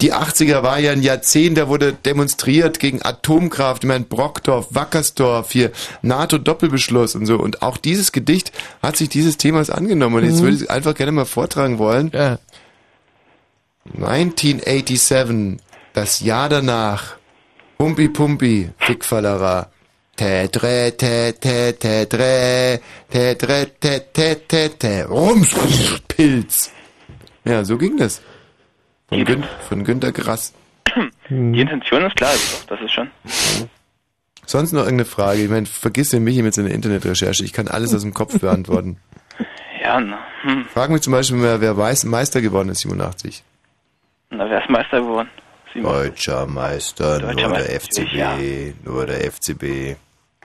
[0.00, 5.50] die 80er war ja ein Jahrzehnt, da wurde demonstriert gegen Atomkraft, ich meine Brockdorf, Wackersdorf,
[5.50, 7.36] hier NATO-Doppelbeschluss und so.
[7.36, 10.16] Und auch dieses Gedicht hat sich dieses Themas angenommen.
[10.16, 10.42] Und jetzt Mhm.
[10.44, 12.12] würde ich es einfach gerne mal vortragen wollen.
[12.14, 12.38] Ja.
[13.96, 15.58] 1987,
[15.94, 17.16] das Jahr danach.
[17.78, 19.70] Pumpi Pumpi, Fickfallera.
[20.16, 25.48] Tätre, tätre, tätre, tätre, tätre, tätre, Rums,
[26.08, 26.70] Pilz.
[27.44, 28.20] Ja, so ging das.
[29.08, 30.52] Von, Gün von Günter Grass.
[31.30, 32.32] Die Intention ist klar,
[32.68, 33.10] das ist schon.
[34.46, 35.42] Sonst noch irgendeine Frage?
[35.42, 37.44] Ich meine, vergiss den Michi mit seiner Internetrecherche.
[37.44, 38.98] Ich kann alles aus dem Kopf beantworten.
[39.80, 40.64] Ja, na, hm.
[40.64, 43.44] Frag mich zum Beispiel, wer, wer weiß, Meister geworden ist, 87.
[44.30, 45.30] na wer ist Meister geworden?
[45.72, 48.36] Deutscher Meister, Deutscher nur Meister, der FCB, ja.
[48.84, 49.96] nur der FCB.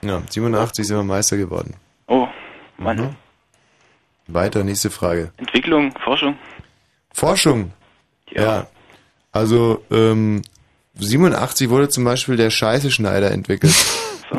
[0.02, 1.74] Ja, 87 sind wir Meister geworden.
[2.06, 2.28] Oh,
[2.78, 2.96] Mann.
[2.96, 3.16] Mhm.
[4.28, 5.32] Weiter, nächste Frage.
[5.36, 6.38] Entwicklung, Forschung.
[7.12, 7.72] Forschung.
[8.34, 8.66] Ja.
[9.32, 10.42] Also, ähm,
[10.98, 13.74] 87 wurde zum Beispiel der Scheißeschneider entwickelt.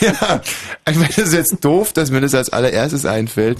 [0.00, 0.40] ja,
[0.88, 3.58] ich meine, das ist jetzt doof, dass mir das als allererstes einfällt.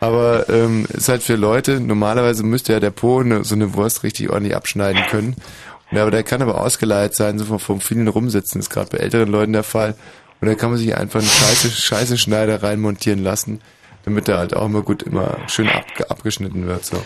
[0.00, 4.02] Aber ähm, ist halt für Leute, normalerweise müsste ja der Po eine, so eine Wurst
[4.02, 5.36] richtig ordentlich abschneiden können.
[5.90, 9.28] Und, aber der kann aber ausgeleiert sein, so vom, vielen Rumsitzen, ist gerade bei älteren
[9.28, 9.94] Leuten der Fall.
[10.40, 13.60] Und da kann man sich einfach einen Scheiße, Scheiße-Schneider reinmontieren lassen,
[14.04, 16.84] damit er halt auch immer gut immer schön ab, abgeschnitten wird.
[16.84, 17.00] So.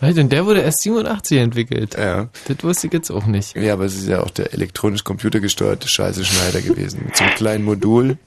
[0.00, 1.96] Right, und der wurde erst 87 entwickelt.
[1.98, 2.28] Ja.
[2.46, 3.56] Das wusste ich jetzt auch nicht.
[3.56, 7.02] Ja, aber es ist ja auch der elektronisch computergesteuerte Scheiße-Schneider gewesen.
[7.06, 8.18] Mit so einem kleinen Modul.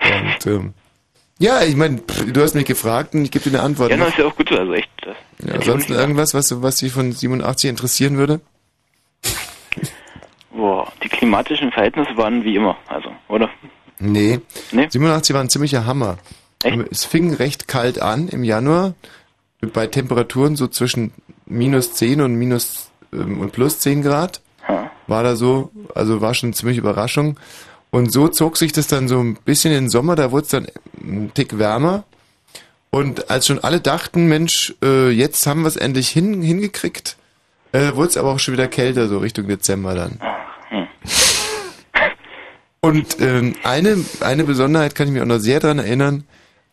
[0.00, 0.74] Und ähm,
[1.38, 2.00] ja, ich meine,
[2.32, 3.90] du hast mich gefragt und ich gebe dir eine Antwort.
[3.90, 4.04] Ja, ne?
[4.04, 4.90] das ist ja auch gut, also echt.
[5.02, 8.40] Das Ja, ansonsten irgendwas, was, was dich von 87 interessieren würde?
[10.50, 13.48] Boah, die klimatischen Verhältnisse waren wie immer, also, oder?
[14.00, 14.40] Nee.
[14.72, 14.88] Nee?
[14.90, 16.18] 87 war ein ziemlicher Hammer.
[16.90, 18.94] Es fing recht kalt an im Januar,
[19.60, 21.12] bei Temperaturen so zwischen
[21.46, 24.40] minus 10 und minus ähm, und plus 10 Grad.
[25.06, 27.38] War da so, also war schon ziemlich Überraschung.
[27.90, 30.50] Und so zog sich das dann so ein bisschen in den Sommer, da wurde es
[30.50, 30.66] dann
[31.00, 32.04] ein Tick wärmer.
[32.90, 37.16] Und als schon alle dachten, Mensch, äh, jetzt haben wir es endlich hin, hingekriegt,
[37.72, 40.18] äh, wurde es aber auch schon wieder kälter, so Richtung Dezember dann.
[42.80, 46.24] Und ähm, eine, eine Besonderheit kann ich mich auch noch sehr dran erinnern,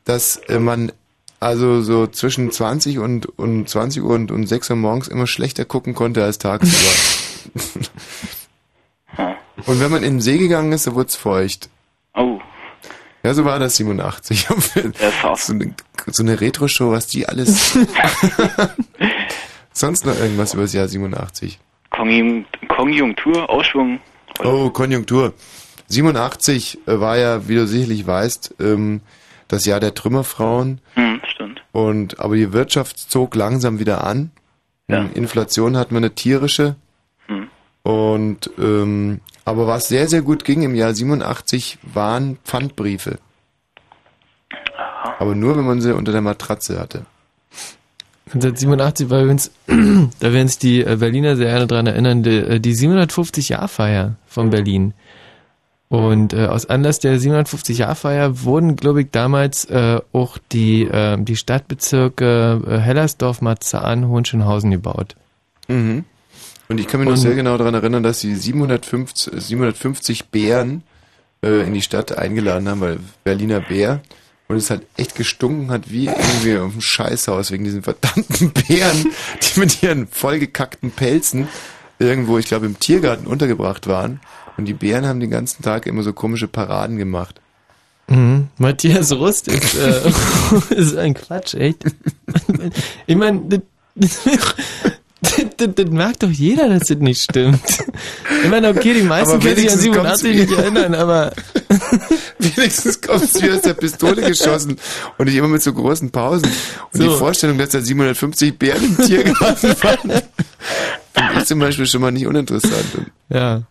[0.03, 0.91] dass äh, man
[1.39, 5.65] also so zwischen 20 und, und 20 Uhr und, und 6 Uhr morgens immer schlechter
[5.65, 6.91] gucken konnte als tagsüber.
[9.65, 11.69] und wenn man in den See gegangen ist, da wurde es feucht.
[12.15, 12.39] Oh.
[13.23, 14.47] Ja, so war das 87.
[15.37, 15.73] so eine,
[16.07, 17.77] so eine Retro-Show, was die alles...
[19.73, 21.59] Sonst noch irgendwas über das Jahr 87?
[21.91, 23.99] Konjun- Konjunktur, Ausschwung.
[24.43, 25.33] Oh, Konjunktur.
[25.87, 29.01] 87 äh, war ja, wie du sicherlich weißt, ähm,
[29.47, 30.81] das Jahr der Trümmerfrauen.
[30.93, 31.61] Hm, stimmt.
[31.71, 34.31] Und aber die Wirtschaft zog langsam wieder an.
[34.87, 36.75] Inflation hat man eine tierische.
[37.27, 37.47] Hm.
[37.83, 43.19] Und ähm, aber was sehr, sehr gut ging im Jahr 87 waren Pfandbriefe.
[45.19, 47.05] Aber nur, wenn man sie unter der Matratze hatte.
[48.33, 52.59] 1987 war übrigens, da werden sich die äh, Berliner sehr gerne dran erinnern, die, äh,
[52.59, 54.93] die 750-Jahr-Feier von Berlin.
[55.87, 61.35] Und äh, aus Anlass der 750-Jahr-Feier wurden, glaube ich, damals äh, auch die, äh, die
[61.35, 65.15] Stadtbezirke äh, Hellersdorf, Marzahn, Hohenschönhausen gebaut.
[65.67, 66.05] Mhm.
[66.67, 70.81] Und ich kann mich noch sehr genau daran erinnern, dass sie 750, 750 Bären
[71.43, 74.01] äh, in die Stadt eingeladen haben, weil Berliner Bär.
[74.47, 79.07] Und es halt echt gestunken hat wie irgendwie auf dem Scheißhaus wegen diesen verdammten Bären,
[79.41, 81.47] die mit ihren vollgekackten Pelzen
[81.97, 84.19] irgendwo, ich glaube, im Tiergarten untergebracht waren.
[84.57, 87.41] Und die Bären haben den ganzen Tag immer so komische Paraden gemacht.
[88.07, 88.47] Mhm.
[88.57, 90.11] Matthias Rust ist, äh,
[90.75, 91.83] ist ein Quatsch, echt.
[93.07, 93.61] Ich meine, das,
[95.55, 97.61] das, das, merkt doch jeder, dass das nicht stimmt.
[98.43, 101.31] Ich meine, okay, die meisten können sich an wenigstens kommt's 87 nicht erinnern, aber
[102.39, 104.77] Wenigstens kommst du wie aus der Pistole geschossen
[105.17, 106.49] und nicht immer mit so großen Pausen.
[106.93, 107.09] Und So.
[107.09, 110.21] die Vorstellung, dass da 750 Bären im Tiergarten waren,
[111.13, 112.85] finde ich zum Beispiel schon mal nicht uninteressant.
[113.29, 113.63] Ja.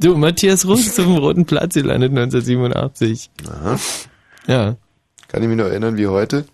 [0.00, 3.30] Du, Matthias Rust ist auf dem Roten Platz gelandet 1987.
[3.48, 3.78] Aha.
[4.46, 4.76] Ja.
[5.28, 6.46] Kann ich mich noch erinnern wie heute?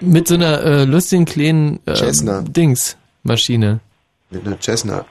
[0.00, 2.42] Mit so einer äh, lustigen kleinen äh, Cessna.
[2.42, 3.80] Dings Maschine.
[4.30, 5.04] Mit einer Cessna.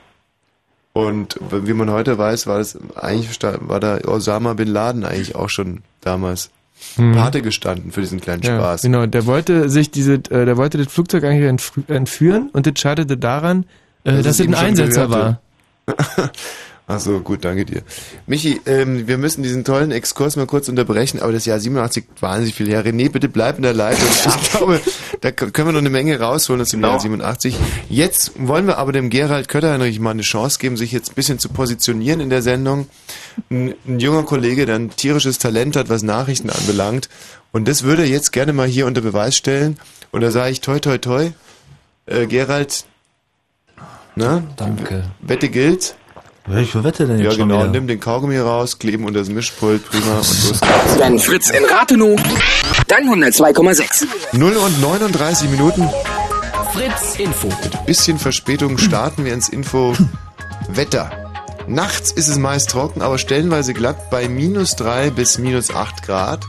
[0.92, 5.48] Und wie man heute weiß, war das eigentlich war da Osama bin Laden eigentlich auch
[5.50, 6.50] schon damals
[6.96, 7.12] Mhm.
[7.12, 8.82] Pate gestanden für diesen kleinen Ja, Spaß.
[8.82, 9.06] genau.
[9.06, 13.16] Der wollte sich diese, äh, der wollte das Flugzeug eigentlich entf- entführen und das scheiterte
[13.16, 13.66] daran,
[14.02, 15.40] äh, Dass dass es ein Einsetzer war.
[16.88, 17.82] Ach so, gut, danke dir.
[18.26, 22.54] Michi, ähm, wir müssen diesen tollen Exkurs mal kurz unterbrechen, aber das Jahr 87 wahnsinnig
[22.56, 22.84] viel her.
[22.84, 24.06] René, bitte bleib in der Leitung.
[24.42, 24.80] Ich glaube,
[25.20, 26.90] da können wir noch eine Menge rausholen aus dem Genau.
[26.94, 27.56] Jahr 87.
[27.88, 31.38] Jetzt wollen wir aber dem Gerald Kötterheinrich mal eine Chance geben, sich jetzt ein bisschen
[31.38, 32.88] zu positionieren in der Sendung.
[33.48, 37.08] Ein, ein junger Kollege, der ein tierisches Talent hat, was Nachrichten anbelangt.
[37.52, 39.78] Und das würde er jetzt gerne mal hier unter Beweis stellen.
[40.10, 41.30] Und da sage ich toi toi toi.
[42.06, 42.84] Äh, Gerald,
[44.16, 44.42] na?
[44.56, 45.04] Danke.
[45.20, 45.94] Wette gilt.
[46.46, 47.64] Welche Wette denn jetzt Ja, genau.
[47.66, 50.98] Nimm den Kaugummi raus, kleben unter das Mischpult, prima und los geht's.
[50.98, 52.20] Wenn Fritz in Rathenow,
[52.88, 54.06] dann 102,6.
[54.32, 55.88] 0 und 39 Minuten.
[56.72, 57.48] Fritz Info.
[57.48, 59.94] Mit bisschen Verspätung starten wir ins Info
[60.68, 61.10] Wetter.
[61.68, 66.40] Nachts ist es meist trocken, aber stellenweise glatt bei minus 3 bis minus 8 Grad.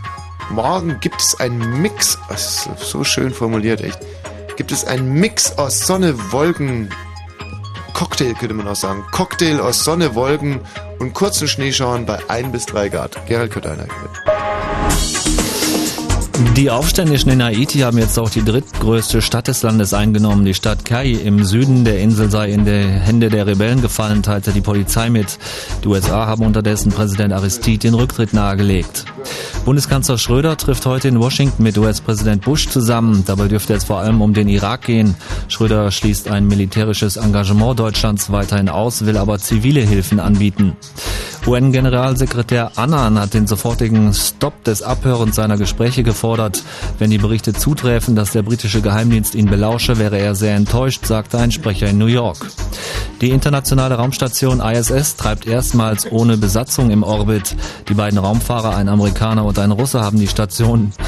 [0.50, 4.00] Morgen gibt es einen Mix, das ist so schön formuliert, echt.
[4.56, 6.90] Gibt es einen Mix aus Sonne, Wolken,
[7.94, 9.06] Cocktail könnte man auch sagen.
[9.12, 10.60] Cocktail aus Sonne, Wolken
[11.00, 13.26] und kurzen Schneeschauern bei 1 bis 3 Grad.
[13.28, 13.88] Gerald Kötterner.
[16.56, 20.45] Die Aufständischen in Haiti haben jetzt auch die drittgrößte Stadt des Landes eingenommen.
[20.45, 24.52] Die Stadt Kai im Süden der Insel sei in die Hände der Rebellen gefallen, teilte
[24.52, 25.38] die Polizei mit.
[25.84, 29.06] Die USA haben unterdessen Präsident Aristide den Rücktritt nahegelegt.
[29.64, 33.24] Bundeskanzler Schröder trifft heute in Washington mit US-Präsident Bush zusammen.
[33.26, 35.16] Dabei dürfte es vor allem um den Irak gehen.
[35.48, 40.76] Schröder schließt ein militärisches Engagement Deutschlands weiterhin aus, will aber zivile Hilfen anbieten.
[41.45, 46.23] UN-Generalsekretär Annan hat den sofortigen Stopp des Abhörens seiner Gespräche gefordert.
[47.00, 51.38] Wenn die Berichte zuträfen, dass der britische Geheimdienst ihn belausche, wäre er sehr enttäuscht, sagte
[51.38, 52.38] ein Sprecher in New York.
[53.19, 57.56] Die internationale Raumstation ISS treibt erstmals ohne Besatzung im Orbit.
[57.90, 60.93] Die beiden Raumfahrer, ein Amerikaner und ein Russe, haben die Station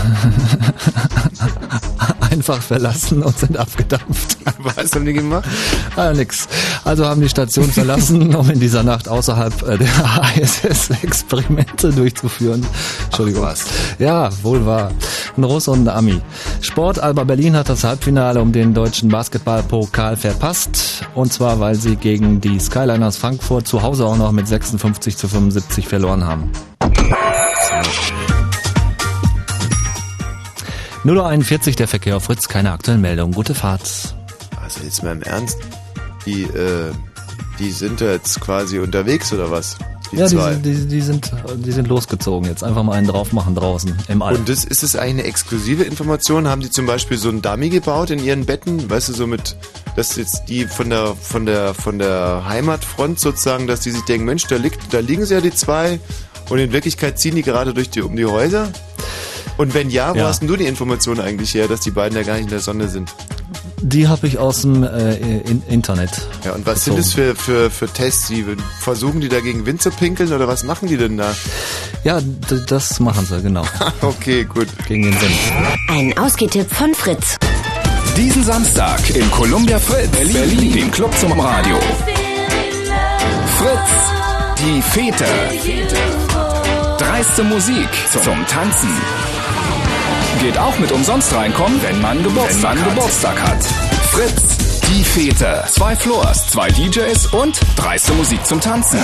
[2.32, 4.38] einfach verlassen und sind abgedampft.
[4.60, 5.48] Was haben die gemacht?
[5.96, 6.48] Ah, nix.
[6.84, 9.88] Also haben die Station verlassen, um in dieser Nacht außerhalb äh, der
[10.42, 12.66] ISS Experimente durchzuführen.
[13.06, 13.44] Entschuldigung.
[13.44, 13.66] was?
[14.00, 14.92] Ja, wohl wahr.
[15.38, 16.22] Ein Russ und ein Ami.
[16.62, 21.06] Sport Alba Berlin hat das Halbfinale um den deutschen Basketballpokal verpasst.
[21.14, 25.28] Und zwar, weil sie gegen die Skyliners Frankfurt zu Hause auch noch mit 56 zu
[25.28, 26.52] 75 verloren haben.
[31.06, 33.34] 0.41 Uhr der Verkehr auf Fritz, keine aktuellen Meldungen.
[33.34, 34.16] Gute Fahrt.
[34.64, 35.60] Also jetzt mal im Ernst,
[36.26, 36.92] die, äh,
[37.60, 39.78] die sind jetzt quasi unterwegs oder was?
[40.12, 40.54] Die ja, die, zwei.
[40.54, 42.48] sind- die, die, sind, die sind losgezogen.
[42.50, 44.36] Jetzt einfach mal einen drauf machen draußen im All.
[44.36, 46.48] Und das, ist es eigentlich eine exklusive Information?
[46.48, 48.90] Haben die zum Beispiel so einen Dummy gebaut in ihren Betten?
[48.90, 49.56] Weißt du, so mit,
[49.96, 54.26] dass jetzt die von der, von der, von der Heimatfront sozusagen, dass die sich denken,
[54.26, 56.00] Mensch, da liegt, da liegen sie ja die zwei
[56.50, 58.70] und in Wirklichkeit ziehen die gerade durch die, um die Häuser?
[59.58, 60.28] Und wenn ja, wo Ja.
[60.28, 62.60] hast denn du die Information eigentlich her, dass die beiden ja gar nicht in der
[62.60, 63.14] Sonne sind?
[63.82, 66.10] Die habe ich aus dem äh, in Internet.
[66.44, 68.28] Ja, und was sind das für, für, für Tests?
[68.30, 68.44] Die
[68.80, 71.36] versuchen die da gegen Wind zu pinkeln oder was machen die denn da?
[72.04, 72.20] Ja,
[72.68, 73.64] das machen sie, genau.
[74.02, 74.68] okay, gut.
[74.88, 75.34] Gegen den Wind.
[75.90, 77.38] Ein Ausgehtipp von Fritz.
[78.18, 81.78] Diesen Samstag im Columbia Fritz Berlin, dem Club zum Radio.
[83.58, 85.26] Fritz, die Fete.
[86.98, 88.90] Dreiste Musik zum Tanzen.
[90.40, 93.64] Geht auch mit umsonst reinkommen, wenn man Geburtstag, wenn man Geburtstag hat.
[94.12, 95.64] Fritz, die Fete.
[95.72, 99.00] Zwei Floors, zwei DJs und dreiste Musik zum Tanzen.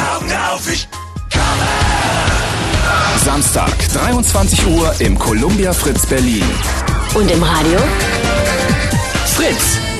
[3.23, 6.43] Samstag, 23 Uhr im Columbia Fritz Berlin.
[7.13, 7.79] Und im Radio?
[9.35, 9.90] Fritz.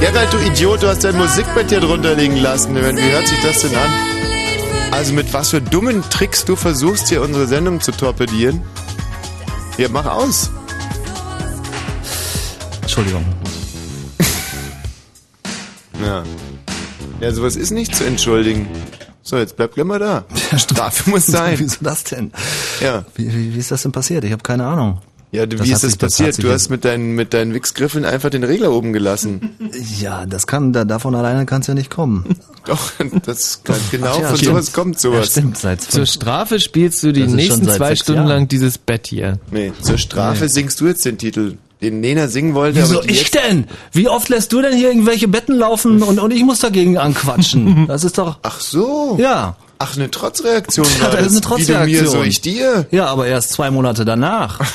[0.00, 2.74] Gerald, du Idiot, du hast dein Musikbett hier drunter liegen lassen.
[2.74, 3.90] Wie hört sich das denn an?
[4.92, 8.62] Also mit was für dummen Tricks du versuchst, hier unsere Sendung zu torpedieren?
[9.76, 10.50] Ja, mach aus.
[12.82, 13.24] Entschuldigung.
[16.02, 16.24] Ja.
[17.20, 18.66] Ja, sowas ist nicht zu entschuldigen.
[19.22, 20.24] So, jetzt bleib gleich mal da.
[20.56, 21.58] Strafe muss sein.
[21.58, 22.32] Wieso das denn?
[22.80, 23.04] Ja.
[23.16, 24.24] Wie, wie, wie ist das denn passiert?
[24.24, 25.02] Ich habe keine Ahnung.
[25.32, 26.42] Ja, du, wie ist das passiert?
[26.42, 29.50] Du hast mit deinen, mit deinen Wichsgriffeln einfach den Regler oben gelassen.
[30.00, 32.24] Ja, das kann, da, davon alleine kann es ja nicht kommen.
[32.66, 32.90] Doch,
[33.24, 34.50] das kann, genau Ach ja, von stimmt.
[34.52, 35.34] sowas kommt sowas.
[35.34, 38.28] Ja, stimmt, seit Zur Strafe spielst du die nächsten zwei Stunden Jahren.
[38.28, 39.38] lang dieses Bett hier.
[39.50, 40.50] Nee, zur Strafe Nee.
[40.50, 42.80] singst du jetzt den Titel, den Nena singen wollte.
[42.80, 43.66] Wieso ich denn?
[43.92, 47.86] Wie oft lässt du denn hier irgendwelche Betten laufen und, und ich muss dagegen anquatschen?
[47.86, 48.38] Das ist doch...
[48.42, 49.16] Ach so.
[49.20, 49.56] Ja.
[49.82, 52.24] Ach, eine Trotzreaktion Ja, war das ist eine Wie du mir, so Trotzreaktion.
[52.26, 52.86] ich dir.
[52.90, 54.60] Ja, aber erst zwei Monate danach.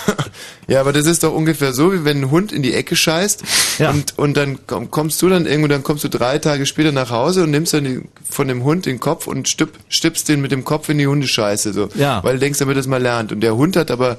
[0.68, 3.44] Ja, aber das ist doch ungefähr so, wie wenn ein Hund in die Ecke scheißt
[3.88, 7.12] und, und dann komm, kommst du dann irgendwo, dann kommst du drei Tage später nach
[7.12, 10.52] Hause und nimmst dann die, von dem Hund den Kopf und stipp, stippst den mit
[10.52, 11.90] dem Kopf in die Hundescheiße, so.
[11.94, 12.24] Ja.
[12.24, 13.32] Weil du denkst, damit das mal lernt.
[13.32, 14.18] Und der Hund hat aber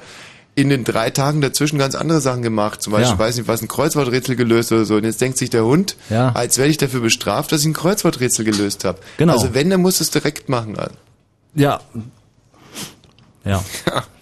[0.56, 2.82] in den drei Tagen dazwischen ganz andere Sachen gemacht.
[2.82, 3.18] Zum Beispiel, Ja.
[3.18, 4.96] weiß nicht, was ein Kreuzworträtsel gelöst oder so.
[4.96, 6.30] Und jetzt denkt sich der Hund, Ja.
[6.32, 8.98] als werde ich dafür bestraft, dass ich ein Kreuzworträtsel gelöst habe.
[9.18, 9.34] Genau.
[9.34, 10.76] Also wenn, dann musst du es direkt machen.
[11.54, 11.80] Ja.
[13.44, 13.62] Ja.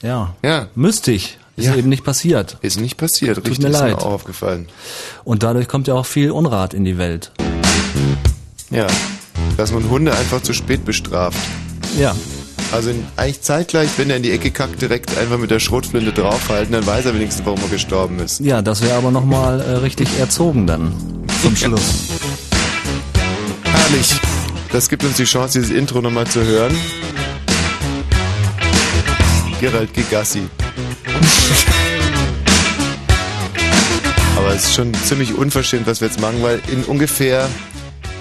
[0.03, 0.35] Ja.
[0.43, 0.69] Ja.
[0.75, 1.39] Müsste ich.
[1.57, 1.77] Ist Ja.
[1.77, 2.59] eben nicht passiert.
[2.63, 3.99] Ist nicht passiert, Tut richtig, mir ist mir leid.
[3.99, 4.67] auch aufgefallen.
[5.23, 7.31] Und dadurch kommt ja auch viel Unrat in die Welt.
[8.71, 8.89] Ja,
[9.57, 11.39] dass man Hunde einfach zu spät bestraft.
[11.97, 12.13] Ja.
[12.75, 16.73] Also eigentlich zeitgleich, wenn er in die Ecke kackt, direkt einfach mit der Schrotflinte draufhalten,
[16.73, 18.41] dann weiß er wenigstens, warum er gestorben ist.
[18.41, 20.93] Ja, das wäre aber nochmal äh, richtig erzogen dann.
[21.41, 22.09] Zum Schluss.
[23.63, 24.17] Herrlich.
[24.73, 26.77] Das gibt uns die Chance, dieses Intro nochmal zu hören.
[29.61, 30.43] Gerald Gigassi.
[34.37, 37.49] Aber es ist schon ziemlich unverschämt, was wir jetzt machen, weil in ungefähr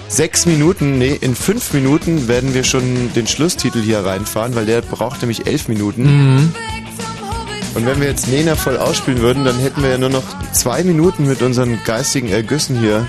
[0.08, 4.80] sechs Minuten, nee, in fünf Minuten werden wir schon den Schlusstitel hier reinfahren, weil der
[4.82, 6.02] braucht nämlich elf Minuten.
[6.02, 6.54] Mhm.
[7.74, 10.84] Und wenn wir jetzt Nena voll ausspielen würden, dann hätten wir ja nur noch zwei
[10.84, 13.08] Minuten mit unseren geistigen Ergüssen hier.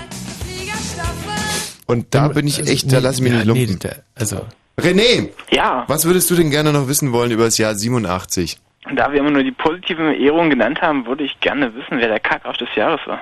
[1.86, 3.78] Und da bin ich echt, da lasse ich mich nicht lumpen.
[4.16, 4.44] also.
[4.78, 5.30] René!
[5.50, 5.84] Ja.
[5.86, 8.58] Was würdest du denn gerne noch wissen wollen über das Jahr 87?
[8.94, 12.20] Da wir immer nur die positiven Ehrungen genannt haben, würde ich gerne wissen, wer der
[12.20, 13.20] Kackarsch des Jahres war.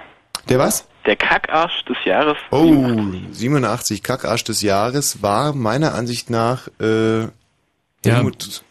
[0.49, 0.89] Der was?
[1.07, 2.37] Der Kackarsch des Jahres.
[2.51, 3.03] Oh,
[3.33, 7.29] 87 Kackarsch des Jahres war meiner Ansicht nach äh, Ja,
[8.05, 8.63] Helmut.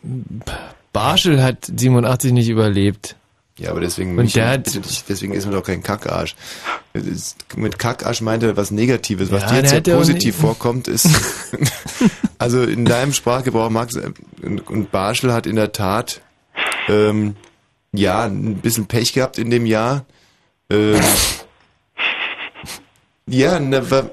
[0.92, 3.16] Barschel hat 87 nicht überlebt.
[3.60, 6.36] Ja, aber deswegen, Und nicht- der hat- deswegen ist man doch kein Kackarsch.
[7.56, 9.32] Mit Kackarsch meint er was Negatives.
[9.32, 11.08] Was Ja, dir jetzt ja ja auch positiv vorkommt, ist,
[12.40, 13.96] also in deinem Sprachgebrauch Max
[14.42, 16.22] und, und Barschel hat in der Tat,
[16.90, 17.36] ähm,
[17.92, 20.06] ja, ein bisschen Pech gehabt in dem Jahr.
[20.72, 21.00] Ähm,
[23.28, 24.10] ja, na, wa-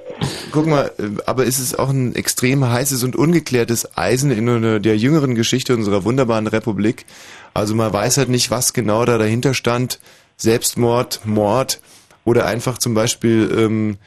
[0.53, 4.97] guck mal, äh, aber ist es auch ein extrem heißes und ungeklärtes Eisen in der
[4.97, 7.07] jüngeren Geschichte unserer wunderbaren Republik.
[7.55, 9.99] Also man weiß halt nicht, was genau da dahinter stand.
[10.37, 11.81] Selbstmord, Mord
[12.25, 13.99] oder einfach zum Beispiel, ähm,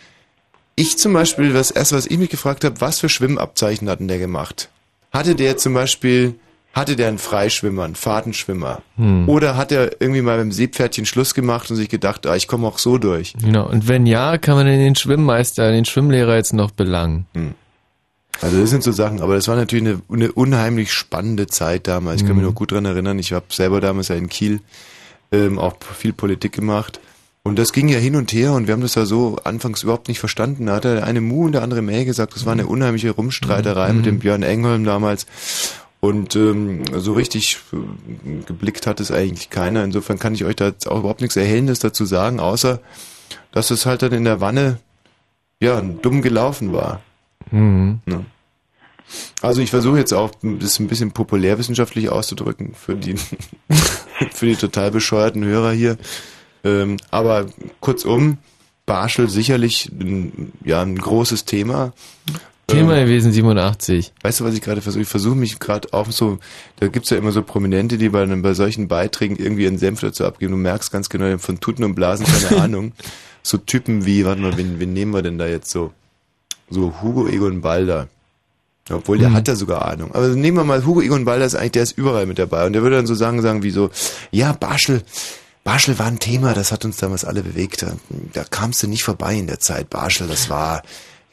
[0.75, 4.07] ich zum Beispiel, das erste, was ich mich gefragt habe, was für Schwimmabzeichen hat denn
[4.07, 4.69] der gemacht?
[5.11, 6.35] Hatte der zum Beispiel,
[6.73, 8.81] hatte der einen Freischwimmer, einen Fahrtenschwimmer?
[8.97, 9.29] Hm.
[9.29, 12.67] Oder hat er irgendwie mal beim Seepferdchen Schluss gemacht und sich gedacht, ah, ich komme
[12.67, 13.33] auch so durch?
[13.39, 13.67] Genau.
[13.69, 17.25] Und wenn ja, kann man den Schwimmmeister, den Schwimmlehrer jetzt noch belangen.
[18.41, 22.21] Also das sind so Sachen, aber das war natürlich eine, eine unheimlich spannende Zeit damals.
[22.21, 22.41] Ich kann Mhm.
[22.41, 23.19] mich noch gut dran erinnern.
[23.19, 24.59] Ich habe selber damals ja in Kiel
[25.31, 26.99] ähm, auch viel Politik gemacht.
[27.45, 30.07] Und das ging ja hin und her und wir haben das ja so anfangs überhaupt
[30.07, 30.67] nicht verstanden.
[30.67, 33.91] Da hat der eine Mu und der andere Mäh gesagt, das war eine unheimliche Rumstreiterei
[33.91, 35.25] mit dem Björn Engholm damals.
[36.03, 39.85] Und ähm, so richtig äh, geblickt hat es eigentlich keiner.
[39.85, 42.81] Insofern kann ich euch da jetzt auch überhaupt nichts Erhellendes dazu sagen, außer
[43.53, 44.79] dass es halt dann in der Wanne
[45.61, 47.01] ja dumm gelaufen war.
[47.51, 48.01] Mhm.
[48.05, 48.25] Ne?
[49.41, 53.15] Also ich versuche jetzt auch das ein bisschen populärwissenschaftlich auszudrücken für die
[54.33, 55.97] für die total bescheuerten Hörer hier.
[56.65, 57.45] Ähm, aber
[57.79, 58.39] kurzum,
[58.85, 61.93] Barschel sicherlich ein, ja ein großes Thema.
[62.67, 64.13] Thema Ähm, gewesen 87.
[64.21, 65.01] Weißt du, was ich gerade versuche?
[65.03, 66.39] Ich versuche mich gerade auch so,
[66.79, 70.25] da gibt's ja immer so Prominente, die bei, bei solchen Beiträgen irgendwie ihren Senf dazu
[70.25, 70.51] abgeben.
[70.53, 72.93] Du merkst ganz genau, von Tuten und Blasen keine Ahnung.
[73.41, 75.91] So Typen wie, warte mal, wen, wen nehmen wir denn da jetzt so?
[76.69, 78.07] So Hugo Egon Balder.
[78.89, 79.35] Obwohl, der Hm.
[79.35, 80.13] hat ja sogar Ahnung.
[80.13, 82.65] Aber nehmen wir mal, Hugo Egon Balder ist eigentlich, der ist überall mit dabei.
[82.65, 83.89] Und der würde dann so sagen, sagen wie so,
[84.31, 85.03] ja, Barschel,
[85.65, 87.81] Barschel war ein Thema, das hat uns damals alle bewegt.
[87.83, 87.93] Da,
[88.33, 89.89] da kamst du nicht vorbei in der Zeit.
[89.89, 90.83] Barschel, das war,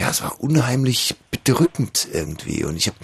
[0.01, 2.65] ja, es war unheimlich bedrückend irgendwie.
[2.65, 2.97] Und ich habe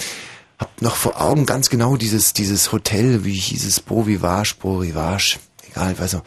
[0.58, 4.78] hab noch vor Augen ganz genau dieses, dieses Hotel, wie hieß es, Beau Vivage, Beau
[4.78, 5.38] Rivage,
[5.70, 6.24] egal, ich weiß noch,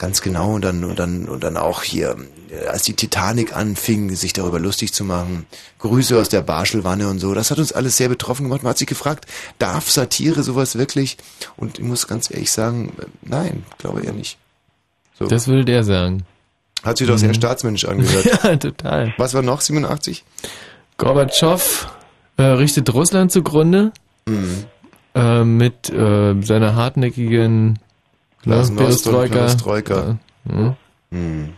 [0.00, 2.16] Ganz genau, und dann, und dann, und dann auch hier,
[2.48, 5.44] äh, als die Titanic anfing, sich darüber lustig zu machen,
[5.78, 8.62] Grüße aus der Barschelwanne und so, das hat uns alles sehr betroffen gemacht.
[8.62, 9.26] Man hat sich gefragt,
[9.58, 11.18] darf Satire sowas wirklich?
[11.58, 14.38] Und ich muss ganz ehrlich sagen, äh, nein, glaube eher nicht.
[15.18, 15.26] So.
[15.26, 16.24] Das will der sagen.
[16.82, 17.34] Hat sich doch sehr Mhm.
[17.34, 18.24] staatsmännisch angehört.
[18.44, 19.14] ja, total.
[19.18, 20.24] Was war noch, 87?
[20.96, 21.88] Gorbatschow
[22.36, 23.92] äh, richtet Russland zugrunde
[24.26, 24.64] Mhm.
[25.14, 27.78] äh, mit äh, seiner hartnäckigen
[28.46, 30.18] und Perestroika.
[30.46, 30.52] Ja.
[30.54, 30.76] Mhm.
[31.10, 31.48] Hm.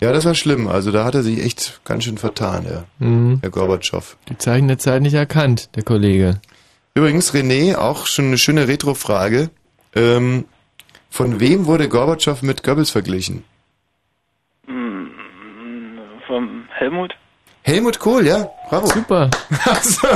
[0.00, 0.66] Ja, das war schlimm.
[0.66, 2.84] Also da hat er sich echt ganz schön vertan, ja.
[3.06, 3.38] Mhm.
[3.42, 4.16] Herr Gorbatschow.
[4.30, 6.40] Die Zeichen der Zeit nicht erkannt, der Kollege.
[6.94, 9.50] Übrigens, René, auch schon eine schöne Retro-Frage.
[9.94, 10.46] Ähm,
[11.10, 13.44] von wem wurde Gorbatschow mit Goebbels verglichen?
[16.30, 17.16] Vom Helmut?
[17.62, 18.48] Helmut Kohl, ja.
[18.68, 18.86] Bravo.
[18.86, 19.30] Super.
[19.66, 20.06] Also,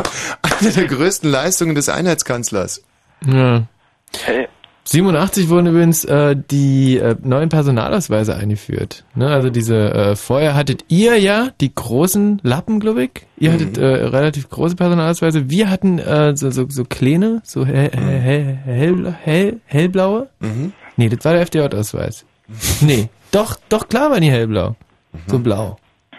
[0.42, 2.84] eine der größten Leistungen des Einheitskanzlers.
[3.26, 3.64] Ja.
[4.24, 4.46] Hey.
[4.84, 9.04] 87 wurden übrigens äh, die äh, neuen Personalausweise eingeführt.
[9.16, 9.26] Ne?
[9.28, 13.10] Also diese äh, vorher hattet ihr ja die großen Lappen, glaube ich.
[13.36, 15.50] Ihr hattet äh, relativ große Personalausweise.
[15.50, 20.28] Wir hatten äh, so, so, so kleine, so hell, hell, hell, hell, hellblaue.
[20.38, 20.72] Mhm.
[20.96, 22.24] Nee, das war der FDJ-Ausweis.
[22.82, 24.76] nee, doch, doch klar waren die hellblau.
[25.26, 25.76] So blau.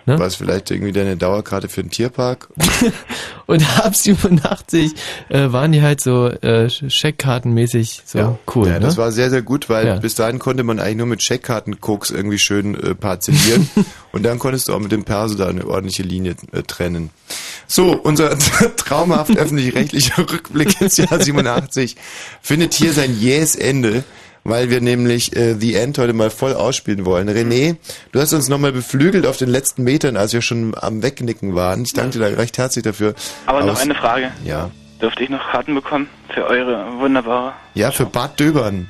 [0.08, 0.20] Ne?
[0.20, 2.50] War es vielleicht irgendwie deine Dauerkarte für den Tierpark?
[3.48, 4.94] Und ab 87
[5.30, 8.68] äh, waren die halt so äh, Scheckkartenmäßig so cool.
[8.68, 8.80] Ja, ne?
[8.82, 9.96] das war sehr, sehr gut, weil Ja.
[9.98, 13.70] bis dahin konnte man eigentlich nur mit Scheckkartenkoks irgendwie schön äh, parzellieren.
[14.12, 17.10] und dann konntest du auch mit dem Perso da eine ordentliche Linie äh, trennen.
[17.68, 18.38] So, unser
[18.78, 21.96] traumhaft öffentlich-rechtlicher Rückblick ins Jahr 87
[22.42, 24.04] findet hier sein jähes Ende,
[24.46, 27.28] weil wir nämlich äh, The End heute mal voll ausspielen wollen.
[27.30, 27.76] René,
[28.14, 31.84] du hast uns nochmal beflügelt auf den letzten Metern, als wir schon am Wegnicken waren.
[31.84, 33.16] Ich danke dir da recht herzlich dafür.
[33.48, 34.32] Aber noch es- eine Frage.
[34.46, 34.70] Ja.
[35.02, 37.52] Dürfte ich noch Karten bekommen für eure wunderbare...
[37.74, 38.88] Ja, für Bad Döbern.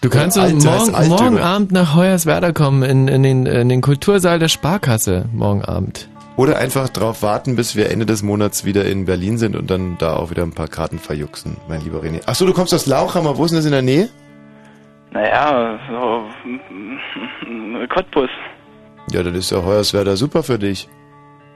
[0.00, 3.44] Du kannst Ja, doch Alt heißt morgen, morgen Abend nach Hoyerswerda kommen, in, in, den,
[3.46, 6.08] in den Kultursaal der Sparkasse, morgen Abend.
[6.36, 9.98] Oder einfach drauf warten, bis wir Ende des Monats wieder in Berlin sind und dann
[9.98, 12.20] da auch wieder ein paar Karten verjuxen, mein lieber René.
[12.26, 13.36] Ach so, du kommst aus Lauchhammer.
[13.36, 14.08] Wo ist denn das in der Nähe?
[15.10, 16.24] Naja, so...
[17.88, 18.30] Cottbus.
[19.10, 20.88] Ja, dann ist ja Hoyerswerda super für dich.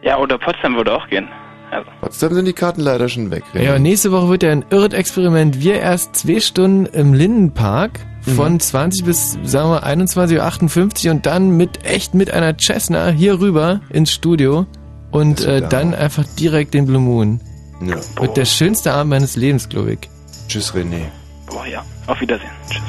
[0.03, 1.29] Ja, oder Potsdam würde auch gehen.
[1.71, 3.45] Also, Trotzdem sind die Karten leider schon weg.
[3.55, 3.63] René.
[3.63, 5.61] Ja, nächste Woche wird ja ein Irrt-Experiment.
[5.61, 8.01] Wir erst zwei Stunden im Lindenpark
[8.37, 13.41] von 20 bis, sagen wir, 21.58 Uhr und dann mit, echt mit einer Cessna hier
[13.41, 14.67] rüber ins Studio
[15.11, 17.41] und äh, dann einfach direkt den Blue Moon.
[17.81, 17.97] Ja.
[18.21, 19.99] Wird der schönste Abend meines Lebens, glaube ich.
[20.49, 21.07] Tschüss, René.
[21.47, 21.85] boah, ja.
[22.07, 22.51] Auf Wiedersehen.
[22.71, 22.83] Tschüss.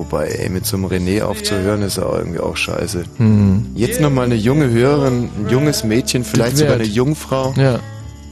[0.00, 3.04] Wobei, ey, mit so einem René aufzuhören, ist auch irgendwie auch scheiße.
[3.18, 3.66] Hm.
[3.74, 7.52] Jetzt nochmal eine junge Hörerin, ein junges Mädchen, vielleicht sogar eine Jungfrau.
[7.58, 7.80] Ja.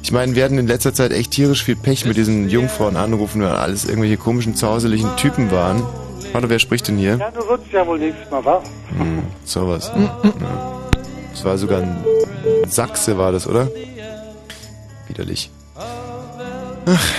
[0.02, 3.42] Ich meine, wir hatten in letzter Zeit echt tierisch viel Pech mit diesen Jungfrauen anrufen,
[3.42, 5.82] weil alles irgendwelche komischen, zauseligen Typen waren.
[6.32, 7.18] Hallo, wer spricht denn hier?
[7.18, 8.62] Ja, du wirst ja wohl nächstes Mal wach.
[8.96, 9.92] Hm, sowas.
[9.94, 10.18] Ja.
[11.32, 11.98] Das war sogar ein
[12.66, 13.68] Sachse, war das, oder?
[15.06, 15.50] Widerlich.
[16.86, 17.12] Ach.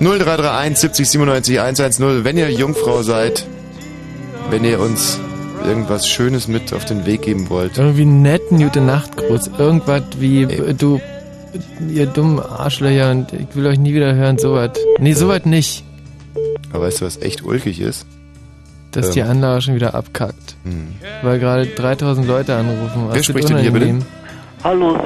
[0.00, 3.46] 0331 70 97 110, wenn ihr Jungfrau seid,
[4.50, 5.20] wenn ihr uns
[5.64, 7.76] irgendwas Schönes mit auf den Weg geben wollt.
[7.76, 9.50] Irgendwie einen netten Gute Nachtgruß.
[9.58, 11.00] Irgendwas wie, äh, du,
[11.92, 14.70] ihr dummen Arschlöcher und ich will euch nie wieder hören, sowas.
[14.98, 15.84] Nee, sowas nicht.
[16.72, 18.06] Aber weißt du, was echt ulkig ist?
[18.92, 20.56] Dass die Ähm, Anlage schon wieder abkackt.
[20.64, 20.94] Hm.
[21.22, 23.04] Weil gerade 3000 Leute anrufen.
[23.08, 23.98] Wer Was spricht denn hier bitte?
[24.64, 24.96] Hallo.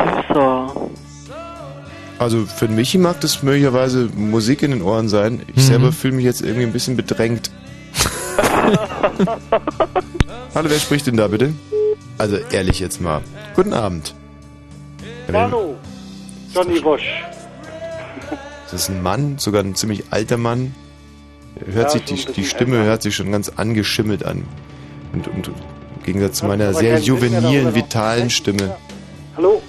[2.25, 5.43] Also für Michi mag das möglicherweise Musik in den Ohren sein.
[5.49, 5.61] Ich Mhm.
[5.61, 7.51] selber fühle mich jetzt irgendwie ein bisschen bedrängt.
[10.55, 11.53] Hallo, wer spricht denn da bitte?
[12.17, 13.21] Also ehrlich jetzt mal.
[13.55, 14.15] Guten Abend.
[15.31, 15.75] Hallo,
[16.55, 17.25] Johnny Wosch.
[18.71, 20.75] Das ist ein Mann, sogar ein ziemlich alter Mann.
[21.67, 22.89] Hört Ja, sich die, die Stimme älter.
[22.89, 24.45] hört sich schon ganz angeschimmelt an.
[25.13, 25.55] Und, und im
[26.07, 28.75] Gegensatz zu meiner sehr juvenilen, vitalen Stimme.
[29.37, 29.61] Hallo?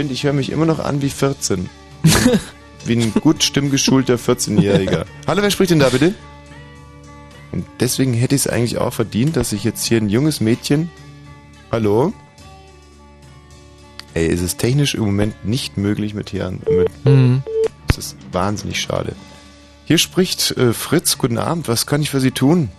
[0.00, 1.68] Ich finde, ich höre mich immer noch an wie 14.
[2.86, 5.04] wie ein gut stimmgeschulter 14-Jähriger.
[5.26, 6.14] Hallo, wer spricht denn da bitte?
[7.52, 10.88] Und deswegen hätte ich es eigentlich auch verdient, dass ich jetzt hier ein junges Mädchen.
[11.70, 12.14] Hallo?
[14.14, 16.50] Ey, es ist technisch im Moment nicht möglich mit hier.
[16.50, 17.42] Mit, Mhm.
[17.86, 19.14] Das ist wahnsinnig schade.
[19.84, 21.18] Hier spricht äh, Fritz.
[21.18, 21.68] Guten Abend.
[21.68, 22.70] Was kann ich für Sie tun?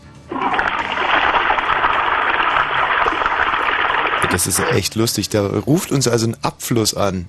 [4.32, 5.30] Das ist echt lustig.
[5.30, 7.28] Da ruft uns also ein Abfluss an.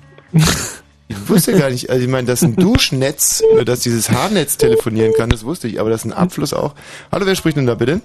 [1.09, 5.13] Ich wusste gar nicht, also ich meine, dass ein Duschnetz, äh, dass dieses Haarnetz telefonieren
[5.15, 6.73] kann, das wusste ich, aber dass ein Abfluss auch.
[7.11, 8.01] Hallo, wer spricht denn da bitte?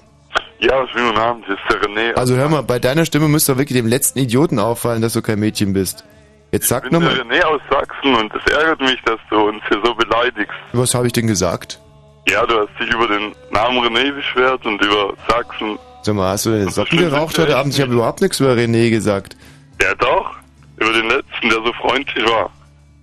[0.58, 2.14] Ja, schönen guten Abend, hier ist der René.
[2.14, 5.22] Also hör mal, bei deiner Stimme müsste doch wirklich dem letzten Idioten auffallen, dass du
[5.22, 6.04] kein Mädchen bist.
[6.50, 9.36] Jetzt sag ich bin der nochmal, René aus Sachsen und es ärgert mich, dass du
[9.48, 10.56] uns hier so beleidigst.
[10.72, 11.80] was habe ich denn gesagt?
[12.28, 15.78] Ja, du hast dich über den Namen René beschwert und über Sachsen.
[16.02, 17.74] Sag mal, hast du deine Socken geraucht heute Abend?
[17.74, 19.36] Ich habe überhaupt nichts über René gesagt.
[19.82, 20.30] Ja, doch.
[20.76, 22.50] Über den letzten, der so freundlich war.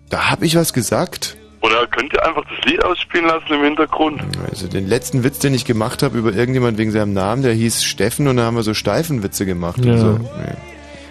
[0.10, 1.36] Da habe ich was gesagt.
[1.62, 4.22] Oder könnt ihr einfach das Lied ausspielen lassen im Hintergrund?
[4.50, 7.84] Also den letzten Witz, den ich gemacht habe über irgendjemand wegen seinem Namen, der hieß
[7.84, 9.94] Steffen und da haben wir so Steifenwitze gemacht Ja.
[9.94, 10.08] und so.
[10.18, 10.54] Nee.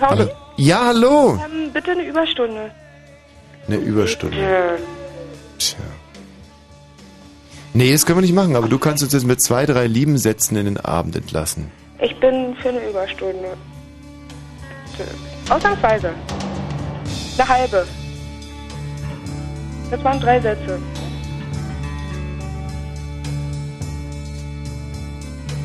[0.00, 0.28] Hallo.
[0.56, 1.40] Ja, hallo.
[1.44, 2.70] Ähm, bitte eine Überstunde.
[3.66, 4.36] Eine Überstunde.
[4.40, 4.70] Ja.
[5.58, 5.78] Tja.
[7.76, 10.16] Nee, das können wir nicht machen, aber du kannst uns jetzt mit zwei, drei lieben
[10.16, 11.72] Sätzen in den Abend entlassen.
[12.00, 13.56] Ich bin für eine Überstunde.
[15.48, 16.12] Ausnahmsweise.
[17.36, 17.86] Eine halbe.
[19.90, 20.78] Das waren drei Sätze.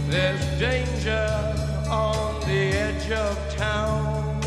[0.09, 1.53] There's danger
[1.91, 4.39] on the edge of town.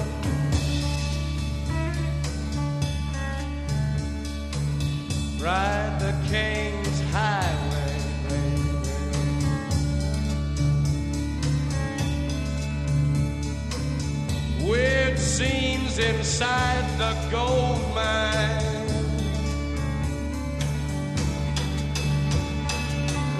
[5.40, 7.98] Ride the King's Highway.
[14.66, 18.62] Weird scenes inside the gold mine.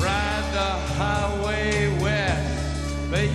[0.03, 3.33] Ride the highway west, baby.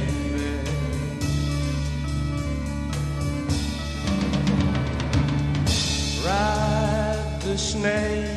[6.24, 8.37] Ride the snake,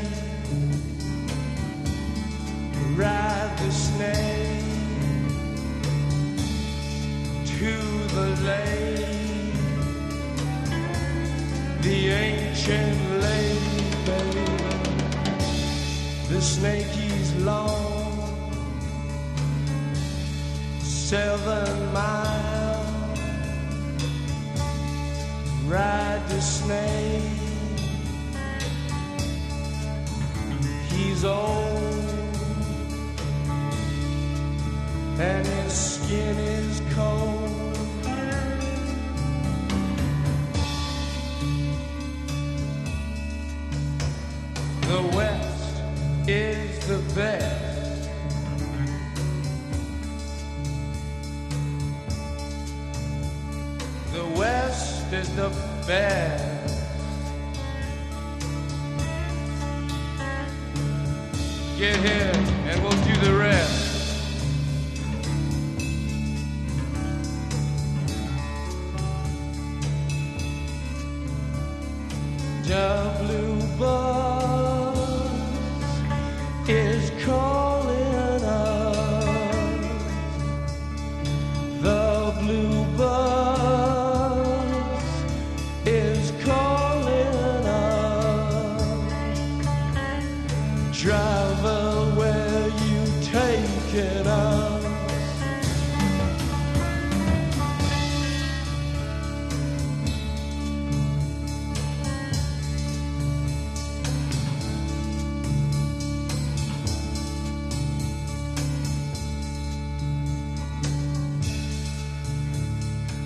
[2.97, 4.65] ride the snake
[7.47, 7.75] to
[8.15, 9.55] the lake,
[11.83, 14.47] the ancient lake, baby.
[16.29, 18.51] The snake is long,
[20.81, 23.21] seven miles.
[25.67, 27.23] Ride the snake.
[30.91, 32.00] He's old,
[35.21, 37.75] and his skin is cold.
[44.89, 45.83] The West
[46.27, 48.09] is the best.
[54.15, 55.51] The West is the
[55.87, 56.81] best.
[61.79, 62.33] Get here
[62.69, 63.90] and we'll do the rest.
[72.71, 74.97] The blue bus
[76.69, 77.60] is calling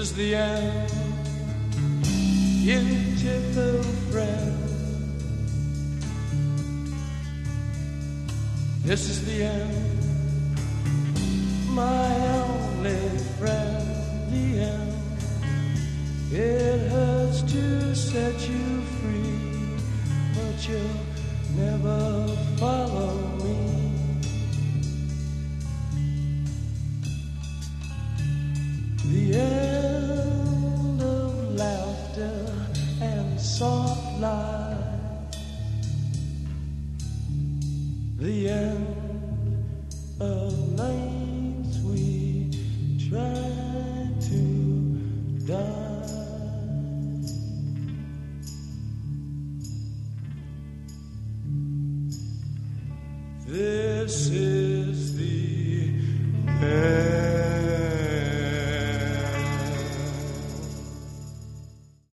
[0.00, 0.79] is the end,